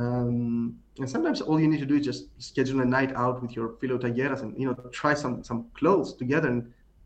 Um, 0.00 0.78
and 0.98 1.08
sometimes 1.14 1.40
all 1.42 1.60
you 1.60 1.68
need 1.68 1.80
to 1.80 1.86
do 1.92 1.96
is 1.96 2.04
just 2.10 2.22
schedule 2.42 2.80
a 2.80 2.84
night 2.84 3.12
out 3.14 3.42
with 3.42 3.52
your 3.56 3.68
fellow 3.80 3.98
tangueras 3.98 4.40
and 4.42 4.58
you 4.60 4.66
know 4.66 4.74
try 5.00 5.12
some 5.14 5.44
some 5.44 5.60
clothes 5.78 6.10
together 6.22 6.48
and 6.48 6.62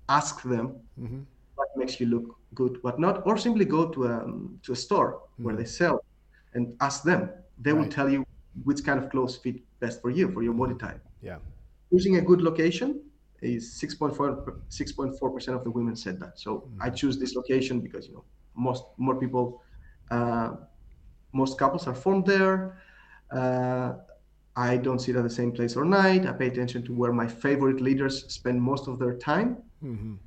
ask 0.08 0.34
them 0.42 0.66
Mhm. 0.96 1.20
what 1.56 1.68
makes 1.76 1.94
you 2.00 2.06
look 2.14 2.26
good, 2.60 2.72
what 2.84 2.98
not, 3.04 3.26
or 3.26 3.36
simply 3.36 3.64
go 3.76 3.82
to 3.94 4.00
a 4.12 4.14
to 4.64 4.72
a 4.72 4.76
store 4.76 5.10
where 5.44 5.56
they 5.56 5.64
sell 5.80 5.96
and 6.54 6.62
ask 6.80 7.02
them. 7.10 7.20
They 7.64 7.72
will 7.72 7.88
tell 7.98 8.08
you 8.14 8.20
which 8.68 8.80
kind 8.84 8.98
of 9.02 9.10
clothes 9.12 9.36
fit 9.44 9.56
best 9.80 9.96
for 10.02 10.10
you 10.10 10.24
for 10.34 10.42
your 10.46 10.54
body 10.54 10.76
type. 10.86 11.02
Yeah. 11.20 11.38
Choosing 11.90 12.16
a 12.16 12.20
good 12.30 12.40
location 12.42 12.88
is 13.42 13.62
6.4 13.80 14.62
6.4% 14.68 15.56
of 15.58 15.64
the 15.64 15.70
women 15.78 15.96
said 15.96 16.16
that. 16.20 16.38
So 16.44 16.50
I 16.80 16.90
choose 16.90 17.18
this 17.18 17.34
location 17.40 17.80
because 17.86 18.06
you 18.08 18.14
know 18.14 18.24
most 18.54 18.84
more 19.06 19.16
people 19.24 19.44
uh, 20.10 20.50
most 21.32 21.58
couples 21.58 21.86
are 21.88 21.94
formed 21.94 22.26
there. 22.26 22.78
Uh, 23.34 23.96
I 24.56 24.76
don't 24.76 25.00
sit 25.00 25.16
at 25.16 25.24
the 25.24 25.30
same 25.30 25.50
place 25.50 25.76
all 25.76 25.84
night. 25.84 26.26
I 26.26 26.32
pay 26.32 26.46
attention 26.46 26.84
to 26.84 26.92
where 26.94 27.12
my 27.12 27.26
favorite 27.26 27.80
leaders 27.80 28.24
spend 28.32 28.62
most 28.62 28.86
of 28.86 28.98
their 29.00 29.14
time. 29.16 29.56
Mhm. 29.82 30.18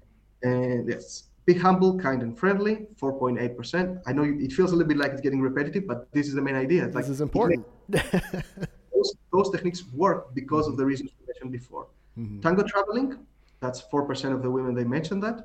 And 0.43 0.89
yes, 0.89 1.29
be 1.45 1.53
humble, 1.53 1.97
kind, 1.97 2.21
and 2.21 2.37
friendly. 2.37 2.87
4.8%. 2.99 3.99
I 4.05 4.11
know 4.11 4.23
it 4.23 4.51
feels 4.51 4.71
a 4.73 4.75
little 4.75 4.89
bit 4.89 4.97
like 4.97 5.11
it's 5.13 5.21
getting 5.21 5.41
repetitive, 5.41 5.87
but 5.87 6.11
this 6.11 6.27
is 6.27 6.33
the 6.33 6.41
main 6.41 6.55
idea. 6.55 6.85
It's 6.85 6.95
This 6.95 7.05
like 7.05 7.11
is 7.11 7.21
important. 7.21 7.65
those, 7.89 9.15
those 9.31 9.49
techniques 9.51 9.83
work 9.93 10.33
because 10.35 10.67
of 10.67 10.75
the 10.75 10.85
reasons 10.85 11.11
we 11.19 11.25
mentioned 11.27 11.51
before. 11.53 11.87
Mhm. 12.19 12.41
Tango 12.41 12.63
traveling, 12.63 13.17
that's 13.61 13.79
4% 13.79 14.33
of 14.33 14.41
the 14.41 14.51
women 14.51 14.75
they 14.75 14.83
mentioned 14.83 15.23
that. 15.23 15.37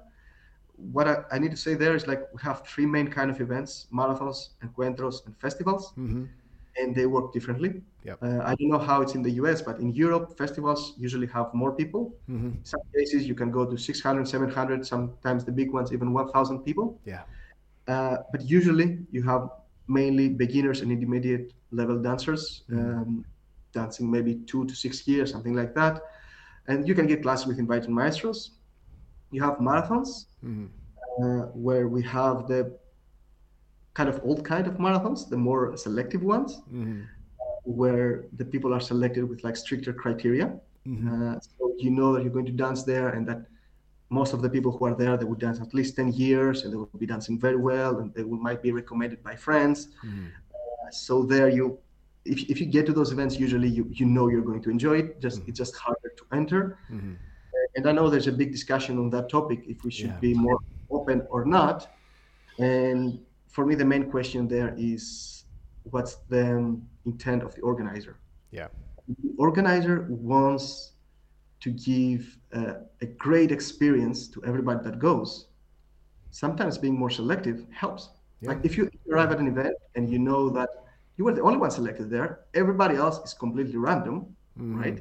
What 0.96 1.06
I, 1.06 1.22
I 1.30 1.38
need 1.38 1.52
to 1.52 1.56
say 1.56 1.74
there 1.74 1.94
is 1.94 2.08
like 2.08 2.22
we 2.34 2.40
have 2.42 2.66
three 2.66 2.86
main 2.86 3.08
kind 3.08 3.30
of 3.30 3.40
events, 3.40 3.86
marathons, 3.92 4.38
encuentros, 4.64 5.24
and 5.26 5.36
festivals, 5.38 5.92
Mhm. 5.96 6.28
And 6.78 6.94
they 6.94 7.06
work 7.06 7.32
differently. 7.32 7.82
Yep. 8.04 8.18
Uh, 8.22 8.40
I 8.42 8.54
don't 8.54 8.68
know 8.68 8.78
how 8.78 9.02
it's 9.02 9.14
in 9.14 9.22
the 9.22 9.30
US, 9.42 9.62
but 9.62 9.78
in 9.78 9.90
Europe, 9.94 10.36
festivals 10.38 10.94
usually 10.98 11.26
have 11.28 11.52
more 11.54 11.72
people. 11.72 12.14
Mhm. 12.28 12.52
Some 12.64 12.80
cases, 12.96 13.26
you 13.28 13.34
can 13.34 13.50
go 13.50 13.64
to 13.66 13.76
600, 13.76 14.26
700, 14.28 14.86
sometimes 14.86 15.44
the 15.44 15.52
big 15.52 15.72
ones, 15.72 15.92
even 15.92 16.12
1,000 16.12 16.60
people. 16.64 17.00
Yeah. 17.04 17.22
Uh, 17.88 18.16
but 18.30 18.42
usually 18.48 18.98
you 19.10 19.22
have 19.22 19.50
mainly 19.88 20.28
beginners 20.28 20.80
and 20.82 20.92
intermediate 20.92 21.52
level 21.72 21.98
dancers 22.00 22.62
um, 22.72 23.24
dancing 23.72 24.10
maybe 24.10 24.36
two 24.46 24.64
to 24.66 24.74
six 24.74 25.06
years, 25.08 25.30
something 25.32 25.54
like 25.54 25.74
that. 25.74 26.00
And 26.68 26.86
you 26.86 26.94
can 26.94 27.06
get 27.06 27.22
classes 27.22 27.46
with 27.46 27.58
invited 27.58 27.90
maestros. 27.90 28.52
You 29.32 29.42
have 29.42 29.58
marathons 29.58 30.26
Mhm. 30.44 30.68
uh, 31.22 31.46
where 31.54 31.88
we 31.88 32.02
have 32.02 32.46
the 32.46 32.78
kind 33.94 34.08
of 34.08 34.20
old 34.24 34.44
kind 34.44 34.66
of 34.66 34.74
marathons, 34.78 35.28
the 35.28 35.36
more 35.36 35.76
selective 35.76 36.22
ones, 36.22 36.62
Mhm. 36.70 37.06
where 37.64 38.24
the 38.38 38.44
people 38.44 38.72
are 38.76 38.80
selected 38.80 39.24
with 39.30 39.44
like 39.44 39.56
stricter 39.56 39.92
criteria. 39.92 40.46
Mhm. 40.86 41.06
Uh, 41.12 41.40
so 41.40 41.72
you 41.78 41.90
know 41.90 42.12
that 42.12 42.22
you're 42.22 42.36
going 42.38 42.50
to 42.52 42.58
dance 42.66 42.82
there 42.82 43.08
and 43.10 43.26
that 43.28 43.40
most 44.10 44.32
of 44.34 44.42
the 44.42 44.50
people 44.50 44.70
who 44.76 44.84
are 44.84 44.96
there 45.02 45.16
they 45.16 45.24
would 45.24 45.38
dance 45.38 45.58
at 45.66 45.72
least 45.72 45.96
10 45.96 46.12
years 46.12 46.64
and 46.64 46.72
they 46.72 46.76
will 46.76 46.98
be 46.98 47.06
dancing 47.06 47.38
very 47.38 47.56
well 47.70 47.92
and 48.00 48.12
they 48.14 48.24
will, 48.24 48.42
might 48.48 48.60
be 48.66 48.70
recommended 48.80 49.22
by 49.22 49.34
friends 49.46 49.78
Mhm. 50.04 50.26
Uh, 50.54 50.90
so 50.90 51.14
there 51.32 51.48
you 51.48 51.78
if, 52.24 52.38
if 52.50 52.60
you 52.60 52.66
get 52.66 52.86
to 52.86 52.92
those 52.92 53.10
events, 53.12 53.38
usually 53.38 53.68
you, 53.68 53.86
you 53.90 54.06
know 54.06 54.28
you're 54.28 54.42
going 54.42 54.62
to 54.62 54.70
enjoy 54.70 54.98
it. 54.98 55.20
Just 55.20 55.40
mm-hmm. 55.40 55.48
it's 55.48 55.58
just 55.58 55.74
harder 55.76 56.12
to 56.16 56.24
enter. 56.32 56.78
Mm-hmm. 56.90 57.14
And 57.74 57.88
I 57.88 57.92
know 57.92 58.08
there's 58.10 58.28
a 58.28 58.32
big 58.32 58.52
discussion 58.52 58.98
on 58.98 59.10
that 59.10 59.28
topic 59.28 59.64
if 59.66 59.82
we 59.84 59.90
should 59.90 60.14
yeah. 60.14 60.18
be 60.20 60.34
more 60.34 60.58
open 60.90 61.26
or 61.30 61.44
not. 61.44 61.88
And 62.58 63.18
for 63.52 63.66
me, 63.66 63.74
the 63.74 63.84
main 63.84 64.10
question 64.10 64.48
there 64.48 64.74
is 64.76 65.44
what's 65.84 66.16
the 66.28 66.80
intent 67.06 67.42
of 67.42 67.54
the 67.54 67.60
organizer? 67.60 68.16
Yeah. 68.50 68.68
The 69.22 69.32
organizer 69.36 70.06
wants 70.08 70.92
to 71.60 71.70
give 71.70 72.38
a, 72.52 72.76
a 73.00 73.06
great 73.06 73.52
experience 73.52 74.28
to 74.28 74.44
everybody 74.44 74.80
that 74.84 74.98
goes. 74.98 75.46
Sometimes 76.30 76.78
being 76.78 76.98
more 76.98 77.10
selective 77.10 77.66
helps. 77.70 78.08
Yeah. 78.40 78.50
Like 78.50 78.64
if 78.64 78.76
you 78.76 78.90
arrive 79.10 79.30
at 79.32 79.38
an 79.38 79.46
event 79.46 79.74
and 79.94 80.10
you 80.10 80.18
know 80.18 80.48
that 80.50 80.70
you 81.18 81.24
were 81.24 81.34
the 81.34 81.42
only 81.42 81.58
one 81.58 81.70
selected 81.70 82.10
there, 82.10 82.40
everybody 82.54 82.96
else 82.96 83.18
is 83.18 83.34
completely 83.34 83.76
random, 83.76 84.34
mm. 84.58 84.80
right? 84.82 85.00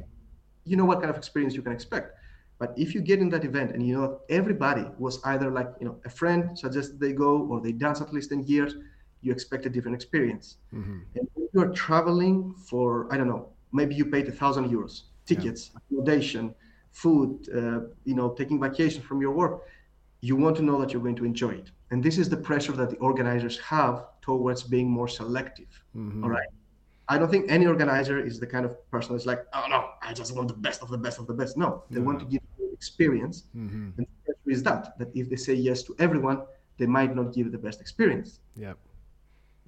You 0.66 0.76
know 0.76 0.86
what 0.86 1.00
kind 1.00 1.10
of 1.10 1.16
experience 1.16 1.56
you 1.56 1.62
can 1.62 1.72
expect. 1.72 2.18
But 2.62 2.74
if 2.78 2.94
you 2.94 3.02
get 3.02 3.18
in 3.20 3.30
that 3.30 3.44
event 3.44 3.72
and 3.74 3.82
you 3.88 3.94
know 3.98 4.20
everybody 4.30 4.86
was 5.00 5.16
either 5.32 5.50
like 5.50 5.70
you 5.80 5.88
know 5.88 5.96
a 6.06 6.12
friend 6.20 6.42
suggested 6.64 7.00
they 7.00 7.12
go 7.12 7.32
or 7.50 7.60
they 7.60 7.72
dance 7.72 8.00
at 8.06 8.14
least 8.14 8.30
ten 8.30 8.44
years, 8.54 8.76
you 9.24 9.32
expect 9.32 9.66
a 9.66 9.72
different 9.76 9.96
experience. 9.96 10.58
Mm-hmm. 10.72 11.00
And 11.16 11.24
if 11.38 11.50
you 11.54 11.60
are 11.66 11.72
traveling 11.86 12.54
for 12.70 13.12
I 13.12 13.18
don't 13.18 13.28
know, 13.34 13.50
maybe 13.80 13.96
you 13.96 14.06
paid 14.06 14.28
a 14.28 14.36
thousand 14.42 14.70
euros, 14.76 14.94
tickets, 15.26 15.62
yeah. 15.64 15.80
accommodation, 15.80 16.54
food, 16.92 17.32
uh, 17.60 17.80
you 18.10 18.16
know, 18.20 18.28
taking 18.42 18.58
vacation 18.68 19.02
from 19.02 19.22
your 19.22 19.32
work, 19.32 19.64
you 20.28 20.36
want 20.36 20.56
to 20.58 20.62
know 20.62 20.80
that 20.82 20.94
you're 20.94 21.02
going 21.02 21.20
to 21.24 21.26
enjoy 21.26 21.54
it. 21.62 21.72
And 21.90 22.04
this 22.08 22.20
is 22.20 22.30
the 22.30 22.38
pressure 22.38 22.74
that 22.74 22.92
the 22.92 22.98
organizers 22.98 23.58
have 23.76 23.96
towards 24.22 24.62
being 24.62 24.88
more 24.88 25.08
selective. 25.08 25.72
Mm-hmm. 25.98 26.24
All 26.24 26.30
right. 26.30 26.52
I 27.08 27.18
don't 27.18 27.30
think 27.30 27.52
any 27.52 27.66
organizer 27.68 28.20
is 28.20 28.40
the 28.40 28.48
kind 28.48 28.66
of 28.66 28.90
person 28.90 29.16
that's 29.16 29.26
like, 29.26 29.46
oh 29.54 29.66
no, 29.70 29.90
I 30.02 30.14
just 30.14 30.36
want 30.36 30.48
the 30.48 30.54
best 30.54 30.82
of 30.82 30.90
the 30.90 30.98
best 30.98 31.20
of 31.20 31.28
the 31.28 31.34
best. 31.34 31.58
No, 31.58 31.84
they 31.90 32.00
want 32.00 32.20
to 32.20 32.26
give 32.26 32.42
you 32.58 32.72
experience. 32.72 33.44
Mm-hmm. 33.56 33.90
And 33.98 34.08
the 34.08 34.16
pressure 34.26 34.50
is 34.50 34.64
that, 34.64 34.98
that 35.00 35.10
if 35.14 35.30
they 35.30 35.36
say 35.36 35.54
yes 35.54 35.84
to 35.84 35.96
everyone, 36.00 36.44
they 36.78 36.86
might 36.86 37.16
not 37.16 37.34
give 37.34 37.52
the 37.52 37.58
best 37.58 37.82
experience. 37.82 38.40
Yeah. 38.56 38.74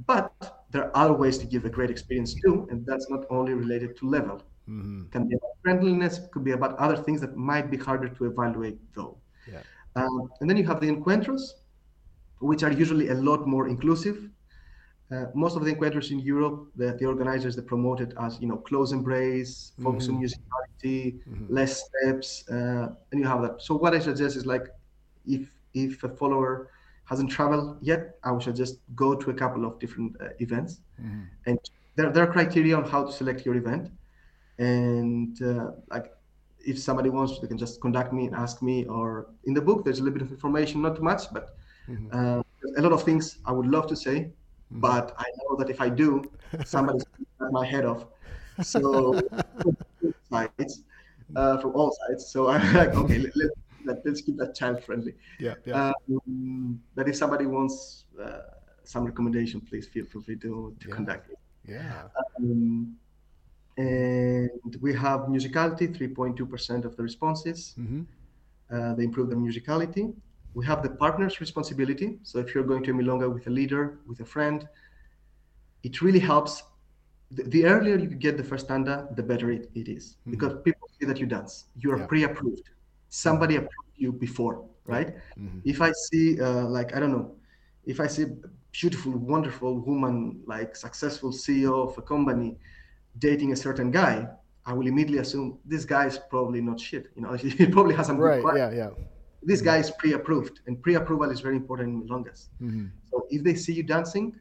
But 0.08 0.32
there 0.72 0.86
are 0.86 0.92
other 0.96 1.14
ways 1.14 1.38
to 1.40 1.46
give 1.46 1.66
a 1.66 1.70
great 1.70 1.92
experience 1.92 2.34
too, 2.34 2.68
and 2.72 2.86
that's 2.86 3.10
not 3.10 3.26
only 3.30 3.54
related 3.54 3.96
to 3.98 4.10
level. 4.10 4.42
Mm-hmm. 4.70 5.10
Can 5.12 5.28
be 5.28 5.36
about 5.36 5.52
friendliness, 5.62 6.22
could 6.32 6.44
be 6.44 6.52
about 6.52 6.78
other 6.78 6.98
things 6.98 7.20
that 7.22 7.36
might 7.36 7.70
be 7.70 7.78
harder 7.78 8.08
to 8.08 8.26
evaluate 8.26 8.80
though. 8.96 9.18
Yeah. 9.52 9.62
Um, 9.96 10.30
and 10.40 10.50
then 10.50 10.58
you 10.58 10.66
have 10.66 10.80
the 10.80 10.90
encuentros, 10.90 11.42
which 12.40 12.64
are 12.64 12.72
usually 12.72 13.10
a 13.10 13.16
lot 13.16 13.48
more 13.48 13.68
inclusive. 13.68 14.30
Uh, 15.14 15.26
most 15.34 15.56
of 15.56 15.64
the 15.64 15.74
encuentros 15.74 16.12
in 16.12 16.20
Europe, 16.20 16.72
the, 16.76 16.94
the 17.00 17.06
organizers 17.06 17.56
they 17.56 17.62
promote 17.62 18.00
it 18.00 18.14
as 18.20 18.40
you 18.42 18.48
know 18.48 18.58
close 18.58 18.92
embrace, 18.94 19.74
focus 19.84 20.08
mm-hmm. 20.08 20.16
on 20.16 20.24
musicality, 20.24 21.20
mm-hmm. 21.28 21.54
less 21.54 21.84
steps, 21.86 22.48
uh, 22.50 22.88
and 23.12 23.20
you 23.22 23.28
have 23.28 23.42
that. 23.42 23.62
So 23.62 23.76
what 23.76 23.94
I 23.94 24.00
suggest 24.00 24.36
is 24.36 24.46
like, 24.46 24.66
if 25.26 25.52
if 25.74 26.04
a 26.04 26.10
follower 26.10 26.70
hasn't 27.06 27.30
traveled 27.30 27.78
yet, 27.82 28.16
I 28.24 28.32
would 28.32 28.44
suggest 28.44 28.80
go 28.96 29.14
to 29.14 29.30
a 29.30 29.34
couple 29.34 29.66
of 29.66 29.78
different 29.80 30.16
uh, 30.20 30.30
events, 30.40 30.80
mm-hmm. 31.00 31.24
and 31.46 31.60
there 31.96 32.10
there 32.10 32.24
are 32.24 32.32
criteria 32.32 32.76
on 32.76 32.86
how 32.86 33.04
to 33.04 33.12
select 33.12 33.46
your 33.46 33.56
event, 33.56 33.92
and 34.58 35.40
uh, 35.44 35.72
like 35.92 36.12
if 36.66 36.80
somebody 36.80 37.10
wants, 37.10 37.40
they 37.40 37.48
can 37.48 37.58
just 37.58 37.82
contact 37.82 38.14
me 38.14 38.26
and 38.28 38.36
ask 38.36 38.62
me. 38.62 38.86
Or 38.86 39.28
in 39.44 39.54
the 39.54 39.62
book, 39.62 39.84
there's 39.84 40.00
a 40.00 40.04
little 40.04 40.18
bit 40.18 40.26
of 40.26 40.32
information, 40.32 40.82
not 40.82 40.96
too 40.96 41.04
much, 41.04 41.24
but 41.32 41.56
mm-hmm. 41.90 42.08
uh, 42.18 42.42
a 42.78 42.82
lot 42.82 42.94
of 42.94 43.04
things 43.04 43.38
I 43.46 43.52
would 43.52 43.68
love 43.68 43.88
to 43.88 43.96
say 43.96 44.32
but 44.74 45.14
I 45.18 45.26
know 45.38 45.56
that 45.58 45.70
if 45.70 45.80
I 45.82 45.90
do, 45.90 46.24
somebody's 46.66 47.04
to 47.40 47.52
my 47.52 47.66
head 47.66 47.86
off. 47.86 48.06
So 48.62 49.20
sides, 50.30 50.84
uh, 51.36 51.58
from 51.58 51.72
all 51.76 51.96
sides. 52.08 52.28
So 52.28 52.50
I'm 52.50 52.74
like, 52.74 52.94
okay, 52.96 53.20
let, 53.20 53.36
let, 53.36 53.50
let, 53.86 54.14
us 54.14 54.22
keep 54.22 54.38
that 54.38 54.56
child 54.56 54.84
friendly. 54.84 55.16
Yeah. 55.40 55.56
yeah. 55.66 55.92
Um, 56.10 56.82
but 56.96 57.08
if 57.08 57.16
somebody 57.16 57.46
wants 57.46 58.06
uh, 58.22 58.40
some 58.84 59.06
recommendation, 59.06 59.62
please 59.62 59.88
feel, 59.88 60.06
free 60.06 60.36
to, 60.38 60.76
to 60.80 60.88
yeah. 60.88 60.96
contact 60.96 61.30
me. 61.30 61.36
Yeah. 61.68 62.04
Um, 62.38 62.96
and 63.78 64.78
we 64.82 64.94
have 64.94 65.22
musicality, 65.22 65.96
3.2% 65.98 66.86
of 66.86 66.96
the 66.96 67.04
responses. 67.04 67.74
Mm-hmm. 67.80 68.02
Uh, 68.72 68.94
they 68.96 69.04
improve 69.04 69.30
the 69.30 69.36
musicality 69.36 70.14
we 70.54 70.66
have 70.66 70.84
the 70.84 70.90
partner's 70.90 71.40
responsibility. 71.40 72.20
So 72.24 72.40
if 72.40 72.54
you're 72.54 72.64
going 72.64 72.84
to 72.84 72.94
milonga 72.94 73.34
with 73.34 73.48
a 73.48 73.50
leader, 73.50 74.00
with 74.08 74.20
a 74.20 74.26
friend, 74.26 74.68
it 75.84 76.02
really 76.02 76.20
helps. 76.20 76.64
The, 77.32 77.44
the 77.44 77.66
earlier 77.66 77.98
you 77.98 78.08
get 78.08 78.38
the 78.38 78.44
first 78.44 78.68
tanda, 78.68 79.08
the 79.16 79.24
better 79.24 79.52
it, 79.52 79.72
it 79.74 79.88
is 79.88 80.18
mm-hmm. 80.22 80.32
because 80.32 80.54
people 80.64 80.88
see 81.00 81.06
that 81.08 81.18
you 81.20 81.26
dance. 81.26 81.66
You 81.80 81.92
are 81.92 82.00
yeah. 82.00 82.06
pre-approved. 82.06 82.70
Somebody 83.10 83.56
approved 83.56 83.94
you 83.96 84.12
before, 84.12 84.66
right? 84.86 85.16
Mm-hmm. 85.40 85.60
If 85.66 85.82
I 85.82 85.92
see, 86.10 86.40
uh, 86.40 86.66
like 86.66 86.96
I 86.96 87.00
don't 87.00 87.12
know, 87.12 87.36
if 87.86 88.00
I 88.00 88.08
see 88.08 88.24
a 88.24 88.32
beautiful, 88.72 89.12
wonderful 89.14 89.80
woman, 89.80 90.42
like 90.46 90.76
successful 90.76 91.32
CEO 91.32 91.90
of 91.90 91.98
a 91.98 92.02
company, 92.02 92.58
dating 93.18 93.52
a 93.52 93.56
certain 93.56 93.90
guy, 93.90 94.28
I 94.66 94.74
will 94.74 94.88
immediately 94.88 95.20
assume 95.20 95.60
this 95.66 95.86
guy 95.86 96.06
is 96.06 96.20
probably 96.30 96.62
not 96.62 96.80
shit. 96.80 97.12
You 97.16 97.24
know, 97.24 97.34
he 97.34 97.66
probably 97.66 97.96
has 97.96 98.08
some 98.08 98.18
right. 98.18 98.44
Yeah, 98.56 98.72
yeah 98.72 98.90
this 99.46 99.62
guy 99.62 99.78
is 99.78 99.92
pre-approved, 99.92 100.62
and 100.68 100.82
pre-approval 100.82 101.30
is 101.30 101.40
very 101.40 101.56
important 101.56 101.90
in 101.90 102.08
milongas. 102.08 102.48
Mm-hmm. 102.62 102.88
So 103.10 103.28
if 103.30 103.44
they 103.44 103.56
see 103.56 103.74
you 103.74 103.84
dancing, 103.84 104.40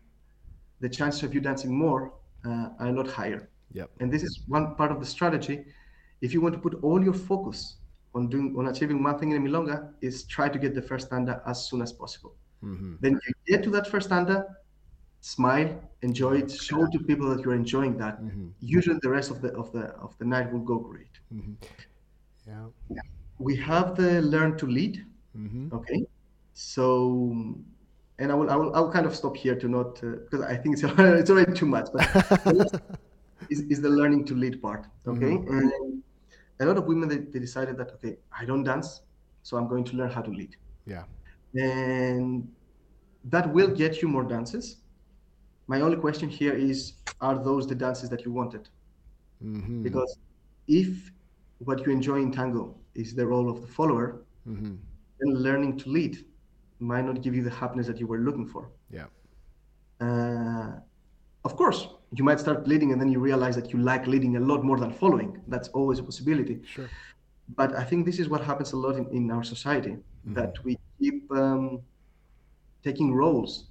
the 0.80 0.88
chances 0.88 1.22
of 1.22 1.34
you 1.34 1.40
dancing 1.40 1.76
more 1.76 2.12
uh, 2.44 2.68
are 2.78 2.88
a 2.88 2.92
lot 2.92 3.08
higher. 3.08 3.48
Yep. 3.72 3.90
And 4.00 4.12
this 4.12 4.22
is 4.22 4.40
one 4.48 4.74
part 4.74 4.92
of 4.92 5.00
the 5.00 5.06
strategy. 5.06 5.64
If 6.20 6.32
you 6.32 6.40
want 6.40 6.54
to 6.54 6.60
put 6.60 6.74
all 6.82 7.02
your 7.02 7.14
focus 7.14 7.76
on 8.14 8.28
doing 8.28 8.54
on 8.58 8.68
achieving 8.68 9.02
one 9.02 9.18
thing 9.18 9.30
in 9.30 9.38
a 9.38 9.40
milonga, 9.48 9.92
is 10.00 10.24
try 10.24 10.48
to 10.48 10.58
get 10.58 10.74
the 10.74 10.82
first 10.82 11.08
tanda 11.10 11.42
as 11.46 11.66
soon 11.68 11.80
as 11.82 11.92
possible. 11.92 12.34
Mm-hmm. 12.62 12.94
Then 13.00 13.12
you 13.12 13.32
get 13.46 13.64
to 13.64 13.70
that 13.70 13.86
first 13.86 14.10
tanda, 14.10 14.46
smile, 15.20 15.80
enjoy 16.02 16.38
it, 16.38 16.50
show 16.50 16.86
to 16.86 16.98
people 16.98 17.28
that 17.34 17.44
you're 17.44 17.54
enjoying 17.54 17.96
that. 17.98 18.22
Mm-hmm. 18.22 18.48
Usually, 18.60 18.98
the 19.02 19.08
rest 19.08 19.30
of 19.30 19.40
the 19.40 19.52
of 19.54 19.72
the 19.72 19.84
of 20.06 20.16
the 20.18 20.26
night 20.26 20.52
will 20.52 20.60
go 20.60 20.78
great. 20.78 21.14
Mm-hmm. 21.32 21.54
Yeah. 22.46 22.66
yeah 22.90 23.02
we 23.42 23.56
have 23.56 23.96
the 23.96 24.22
learn 24.22 24.56
to 24.58 24.66
lead. 24.66 25.04
Mm-hmm. 25.36 25.74
Okay, 25.74 26.06
so 26.54 27.54
and 28.18 28.30
I 28.30 28.34
will, 28.34 28.50
I 28.50 28.56
will 28.56 28.74
I 28.76 28.80
will 28.80 28.92
kind 28.92 29.06
of 29.06 29.14
stop 29.14 29.36
here 29.36 29.56
to 29.56 29.68
not 29.68 30.00
because 30.00 30.40
uh, 30.40 30.46
I 30.46 30.56
think 30.56 30.74
it's 30.76 30.84
it's 30.98 31.30
already 31.30 31.52
too 31.52 31.66
much. 31.66 31.88
But 31.92 32.80
is, 33.50 33.60
is 33.62 33.80
the 33.80 33.90
learning 33.90 34.24
to 34.26 34.34
lead 34.34 34.62
part. 34.62 34.86
Okay, 35.06 35.36
mm-hmm. 35.36 35.58
and 35.58 36.02
a 36.60 36.66
lot 36.66 36.76
of 36.76 36.84
women 36.86 37.08
they, 37.08 37.18
they 37.18 37.38
decided 37.38 37.76
that 37.78 37.92
okay 37.94 38.16
I 38.38 38.44
don't 38.44 38.62
dance, 38.62 39.02
so 39.42 39.56
I'm 39.56 39.68
going 39.68 39.84
to 39.84 39.96
learn 39.96 40.10
how 40.10 40.22
to 40.22 40.30
lead. 40.30 40.56
Yeah, 40.86 41.04
and 41.54 42.48
that 43.24 43.52
will 43.52 43.68
get 43.68 44.02
you 44.02 44.08
more 44.08 44.24
dances. 44.24 44.76
My 45.66 45.80
only 45.80 45.96
question 45.96 46.28
here 46.28 46.52
is: 46.52 46.94
Are 47.20 47.42
those 47.42 47.66
the 47.66 47.74
dances 47.74 48.10
that 48.10 48.24
you 48.24 48.32
wanted? 48.32 48.68
Mm-hmm. 49.42 49.82
Because 49.82 50.18
if 50.68 51.10
what 51.58 51.84
you 51.86 51.92
enjoy 51.92 52.16
in 52.16 52.30
tango 52.30 52.76
is 52.94 53.14
the 53.14 53.26
role 53.26 53.48
of 53.50 53.60
the 53.60 53.66
follower, 53.66 54.22
mm-hmm. 54.48 54.74
then 55.20 55.34
learning 55.34 55.78
to 55.78 55.88
lead 55.88 56.24
might 56.78 57.04
not 57.04 57.22
give 57.22 57.34
you 57.34 57.42
the 57.42 57.50
happiness 57.50 57.86
that 57.86 57.98
you 57.98 58.06
were 58.06 58.18
looking 58.18 58.46
for. 58.46 58.68
Yeah. 58.90 59.06
Uh, 60.00 60.72
of 61.44 61.56
course, 61.56 61.88
you 62.14 62.24
might 62.24 62.40
start 62.40 62.66
leading 62.66 62.92
and 62.92 63.00
then 63.00 63.10
you 63.10 63.20
realize 63.20 63.54
that 63.56 63.72
you 63.72 63.78
like 63.78 64.06
leading 64.06 64.36
a 64.36 64.40
lot 64.40 64.64
more 64.64 64.78
than 64.78 64.92
following. 64.92 65.40
That's 65.48 65.68
always 65.68 65.98
a 65.98 66.02
possibility. 66.02 66.60
Sure. 66.64 66.88
But 67.56 67.74
I 67.74 67.84
think 67.84 68.06
this 68.06 68.18
is 68.18 68.28
what 68.28 68.42
happens 68.42 68.72
a 68.72 68.76
lot 68.76 68.96
in, 68.96 69.06
in 69.10 69.30
our 69.30 69.44
society 69.44 69.90
mm-hmm. 69.90 70.34
that 70.34 70.62
we 70.64 70.78
keep 70.98 71.30
um, 71.32 71.80
taking 72.84 73.14
roles 73.14 73.66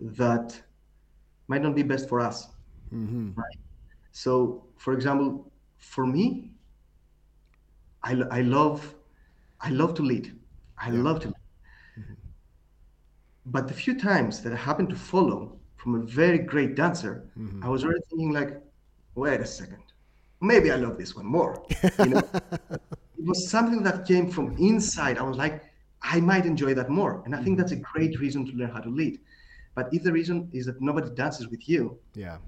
that 0.00 0.60
might 1.48 1.62
not 1.62 1.74
be 1.74 1.82
best 1.82 2.08
for 2.08 2.20
us. 2.20 2.48
Mm-hmm. 2.92 3.32
Right. 3.34 3.58
So, 4.12 4.64
for 4.76 4.92
example, 4.92 5.50
for 5.78 6.06
me, 6.06 6.52
I, 8.04 8.12
I 8.30 8.40
love 8.40 8.94
I 9.62 9.70
love 9.70 9.94
to 9.94 10.02
lead. 10.02 10.36
I 10.76 10.90
yeah. 10.90 11.02
love 11.02 11.20
to 11.20 11.28
lead. 11.28 11.36
Mm-hmm. 11.98 12.14
But 13.46 13.68
the 13.68 13.74
few 13.74 13.98
times 13.98 14.42
that 14.42 14.52
I 14.52 14.56
happened 14.56 14.90
to 14.90 14.96
follow 14.96 15.56
from 15.76 15.94
a 15.94 16.04
very 16.04 16.38
great 16.38 16.74
dancer, 16.74 17.24
mm-hmm. 17.38 17.64
I 17.64 17.68
was 17.68 17.84
already 17.84 18.00
thinking 18.10 18.32
like, 18.32 18.60
wait 19.14 19.40
a 19.40 19.46
second, 19.46 19.82
maybe 20.40 20.72
I 20.72 20.76
love 20.76 20.98
this 20.98 21.14
one 21.14 21.26
more. 21.26 21.64
You 22.00 22.06
know, 22.06 22.22
it 22.70 23.24
was 23.24 23.48
something 23.48 23.82
that 23.84 24.06
came 24.06 24.30
from 24.30 24.56
inside. 24.58 25.18
I 25.18 25.22
was 25.22 25.36
like, 25.36 25.62
I 26.02 26.20
might 26.20 26.46
enjoy 26.46 26.74
that 26.74 26.90
more, 26.90 27.22
and 27.24 27.34
I 27.34 27.38
think 27.38 27.50
mm-hmm. 27.50 27.60
that's 27.60 27.72
a 27.72 27.76
great 27.76 28.18
reason 28.18 28.44
to 28.46 28.52
learn 28.52 28.70
how 28.70 28.80
to 28.80 28.90
lead. 28.90 29.20
But 29.74 29.94
if 29.94 30.02
the 30.02 30.12
reason 30.12 30.50
is 30.52 30.66
that 30.66 30.80
nobody 30.80 31.08
dances 31.10 31.48
with 31.48 31.68
you, 31.68 31.96
yeah, 32.14 32.38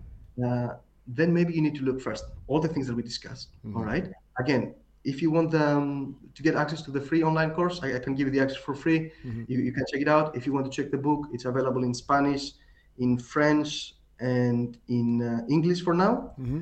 uh, 0.44 0.74
then 1.06 1.32
maybe 1.32 1.54
you 1.54 1.62
need 1.62 1.76
to 1.76 1.82
look 1.82 2.00
first. 2.00 2.24
All 2.48 2.60
the 2.60 2.68
things 2.68 2.86
that 2.88 2.94
we 2.96 3.02
discussed. 3.02 3.50
Mm-hmm. 3.64 3.76
All 3.76 3.84
right. 3.84 4.10
Again, 4.38 4.74
if 5.04 5.20
you 5.20 5.30
want 5.30 5.54
um, 5.54 6.16
to 6.34 6.42
get 6.42 6.54
access 6.54 6.82
to 6.82 6.90
the 6.90 7.00
free 7.00 7.22
online 7.22 7.50
course, 7.50 7.80
I, 7.82 7.96
I 7.96 7.98
can 7.98 8.14
give 8.14 8.26
you 8.26 8.32
the 8.32 8.40
access 8.40 8.58
for 8.58 8.74
free. 8.74 9.12
Mm-hmm. 9.24 9.44
You, 9.48 9.58
you, 9.60 9.72
can 9.72 9.84
check 9.90 10.00
it 10.00 10.08
out. 10.08 10.34
If 10.34 10.46
you 10.46 10.52
want 10.52 10.70
to 10.70 10.72
check 10.72 10.90
the 10.90 10.98
book, 10.98 11.28
it's 11.32 11.44
available 11.44 11.84
in 11.84 11.92
Spanish, 11.92 12.52
in 12.98 13.18
French, 13.18 13.94
and 14.20 14.78
in 14.88 15.22
uh, 15.22 15.52
English 15.52 15.82
for 15.82 15.94
now. 15.94 16.32
Mm-hmm. 16.40 16.60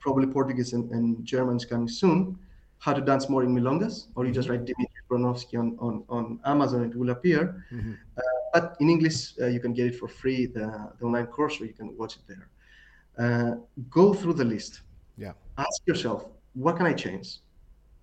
Probably 0.00 0.26
Portuguese 0.26 0.72
and, 0.72 0.90
and 0.92 1.24
German 1.24 1.56
is 1.56 1.64
coming 1.64 1.88
soon. 1.88 2.38
How 2.78 2.92
to 2.92 3.00
dance 3.00 3.28
more 3.28 3.44
in 3.44 3.54
milongas, 3.54 4.06
or 4.16 4.26
you 4.26 4.32
just 4.32 4.48
write 4.48 4.64
Dimitri 4.64 5.02
Bronowski 5.08 5.58
on, 5.58 5.76
on, 5.78 6.04
on 6.08 6.40
Amazon, 6.44 6.84
it 6.84 6.96
will 6.96 7.10
appear. 7.10 7.64
Mm-hmm. 7.72 7.92
Uh, 8.16 8.20
but 8.52 8.76
in 8.80 8.90
English, 8.90 9.34
uh, 9.40 9.46
you 9.46 9.60
can 9.60 9.72
get 9.72 9.86
it 9.86 9.96
for 9.96 10.08
free, 10.08 10.46
the, 10.46 10.90
the 10.98 11.06
online 11.06 11.26
course, 11.26 11.60
or 11.60 11.64
you 11.64 11.74
can 11.74 11.96
watch 11.96 12.16
it 12.16 12.22
there. 12.26 12.48
Uh, 13.18 13.56
go 13.88 14.12
through 14.14 14.32
the 14.34 14.44
list. 14.44 14.80
Yeah. 15.16 15.32
Ask 15.58 15.86
yourself, 15.86 16.26
what 16.54 16.76
can 16.76 16.86
I 16.86 16.92
change? 16.92 17.38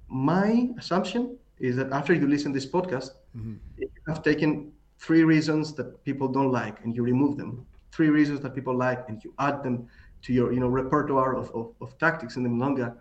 My 0.09 0.69
assumption 0.77 1.37
is 1.59 1.75
that 1.75 1.91
after 1.91 2.13
you 2.13 2.27
listen 2.27 2.53
to 2.53 2.59
this 2.59 2.69
podcast, 2.69 3.11
Mm-hmm. 3.37 3.57
if 3.77 3.89
you 3.95 4.01
have 4.07 4.23
taken 4.23 4.71
three 4.97 5.23
reasons 5.23 5.73
that 5.75 6.03
people 6.03 6.27
don't 6.27 6.51
like 6.51 6.83
and 6.83 6.95
you 6.95 7.03
remove 7.03 7.37
them, 7.37 7.63
three 7.91 8.09
reasons 8.09 8.39
that 8.39 8.55
people 8.55 8.75
like 8.75 9.07
and 9.07 9.23
you 9.23 9.31
add 9.37 9.61
them 9.61 9.87
to 10.23 10.33
your 10.33 10.51
you 10.51 10.59
know 10.59 10.67
repertoire 10.67 11.35
of, 11.35 11.51
of, 11.53 11.75
of 11.79 11.95
tactics 11.99 12.35
in 12.35 12.41
the 12.41 12.49
milonga, 12.49 12.95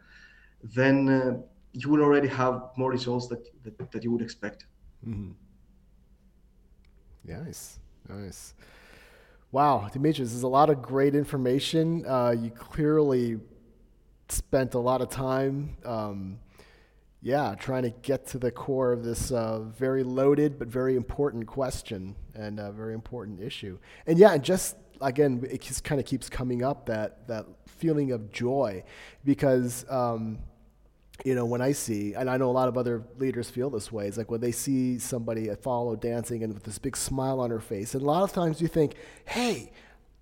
then 0.62 1.08
uh, 1.08 1.38
you 1.72 1.88
will 1.88 2.02
already 2.02 2.28
have 2.28 2.62
more 2.76 2.90
results 2.90 3.26
that, 3.28 3.42
that, 3.64 3.90
that 3.90 4.04
you 4.04 4.12
would 4.12 4.20
expect. 4.20 4.66
Mm-hmm. 5.06 5.30
Nice, 7.24 7.78
nice. 8.08 8.54
Wow, 9.50 9.88
Dimitris, 9.92 10.16
there's 10.16 10.42
a 10.42 10.48
lot 10.48 10.68
of 10.68 10.82
great 10.82 11.14
information. 11.14 12.04
Uh, 12.06 12.34
you 12.38 12.50
clearly 12.50 13.38
spent 14.28 14.74
a 14.74 14.78
lot 14.78 15.00
of 15.00 15.08
time, 15.08 15.76
um, 15.86 16.38
yeah, 17.20 17.54
trying 17.58 17.82
to 17.82 17.90
get 17.90 18.26
to 18.28 18.38
the 18.38 18.50
core 18.50 18.92
of 18.92 19.02
this 19.02 19.32
uh, 19.32 19.60
very 19.60 20.04
loaded 20.04 20.58
but 20.58 20.68
very 20.68 20.96
important 20.96 21.46
question 21.46 22.14
and 22.34 22.60
a 22.60 22.70
very 22.70 22.94
important 22.94 23.40
issue. 23.40 23.78
And 24.06 24.18
yeah, 24.18 24.34
and 24.34 24.44
just 24.44 24.76
again, 25.00 25.44
it 25.50 25.60
just 25.62 25.84
kind 25.84 26.00
of 26.00 26.06
keeps 26.06 26.28
coming 26.28 26.62
up 26.62 26.86
that 26.86 27.26
that 27.28 27.46
feeling 27.66 28.12
of 28.12 28.30
joy, 28.32 28.84
because. 29.24 29.84
Um, 29.88 30.38
you 31.24 31.34
know, 31.34 31.44
when 31.44 31.60
I 31.60 31.72
see, 31.72 32.14
and 32.14 32.30
I 32.30 32.36
know 32.36 32.48
a 32.48 32.52
lot 32.52 32.68
of 32.68 32.78
other 32.78 33.02
leaders 33.18 33.50
feel 33.50 33.70
this 33.70 33.90
way, 33.90 34.06
it's 34.06 34.16
like 34.16 34.30
when 34.30 34.40
they 34.40 34.52
see 34.52 35.00
somebody 35.00 35.52
follow 35.62 35.96
dancing 35.96 36.44
and 36.44 36.54
with 36.54 36.62
this 36.62 36.78
big 36.78 36.96
smile 36.96 37.40
on 37.40 37.50
her 37.50 37.58
face. 37.58 37.94
And 37.94 38.04
a 38.04 38.06
lot 38.06 38.22
of 38.22 38.32
times 38.32 38.60
you 38.60 38.68
think, 38.68 38.94
hey, 39.24 39.72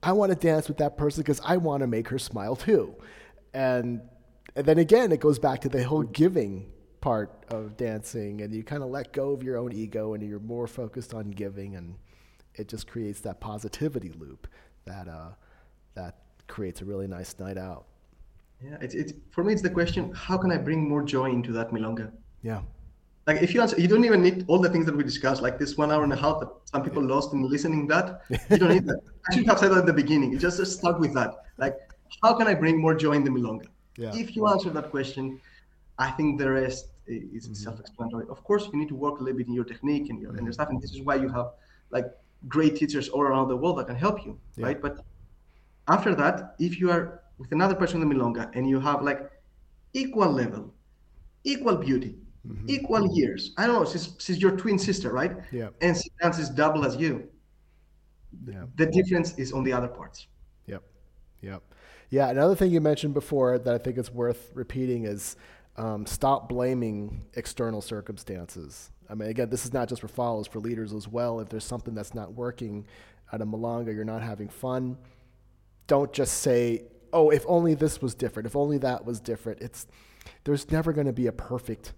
I 0.03 0.13
want 0.13 0.33
to 0.33 0.37
dance 0.37 0.69
with 0.69 0.79
that 0.79 0.97
person 0.97 1.23
because 1.23 1.39
I 1.45 1.59
want 1.59 1.83
to 1.83 1.87
make 1.87 2.09
her 2.09 2.19
smile 2.19 2.57
too. 2.57 2.95
And, 3.53 4.01
and 4.55 4.65
then 4.65 4.79
again, 4.79 5.13
it 5.13 5.21
goes 5.21 5.39
back 5.39 5.61
to 5.61 5.69
the 5.69 5.85
whole 5.85 6.03
giving 6.03 6.73
part 7.07 7.31
of 7.51 7.77
dancing, 7.77 8.41
and 8.41 8.53
you 8.53 8.65
kind 8.65 8.83
of 8.83 8.91
let 8.91 9.13
go 9.13 9.31
of 9.31 9.41
your 9.41 9.57
own 9.57 9.73
ego 9.73 10.15
and 10.15 10.29
you're 10.29 10.41
more 10.41 10.67
focused 10.67 11.15
on 11.15 11.31
giving, 11.31 11.77
and 11.77 11.95
it 12.57 12.67
just 12.67 12.89
creates 12.89 13.21
that 13.21 13.39
positivity 13.39 14.13
loop 14.19 14.49
that, 14.87 15.07
uh, 15.07 15.29
that 15.95 16.17
creates 16.49 16.81
a 16.81 16.85
really 16.85 17.07
nice 17.07 17.39
night 17.39 17.59
out. 17.59 17.85
Yeah, 18.61 18.77
it's, 18.81 18.97
it's 18.97 19.13
for 19.31 19.45
me. 19.45 19.53
It's 19.53 19.63
the 19.63 19.71
question: 19.71 20.13
How 20.15 20.37
can 20.37 20.51
I 20.51 20.57
bring 20.57 20.89
more 20.89 21.05
joy 21.05 21.31
into 21.31 21.53
that 21.53 21.71
milonga? 21.71 22.11
Yeah. 22.43 22.63
Like 23.29 23.41
if 23.41 23.55
you 23.55 23.61
answer, 23.61 23.81
you 23.81 23.87
don't 23.87 24.05
even 24.05 24.21
need 24.21 24.45
all 24.49 24.59
the 24.59 24.69
things 24.69 24.85
that 24.87 24.97
we 24.97 25.05
discussed, 25.05 25.43
like 25.43 25.61
this 25.61 25.77
one 25.77 25.93
hour 25.93 26.03
and 26.03 26.13
a 26.13 26.17
half 26.17 26.41
that 26.41 26.49
some 26.65 26.83
people 26.83 27.05
lost 27.05 27.33
in 27.33 27.49
listening 27.49 27.87
that. 27.87 28.23
You 28.51 28.59
don't 28.59 28.73
need 28.73 28.87
that. 28.87 29.01
I 29.31 29.35
should 29.35 29.47
have 29.47 29.61
said 29.61 29.71
that 29.71 29.79
at 29.79 29.87
the 29.87 29.93
beginning. 29.93 30.33
You 30.33 30.39
just, 30.39 30.59
just 30.59 30.79
start 30.81 30.99
with 30.99 31.15
that. 31.15 31.31
Like, 31.57 31.77
how 32.21 32.35
can 32.35 32.49
I 32.49 32.55
bring 32.55 32.81
more 32.81 32.95
joy 32.95 33.13
in 33.13 33.23
the 33.23 33.31
milonga? 33.31 33.67
Yeah. 33.97 34.13
If 34.13 34.35
you 34.35 34.49
answer 34.49 34.71
that 34.71 34.91
question, 34.91 35.41
I 35.99 36.11
think 36.11 36.39
the 36.39 36.51
rest 36.51 36.89
is 37.07 37.45
Mm-hmm. 37.47 37.55
self-explanatory. 37.55 38.27
Of 38.29 38.43
course, 38.45 38.69
you 38.73 38.79
need 38.79 38.89
to 38.89 38.95
work 38.97 39.21
a 39.21 39.23
little 39.23 39.39
bit 39.39 39.47
in 39.47 39.55
your 39.55 39.65
technique 39.65 40.11
and 40.11 40.21
your, 40.21 40.31
Mm-hmm. 40.31 40.39
and 40.39 40.47
your 40.47 40.53
stuff, 40.53 40.69
and 40.71 40.81
this 40.81 40.93
is 40.93 41.03
why 41.03 41.17
you 41.17 41.29
have 41.29 41.49
like 41.91 42.07
great 42.49 42.77
teachers 42.77 43.09
all 43.09 43.23
around 43.23 43.49
the 43.49 43.57
world 43.57 43.79
that 43.79 43.87
can 43.87 43.97
help 43.97 44.25
you, 44.27 44.39
Yeah. 44.57 44.67
right? 44.67 44.81
But 44.83 45.05
after 45.89 46.15
that, 46.17 46.55
if 46.59 46.79
you 46.81 46.91
are 46.91 47.23
with 47.39 47.53
another 47.53 47.75
person 47.75 48.03
in 48.03 48.09
the 48.09 48.15
milonga 48.15 48.51
and 48.57 48.69
you 48.69 48.81
have 48.81 49.03
like 49.03 49.31
equal 49.95 50.31
level, 50.31 50.75
equal 51.45 51.77
beauty, 51.77 52.17
Mm-hmm. 52.47 52.71
equal 52.71 53.05
years. 53.13 53.51
I 53.59 53.67
don't 53.67 53.75
know, 53.83 53.91
she's, 53.91 54.15
she's 54.21 54.41
your 54.41 54.57
twin 54.57 54.79
sister, 54.79 55.13
right? 55.13 55.33
Yeah. 55.51 55.71
And 55.81 55.97
she 55.97 56.09
dances 56.23 56.49
double 56.49 56.85
as 56.85 56.95
you. 56.95 57.29
Yeah. 58.47 58.67
The 58.77 58.87
difference 58.87 59.35
is 59.37 59.53
on 59.53 59.65
the 59.65 59.73
other 59.73 59.89
parts. 59.89 60.29
Yep. 60.67 60.85
Yep. 61.43 61.63
Yeah. 62.11 62.29
Another 62.29 62.55
thing 62.55 62.71
you 62.71 62.81
mentioned 62.81 63.15
before 63.15 63.59
that 63.59 63.75
I 63.75 63.79
think 63.79 63.99
is 63.99 64.13
worth 64.13 64.53
repeating 64.55 65.07
is 65.07 65.35
um, 65.77 66.07
stop 66.07 66.49
blaming 66.49 67.25
external 67.35 67.81
circumstances. 67.81 68.91
I 69.09 69.15
mean, 69.15 69.29
again, 69.29 69.51
this 69.51 69.65
is 69.65 69.73
not 69.73 69.89
just 69.89 70.01
for 70.01 70.09
followers, 70.09 70.47
for 70.47 70.59
leaders 70.59 70.93
as 70.93 71.07
well. 71.07 71.41
If 71.41 71.49
there's 71.49 71.65
something 71.65 71.95
that's 71.95 72.15
not 72.15 72.33
working 72.33 72.87
at 73.33 73.41
a 73.41 73.47
milonga, 73.47 73.95
you're 73.95 74.05
not 74.05 74.23
having 74.23 74.49
fun, 74.49 74.97
don't 75.87 76.13
just 76.13 76.39
say, 76.39 76.85
oh, 77.13 77.31
if 77.31 77.45
only 77.47 77.75
this 77.75 78.03
was 78.03 78.15
different, 78.15 78.47
if 78.47 78.57
only 78.57 78.79
that 78.79 79.05
was 79.05 79.21
different. 79.21 79.61
It's, 79.61 79.87
there's 80.45 80.71
never 80.71 80.93
going 80.93 81.07
to 81.07 81.13
be 81.13 81.29
a 81.29 81.33
perfect 81.33 81.93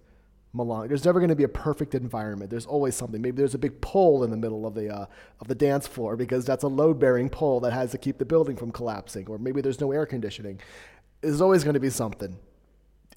milonga. 0.55 0.87
There's 0.87 1.05
never 1.05 1.19
going 1.19 1.29
to 1.29 1.35
be 1.35 1.43
a 1.43 1.49
perfect 1.49 1.95
environment. 1.95 2.49
There's 2.49 2.65
always 2.65 2.95
something. 2.95 3.21
Maybe 3.21 3.37
there's 3.37 3.55
a 3.55 3.59
big 3.59 3.81
pole 3.81 4.23
in 4.23 4.31
the 4.31 4.37
middle 4.37 4.65
of 4.65 4.73
the 4.73 4.93
uh, 4.93 5.05
of 5.39 5.47
the 5.47 5.55
dance 5.55 5.87
floor 5.87 6.15
because 6.15 6.45
that's 6.45 6.63
a 6.63 6.67
load-bearing 6.67 7.29
pole 7.29 7.59
that 7.61 7.73
has 7.73 7.91
to 7.91 7.97
keep 7.97 8.17
the 8.17 8.25
building 8.25 8.55
from 8.55 8.71
collapsing. 8.71 9.27
Or 9.27 9.37
maybe 9.37 9.61
there's 9.61 9.79
no 9.79 9.91
air 9.91 10.05
conditioning. 10.05 10.59
There's 11.21 11.41
always 11.41 11.63
going 11.63 11.75
to 11.75 11.79
be 11.79 11.89
something 11.89 12.37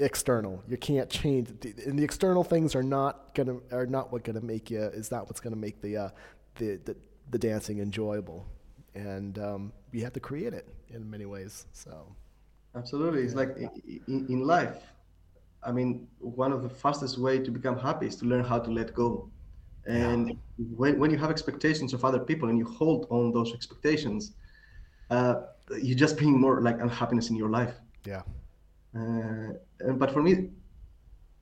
external. 0.01 0.63
You 0.69 0.77
can't 0.77 1.11
change, 1.11 1.49
and 1.87 1.99
the 1.99 2.05
external 2.05 2.45
things 2.45 2.75
are 2.75 2.83
not 2.83 3.35
gonna 3.35 3.59
are 3.71 3.87
not 3.87 4.13
what 4.13 4.25
gonna 4.25 4.41
make 4.41 4.71
you 4.71 4.81
is 4.81 5.11
not 5.11 5.27
what's 5.27 5.41
gonna 5.41 5.57
make 5.57 5.81
the 5.81 5.97
uh, 5.97 6.09
the, 6.57 6.77
the 6.85 6.97
the 7.31 7.39
dancing 7.39 7.79
enjoyable. 7.79 8.47
And 8.95 9.39
um, 9.39 9.73
you 9.91 10.05
have 10.05 10.13
to 10.13 10.21
create 10.21 10.53
it 10.53 10.69
in 10.91 11.09
many 11.11 11.25
ways. 11.25 11.67
So 11.73 12.15
Absolutely. 12.75 13.23
It's 13.23 13.35
like 13.35 13.57
in, 13.57 14.27
in 14.29 14.41
life. 14.47 14.83
I 15.65 15.73
mean, 15.73 16.09
one 16.19 16.53
of 16.53 16.63
the 16.63 16.69
fastest 16.69 17.19
way 17.19 17.39
to 17.39 17.51
become 17.51 17.79
happy 17.79 18.07
is 18.07 18.17
to 18.17 18.25
learn 18.25 18.45
how 18.45 18.59
to 18.59 18.71
let 18.71 18.95
go. 18.95 19.31
And 19.87 20.37
when, 20.77 20.99
when 20.99 21.11
you 21.11 21.19
have 21.19 21.31
expectations 21.31 21.93
of 21.93 22.05
other 22.05 22.19
people 22.21 22.49
and 22.49 22.59
you 22.59 22.65
hold 22.65 23.07
on 23.11 23.33
those 23.33 23.53
expectations, 23.53 24.33
uh, 25.11 25.43
you 25.81 25.95
just 25.95 26.17
bring 26.17 26.41
more 26.41 26.61
like 26.61 26.81
unhappiness 26.81 27.31
in 27.31 27.37
your 27.37 27.51
life. 27.51 27.75
yeah, 28.05 28.23
but 28.93 30.11
for 30.13 30.23
me, 30.23 30.49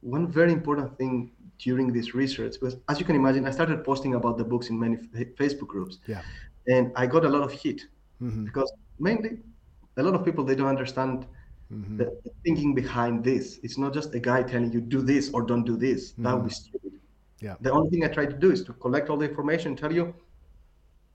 one 0.00 0.26
very 0.28 0.52
important 0.52 0.96
thing 0.96 1.30
during 1.58 1.92
this 1.92 2.14
research 2.14 2.56
was, 2.62 2.76
as 2.88 2.98
you 2.98 3.04
can 3.06 3.16
imagine, 3.16 3.46
I 3.46 3.50
started 3.50 3.84
posting 3.84 4.14
about 4.14 4.36
the 4.38 4.44
books 4.44 4.68
in 4.70 4.78
many 4.78 4.96
f- 4.96 5.26
Facebook 5.38 5.68
groups, 5.68 5.98
yeah, 6.06 6.22
and 6.66 6.92
I 6.96 7.06
got 7.06 7.24
a 7.24 7.28
lot 7.28 7.42
of 7.42 7.52
heat 7.52 7.86
hmm 8.18 8.44
because 8.44 8.70
mainly 8.98 9.30
a 9.96 10.02
lot 10.02 10.14
of 10.14 10.24
people 10.24 10.44
they 10.44 10.54
don't 10.54 10.68
understand 10.76 11.26
hmm 11.70 11.98
the 11.98 12.04
the 12.24 12.30
thinking 12.44 12.74
behind 12.74 13.24
this. 13.24 13.58
It's 13.62 13.78
not 13.78 13.92
just 13.94 14.14
a 14.14 14.20
guy 14.20 14.42
telling 14.42 14.72
you 14.72 14.80
do 14.80 15.02
this 15.02 15.30
or 15.32 15.42
don't 15.42 15.64
do 15.64 15.76
this. 15.76 16.12
That 16.22 16.34
would 16.34 16.44
be 16.44 16.50
stupid. 16.50 16.92
Yeah. 17.40 17.56
The 17.60 17.70
only 17.72 17.90
thing 17.90 18.04
I 18.04 18.08
try 18.08 18.26
to 18.26 18.36
do 18.44 18.50
is 18.50 18.62
to 18.64 18.72
collect 18.74 19.10
all 19.10 19.16
the 19.18 19.28
information 19.28 19.68
and 19.72 19.78
tell 19.78 19.92
you 19.92 20.14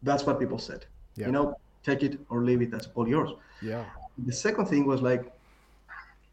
that's 0.02 0.26
what 0.26 0.40
people 0.40 0.58
said. 0.60 0.86
Yeah. 1.16 1.28
You 1.28 1.32
know, 1.34 1.56
take 1.84 2.04
it 2.04 2.20
or 2.30 2.44
leave 2.44 2.62
it. 2.62 2.72
That's 2.72 2.88
all 2.96 3.08
yours. 3.08 3.32
yeah, 3.62 3.86
The 4.26 4.34
second 4.34 4.66
thing 4.68 4.86
was 4.86 5.02
like 5.02 5.32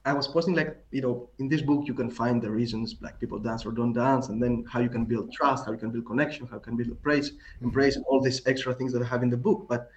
I 0.04 0.12
was 0.12 0.26
posting 0.26 0.54
like, 0.54 0.76
you 0.90 1.00
know, 1.00 1.28
in 1.38 1.48
this 1.48 1.62
book 1.62 1.86
you 1.86 1.94
can 1.94 2.10
find 2.10 2.42
the 2.42 2.50
reasons 2.50 2.92
black 2.92 3.20
people 3.20 3.38
dance 3.38 3.64
or 3.64 3.70
don't 3.70 3.92
dance, 3.92 4.28
and 4.28 4.42
then 4.42 4.64
how 4.68 4.80
you 4.80 4.88
can 4.88 5.04
build 5.04 5.32
trust, 5.32 5.64
how 5.66 5.72
you 5.72 5.78
can 5.78 5.90
build 5.90 6.06
connection, 6.06 6.46
how 6.46 6.56
you 6.56 6.62
can 6.62 6.76
build 6.76 6.88
embrace, 6.88 7.32
embrace 7.60 7.96
all 8.08 8.20
these 8.20 8.44
extra 8.46 8.74
things 8.74 8.92
that 8.92 9.02
I 9.02 9.06
have 9.06 9.22
in 9.22 9.30
the 9.30 9.36
book. 9.36 9.66
But 9.68 9.90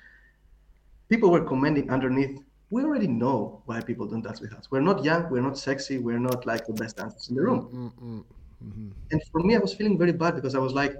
people 1.09 1.31
were 1.31 1.43
commenting 1.43 1.89
underneath, 1.89 2.39
we 2.69 2.83
already 2.83 3.07
know 3.07 3.61
why 3.65 3.81
people 3.81 4.05
don't 4.05 4.21
dance 4.21 4.41
with 4.41 4.53
us. 4.53 4.69
We're 4.69 4.81
not 4.81 5.03
young, 5.03 5.29
we're 5.29 5.41
not 5.41 5.57
sexy, 5.57 5.97
we're 5.97 6.19
not 6.19 6.45
like 6.45 6.65
the 6.67 6.73
best 6.73 6.97
dancers 6.97 7.29
in 7.29 7.35
the 7.35 7.41
room. 7.41 7.93
Mm-mm. 7.99 8.23
Mhm. 8.63 8.91
And 9.11 9.21
for 9.31 9.41
me, 9.41 9.55
I 9.55 9.59
was 9.59 9.73
feeling 9.73 9.97
very 9.97 10.11
bad 10.11 10.35
because 10.35 10.55
I 10.55 10.59
was 10.59 10.73
like, 10.73 10.95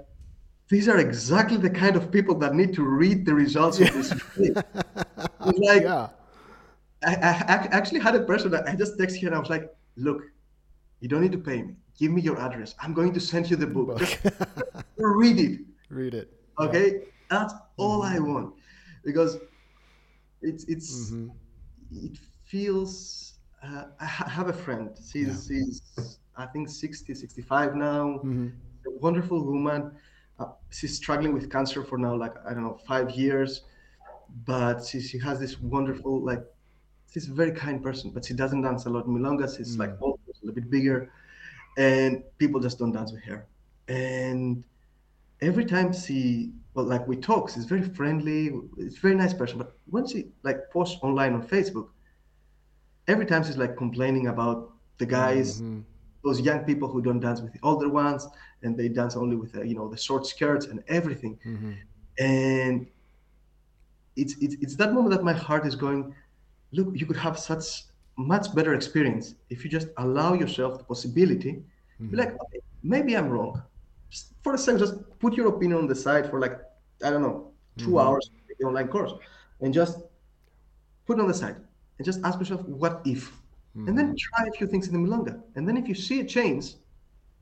these 0.68 0.88
are 0.88 0.98
exactly 0.98 1.56
the 1.56 1.70
kind 1.70 1.96
of 1.96 2.10
people 2.10 2.34
that 2.36 2.54
need 2.54 2.74
to 2.74 2.82
read 2.82 3.24
the 3.24 3.34
results 3.34 3.80
of 3.80 3.92
this. 3.92 4.12
like 5.40 5.82
yeah, 5.82 6.08
I, 7.04 7.14
I 7.14 7.68
actually 7.70 8.00
had 8.00 8.14
a 8.14 8.22
person 8.24 8.50
that 8.52 8.66
I 8.68 8.74
just 8.74 8.98
texted 8.98 9.22
her 9.22 9.26
and 9.28 9.36
I 9.36 9.38
was 9.38 9.50
like, 9.50 9.70
look, 9.96 10.22
you 11.00 11.08
don't 11.08 11.20
need 11.20 11.32
to 11.32 11.38
pay 11.38 11.62
me. 11.62 11.74
Give 11.98 12.10
me 12.12 12.22
your 12.22 12.38
address. 12.40 12.74
I'm 12.80 12.94
going 12.94 13.12
to 13.12 13.20
send 13.20 13.50
you 13.50 13.56
the 13.56 13.66
book. 13.66 13.98
Just 13.98 14.18
read 14.98 15.38
it. 15.38 15.60
read 15.88 16.14
it. 16.14 16.32
Okay? 16.58 17.00
That's 17.30 17.54
all 17.76 18.02
I 18.02 18.18
want. 18.18 18.54
Because 19.04 19.38
it's 20.42 20.64
it's 20.64 21.10
Mhm. 21.10 21.30
it 21.92 22.18
feels 22.44 23.38
uh, 23.62 23.84
I 24.00 24.04
have 24.04 24.48
a 24.48 24.52
friend. 24.52 24.90
She's 25.10 25.46
she's 25.46 26.18
I 26.36 26.46
think 26.46 26.68
60, 26.68 27.14
65 27.14 27.74
now. 27.74 28.20
Mhm. 28.24 28.52
A 28.86 28.90
wonderful 28.98 29.44
woman. 29.44 29.92
Uh, 30.38 30.52
she's 30.70 30.94
struggling 30.96 31.32
with 31.32 31.50
cancer 31.50 31.82
for 31.82 31.98
now 31.98 32.14
like 32.14 32.34
I 32.46 32.52
don't 32.52 32.62
know, 32.62 32.78
5 32.86 33.10
years. 33.10 33.62
But 34.44 34.84
she 34.84 35.00
she 35.00 35.18
has 35.18 35.38
this 35.40 35.60
wonderful 35.60 36.20
like 36.22 36.44
she's 37.16 37.30
a 37.30 37.32
very 37.32 37.50
kind 37.50 37.82
person, 37.82 38.10
but 38.10 38.26
she 38.26 38.34
doesn't 38.34 38.60
dance 38.60 38.84
a 38.84 38.90
lot 38.90 39.06
in 39.06 39.12
milonga. 39.16 39.56
She's 39.56 39.78
like 39.78 39.92
old, 40.02 40.20
a 40.28 40.32
little 40.42 40.54
bit 40.54 40.70
bigger, 40.70 41.10
and 41.78 42.22
people 42.36 42.60
just 42.60 42.78
don't 42.78 42.92
dance 42.92 43.10
with 43.10 43.22
her. 43.22 43.46
And 43.88 44.62
every 45.40 45.64
time 45.64 45.94
she 45.94 46.52
well, 46.74 46.84
like 46.84 47.08
we 47.08 47.16
talks, 47.16 47.54
he's 47.54 47.64
very 47.64 47.82
friendly, 47.82 48.52
it's 48.76 48.98
very 48.98 49.14
nice 49.14 49.32
person. 49.32 49.56
But 49.56 49.78
once 49.90 50.12
she 50.12 50.26
like 50.42 50.70
posts 50.70 50.98
online 51.02 51.32
on 51.32 51.42
Facebook, 51.42 51.88
every 53.08 53.24
time 53.24 53.42
she's 53.44 53.56
like 53.56 53.78
complaining 53.78 54.26
about 54.26 54.72
the 54.98 55.06
guys, 55.06 55.62
mm-hmm. 55.62 55.80
those 56.22 56.42
young 56.42 56.64
people 56.64 56.86
who 56.86 57.00
don't 57.00 57.20
dance 57.20 57.40
with 57.40 57.54
the 57.54 57.60
older 57.62 57.88
ones, 57.88 58.28
and 58.62 58.76
they 58.76 58.88
dance 58.90 59.16
only 59.16 59.36
with 59.36 59.56
uh, 59.56 59.62
you 59.62 59.74
know 59.74 59.88
the 59.88 59.96
short 59.96 60.26
skirts 60.26 60.66
and 60.66 60.84
everything. 60.88 61.38
Mm-hmm. 61.46 61.72
And 62.18 62.86
it's, 64.16 64.34
it's 64.42 64.56
it's 64.60 64.76
that 64.76 64.92
moment 64.92 65.14
that 65.14 65.24
my 65.24 65.32
heart 65.32 65.66
is 65.66 65.76
going. 65.76 66.14
Look, 66.72 66.88
you 66.94 67.06
could 67.06 67.16
have 67.16 67.38
such 67.38 67.84
much 68.16 68.54
better 68.54 68.74
experience 68.74 69.34
if 69.50 69.62
you 69.64 69.70
just 69.70 69.88
allow 69.98 70.32
yourself 70.34 70.78
the 70.78 70.84
possibility. 70.84 71.52
Mm-hmm. 71.52 72.10
Be 72.10 72.16
like, 72.16 72.32
okay, 72.42 72.60
maybe 72.82 73.16
I'm 73.16 73.28
wrong 73.28 73.62
just 74.10 74.32
for 74.42 74.54
a 74.54 74.58
second, 74.58 74.78
just 74.78 74.94
put 75.18 75.34
your 75.34 75.48
opinion 75.48 75.78
on 75.78 75.86
the 75.86 75.94
side 75.94 76.30
for 76.30 76.40
like, 76.40 76.58
I 77.04 77.10
don't 77.10 77.22
know, 77.22 77.50
2 77.78 77.86
mm-hmm. 77.86 77.98
hours 77.98 78.30
the 78.58 78.64
online 78.64 78.88
course 78.88 79.12
and 79.60 79.74
just 79.74 79.98
put 81.06 81.20
on 81.20 81.28
the 81.28 81.34
side 81.34 81.56
and 81.98 82.04
just 82.04 82.20
ask 82.24 82.38
yourself, 82.38 82.62
what 82.62 83.02
if? 83.04 83.30
Mm-hmm. 83.30 83.88
And 83.88 83.98
then 83.98 84.06
mm-hmm. 84.06 84.34
try 84.34 84.46
a 84.46 84.52
few 84.52 84.66
things 84.66 84.88
in 84.88 84.94
the 84.94 84.98
Milonga. 84.98 85.42
And 85.56 85.68
then 85.68 85.76
if 85.76 85.86
you 85.88 85.94
see 85.94 86.20
a 86.20 86.24
change, 86.24 86.74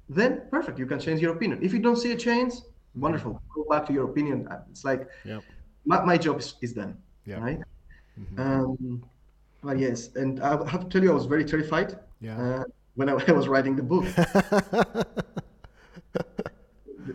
then 0.09 0.43
perfect, 0.51 0.79
you 0.79 0.87
can 0.87 0.99
change 0.99 1.21
your 1.21 1.33
opinion. 1.37 1.61
If 1.63 1.73
you 1.73 1.79
don't 1.79 1.97
see 1.97 2.13
a 2.13 2.17
change, 2.17 2.55
mm-hmm. 2.55 3.01
wonderful, 3.01 3.41
go 3.55 3.65
back 3.71 3.87
to 3.87 3.93
your 3.93 4.07
opinion. 4.11 4.49
It's 4.71 4.85
like, 4.85 5.09
yep. 5.25 5.43
my, 5.85 6.05
my 6.05 6.19
job 6.19 6.41
is, 6.41 6.55
is 6.61 6.73
done, 6.73 6.97
yep. 7.27 7.41
right? 7.41 7.61
Mm-hmm. 8.19 8.41
Um, 8.41 9.05
but 9.65 9.79
yes, 9.79 10.11
and 10.15 10.41
I 10.43 10.51
have 10.71 10.83
to 10.85 10.89
tell 10.91 11.03
you, 11.03 11.11
I 11.11 11.15
was 11.15 11.25
very 11.25 11.45
terrified 11.45 11.99
yeah. 12.21 12.39
uh, 12.41 12.65
when 12.95 13.09
I, 13.09 13.13
I 13.29 13.33
was 13.33 13.49
writing 13.49 13.75
the 13.77 13.83
book. 13.83 14.05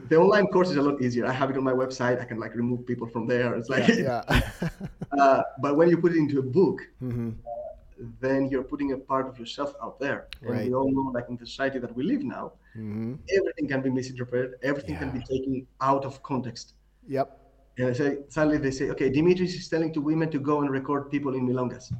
the 0.09 0.17
online 0.17 0.47
course 0.47 0.69
is 0.71 0.77
a 0.77 0.81
lot 0.81 0.99
easier. 1.01 1.27
I 1.27 1.31
have 1.31 1.51
it 1.51 1.57
on 1.57 1.63
my 1.63 1.73
website. 1.73 2.19
I 2.19 2.25
can 2.25 2.39
like 2.39 2.55
remove 2.55 2.85
people 2.87 3.07
from 3.07 3.27
there. 3.27 3.53
It's 3.55 3.69
like, 3.69 3.87
yeah. 3.87 4.23
yeah. 4.29 4.69
uh, 5.19 5.43
but 5.61 5.77
when 5.77 5.89
you 5.89 5.97
put 5.97 6.11
it 6.13 6.17
into 6.17 6.39
a 6.39 6.41
book, 6.41 6.81
mm-hmm. 7.01 7.29
uh, 7.29 8.05
then 8.19 8.49
you're 8.49 8.63
putting 8.63 8.93
a 8.93 8.97
part 8.97 9.27
of 9.27 9.37
yourself 9.37 9.75
out 9.83 9.99
there. 9.99 10.27
And 10.41 10.49
right. 10.49 10.67
we 10.67 10.73
all 10.73 10.91
know, 10.91 11.11
like 11.13 11.29
in 11.29 11.37
the 11.37 11.45
society 11.45 11.77
that 11.79 11.95
we 11.95 12.03
live 12.03 12.23
now, 12.23 12.53
mm-hmm. 12.75 13.13
everything 13.37 13.67
can 13.67 13.81
be 13.81 13.91
misinterpreted. 13.91 14.55
Everything 14.63 14.95
yeah. 14.95 14.99
can 15.01 15.11
be 15.11 15.19
taken 15.19 15.67
out 15.81 16.03
of 16.03 16.23
context. 16.23 16.73
Yep. 17.07 17.37
And 17.77 17.95
say, 17.95 18.17
suddenly 18.27 18.57
they 18.57 18.71
say, 18.71 18.89
okay, 18.89 19.09
Dimitris 19.09 19.53
is 19.55 19.69
telling 19.69 19.93
to 19.93 20.01
women 20.01 20.29
to 20.31 20.39
go 20.39 20.61
and 20.61 20.69
record 20.69 21.09
people 21.09 21.35
in 21.35 21.47
milongas. 21.47 21.93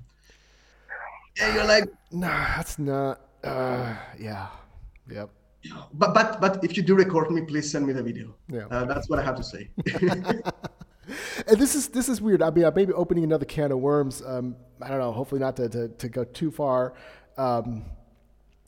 And 1.42 1.54
you're 1.54 1.66
like, 1.66 1.86
no, 2.12 2.28
that's 2.28 2.80
not. 2.80 3.22
Uh, 3.44 3.96
yeah. 4.20 4.48
Yep 5.10 5.30
but 5.94 6.14
but 6.14 6.40
but 6.40 6.64
if 6.64 6.78
you 6.78 6.84
do 6.84 6.96
record 6.96 7.32
me, 7.32 7.42
please 7.42 7.70
send 7.70 7.86
me 7.86 7.94
the 7.94 8.04
video. 8.04 8.36
Yeah, 8.48 8.66
uh, 8.72 8.86
that's 8.86 9.10
what 9.10 9.20
I 9.20 9.24
have 9.24 9.36
to 9.36 9.44
say. 9.44 9.70
and 11.48 11.58
this 11.58 11.76
is 11.76 11.90
this 11.90 12.08
is 12.08 12.22
weird. 12.22 12.42
I 12.42 12.50
mean, 12.50 12.66
I 12.66 12.70
may 12.70 12.86
be 12.86 12.94
opening 12.94 13.24
another 13.24 13.46
can 13.46 13.72
of 13.72 13.80
worms. 13.80 14.22
Um, 14.26 14.56
I 14.82 14.88
don't 14.88 15.00
know. 15.00 15.12
Hopefully, 15.12 15.42
not 15.42 15.56
to 15.58 15.68
to, 15.70 15.88
to 15.90 16.10
go 16.10 16.24
too 16.24 16.52
far. 16.52 16.94
Um, 17.38 17.86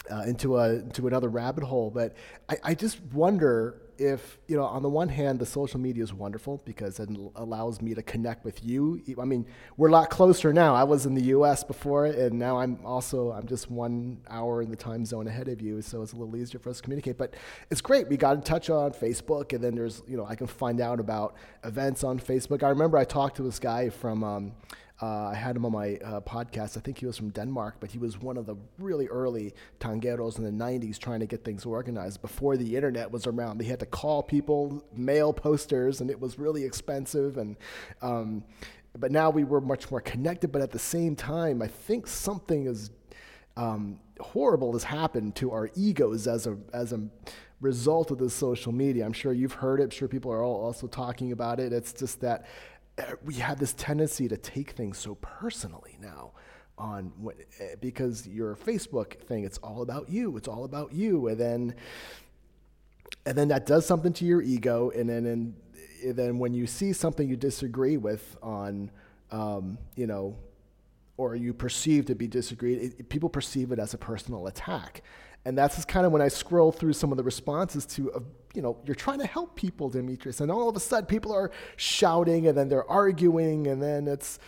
uh, 0.10 0.24
into 0.24 0.58
a 0.58 0.74
into 0.74 1.08
another 1.08 1.30
rabbit 1.30 1.64
hole, 1.64 1.92
but 1.92 2.16
I, 2.50 2.58
I 2.64 2.74
just 2.74 3.00
wonder 3.14 3.82
if 4.02 4.40
you 4.48 4.58
know 4.58 4.64
on 4.64 4.82
the 4.82 4.90
one 4.90 5.10
hand 5.10 5.38
the 5.38 5.46
social 5.46 5.80
media 5.80 6.04
is 6.04 6.12
wonderful 6.12 6.60
because 6.66 7.00
it 7.00 7.10
allows 7.36 7.82
me 7.82 7.94
to 7.94 8.02
connect 8.02 8.44
with 8.44 8.64
you. 8.64 9.02
I 9.22 9.26
mean 9.26 9.46
we're 9.78 9.90
a 9.90 9.92
lot 9.92 10.10
closer 10.10 10.52
now. 10.52 10.74
I 10.74 10.84
was 10.84 11.06
in 11.06 11.14
the 11.14 11.22
us 11.22 11.64
before 11.64 12.08
and 12.08 12.38
now 12.38 12.60
i'm 12.60 12.80
also 12.84 13.32
i'm 13.32 13.48
just 13.48 13.70
one 13.70 14.22
hour 14.30 14.62
in 14.62 14.70
the 14.70 14.76
time 14.76 15.06
zone 15.06 15.28
ahead 15.28 15.48
of 15.48 15.62
you 15.62 15.82
so 15.82 16.02
it's 16.02 16.14
a 16.14 16.16
little 16.16 16.36
easier 16.36 16.60
for 16.60 16.72
us 16.72 16.78
to 16.78 16.84
communicate. 16.84 17.18
But 17.18 17.36
it's 17.70 17.82
great. 17.82 18.08
We 18.08 18.18
got 18.18 18.36
in 18.36 18.42
touch 18.42 18.70
on 18.70 18.92
facebook 18.92 19.54
and 19.54 19.64
then 19.64 19.76
there's 19.76 20.02
you 20.08 20.18
know 20.18 20.26
i 20.26 20.36
can 20.36 20.48
find 20.48 20.82
out 20.82 21.00
about 21.00 21.36
events 21.64 22.04
on 22.04 22.20
facebook. 22.20 22.64
I 22.64 22.70
remember 22.70 22.98
i 22.98 23.06
talked 23.06 23.38
to 23.38 23.44
this 23.44 23.60
guy 23.60 23.90
from 23.90 24.24
um, 24.24 24.54
uh, 25.02 25.30
I 25.30 25.36
had 25.36 25.56
him 25.56 25.66
on 25.66 25.72
my 25.72 25.96
uh, 25.96 26.22
podcast. 26.22 26.78
I 26.78 26.82
think 26.82 27.00
he 27.00 27.06
was 27.06 27.18
from 27.18 27.30
Denmark, 27.30 27.78
but 27.80 27.90
he 27.90 27.98
was 27.98 28.20
one 28.20 28.38
of 28.38 28.46
the 28.46 28.56
really 28.78 29.08
early 29.08 29.54
tangueros 29.80 30.38
in 30.38 30.44
the 30.44 30.52
90s 30.52 31.00
trying 31.00 31.20
to 31.22 31.26
get 31.26 31.44
things 31.44 31.66
organized 31.66 32.22
before 32.22 32.56
the 32.56 32.76
internet 32.76 33.10
was 33.10 33.26
around. 33.26 33.58
They 33.58 33.66
had 33.66 33.80
to 33.80 33.86
call 33.88 34.22
people, 34.22 34.84
mail 34.96 35.34
posters, 35.34 36.02
and 36.02 36.10
it 36.10 36.20
was 36.20 36.38
really 36.38 36.64
expensive. 36.64 37.38
And 37.38 37.58
um, 38.02 38.44
But 38.98 39.12
now 39.12 39.30
we 39.30 39.44
were 39.44 39.62
much 39.62 39.90
more 39.90 40.02
connected, 40.02 40.52
but 40.52 40.62
at 40.62 40.72
the 40.72 40.80
same 40.80 41.16
time, 41.16 41.62
I 41.62 41.68
think 41.68 42.08
something 42.08 42.68
is 42.68 42.92
um, 43.58 44.00
horrible 44.20 44.74
has 44.74 44.84
happened 44.84 45.36
to 45.38 45.52
our 45.52 45.70
egos 45.76 46.28
as 46.28 46.48
a, 46.48 46.58
as 46.74 46.94
a 46.94 47.02
result 47.60 48.12
of 48.12 48.18
this 48.18 48.34
social 48.34 48.72
media. 48.72 49.06
I'm 49.06 49.14
sure 49.14 49.34
you've 49.34 49.54
heard 49.54 49.80
it. 49.80 49.84
I'm 49.84 49.90
sure 49.90 50.08
people 50.08 50.32
are 50.32 50.44
all 50.44 50.64
also 50.66 50.88
talking 50.88 51.32
about 51.32 51.60
it. 51.60 51.72
It's 51.74 51.94
just 51.94 52.22
that 52.22 52.46
we 53.24 53.36
have 53.36 53.60
this 53.60 53.74
tendency 53.74 54.28
to 54.28 54.38
take 54.38 54.72
things 54.72 54.98
so 54.98 55.16
personally 55.16 55.98
now 56.02 56.32
on 56.78 57.12
what, 57.18 57.36
eh, 57.60 57.76
because 57.80 58.28
your 58.28 58.56
Facebook 58.56 59.20
thing, 59.22 59.44
it's 59.44 59.60
all 59.60 59.82
about 59.82 60.10
you. 60.10 60.36
It's 60.38 60.48
all 60.48 60.64
about 60.64 60.94
you, 60.94 61.28
and 61.28 61.40
then 61.40 61.76
and 63.26 63.38
then 63.38 63.50
that 63.50 63.66
does 63.66 63.86
something 63.86 64.14
to 64.14 64.26
your 64.26 64.42
ego, 64.42 64.90
and 64.92 65.10
then 65.10 65.26
and, 65.26 65.56
then 66.04 66.40
when 66.40 66.54
you 66.54 66.66
see 66.66 66.94
something 66.94 67.30
you 67.30 67.36
disagree 67.36 67.98
with 67.98 68.36
on, 68.42 68.90
um, 69.30 69.78
you 69.96 70.08
know, 70.08 70.36
or 71.18 71.36
you 71.36 71.54
perceive 71.54 72.08
to 72.08 72.16
be 72.16 72.26
disagreed, 72.26 72.96
it, 72.98 73.10
people 73.10 73.30
perceive 73.30 73.72
it 73.72 73.78
as 73.78 73.94
a 73.94 73.98
personal 74.00 74.48
attack. 74.48 75.04
And 75.46 75.58
that's 75.58 75.76
just 75.76 75.88
kind 75.88 76.06
of 76.06 76.12
when 76.12 76.22
I 76.22 76.28
scroll 76.28 76.72
through 76.72 76.94
some 76.94 77.12
of 77.12 77.18
the 77.18 77.24
responses 77.24 77.86
to, 77.88 78.12
uh, 78.14 78.20
you 78.54 78.62
know, 78.62 78.78
you're 78.86 78.96
trying 78.96 79.20
to 79.20 79.28
help 79.28 79.56
people, 79.56 79.90
Demetrius. 79.90 80.40
and 80.40 80.52
all 80.52 80.70
of 80.70 80.76
a 80.76 80.80
sudden 80.80 81.08
people 81.08 81.34
are 81.34 81.52
shouting 81.78 82.48
and 82.48 82.58
then 82.58 82.70
they're 82.70 82.90
arguing, 82.90 83.68
and 83.68 83.82
then 83.82 84.08
it's, 84.08 84.40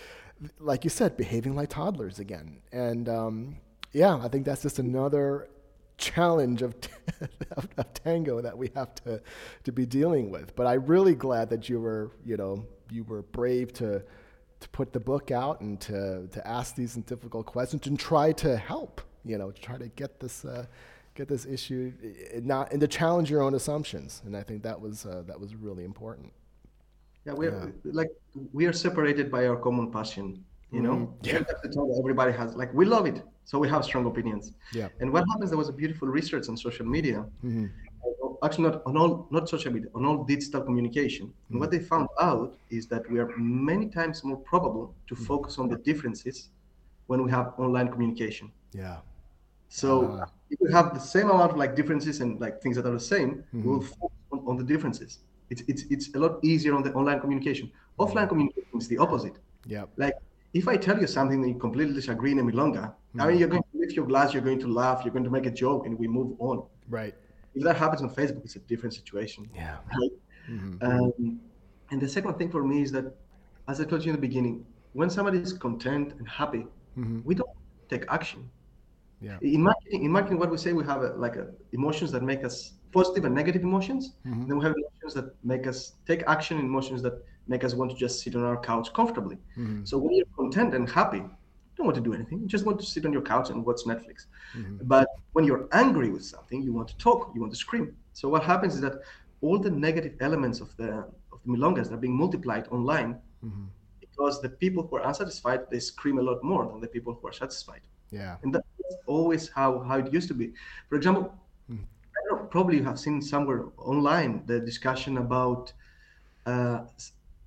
like 0.59 0.83
you 0.83 0.89
said, 0.89 1.17
behaving 1.17 1.55
like 1.55 1.69
toddlers 1.69 2.19
again. 2.19 2.61
And 2.71 3.09
um, 3.09 3.57
yeah, 3.91 4.17
I 4.17 4.27
think 4.27 4.45
that's 4.45 4.61
just 4.61 4.77
another 4.79 5.49
challenge 5.97 6.61
of, 6.61 6.75
of, 7.51 7.67
of, 7.77 7.93
tango 7.93 8.41
that 8.41 8.57
we 8.57 8.69
have 8.75 8.93
to, 8.95 9.21
to 9.63 9.71
be 9.71 9.85
dealing 9.85 10.29
with. 10.29 10.55
But 10.55 10.67
I'm 10.67 10.85
really 10.85 11.15
glad 11.15 11.49
that 11.49 11.69
you 11.69 11.79
were, 11.79 12.11
you 12.25 12.37
know, 12.37 12.65
you 12.91 13.03
were 13.03 13.21
brave 13.21 13.73
to, 13.73 14.03
to 14.59 14.69
put 14.69 14.93
the 14.93 14.99
book 14.99 15.31
out 15.31 15.61
and 15.61 15.79
to, 15.81 16.27
to 16.27 16.47
ask 16.47 16.75
these 16.75 16.95
difficult 16.95 17.45
questions 17.45 17.87
and 17.87 17.99
try 17.99 18.31
to 18.33 18.57
help 18.57 19.01
you 19.25 19.37
know, 19.37 19.51
to 19.51 19.61
try 19.61 19.77
to 19.77 19.87
get 19.89 20.19
this 20.19 20.45
uh, 20.45 20.65
get 21.15 21.27
this 21.27 21.45
issue 21.45 21.93
not 22.43 22.71
and 22.71 22.81
to 22.81 22.87
challenge 22.87 23.29
your 23.29 23.41
own 23.41 23.53
assumptions. 23.53 24.21
And 24.25 24.35
I 24.35 24.43
think 24.43 24.63
that 24.63 24.79
was 24.79 25.05
uh, 25.05 25.23
that 25.27 25.39
was 25.39 25.55
really 25.55 25.83
important. 25.83 26.31
Yeah, 27.25 27.33
we're 27.33 27.51
yeah. 27.51 27.91
like 27.91 28.09
we 28.51 28.65
are 28.65 28.73
separated 28.73 29.31
by 29.31 29.47
our 29.47 29.55
common 29.55 29.91
passion. 29.91 30.43
You 30.71 30.81
know, 30.81 30.95
mm-hmm. 31.23 31.81
yeah. 31.83 31.99
everybody 31.99 32.31
has 32.31 32.55
like 32.55 32.73
we 32.73 32.85
love 32.85 33.05
it, 33.05 33.21
so 33.45 33.59
we 33.59 33.69
have 33.69 33.85
strong 33.85 34.07
opinions. 34.07 34.53
Yeah. 34.73 34.87
And 34.99 35.13
what 35.13 35.23
happens? 35.31 35.51
There 35.51 35.57
was 35.57 35.69
a 35.69 35.73
beautiful 35.73 36.07
research 36.07 36.49
on 36.49 36.57
social 36.57 36.85
media. 36.85 37.25
Mm-hmm. 37.45 37.67
Actually, 38.43 38.63
not 38.69 38.81
on 38.85 38.97
all, 38.97 39.27
not 39.29 39.47
social 39.47 39.71
media, 39.71 39.89
on 39.95 40.03
all 40.05 40.23
digital 40.23 40.61
communication. 40.61 41.27
Mm-hmm. 41.27 41.53
And 41.53 41.59
what 41.61 41.71
they 41.71 41.79
found 41.79 42.09
out 42.19 42.57
is 42.71 42.87
that 42.87 43.09
we 43.09 43.19
are 43.19 43.29
many 43.37 43.87
times 43.87 44.23
more 44.23 44.37
probable 44.37 44.93
to 45.07 45.15
mm-hmm. 45.15 45.23
focus 45.25 45.59
on 45.59 45.69
the 45.69 45.77
differences 45.77 46.49
when 47.07 47.23
we 47.23 47.29
have 47.31 47.53
online 47.57 47.89
communication. 47.89 48.51
Yeah. 48.73 48.97
So 49.73 50.19
uh, 50.21 50.25
if 50.51 50.59
we 50.61 50.71
have 50.71 50.93
the 50.93 50.99
same 50.99 51.31
amount 51.31 51.51
of 51.53 51.57
like 51.57 51.75
differences 51.75 52.21
and 52.21 52.39
like 52.39 52.61
things 52.61 52.75
that 52.75 52.85
are 52.85 52.91
the 52.91 53.07
same, 53.13 53.29
mm-hmm. 53.37 53.67
we'll 53.67 53.81
focus 53.81 54.19
on, 54.31 54.39
on, 54.45 54.55
the 54.55 54.63
differences. 54.63 55.21
It's, 55.49 55.63
it's 55.67 55.83
it's 55.89 56.13
a 56.13 56.19
lot 56.19 56.33
easier 56.43 56.75
on 56.75 56.83
the 56.83 56.93
online 56.93 57.19
communication. 57.19 57.71
Offline 57.97 58.29
communication 58.29 58.77
is 58.77 58.87
the 58.87 58.99
opposite. 58.99 59.39
Yeah. 59.65 59.85
Like 59.97 60.13
if 60.53 60.67
I 60.67 60.77
tell 60.77 60.99
you 61.01 61.07
something 61.07 61.41
that 61.41 61.47
you 61.47 61.55
completely 61.55 61.95
disagree 61.95 62.33
in 62.33 62.37
a 62.37 62.43
milonga, 62.43 62.83
mm-hmm. 62.83 63.21
I 63.21 63.25
mean 63.27 63.39
you're 63.39 63.47
going 63.47 63.63
to 63.63 63.77
lift 63.81 63.93
your 63.93 64.05
glass, 64.05 64.31
you're 64.31 64.43
going 64.43 64.59
to 64.59 64.67
laugh, 64.67 65.01
you're 65.03 65.15
going 65.17 65.23
to 65.23 65.31
make 65.31 65.47
a 65.47 65.55
joke, 65.65 65.87
and 65.87 65.97
we 65.97 66.07
move 66.07 66.39
on. 66.39 66.63
Right. 66.87 67.15
If 67.55 67.63
that 67.63 67.75
happens 67.75 68.03
on 68.03 68.11
Facebook, 68.11 68.43
it's 68.45 68.55
a 68.55 68.65
different 68.71 68.93
situation. 68.93 69.49
Yeah. 69.55 69.77
Right? 69.99 70.11
Mm-hmm. 70.51 70.85
Um, 70.85 71.39
and 71.89 71.99
the 71.99 72.07
second 72.07 72.35
thing 72.35 72.51
for 72.51 72.63
me 72.63 72.83
is 72.83 72.91
that, 72.91 73.05
as 73.67 73.81
I 73.81 73.85
told 73.85 74.05
you 74.05 74.11
in 74.11 74.17
the 74.17 74.25
beginning, 74.29 74.65
when 74.91 75.09
somebody 75.09 75.39
is 75.39 75.53
content 75.53 76.13
and 76.19 76.27
happy, 76.27 76.67
mm-hmm. 76.95 77.21
we 77.23 77.33
don't 77.33 77.55
take 77.89 78.03
action 78.09 78.51
yeah. 79.23 79.37
In 79.41 79.61
marketing, 79.63 80.03
in 80.03 80.11
marketing, 80.11 80.37
what 80.39 80.51
we 80.51 80.57
say 80.57 80.73
we 80.73 80.83
have 80.85 81.01
a, 81.01 81.13
like 81.25 81.35
a, 81.37 81.47
emotions 81.71 82.11
that 82.11 82.23
make 82.23 82.43
us 82.43 82.73
positive 82.91 83.25
and 83.25 83.33
negative 83.33 83.63
emotions. 83.63 84.13
Mm-hmm. 84.27 84.47
Then 84.47 84.57
we 84.59 84.63
have 84.65 84.75
emotions 84.75 85.13
that 85.15 85.35
make 85.43 85.65
us 85.65 85.93
take 86.05 86.23
action, 86.27 86.59
emotions 86.59 87.01
that 87.01 87.15
make 87.47 87.63
us 87.63 87.73
want 87.73 87.91
to 87.91 87.97
just 87.97 88.21
sit 88.21 88.35
on 88.35 88.43
our 88.43 88.59
couch 88.59 88.93
comfortably. 88.93 89.37
Mm-hmm. 89.57 89.85
So 89.85 89.97
when 89.97 90.13
you're 90.15 90.33
content 90.37 90.73
and 90.73 90.89
happy, 90.89 91.17
you 91.17 91.75
don't 91.77 91.87
want 91.87 91.95
to 91.95 92.01
do 92.01 92.13
anything. 92.13 92.39
You 92.41 92.47
just 92.47 92.65
want 92.65 92.79
to 92.79 92.85
sit 92.85 93.05
on 93.05 93.13
your 93.13 93.21
couch 93.21 93.49
and 93.49 93.65
watch 93.65 93.81
Netflix. 93.85 94.27
Mm-hmm. 94.55 94.77
But 94.83 95.07
when 95.31 95.45
you're 95.45 95.67
angry 95.71 96.09
with 96.09 96.25
something, 96.25 96.61
you 96.61 96.73
want 96.73 96.87
to 96.89 96.97
talk, 96.97 97.31
you 97.33 97.41
want 97.41 97.53
to 97.53 97.57
scream. 97.57 97.95
So 98.13 98.29
what 98.29 98.43
happens 98.43 98.75
is 98.75 98.81
that 98.81 98.95
all 99.41 99.57
the 99.57 99.71
negative 99.71 100.13
elements 100.21 100.61
of 100.61 100.75
the 100.77 100.89
of 101.33 101.39
the 101.45 101.49
milongas 101.53 101.91
are 101.91 101.97
being 101.97 102.15
multiplied 102.15 102.67
online 102.69 103.15
mm-hmm. 103.43 103.65
because 103.99 104.41
the 104.41 104.49
people 104.49 104.85
who 104.87 104.95
are 104.97 105.05
unsatisfied 105.07 105.61
they 105.69 105.79
scream 105.79 106.17
a 106.19 106.21
lot 106.21 106.43
more 106.43 106.67
than 106.71 106.79
the 106.79 106.87
people 106.87 107.17
who 107.19 107.27
are 107.27 107.33
satisfied. 107.33 107.81
Yeah. 108.13 108.35
And 108.43 108.53
that's 108.53 108.67
always 109.07 109.49
how, 109.49 109.79
how 109.79 109.97
it 109.97 110.13
used 110.13 110.27
to 110.27 110.35
be. 110.35 110.53
For 110.89 110.95
example, 110.95 111.33
mm. 111.69 111.79
I 111.79 112.29
don't 112.29 112.41
know, 112.41 112.47
probably 112.47 112.77
you 112.77 112.83
have 112.83 112.99
seen 112.99 113.21
somewhere 113.21 113.65
online 113.77 114.43
the 114.45 114.59
discussion 114.59 115.17
about 115.17 115.73
uh, 116.45 116.81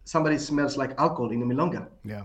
somebody 0.04 0.38
smells 0.38 0.76
like 0.76 0.98
alcohol 0.98 1.30
in 1.30 1.40
a 1.42 1.46
milonga. 1.46 1.86
Yeah. 2.04 2.24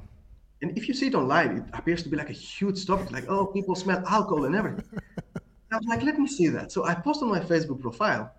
And 0.62 0.78
if 0.78 0.88
you 0.88 0.94
see 0.94 1.08
it 1.08 1.16
online, 1.16 1.58
it 1.58 1.66
appears 1.74 2.04
to 2.04 2.10
be 2.10 2.18
like 2.18 2.30
a 2.30 2.34
huge 2.34 2.86
topic, 2.86 3.12
like, 3.12 3.28
oh, 3.30 3.46
people 3.48 3.76
smell 3.76 4.04
alcohol 4.08 4.46
and 4.46 4.56
everything. 4.56 4.86
I 5.72 5.78
was 5.78 5.86
like, 5.88 6.04
let 6.04 6.20
me 6.20 6.28
see 6.28 6.48
that. 6.50 6.72
So 6.72 6.86
I 6.86 6.94
posted 6.96 7.24
on 7.24 7.30
my 7.30 7.40
Facebook 7.40 7.80
profile 7.80 8.34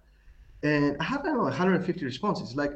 and 0.62 0.97
I 1.01 1.05
have, 1.05 1.23
I 1.23 1.29
don't 1.29 1.39
know, 1.39 1.45
150 1.45 2.05
responses. 2.05 2.55
Like 2.55 2.73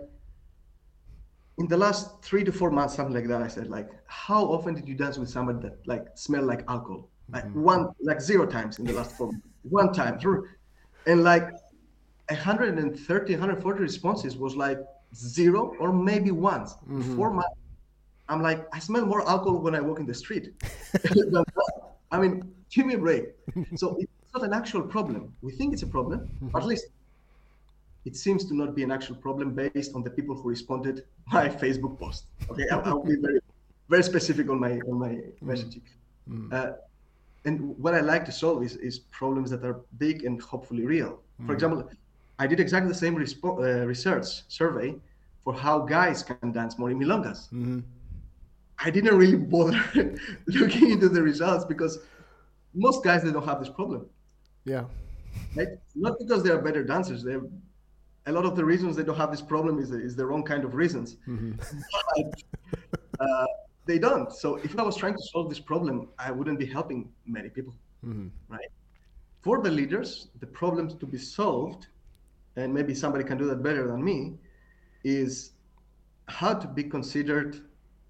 in 1.59 1.69
the 1.69 1.77
last 1.77 2.23
three 2.23 2.44
to 2.44 2.53
four 2.53 2.70
months, 2.70 2.94
something 2.94 3.15
like 3.15 3.28
that, 3.28 3.43
I 3.43 3.48
said, 3.48 3.69
like, 3.69 3.90
how 4.07 4.44
often 4.44 4.74
did 4.74 4.89
you 4.89 4.94
dance 4.94 5.19
with 5.19 5.28
somebody 5.28 5.61
that 5.61 5.86
like 5.86 6.07
smell 6.15 6.43
like 6.43 6.65
alcohol? 6.69 7.09
Like 7.31 7.44
mm-hmm. 7.44 7.62
one, 7.62 7.89
like 8.01 8.20
zero 8.20 8.47
times 8.47 8.78
in 8.78 8.85
the 8.85 8.93
last 8.93 9.16
four 9.16 9.32
months. 9.32 9.47
One 9.62 9.93
time. 9.93 10.19
Through 10.19 10.48
and 11.07 11.23
like 11.23 11.51
130, 12.28 13.32
140 13.32 13.81
responses 13.81 14.36
was 14.36 14.57
like 14.57 14.78
zero 15.15 15.74
or 15.78 15.93
maybe 15.93 16.31
once. 16.31 16.74
Mm-hmm. 16.74 17.16
Four 17.16 17.32
months. 17.32 17.57
I'm 18.28 18.43
like, 18.43 18.66
I 18.73 18.81
smell 18.81 19.07
more 19.07 19.27
alcohol 19.28 19.59
when 19.59 19.74
I 19.74 19.81
walk 19.81 20.01
in 20.01 20.07
the 20.07 20.15
street. 20.15 20.53
I 22.11 22.19
mean, 22.19 22.53
give 22.70 22.86
me 22.86 22.94
a 22.94 22.98
break. 22.98 23.24
So 23.77 23.97
it's 24.01 24.32
not 24.35 24.43
an 24.43 24.53
actual 24.53 24.82
problem. 24.82 25.32
We 25.43 25.53
think 25.53 25.73
it's 25.73 25.82
a 25.82 25.86
problem, 25.86 26.28
but 26.53 26.62
at 26.62 26.69
least 26.69 26.86
it 28.05 28.16
seems 28.16 28.44
to 28.47 28.55
not 28.55 28.74
be 28.74 28.82
an 28.82 28.90
actual 28.90 29.16
problem 29.16 29.55
based 29.55 29.94
on 29.94 30.03
the 30.03 30.11
people 30.11 30.35
who 30.35 30.48
responded 30.48 31.05
my 31.27 31.48
Facebook 31.62 31.98
post. 31.98 32.27
Okay, 32.51 32.66
I'll, 32.70 32.82
I'll 32.85 33.03
be 33.03 33.16
very, 33.16 33.40
very 33.89 34.03
specific 34.03 34.48
on 34.51 34.59
my 34.61 34.73
on 34.90 34.98
my 34.98 35.09
mm. 35.09 35.32
messaging. 35.43 35.82
Mm. 36.28 36.53
Uh, 36.53 36.73
and 37.47 37.78
what 37.78 37.94
I 37.94 38.01
like 38.01 38.24
to 38.27 38.32
solve 38.32 38.62
is, 38.62 38.77
is 38.77 38.98
problems 38.98 39.51
that 39.51 39.64
are 39.64 39.81
big 39.98 40.24
and 40.24 40.43
hopefully 40.43 40.85
real. 40.85 41.20
Mm. 41.40 41.47
For 41.47 41.52
example, 41.55 41.89
I 42.39 42.47
did 42.47 42.60
exactly 42.60 42.89
the 42.89 42.98
same 42.98 43.16
respo- 43.16 43.59
uh, 43.64 43.86
research 43.86 44.27
survey 44.48 44.97
for 45.43 45.55
how 45.55 45.78
guys 45.78 46.23
can 46.24 46.52
dance 46.52 46.77
more 46.78 46.90
in 46.90 46.98
milongas. 46.98 47.48
Mm-hmm. 47.52 47.81
I 48.78 48.90
didn't 48.90 49.16
really 49.16 49.36
bother 49.36 49.81
looking 50.48 50.90
into 50.90 51.09
the 51.09 51.23
results 51.23 51.64
because 51.64 52.01
most 52.74 53.02
guys 53.05 53.23
they 53.23 53.31
don't 53.31 53.47
have 53.47 53.60
this 53.60 53.70
problem. 53.70 54.06
Yeah. 54.64 54.85
Right? 55.55 55.68
Not 55.94 56.18
because 56.18 56.43
they 56.43 56.51
are 56.51 56.60
better 56.60 56.82
dancers. 56.82 57.23
They're 57.23 57.43
a 58.27 58.32
lot 58.32 58.44
of 58.44 58.56
the 58.56 58.64
reasons 58.64 58.97
they 58.97 59.05
don't 59.05 59.16
have 59.16 59.31
this 59.31 59.40
problem 59.40 59.78
is, 59.78 59.93
is 59.93 60.16
the 60.16 60.27
wrong 60.27 60.43
kind 60.43 60.64
of 60.64 60.74
reasons. 60.74 61.16
Mm-hmm. 61.28 61.52
but, 63.18 63.24
uh, 63.24 63.47
they 63.87 63.99
don't. 63.99 64.33
So 64.33 64.57
if 64.57 64.79
I 64.79 64.83
was 64.83 64.97
trying 64.97 65.15
to 65.15 65.23
solve 65.33 65.49
this 65.49 65.61
problem, 65.61 66.09
I 66.19 66.31
wouldn't 66.31 66.59
be 66.59 66.67
helping 66.67 67.09
many 67.25 67.49
people, 67.49 67.75
mm-hmm. 68.05 68.29
right? 68.49 68.71
For 69.43 69.63
the 69.63 69.71
leaders, 69.71 70.29
the 70.41 70.47
problems 70.47 70.95
to 70.95 71.07
be 71.07 71.19
solved, 71.19 71.87
and 72.57 72.75
maybe 72.75 72.95
somebody 72.95 73.25
can 73.25 73.39
do 73.39 73.47
that 73.47 73.63
better 73.63 73.87
than 73.87 74.05
me, 74.05 74.35
is 75.05 75.53
how 76.29 76.53
to 76.55 76.67
be 76.67 76.83
considered 76.83 77.61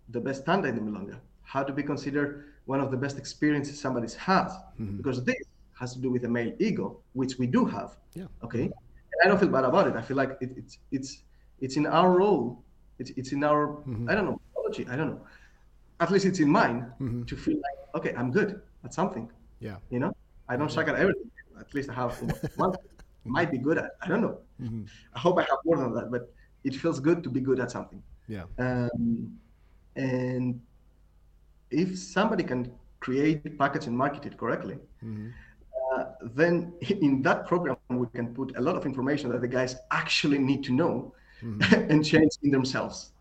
the 0.08 0.20
best 0.20 0.46
tanda 0.46 0.68
in 0.68 0.80
milonga, 0.80 1.18
how 1.42 1.62
to 1.62 1.72
be 1.72 1.82
considered 1.82 2.46
one 2.64 2.80
of 2.80 2.90
the 2.90 2.96
best 2.96 3.18
experiences 3.18 3.78
somebody's 3.78 4.14
had, 4.14 4.48
mm-hmm. 4.48 4.96
because 4.96 5.22
this 5.24 5.36
has 5.78 5.92
to 5.92 5.98
do 5.98 6.10
with 6.10 6.22
the 6.22 6.28
male 6.28 6.52
ego, 6.58 6.98
which 7.12 7.38
we 7.38 7.46
do 7.46 7.64
have. 7.66 7.96
Yeah. 8.14 8.26
Okay. 8.42 8.70
I 9.22 9.28
don't 9.28 9.38
feel 9.38 9.48
bad 9.48 9.64
about 9.64 9.86
it. 9.88 9.94
I 9.96 10.02
feel 10.02 10.16
like 10.16 10.36
it, 10.40 10.50
it's 10.56 10.78
it's 10.90 11.22
it's 11.60 11.76
in 11.76 11.86
our 11.86 12.10
role. 12.10 12.62
It's 12.98 13.10
it's 13.16 13.32
in 13.32 13.44
our 13.44 13.68
mm-hmm. 13.68 14.08
I 14.08 14.14
don't 14.14 14.26
know. 14.26 14.40
I 14.88 14.96
don't 14.96 15.10
know. 15.10 15.20
At 16.00 16.10
least 16.10 16.26
it's 16.26 16.40
in 16.40 16.50
mine 16.50 16.92
mm-hmm. 17.00 17.24
to 17.24 17.36
feel 17.36 17.56
like 17.56 17.76
okay, 17.96 18.14
I'm 18.16 18.30
good 18.30 18.60
at 18.84 18.92
something. 18.92 19.30
Yeah. 19.60 19.76
You 19.90 20.00
know, 20.00 20.12
I 20.48 20.56
don't 20.56 20.70
suck 20.70 20.88
at 20.88 20.96
everything. 20.96 21.30
At 21.58 21.72
least 21.74 21.90
I 21.90 21.94
have 21.94 22.12
one 22.56 22.74
might 23.24 23.50
be 23.50 23.58
good 23.58 23.78
at. 23.78 23.92
I 24.02 24.08
don't 24.08 24.20
know. 24.20 24.38
Mm-hmm. 24.60 24.84
I 25.14 25.18
hope 25.18 25.38
I 25.38 25.42
have 25.42 25.58
more 25.64 25.78
than 25.78 25.92
that, 25.94 26.10
but 26.10 26.32
it 26.64 26.74
feels 26.74 27.00
good 27.00 27.22
to 27.24 27.30
be 27.30 27.40
good 27.40 27.60
at 27.60 27.70
something. 27.70 28.02
Yeah. 28.28 28.44
Um, 28.58 29.38
and 29.96 30.60
if 31.70 31.98
somebody 31.98 32.44
can 32.44 32.72
create, 33.00 33.58
package, 33.58 33.86
and 33.86 33.96
market 33.96 34.26
it 34.26 34.36
correctly, 34.36 34.78
mm-hmm. 35.02 35.28
Uh, 35.94 36.04
then 36.34 36.72
in 37.00 37.22
that 37.22 37.46
program 37.46 37.76
we 37.90 38.06
can 38.12 38.34
put 38.34 38.56
a 38.56 38.60
lot 38.60 38.74
of 38.74 38.84
information 38.84 39.30
that 39.30 39.40
the 39.40 39.48
guys 39.48 39.76
actually 39.92 40.36
need 40.36 40.64
to 40.64 40.72
know 40.72 41.14
mm-hmm. 41.40 41.74
and 41.90 42.04
change 42.04 42.32
in 42.42 42.50
themselves 42.50 43.12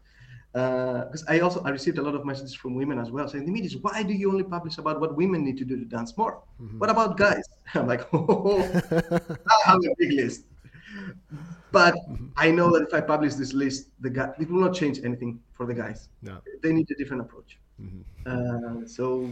because 0.55 1.25
uh, 1.27 1.33
I 1.33 1.39
also 1.41 1.61
I 1.65 1.69
received 1.69 1.97
a 1.97 2.01
lot 2.01 2.15
of 2.15 2.23
messages 2.25 2.53
from 2.53 2.75
women 2.75 2.97
as 2.97 3.11
well 3.11 3.27
saying, 3.27 3.45
Dimitris, 3.45 3.77
why 3.81 4.03
do 4.03 4.13
you 4.13 4.31
only 4.31 4.45
publish 4.45 4.77
about 4.77 5.01
what 5.01 5.13
women 5.13 5.43
need 5.43 5.57
to 5.57 5.65
do 5.65 5.75
to 5.77 5.83
dance 5.83 6.15
more? 6.15 6.43
Mm-hmm. 6.61 6.79
What 6.79 6.89
about 6.89 7.17
guys? 7.17 7.43
I'm 7.73 7.87
like, 7.87 8.07
oh, 8.13 8.61
I 8.91 9.57
have 9.65 9.79
a 9.79 9.95
big 9.97 10.13
list. 10.13 10.45
But 11.73 11.95
mm-hmm. 11.95 12.27
I 12.37 12.51
know 12.51 12.71
that 12.71 12.83
if 12.87 12.93
I 12.93 13.01
publish 13.01 13.33
this 13.33 13.51
list, 13.51 13.89
the 13.99 14.09
guy 14.09 14.31
it 14.39 14.49
will 14.49 14.61
not 14.61 14.73
change 14.73 15.01
anything 15.03 15.41
for 15.51 15.65
the 15.65 15.73
guys. 15.73 16.07
No. 16.21 16.37
They 16.63 16.71
need 16.71 16.89
a 16.89 16.95
different 16.95 17.23
approach. 17.23 17.59
Mm-hmm. 17.81 18.03
Uh, 18.25 18.87
so 18.87 19.29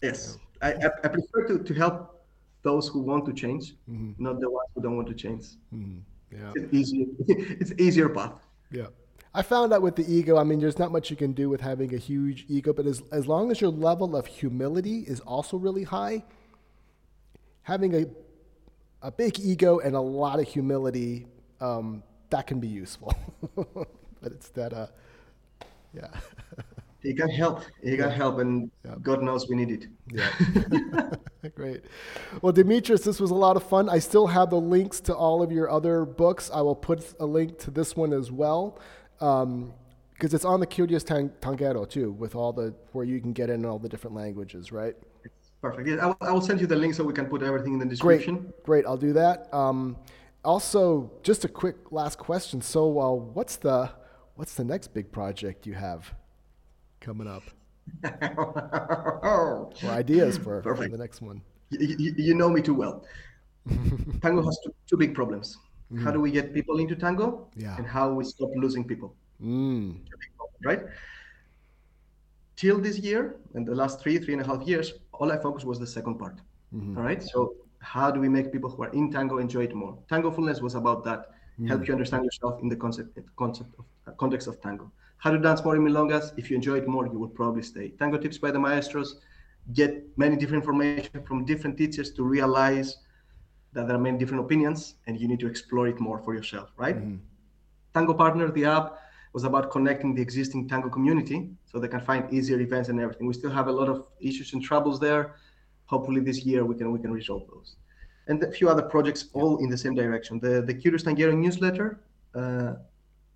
yes. 0.00 0.38
Yeah. 0.62 0.68
I, 0.68 1.06
I 1.06 1.08
prefer 1.08 1.48
to, 1.48 1.58
to 1.58 1.74
help 1.74 2.24
those 2.62 2.86
who 2.86 3.00
want 3.00 3.26
to 3.26 3.32
change, 3.32 3.74
mm-hmm. 3.90 4.12
not 4.22 4.38
the 4.38 4.48
ones 4.48 4.68
who 4.76 4.80
don't 4.80 4.94
want 4.94 5.08
to 5.08 5.14
change. 5.14 5.46
Mm-hmm. 5.74 5.98
Yeah. 6.30 6.52
It's 6.54 6.72
easier. 6.72 7.06
it's 7.26 7.72
easier 7.78 8.08
path. 8.08 8.34
Yeah. 8.70 8.86
I 9.34 9.42
found 9.42 9.72
out 9.72 9.80
with 9.80 9.96
the 9.96 10.10
ego, 10.12 10.36
I 10.36 10.44
mean, 10.44 10.60
there's 10.60 10.78
not 10.78 10.92
much 10.92 11.10
you 11.10 11.16
can 11.16 11.32
do 11.32 11.48
with 11.48 11.62
having 11.62 11.94
a 11.94 11.98
huge 11.98 12.44
ego, 12.48 12.72
but 12.72 12.86
as, 12.86 13.02
as 13.10 13.26
long 13.26 13.50
as 13.50 13.60
your 13.60 13.70
level 13.70 14.14
of 14.14 14.26
humility 14.26 15.00
is 15.00 15.20
also 15.20 15.56
really 15.56 15.84
high, 15.84 16.22
having 17.62 17.94
a, 17.94 18.06
a 19.00 19.10
big 19.10 19.40
ego 19.40 19.78
and 19.78 19.96
a 19.96 20.00
lot 20.00 20.38
of 20.38 20.46
humility, 20.46 21.26
um, 21.60 22.02
that 22.28 22.46
can 22.46 22.60
be 22.60 22.68
useful. 22.68 23.14
but 23.54 24.32
it's 24.32 24.50
that, 24.50 24.74
uh, 24.74 24.88
yeah. 25.94 26.08
He 27.02 27.14
can 27.14 27.28
help. 27.30 27.62
He 27.82 27.96
can 27.96 28.10
help, 28.10 28.38
and 28.38 28.70
yeah. 28.84 28.94
God 29.02 29.22
knows 29.22 29.48
we 29.48 29.56
need 29.56 29.70
it. 29.70 29.86
Yeah. 30.12 31.10
Great. 31.56 31.84
Well, 32.42 32.52
Demetrius, 32.52 33.02
this 33.02 33.18
was 33.18 33.32
a 33.32 33.34
lot 33.34 33.56
of 33.56 33.64
fun. 33.64 33.88
I 33.88 33.98
still 33.98 34.28
have 34.28 34.50
the 34.50 34.60
links 34.60 35.00
to 35.02 35.14
all 35.14 35.42
of 35.42 35.50
your 35.50 35.68
other 35.68 36.04
books. 36.04 36.48
I 36.54 36.60
will 36.60 36.76
put 36.76 37.12
a 37.18 37.26
link 37.26 37.58
to 37.60 37.72
this 37.72 37.96
one 37.96 38.12
as 38.12 38.30
well. 38.30 38.78
Because 39.22 39.42
um, 39.44 39.72
it's 40.20 40.44
on 40.44 40.60
the 40.60 40.66
Curious 40.66 41.04
Tang- 41.04 41.32
Tanguero 41.40 41.88
too, 41.88 42.12
with 42.12 42.34
all 42.34 42.52
the 42.52 42.74
where 42.92 43.04
you 43.04 43.20
can 43.20 43.32
get 43.32 43.50
in 43.50 43.64
all 43.64 43.78
the 43.78 43.88
different 43.88 44.16
languages, 44.16 44.72
right? 44.72 44.94
Perfect. 45.60 45.88
Yeah, 45.88 45.96
I 45.96 46.06
will, 46.06 46.16
I 46.22 46.32
will 46.32 46.40
send 46.40 46.60
you 46.60 46.66
the 46.66 46.76
link 46.76 46.94
so 46.94 47.04
we 47.04 47.12
can 47.12 47.26
put 47.26 47.42
everything 47.42 47.74
in 47.74 47.78
the 47.78 47.86
description. 47.86 48.36
Great. 48.36 48.64
Great. 48.64 48.86
I'll 48.86 48.96
do 48.96 49.12
that. 49.12 49.52
Um, 49.54 49.96
also, 50.44 51.12
just 51.22 51.44
a 51.44 51.48
quick 51.48 51.92
last 51.92 52.18
question. 52.18 52.60
So, 52.60 52.98
uh, 52.98 53.12
what's 53.12 53.56
the 53.56 53.90
what's 54.34 54.54
the 54.54 54.64
next 54.64 54.88
big 54.88 55.12
project 55.12 55.66
you 55.66 55.74
have? 55.74 56.12
coming 57.02 57.28
up? 57.28 57.42
or 59.22 59.70
ideas 59.84 60.38
for, 60.38 60.62
for, 60.62 60.88
the 60.88 60.96
next 60.96 61.20
one? 61.20 61.42
You, 61.70 62.14
you, 62.16 62.34
know 62.34 62.48
me 62.48 62.62
too 62.62 62.74
well. 62.74 63.04
tango 64.22 64.42
has 64.44 64.58
two, 64.64 64.74
two 64.88 64.96
big 64.96 65.14
problems. 65.14 65.58
Mm. 65.92 66.02
How 66.02 66.10
do 66.10 66.20
we 66.20 66.30
get 66.30 66.54
people 66.54 66.78
into 66.78 66.96
tango? 66.96 67.48
Yeah. 67.56 67.76
And 67.76 67.86
how 67.86 68.12
we 68.12 68.24
stop 68.24 68.50
losing 68.56 68.84
people? 68.84 69.14
Mm. 69.42 69.98
Right? 70.64 70.82
Till 72.56 72.78
this 72.80 72.98
year, 72.98 73.36
and 73.54 73.66
the 73.66 73.74
last 73.74 74.00
three, 74.00 74.18
three 74.18 74.34
and 74.34 74.42
a 74.42 74.46
half 74.46 74.62
years, 74.62 74.94
all 75.12 75.32
I 75.32 75.38
focused 75.38 75.66
was 75.66 75.78
the 75.78 75.86
second 75.86 76.18
part. 76.18 76.36
Mm-hmm. 76.74 76.96
All 76.96 77.04
right. 77.04 77.22
So 77.22 77.54
how 77.80 78.10
do 78.10 78.20
we 78.20 78.28
make 78.28 78.52
people 78.52 78.70
who 78.70 78.82
are 78.84 78.90
in 78.90 79.10
tango 79.10 79.38
enjoy 79.38 79.64
it 79.64 79.74
more? 79.74 79.98
Tangofulness 80.10 80.62
was 80.62 80.74
about 80.74 81.04
that. 81.04 81.30
Mm. 81.60 81.68
Help 81.68 81.86
you 81.86 81.92
understand 81.92 82.24
yourself 82.24 82.62
in 82.62 82.68
the 82.68 82.76
concept 82.76 83.18
concept 83.36 83.74
of 83.78 83.84
uh, 84.06 84.12
context 84.12 84.46
of 84.48 84.60
tango 84.62 84.90
how 85.22 85.30
to 85.30 85.38
dance 85.38 85.62
more 85.64 85.76
in 85.76 85.82
milongas. 85.82 86.32
If 86.36 86.50
you 86.50 86.56
enjoy 86.56 86.78
it 86.78 86.88
more, 86.88 87.06
you 87.06 87.16
will 87.16 87.28
probably 87.28 87.62
stay. 87.62 87.90
Tango 87.90 88.18
tips 88.18 88.38
by 88.38 88.50
the 88.50 88.58
maestros. 88.58 89.20
Get 89.72 90.04
many 90.18 90.34
different 90.34 90.64
information 90.64 91.22
from 91.24 91.44
different 91.44 91.78
teachers 91.78 92.10
to 92.14 92.24
realize 92.24 92.96
that 93.72 93.86
there 93.86 93.96
are 93.96 94.00
many 94.00 94.18
different 94.18 94.44
opinions, 94.44 94.94
and 95.06 95.18
you 95.18 95.28
need 95.28 95.40
to 95.40 95.46
explore 95.46 95.88
it 95.88 95.98
more 96.00 96.18
for 96.18 96.34
yourself, 96.34 96.70
right? 96.76 96.96
Mm-hmm. 96.96 97.16
Tango 97.94 98.14
Partner, 98.14 98.50
the 98.50 98.64
app, 98.64 98.98
was 99.32 99.44
about 99.44 99.70
connecting 99.70 100.14
the 100.14 100.20
existing 100.20 100.68
tango 100.68 100.90
community 100.90 101.50
so 101.64 101.78
they 101.78 101.88
can 101.88 102.00
find 102.00 102.32
easier 102.32 102.60
events 102.60 102.88
and 102.90 103.00
everything. 103.00 103.26
We 103.26 103.32
still 103.32 103.50
have 103.50 103.68
a 103.68 103.72
lot 103.72 103.88
of 103.88 104.04
issues 104.20 104.52
and 104.52 104.62
troubles 104.62 105.00
there. 105.00 105.36
Hopefully, 105.86 106.20
this 106.20 106.44
year 106.44 106.64
we 106.64 106.74
can 106.74 106.92
we 106.92 106.98
can 106.98 107.12
resolve 107.12 107.44
those, 107.52 107.76
and 108.28 108.42
a 108.42 108.50
few 108.50 108.68
other 108.68 108.82
projects 108.82 109.28
all 109.32 109.58
in 109.58 109.68
the 109.68 109.78
same 109.78 109.94
direction. 109.94 110.38
The 110.38 110.62
the 110.62 110.74
Curious 110.74 111.02
Tanguero 111.04 111.36
newsletter. 111.36 112.00
Uh, 112.34 112.74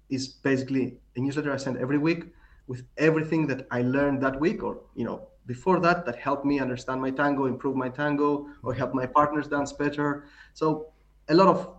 is 0.08 0.28
basically 0.28 0.98
a 1.16 1.20
newsletter 1.20 1.52
I 1.52 1.56
send 1.56 1.76
every 1.78 1.98
week 1.98 2.26
with 2.66 2.84
everything 2.96 3.46
that 3.48 3.66
I 3.70 3.82
learned 3.82 4.22
that 4.22 4.38
week 4.40 4.62
or 4.62 4.80
you 4.94 5.04
know 5.04 5.28
before 5.46 5.80
that 5.80 6.04
that 6.06 6.16
helped 6.16 6.44
me 6.44 6.58
understand 6.58 7.00
my 7.00 7.10
tango, 7.10 7.46
improve 7.46 7.76
my 7.76 7.88
tango, 7.88 8.48
or 8.62 8.74
help 8.74 8.94
my 8.94 9.06
partners 9.06 9.46
dance 9.48 9.72
better. 9.72 10.26
So 10.54 10.92
a 11.28 11.34
lot 11.34 11.48
of 11.48 11.76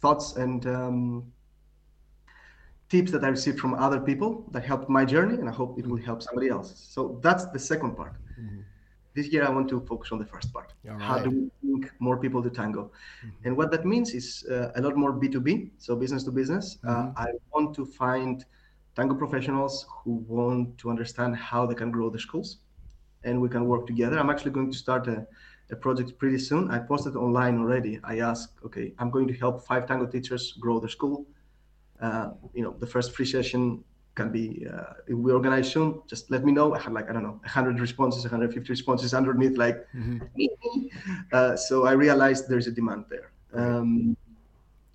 thoughts 0.00 0.36
and 0.36 0.66
um, 0.66 1.32
tips 2.88 3.10
that 3.12 3.22
I 3.22 3.28
received 3.28 3.60
from 3.60 3.74
other 3.74 4.00
people 4.00 4.46
that 4.52 4.64
helped 4.64 4.88
my 4.88 5.04
journey, 5.04 5.34
and 5.34 5.48
I 5.48 5.52
hope 5.52 5.78
it 5.78 5.86
will 5.86 5.98
help 5.98 6.22
somebody 6.22 6.48
else. 6.48 6.88
So 6.88 7.20
that's 7.22 7.46
the 7.46 7.58
second 7.58 7.96
part. 7.96 8.14
Mm-hmm. 8.40 8.60
this 9.12 9.26
year 9.32 9.44
I 9.44 9.50
want 9.50 9.68
to 9.68 9.80
focus 9.90 10.12
on 10.12 10.18
the 10.18 10.24
first 10.24 10.48
part. 10.54 10.72
All 10.88 10.98
How 10.98 11.18
do 11.18 11.30
we 11.30 11.50
bring 11.62 11.90
more 11.98 12.16
people 12.24 12.40
to 12.46 12.50
Tango? 12.58 12.90
And 13.44 13.52
what 13.58 13.70
that 13.72 13.84
means 13.84 14.14
is 14.14 14.26
uh, 14.50 14.78
a 14.78 14.80
lot 14.80 14.96
more 14.96 15.12
B2B, 15.12 15.72
so 15.84 15.94
business 15.94 16.22
to 16.24 16.30
business. 16.30 16.78
Uh, 16.88 17.06
I 17.16 17.26
want 17.52 17.74
to 17.78 17.84
find 17.84 18.44
Tango 18.96 19.14
professionals 19.14 19.74
who 19.90 20.12
want 20.26 20.78
to 20.78 20.90
understand 20.94 21.36
how 21.36 21.66
they 21.66 21.74
can 21.74 21.90
grow 21.90 22.08
the 22.08 22.18
schools 22.18 22.48
and 23.24 23.40
we 23.40 23.48
can 23.48 23.66
work 23.66 23.86
together. 23.86 24.18
I'm 24.18 24.30
actually 24.30 24.52
going 24.52 24.70
to 24.70 24.78
start 24.78 25.06
a, 25.08 25.26
a 25.70 25.76
project 25.76 26.18
pretty 26.18 26.38
soon. 26.38 26.70
I 26.70 26.78
posted 26.78 27.16
online 27.16 27.58
already. 27.58 28.00
I 28.04 28.20
asked, 28.20 28.54
okay, 28.64 28.92
I'm 28.98 29.10
going 29.10 29.28
to 29.28 29.34
help 29.34 29.66
five 29.66 29.86
Tango 29.86 30.06
teachers 30.06 30.52
grow 30.52 30.80
their 30.80 30.88
school. 30.88 31.26
Uh, 32.00 32.30
you 32.54 32.62
know, 32.62 32.74
the 32.78 32.86
first 32.86 33.12
free 33.14 33.26
session 33.26 33.84
can 34.14 34.32
be 34.32 34.66
uh, 34.72 34.94
if 35.06 35.16
we 35.16 35.32
organize 35.32 35.70
soon. 35.70 36.00
Just 36.06 36.30
let 36.30 36.44
me 36.44 36.52
know. 36.52 36.74
I 36.74 36.80
had 36.80 36.92
like 36.92 37.08
I 37.10 37.12
don't 37.12 37.22
know, 37.22 37.38
100 37.42 37.78
responses, 37.78 38.22
150 38.22 38.68
responses 38.68 39.14
underneath, 39.14 39.56
like. 39.56 39.86
uh, 41.32 41.56
so 41.56 41.86
I 41.86 41.92
realized 41.92 42.48
there's 42.48 42.66
a 42.66 42.72
demand 42.72 43.04
there, 43.10 43.30
um, 43.52 44.16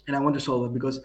and 0.08 0.16
I 0.16 0.20
want 0.20 0.36
to 0.36 0.42
solve 0.42 0.66
it 0.66 0.74
because 0.74 1.00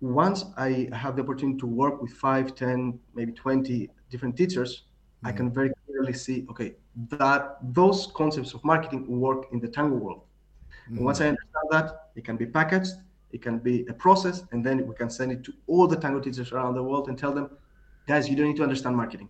once 0.00 0.44
I 0.56 0.88
have 0.92 1.16
the 1.16 1.22
opportunity 1.22 1.58
to 1.60 1.66
work 1.66 2.02
with 2.02 2.12
five, 2.12 2.54
10, 2.56 2.98
maybe 3.14 3.32
20 3.32 3.88
different 4.10 4.36
teachers, 4.36 4.82
I 5.24 5.32
can 5.32 5.50
very 5.50 5.72
clearly 5.86 6.12
see, 6.12 6.46
okay, 6.50 6.74
that 7.10 7.58
those 7.62 8.08
concepts 8.14 8.54
of 8.54 8.64
marketing 8.64 9.06
work 9.20 9.46
in 9.52 9.60
the 9.60 9.68
Tango 9.68 9.96
world. 9.96 10.22
And 10.88 11.00
once 11.04 11.18
mm-hmm. 11.18 11.24
I 11.24 11.28
understand 11.28 11.68
that, 11.70 12.10
it 12.16 12.24
can 12.24 12.36
be 12.36 12.46
packaged, 12.46 12.94
it 13.30 13.40
can 13.40 13.58
be 13.58 13.86
a 13.86 13.92
process, 13.92 14.44
and 14.52 14.64
then 14.64 14.86
we 14.86 14.94
can 14.94 15.08
send 15.08 15.32
it 15.32 15.44
to 15.44 15.52
all 15.66 15.86
the 15.86 15.96
Tango 15.96 16.20
teachers 16.20 16.52
around 16.52 16.74
the 16.74 16.82
world 16.82 17.08
and 17.08 17.16
tell 17.16 17.32
them, 17.32 17.50
guys, 18.06 18.28
you 18.28 18.36
don't 18.36 18.48
need 18.48 18.56
to 18.56 18.62
understand 18.62 18.96
marketing. 18.96 19.28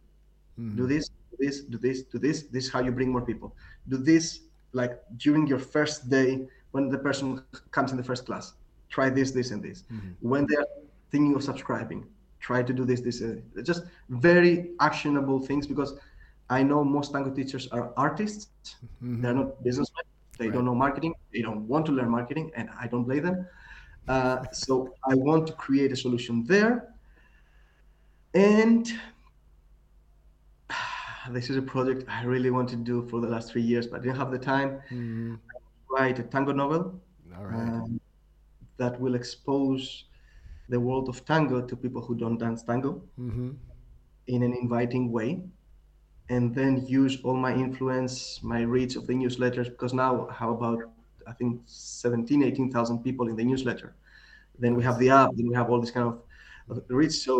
Mm-hmm. 0.59 0.77
Do 0.77 0.86
this, 0.86 1.09
do 1.09 1.36
this, 1.39 1.60
do 1.60 1.78
this, 1.78 2.02
do 2.02 2.19
this. 2.19 2.43
This 2.44 2.64
is 2.66 2.73
how 2.73 2.81
you 2.81 2.90
bring 2.90 3.10
more 3.10 3.23
people. 3.23 3.55
Do 3.89 3.98
this 3.98 4.40
like 4.73 4.98
during 5.19 5.47
your 5.47 5.59
first 5.59 6.09
day 6.09 6.47
when 6.73 6.89
the 6.89 6.98
person 6.98 7.43
comes 7.70 7.90
in 7.90 7.97
the 7.97 8.05
first 8.05 8.24
class. 8.27 8.55
Try 8.89 9.10
this, 9.10 9.31
this, 9.31 9.51
and 9.51 9.62
this. 9.62 9.85
Mm-hmm. 9.93 10.28
When 10.28 10.47
they're 10.47 10.66
thinking 11.10 11.35
of 11.35 11.43
subscribing, 11.43 12.06
try 12.43 12.62
to 12.62 12.73
do 12.73 12.85
this, 12.85 13.01
this, 13.01 13.20
this. 13.20 13.66
just 13.66 13.85
very 14.10 14.73
actionable 14.81 15.39
things 15.40 15.66
because 15.66 15.94
I 16.51 16.62
know 16.62 16.85
most 16.85 17.12
Tango 17.12 17.31
teachers 17.31 17.69
are 17.69 17.93
artists. 17.97 18.77
They're 19.01 19.32
not 19.32 19.62
businessmen. 19.64 20.05
They 20.39 20.48
don't 20.48 20.64
know 20.64 20.74
marketing. 20.74 21.14
They 21.32 21.40
don't 21.40 21.66
want 21.69 21.86
to 21.86 21.93
learn 21.93 22.10
marketing, 22.10 22.51
and 22.56 22.69
I 22.78 22.89
don't 22.89 23.05
blame 23.05 23.23
them. 23.23 23.47
Uh, 24.09 24.44
so 24.52 24.93
I 25.09 25.14
want 25.14 25.47
to 25.47 25.52
create 25.52 25.93
a 25.93 25.97
solution 25.97 26.44
there. 26.44 26.89
And 28.35 28.93
this 31.31 31.48
is 31.48 31.56
a 31.56 31.62
project 31.62 32.05
I 32.09 32.24
really 32.24 32.51
wanted 32.51 32.78
to 32.78 32.85
do 32.85 33.09
for 33.09 33.20
the 33.20 33.28
last 33.28 33.52
three 33.52 33.62
years, 33.62 33.86
but 33.86 34.01
I 34.01 34.02
didn't 34.02 34.16
have 34.16 34.32
the 34.32 34.39
time. 34.39 34.81
Write 35.90 36.19
a 36.19 36.23
tango 36.23 36.52
novel 36.52 37.01
All 37.39 37.44
right. 37.44 37.55
um, 37.55 38.01
that 38.78 38.98
will 39.01 39.14
expose 39.14 40.05
the 40.74 40.80
world 40.88 41.06
of 41.12 41.16
tango 41.30 41.58
to 41.70 41.74
people 41.84 42.02
who 42.06 42.14
don't 42.22 42.38
dance 42.44 42.62
tango 42.70 42.92
Mm-hmm. 43.20 43.50
in 44.34 44.40
an 44.48 44.52
inviting 44.62 45.04
way. 45.16 45.30
And 46.34 46.44
then 46.58 46.72
use 47.02 47.14
all 47.24 47.38
my 47.48 47.52
influence 47.66 48.14
my 48.54 48.60
reach 48.76 48.94
of 48.98 49.04
the 49.08 49.14
newsletters 49.22 49.68
because 49.74 49.92
now 50.04 50.12
have 50.38 50.50
about 50.58 50.78
i 51.30 51.32
think 51.38 51.50
17 51.66 52.42
18000 52.42 53.02
people 53.06 53.24
in 53.30 53.36
the 53.40 53.44
newsletter. 53.50 53.88
Then 54.62 54.72
we 54.78 54.82
have 54.88 54.98
the 55.02 55.10
app 55.20 55.30
then 55.36 55.46
we 55.50 55.54
have 55.60 55.68
all 55.70 55.80
this 55.84 55.90
kind 55.96 56.06
of, 56.10 56.14
of 56.70 56.76
reach. 57.02 57.16
So 57.26 57.34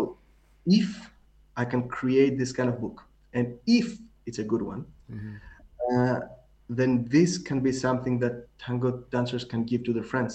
if 0.79 0.89
i 1.61 1.63
can 1.71 1.81
create 1.99 2.33
this 2.41 2.51
kind 2.57 2.69
of 2.71 2.75
book 2.83 2.97
and 3.37 3.45
if 3.79 3.87
it's 4.27 4.39
a 4.39 4.47
good 4.51 4.63
one 4.73 4.81
uh, 5.91 6.19
then 6.79 6.91
this 7.15 7.31
can 7.47 7.59
be 7.67 7.71
something 7.85 8.15
that 8.23 8.35
tango 8.63 8.89
dancers 9.15 9.43
can 9.51 9.61
give 9.71 9.81
to 9.87 9.91
their 9.97 10.07
friends 10.13 10.33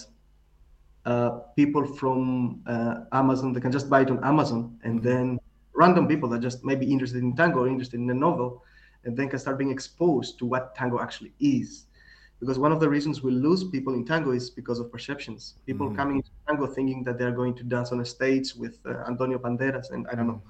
people 1.57 1.85
from 2.01 2.63
uh, 2.67 2.95
Amazon, 3.13 3.53
they 3.53 3.61
can 3.61 3.73
just 3.73 3.89
buy 3.89 4.01
it 4.03 4.11
on 4.11 4.23
Amazon, 4.25 4.79
and 4.83 5.03
then 5.03 5.39
random 5.75 6.07
people 6.07 6.29
that 6.31 6.41
just 6.41 6.65
may 6.65 6.75
be 6.75 6.91
interested 6.91 7.23
in 7.23 7.35
tango 7.37 7.61
or 7.61 7.69
interested 7.69 7.99
in 8.01 8.11
a 8.11 8.15
novel, 8.15 8.63
and 9.05 9.17
then 9.17 9.29
can 9.29 9.39
start 9.39 9.57
being 9.59 9.71
exposed 9.71 10.39
to 10.39 10.45
what 10.47 10.75
tango 10.75 11.01
actually 11.01 11.33
is. 11.41 11.87
Because 12.41 12.59
one 12.59 12.73
of 12.73 12.81
the 12.81 12.89
reasons 12.89 13.23
we 13.23 13.33
lose 13.33 13.65
people 13.65 13.95
in 13.95 14.05
tango 14.05 14.31
is 14.31 14.49
because 14.51 14.79
of 14.79 14.93
perceptions. 14.93 15.55
People 15.67 15.91
coming 16.01 16.17
into 16.19 16.31
tango 16.47 16.67
thinking 16.67 17.03
that 17.05 17.19
they're 17.19 17.33
going 17.33 17.55
to 17.55 17.65
dance 17.65 17.91
on 17.91 18.01
a 18.01 18.05
stage 18.05 18.55
with 18.55 18.79
uh, 18.87 18.91
Antonio 19.09 19.39
Banderas 19.39 19.91
and 19.91 20.07
I 20.11 20.15
don't 20.15 20.29
know, 20.29 20.43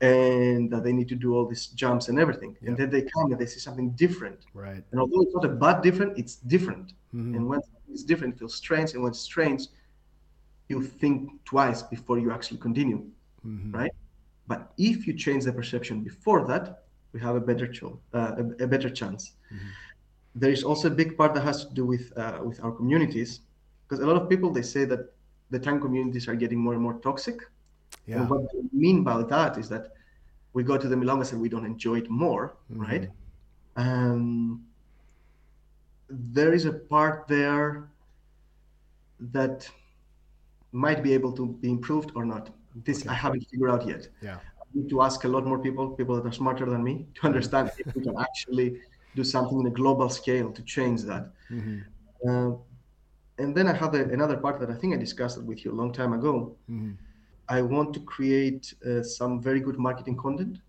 and 0.00 0.70
that 0.70 0.84
they 0.84 0.92
need 0.92 1.08
to 1.08 1.16
do 1.16 1.34
all 1.34 1.46
these 1.46 1.66
jumps 1.68 2.08
and 2.08 2.18
everything. 2.18 2.56
Yeah. 2.60 2.68
And 2.68 2.76
then 2.76 2.90
they 2.90 3.02
come 3.02 3.32
and 3.32 3.40
they 3.40 3.46
see 3.46 3.58
something 3.58 3.90
different. 4.04 4.40
Right. 4.54 4.82
And 4.90 5.00
although 5.00 5.22
it's 5.22 5.34
not 5.34 5.44
a 5.44 5.54
bad 5.64 5.82
different, 5.82 6.16
it's 6.16 6.36
different. 6.36 6.92
Mhm. 7.12 7.34
And 7.36 7.48
when 7.48 7.60
it's 7.90 8.04
different, 8.04 8.34
it 8.34 8.38
feels 8.38 8.54
strange. 8.54 8.94
And 8.94 9.02
when 9.02 9.10
it's 9.10 9.20
strange, 9.20 9.62
you 10.68 10.82
think 10.82 11.44
twice 11.44 11.82
before 11.82 12.18
you 12.18 12.30
actually 12.30 12.58
continue, 12.58 13.00
Mhm. 13.44 13.74
right? 13.74 13.94
But 14.46 14.72
if 14.76 15.06
you 15.06 15.12
change 15.14 15.44
the 15.44 15.52
perception 15.52 16.02
before 16.02 16.46
that, 16.46 16.84
we 17.12 17.20
have 17.20 17.36
a 17.36 17.40
better 17.40 17.66
cho- 17.66 17.98
uh, 18.14 18.42
a, 18.42 18.64
a 18.64 18.66
better 18.66 18.90
chance. 18.90 19.32
There 20.34 20.52
is 20.52 20.62
also 20.62 20.88
a 20.88 20.94
big 20.94 21.16
part 21.16 21.34
that 21.34 21.42
has 21.42 21.64
to 21.66 21.74
do 21.74 21.84
with 21.86 22.12
uh, 22.16 22.40
with 22.48 22.58
our 22.64 22.72
communities, 22.72 23.40
because 23.82 24.00
a 24.04 24.06
lot 24.06 24.20
of 24.20 24.28
people 24.28 24.50
they 24.52 24.62
say 24.62 24.84
that 24.84 25.00
the 25.50 25.58
tango 25.58 25.84
communities 25.86 26.28
are 26.28 26.36
getting 26.36 26.58
more 26.58 26.74
and 26.74 26.82
more 26.82 26.98
toxic. 27.00 27.38
Yeah. 28.06 28.20
And 28.20 28.30
what 28.30 28.40
they 28.52 28.62
mean 28.72 29.02
by 29.02 29.22
that 29.22 29.56
is 29.58 29.68
that 29.68 29.84
we 30.52 30.62
go 30.62 30.76
to 30.76 30.88
the 30.88 30.96
milongas 30.96 31.32
and 31.32 31.40
we 31.40 31.48
don't 31.48 31.64
enjoy 31.64 31.96
it 31.98 32.10
more, 32.10 32.54
right? 32.68 33.10
Um, 33.76 34.64
there 36.10 36.52
is 36.52 36.64
a 36.66 36.72
part 36.72 37.26
there 37.28 37.88
that 39.20 39.70
might 40.72 41.02
be 41.02 41.12
able 41.14 41.32
to 41.32 41.46
be 41.46 41.70
improved 41.70 42.12
or 42.14 42.24
not. 42.24 42.50
This 42.84 43.06
I 43.06 43.14
haven't 43.14 43.46
figured 43.50 43.70
out 43.70 43.86
yet. 43.86 44.08
Yeah. 44.20 44.38
I 44.60 44.64
need 44.74 44.88
to 44.90 45.02
ask 45.02 45.24
a 45.24 45.28
lot 45.28 45.46
more 45.46 45.58
people, 45.58 45.90
people 45.90 46.14
that 46.16 46.26
are 46.26 46.32
smarter 46.32 46.66
than 46.66 46.82
me, 46.84 47.06
to 47.14 47.26
understand 47.26 47.70
if 47.78 47.94
we 47.94 48.02
can 48.02 48.16
actually 48.18 48.80
do 49.14 49.24
something 49.24 49.60
in 49.60 49.66
a 49.66 49.70
global 49.70 50.08
scale 50.08 50.52
to 50.52 50.62
change 50.62 51.02
that. 51.02 51.32
Mhm. 51.50 51.84
Uh, 52.28 52.56
and 53.38 53.56
then 53.56 53.66
I 53.68 53.72
have 53.72 53.94
a, 53.94 54.04
another 54.04 54.36
part 54.36 54.60
that 54.60 54.70
I 54.70 54.74
think 54.74 54.94
I 54.94 54.98
discussed 54.98 55.42
with 55.42 55.64
you 55.64 55.72
a 55.72 55.76
long 55.80 55.92
time 55.92 56.12
ago. 56.12 56.56
Mhm. 56.70 56.96
I 57.48 57.62
want 57.62 57.94
to 57.94 58.00
create 58.00 58.74
uh, 58.86 59.02
some 59.02 59.40
very 59.40 59.60
good 59.60 59.78
marketing 59.78 60.16
content 60.16 60.60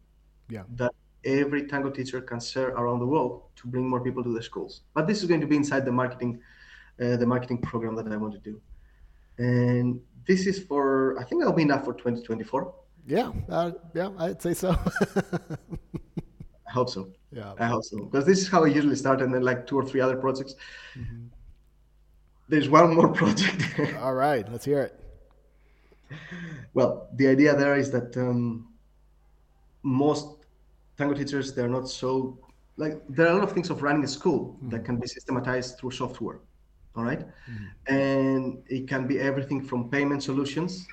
Yeah. 0.50 0.64
that 0.78 0.94
every 1.26 1.68
tango 1.68 1.90
teacher 1.90 2.22
can 2.22 2.40
share 2.40 2.70
around 2.70 3.00
the 3.00 3.06
world 3.06 3.44
to 3.58 3.68
bring 3.68 3.86
more 3.88 4.02
people 4.02 4.24
to 4.24 4.34
the 4.34 4.42
schools. 4.42 4.82
But 4.94 5.06
this 5.08 5.22
is 5.22 5.28
going 5.28 5.42
to 5.42 5.48
be 5.48 5.58
inside 5.58 5.84
the 5.84 5.92
marketing, 5.92 6.40
uh, 7.02 7.18
the 7.18 7.26
marketing 7.26 7.60
program 7.62 7.96
that 7.98 8.08
I 8.08 8.16
want 8.16 8.34
to 8.34 8.40
do. 8.40 8.62
And 9.40 9.99
this 10.28 10.45
is 10.45 10.60
for, 10.60 11.18
I 11.20 11.24
think 11.24 11.41
that'll 11.41 11.56
be 11.56 11.64
enough 11.64 11.86
for 11.86 11.94
2024. 11.94 12.74
Yeah. 13.07 13.32
Uh, 13.49 13.72
yeah. 13.95 14.10
I'd 14.20 14.41
say 14.41 14.53
so. 14.53 14.70
I 16.68 16.72
hope 16.72 16.90
so. 16.90 17.10
yeah. 17.32 17.53
I 17.57 17.66
hope 17.66 17.84
so. 17.84 18.06
Because 18.06 18.26
this 18.26 18.40
is 18.40 18.48
how 18.48 18.64
I 18.64 18.68
usually 18.68 18.95
start, 18.95 19.22
and 19.24 19.34
then 19.34 19.41
like 19.41 19.66
two 19.66 19.78
or 19.78 19.84
three 19.86 20.02
other 20.02 20.18
projects. 20.18 20.53
There's 22.48 22.70
one 22.70 22.94
more 22.94 23.07
project. 23.22 23.64
All 23.99 24.14
right. 24.14 24.48
Let's 24.52 24.66
hear 24.66 24.82
it. 24.82 24.99
well, 26.74 27.07
the 27.16 27.28
idea 27.28 27.56
there 27.56 27.76
is 27.76 27.90
that 27.91 28.16
um, 28.18 28.68
most 29.84 30.28
tango 30.98 31.14
teachers 31.14 31.53
they're 31.53 31.70
not 31.70 31.88
so 31.88 32.38
like 32.76 33.02
there 33.07 33.26
are 33.28 33.30
a 33.30 33.34
lot 33.36 33.44
of 33.44 33.52
things 33.53 33.70
of 33.70 33.82
running 33.82 34.03
a 34.03 34.07
school 34.07 34.57
that 34.64 34.84
can 34.84 34.98
be 34.98 35.07
systematized 35.07 35.78
through 35.80 35.91
software. 35.91 36.40
All 36.95 37.03
right? 37.03 37.20
Mm-hmm. 37.20 37.95
and 37.95 38.64
it 38.68 38.88
can 38.88 39.07
be 39.07 39.20
everything 39.20 39.64
from 39.64 39.90
payment 39.90 40.24
solutions 40.24 40.88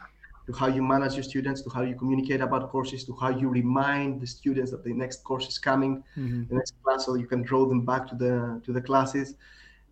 to 0.47 0.53
how 0.53 0.69
you 0.69 0.83
manage 0.83 1.15
your 1.15 1.25
students 1.25 1.61
to 1.63 1.71
how 1.71 1.83
you 1.83 1.97
communicate 1.97 2.41
about 2.41 2.71
courses 2.71 3.05
to 3.05 3.13
how 3.17 3.31
you 3.31 3.49
remind 3.49 4.21
the 4.21 4.27
students 4.27 4.71
that 4.71 4.85
the 4.85 4.93
next 4.93 5.25
course 5.25 5.49
is 5.49 5.59
coming 5.59 6.03
mm-hmm. 6.17 6.45
the 6.49 6.55
next 6.55 6.75
class 6.83 7.07
so 7.07 7.15
you 7.15 7.27
can 7.27 7.43
draw 7.43 7.67
them 7.67 7.85
back 7.85 8.07
to 8.07 8.15
the 8.15 8.61
to 8.65 8.73
the 8.73 8.81
classes. 8.81 9.35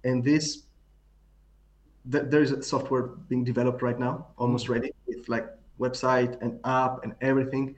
And 0.05 0.22
this 0.22 0.64
th- 2.10 2.26
there 2.28 2.43
is 2.43 2.52
a 2.52 2.62
software 2.62 3.02
being 3.28 3.44
developed 3.44 3.82
right 3.82 3.98
now 3.98 4.28
almost 4.36 4.64
mm-hmm. 4.64 4.74
ready 4.74 4.90
with 5.06 5.28
like 5.28 5.48
website 5.81 6.40
and 6.40 6.60
app 6.64 7.02
and 7.02 7.14
everything 7.20 7.74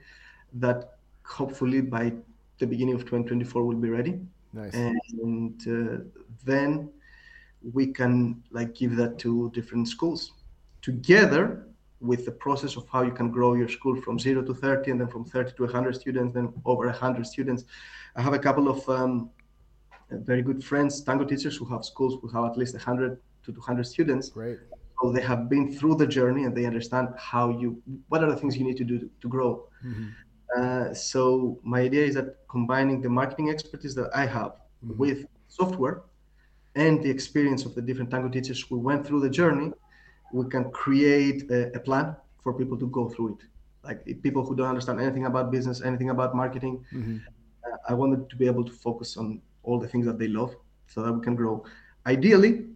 that 0.53 0.97
hopefully 1.23 1.81
by 1.81 2.13
the 2.59 2.67
beginning 2.67 2.95
of 2.95 3.01
2024 3.01 3.65
will 3.65 3.75
be 3.75 3.89
ready. 3.89 4.19
Nice. 4.53 4.73
and 4.73 5.61
uh, 5.67 6.03
then 6.45 6.89
we 7.73 7.87
can 7.87 8.41
like 8.51 8.75
give 8.75 8.95
that 8.95 9.17
to 9.19 9.51
different 9.53 9.87
schools 9.87 10.33
together 10.81 11.67
with 11.99 12.25
the 12.25 12.31
process 12.31 12.75
of 12.77 12.87
how 12.91 13.01
you 13.01 13.11
can 13.11 13.31
grow 13.31 13.55
your 13.55 13.67
school 13.67 13.99
from 14.01 14.19
0 14.19 14.43
to 14.43 14.53
30 14.53 14.91
and 14.91 15.01
then 15.01 15.07
from 15.07 15.25
30 15.25 15.53
to 15.53 15.63
100 15.63 15.95
students 15.95 16.33
then 16.33 16.53
over 16.65 16.85
100 16.85 17.25
students 17.25 17.63
i 18.15 18.21
have 18.21 18.33
a 18.33 18.39
couple 18.39 18.67
of 18.69 18.87
um, 18.87 19.29
very 20.11 20.41
good 20.41 20.63
friends 20.63 21.01
tango 21.01 21.25
teachers 21.25 21.57
who 21.57 21.65
have 21.65 21.83
schools 21.83 22.19
who 22.21 22.27
have 22.27 22.45
at 22.45 22.57
least 22.57 22.73
100 22.73 23.19
to 23.43 23.51
200 23.51 23.85
students 23.85 24.29
Great. 24.29 24.59
so 25.01 25.11
they 25.11 25.21
have 25.21 25.49
been 25.49 25.71
through 25.71 25.95
the 25.95 26.05
journey 26.05 26.43
and 26.43 26.55
they 26.55 26.65
understand 26.65 27.09
how 27.17 27.49
you 27.49 27.81
what 28.09 28.23
are 28.23 28.29
the 28.29 28.37
things 28.37 28.55
you 28.55 28.65
need 28.65 28.77
to 28.77 28.83
do 28.83 28.99
to, 28.99 29.09
to 29.21 29.27
grow 29.27 29.67
uh, 30.55 30.93
so 30.93 31.59
my 31.63 31.81
idea 31.81 32.05
is 32.05 32.15
that 32.15 32.37
combining 32.47 33.01
the 33.01 33.09
marketing 33.09 33.49
expertise 33.49 33.93
that 33.95 34.09
I 34.15 34.25
have 34.25 34.51
mm-hmm. 34.85 34.97
with 34.97 35.25
software 35.49 36.03
and 36.77 37.03
the 37.03 37.09
experience 37.09 37.65
of 37.65 37.73
the 37.73 37.81
different 37.81 38.11
tango 38.11 38.29
teachers 38.29 38.61
who 38.61 38.77
went 38.77 39.05
through 39.05 39.21
the 39.21 39.29
journey, 39.29 39.71
we 40.31 40.47
can 40.49 40.69
create 40.71 41.49
a, 41.49 41.75
a 41.75 41.79
plan 41.79 42.15
for 42.43 42.53
people 42.53 42.77
to 42.77 42.87
go 42.87 43.09
through 43.09 43.29
it. 43.33 43.41
Like 43.83 44.05
people 44.21 44.45
who 44.45 44.55
don't 44.55 44.69
understand 44.69 45.01
anything 45.01 45.25
about 45.25 45.51
business, 45.51 45.81
anything 45.81 46.11
about 46.11 46.35
marketing, 46.35 46.85
mm-hmm. 46.93 47.17
uh, 47.65 47.77
I 47.89 47.93
wanted 47.95 48.29
to 48.29 48.35
be 48.35 48.45
able 48.45 48.63
to 48.63 48.71
focus 48.71 49.17
on 49.17 49.41
all 49.63 49.79
the 49.79 49.87
things 49.87 50.05
that 50.05 50.19
they 50.19 50.27
love 50.27 50.55
so 50.85 51.01
that 51.01 51.11
we 51.11 51.21
can 51.21 51.35
grow. 51.35 51.65
Ideally, 52.05 52.67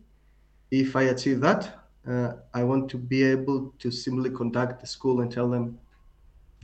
if 0.72 0.96
I 0.96 1.04
achieve 1.16 1.40
that, 1.42 1.62
uh, 2.10 2.34
I 2.56 2.64
want 2.64 2.90
to 2.90 2.98
be 2.98 3.22
able 3.24 3.72
to 3.78 3.92
simply 3.92 4.32
contact 4.32 4.82
the 4.82 4.88
school 4.88 5.22
and 5.22 5.32
tell 5.32 5.48
them, 5.48 5.78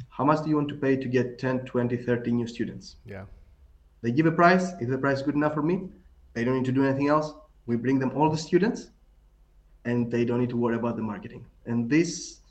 how 0.10 0.24
much 0.24 0.44
do 0.44 0.50
you 0.50 0.56
want 0.56 0.70
to 0.70 0.76
pay 0.76 0.96
to 0.96 1.08
get 1.08 1.38
10, 1.38 1.66
20, 1.66 1.98
30 1.98 2.32
new 2.32 2.48
students? 2.48 2.96
Yeah. 3.06 3.26
They 4.02 4.12
give 4.12 4.26
a 4.26 4.32
price. 4.32 4.72
If 4.82 4.90
the 4.90 4.98
price 4.98 5.18
is 5.18 5.24
good 5.24 5.36
enough 5.36 5.54
for 5.54 5.62
me, 5.62 5.90
they 6.38 6.44
don't 6.44 6.58
need 6.58 6.66
to 6.66 6.72
do 6.72 6.86
anything 6.86 7.08
else. 7.08 7.34
We 7.66 7.78
bring 7.78 7.98
them 7.98 8.12
all 8.16 8.30
the 8.30 8.38
students 8.38 8.92
and 9.86 10.12
they 10.12 10.24
don't 10.24 10.40
need 10.40 10.50
to 10.50 10.58
worry 10.58 10.76
about 10.76 10.96
the 10.96 11.02
marketing. 11.02 11.44
And 11.66 11.90
this, 11.90 12.42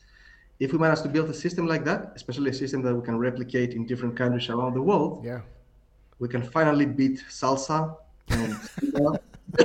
if 0.59 0.73
we 0.73 0.79
manage 0.79 1.03
to 1.03 1.09
build 1.09 1.31
a 1.31 1.35
system 1.35 1.69
like 1.69 1.85
that, 1.85 2.13
especially 2.17 2.51
a 2.51 2.55
system 2.55 2.83
that 2.83 2.93
we 2.93 3.03
can 3.05 3.17
replicate 3.17 3.75
in 3.75 3.87
different 3.87 4.17
countries 4.17 4.49
around 4.49 4.75
the 4.75 4.83
world, 4.83 5.25
yeah, 5.25 5.43
we 6.19 6.27
can 6.29 6.43
finally 6.43 6.85
beat 6.85 7.23
salsa 7.31 7.97
and, 8.31 8.59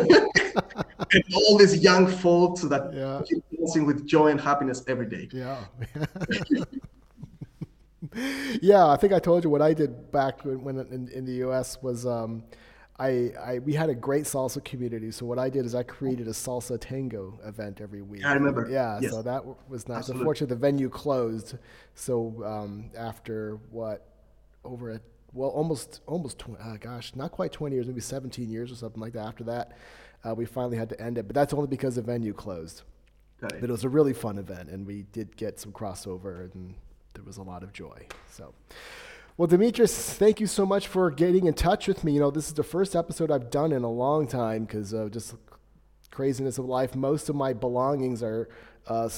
and 1.14 1.24
all 1.34 1.58
these 1.58 1.78
young 1.78 2.06
folks 2.06 2.62
that 2.62 2.94
yeah. 2.94 3.24
keep 3.28 3.44
dancing 3.58 3.88
with 3.88 4.06
joy 4.06 4.28
and 4.28 4.40
happiness 4.40 4.84
every 4.88 5.08
day. 5.08 5.28
Yeah. 5.32 5.66
yeah, 8.62 8.86
I 8.88 8.98
think 8.98 9.14
I 9.14 9.20
told 9.20 9.44
you 9.44 9.50
what 9.50 9.64
I 9.64 9.74
did 9.74 10.12
back 10.12 10.46
when, 10.46 10.64
when 10.64 10.78
in, 10.78 11.08
in 11.08 11.26
the 11.26 11.38
U.S. 11.46 11.82
was 11.82 12.06
um, 12.06 12.44
I, 13.02 13.32
I 13.44 13.60
we 13.60 13.74
had 13.74 13.90
a 13.90 13.96
great 13.96 14.26
salsa 14.26 14.64
community. 14.64 15.12
So 15.12 15.26
what 15.26 15.40
I 15.40 15.50
did 15.50 15.66
is 15.66 15.74
I 15.76 15.84
created 15.84 16.28
a 16.28 16.32
salsa 16.32 16.80
tango 16.80 17.40
event 17.44 17.82
every 17.82 18.02
week. 18.02 18.26
I 18.26 18.34
remember. 18.34 18.68
Yeah, 18.70 19.00
yes. 19.02 19.12
so 19.12 19.22
that 19.22 19.44
was 19.70 19.88
nice. 19.88 20.00
Absolutely. 20.00 20.22
Unfortunately, 20.22 20.56
the 20.56 20.60
venue 20.60 20.90
closed. 20.90 21.56
So 21.96 22.44
um, 22.46 22.92
after 22.98 23.60
what 23.72 24.08
over 24.64 24.92
a 24.92 25.02
well 25.34 25.50
almost 25.50 26.02
almost 26.06 26.40
tw- 26.40 26.60
uh, 26.60 26.78
gosh 26.78 27.16
not 27.16 27.32
quite 27.32 27.52
20 27.52 27.74
years 27.74 27.88
maybe 27.88 28.02
17 28.02 28.50
years 28.50 28.72
or 28.72 28.76
something 28.76 29.02
like 29.02 29.14
that 29.14 29.26
after 29.26 29.46
that 29.46 29.72
uh, 30.24 30.36
we 30.36 30.46
finally 30.46 30.78
had 30.78 30.90
to 30.90 31.02
end 31.02 31.18
it 31.18 31.26
but 31.26 31.34
that's 31.34 31.54
only 31.54 31.68
because 31.68 31.96
the 31.96 32.02
venue 32.02 32.34
closed 32.34 32.84
but 33.40 33.64
it 33.64 33.70
was 33.70 33.84
a 33.84 33.90
really 33.90 34.14
fun 34.14 34.38
event 34.38 34.70
and 34.70 34.86
we 34.86 35.04
did 35.14 35.36
get 35.36 35.60
some 35.60 35.72
crossover 35.72 36.54
and 36.54 36.76
there 37.14 37.24
was 37.24 37.38
a 37.38 37.44
lot 37.44 37.64
of 37.64 37.74
joy. 37.74 38.08
So, 38.30 38.54
well, 39.38 39.48
Demetrius, 39.48 40.14
thank 40.14 40.40
you 40.40 40.48
so 40.48 40.66
much 40.66 40.88
for 40.88 41.10
getting 41.10 41.48
in 41.48 41.54
touch 41.54 41.88
with 41.88 42.04
me. 42.04 42.14
You 42.14 42.20
know, 42.20 42.32
this 42.32 42.48
is 42.48 42.54
the 42.54 42.64
first 42.64 42.96
episode 42.96 43.32
I've 43.32 43.50
done 43.50 43.72
in 43.72 43.84
a 43.84 43.90
long 43.90 44.28
time 44.28 44.66
because 44.66 44.94
of 44.94 45.12
just 45.12 45.36
craziness 46.12 46.58
of 46.58 46.66
life. 46.66 46.96
Most 46.96 47.30
of 47.30 47.36
my 47.36 47.54
belongings 47.54 48.22
are 48.22 48.50
uh, 48.88 49.10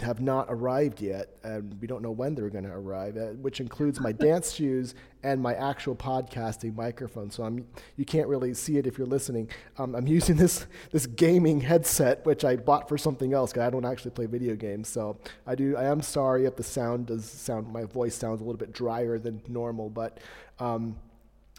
have 0.00 0.20
not 0.20 0.46
arrived 0.48 1.00
yet, 1.00 1.36
and 1.44 1.80
we 1.80 1.86
don't 1.86 2.02
know 2.02 2.10
when 2.10 2.34
they're 2.34 2.50
going 2.50 2.64
to 2.64 2.72
arrive, 2.72 3.16
uh, 3.16 3.26
which 3.40 3.60
includes 3.60 4.00
my 4.00 4.10
dance 4.10 4.52
shoes 4.54 4.94
and 5.22 5.40
my 5.40 5.54
actual 5.54 5.94
podcasting 5.94 6.74
microphone. 6.74 7.30
So 7.30 7.44
I'm, 7.44 7.64
you 7.96 8.04
can't 8.04 8.26
really 8.26 8.54
see 8.54 8.76
it 8.76 8.86
if 8.86 8.98
you're 8.98 9.06
listening. 9.06 9.48
Um, 9.78 9.94
I'm 9.94 10.08
using 10.08 10.36
this 10.36 10.66
this 10.90 11.06
gaming 11.06 11.60
headset, 11.60 12.26
which 12.26 12.44
I 12.44 12.56
bought 12.56 12.88
for 12.88 12.98
something 12.98 13.32
else 13.32 13.52
because 13.52 13.66
I 13.66 13.70
don't 13.70 13.84
actually 13.84 14.10
play 14.10 14.26
video 14.26 14.56
games. 14.56 14.88
So 14.88 15.16
I 15.46 15.54
do. 15.54 15.76
I 15.76 15.84
am 15.84 16.02
sorry 16.02 16.44
if 16.44 16.56
the 16.56 16.64
sound 16.64 17.06
does 17.06 17.24
sound. 17.24 17.72
My 17.72 17.84
voice 17.84 18.16
sounds 18.16 18.40
a 18.40 18.44
little 18.44 18.58
bit 18.58 18.72
drier 18.72 19.18
than 19.18 19.42
normal, 19.48 19.90
but. 19.90 20.18
Um, 20.58 20.96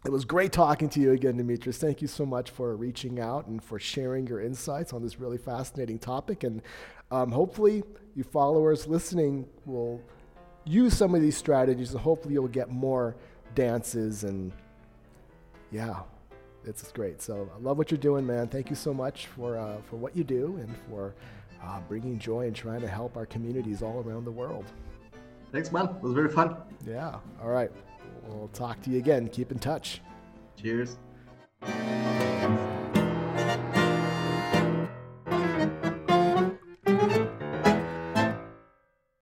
it 0.05 0.11
was 0.11 0.23
great 0.23 0.51
talking 0.51 0.87
to 0.89 0.99
you 0.99 1.13
again, 1.13 1.37
Demetrius. 1.37 1.79
Thank 1.79 1.99
you 1.99 2.07
so 2.07 2.27
much 2.27 2.51
for 2.51 2.75
reaching 2.75 3.19
out 3.19 3.47
and 3.47 3.63
for 3.63 3.79
sharing 3.79 4.27
your 4.27 4.39
insights 4.39 4.93
on 4.93 5.01
this 5.01 5.19
really 5.19 5.39
fascinating 5.39 5.97
topic. 5.97 6.43
And 6.43 6.61
um, 7.09 7.31
hopefully, 7.31 7.83
you 8.15 8.23
followers 8.23 8.85
listening 8.85 9.47
will 9.65 9.99
use 10.63 10.95
some 10.95 11.15
of 11.15 11.21
these 11.21 11.35
strategies 11.35 11.91
and 11.91 11.99
hopefully 11.99 12.35
you'll 12.35 12.47
get 12.47 12.69
more 12.69 13.15
dances 13.53 14.23
and 14.23 14.51
yeah 15.71 16.01
it's 16.65 16.91
great. 16.91 17.21
So 17.21 17.49
i 17.55 17.59
love 17.59 17.77
what 17.77 17.91
you're 17.91 17.99
doing 17.99 18.25
man. 18.25 18.47
Thank 18.47 18.69
you 18.69 18.75
so 18.75 18.93
much 18.93 19.27
for 19.27 19.57
uh, 19.57 19.77
for 19.89 19.97
what 19.97 20.15
you 20.15 20.23
do 20.23 20.57
and 20.59 20.75
for 20.89 21.13
uh, 21.63 21.79
bringing 21.87 22.17
joy 22.17 22.47
and 22.47 22.55
trying 22.55 22.81
to 22.81 22.87
help 22.87 23.17
our 23.17 23.25
communities 23.25 23.81
all 23.81 24.01
around 24.01 24.25
the 24.25 24.31
world. 24.31 24.65
Thanks 25.51 25.71
man. 25.71 25.85
It 25.85 26.01
was 26.01 26.13
very 26.13 26.29
fun. 26.29 26.57
Yeah. 26.85 27.17
All 27.41 27.49
right 27.49 27.71
We'll 28.27 28.49
talk 28.49 28.81
to 28.83 28.89
you 28.89 28.97
again. 28.97 29.27
Keep 29.29 29.51
in 29.51 29.59
touch. 29.59 30.01
Cheers. 30.55 30.97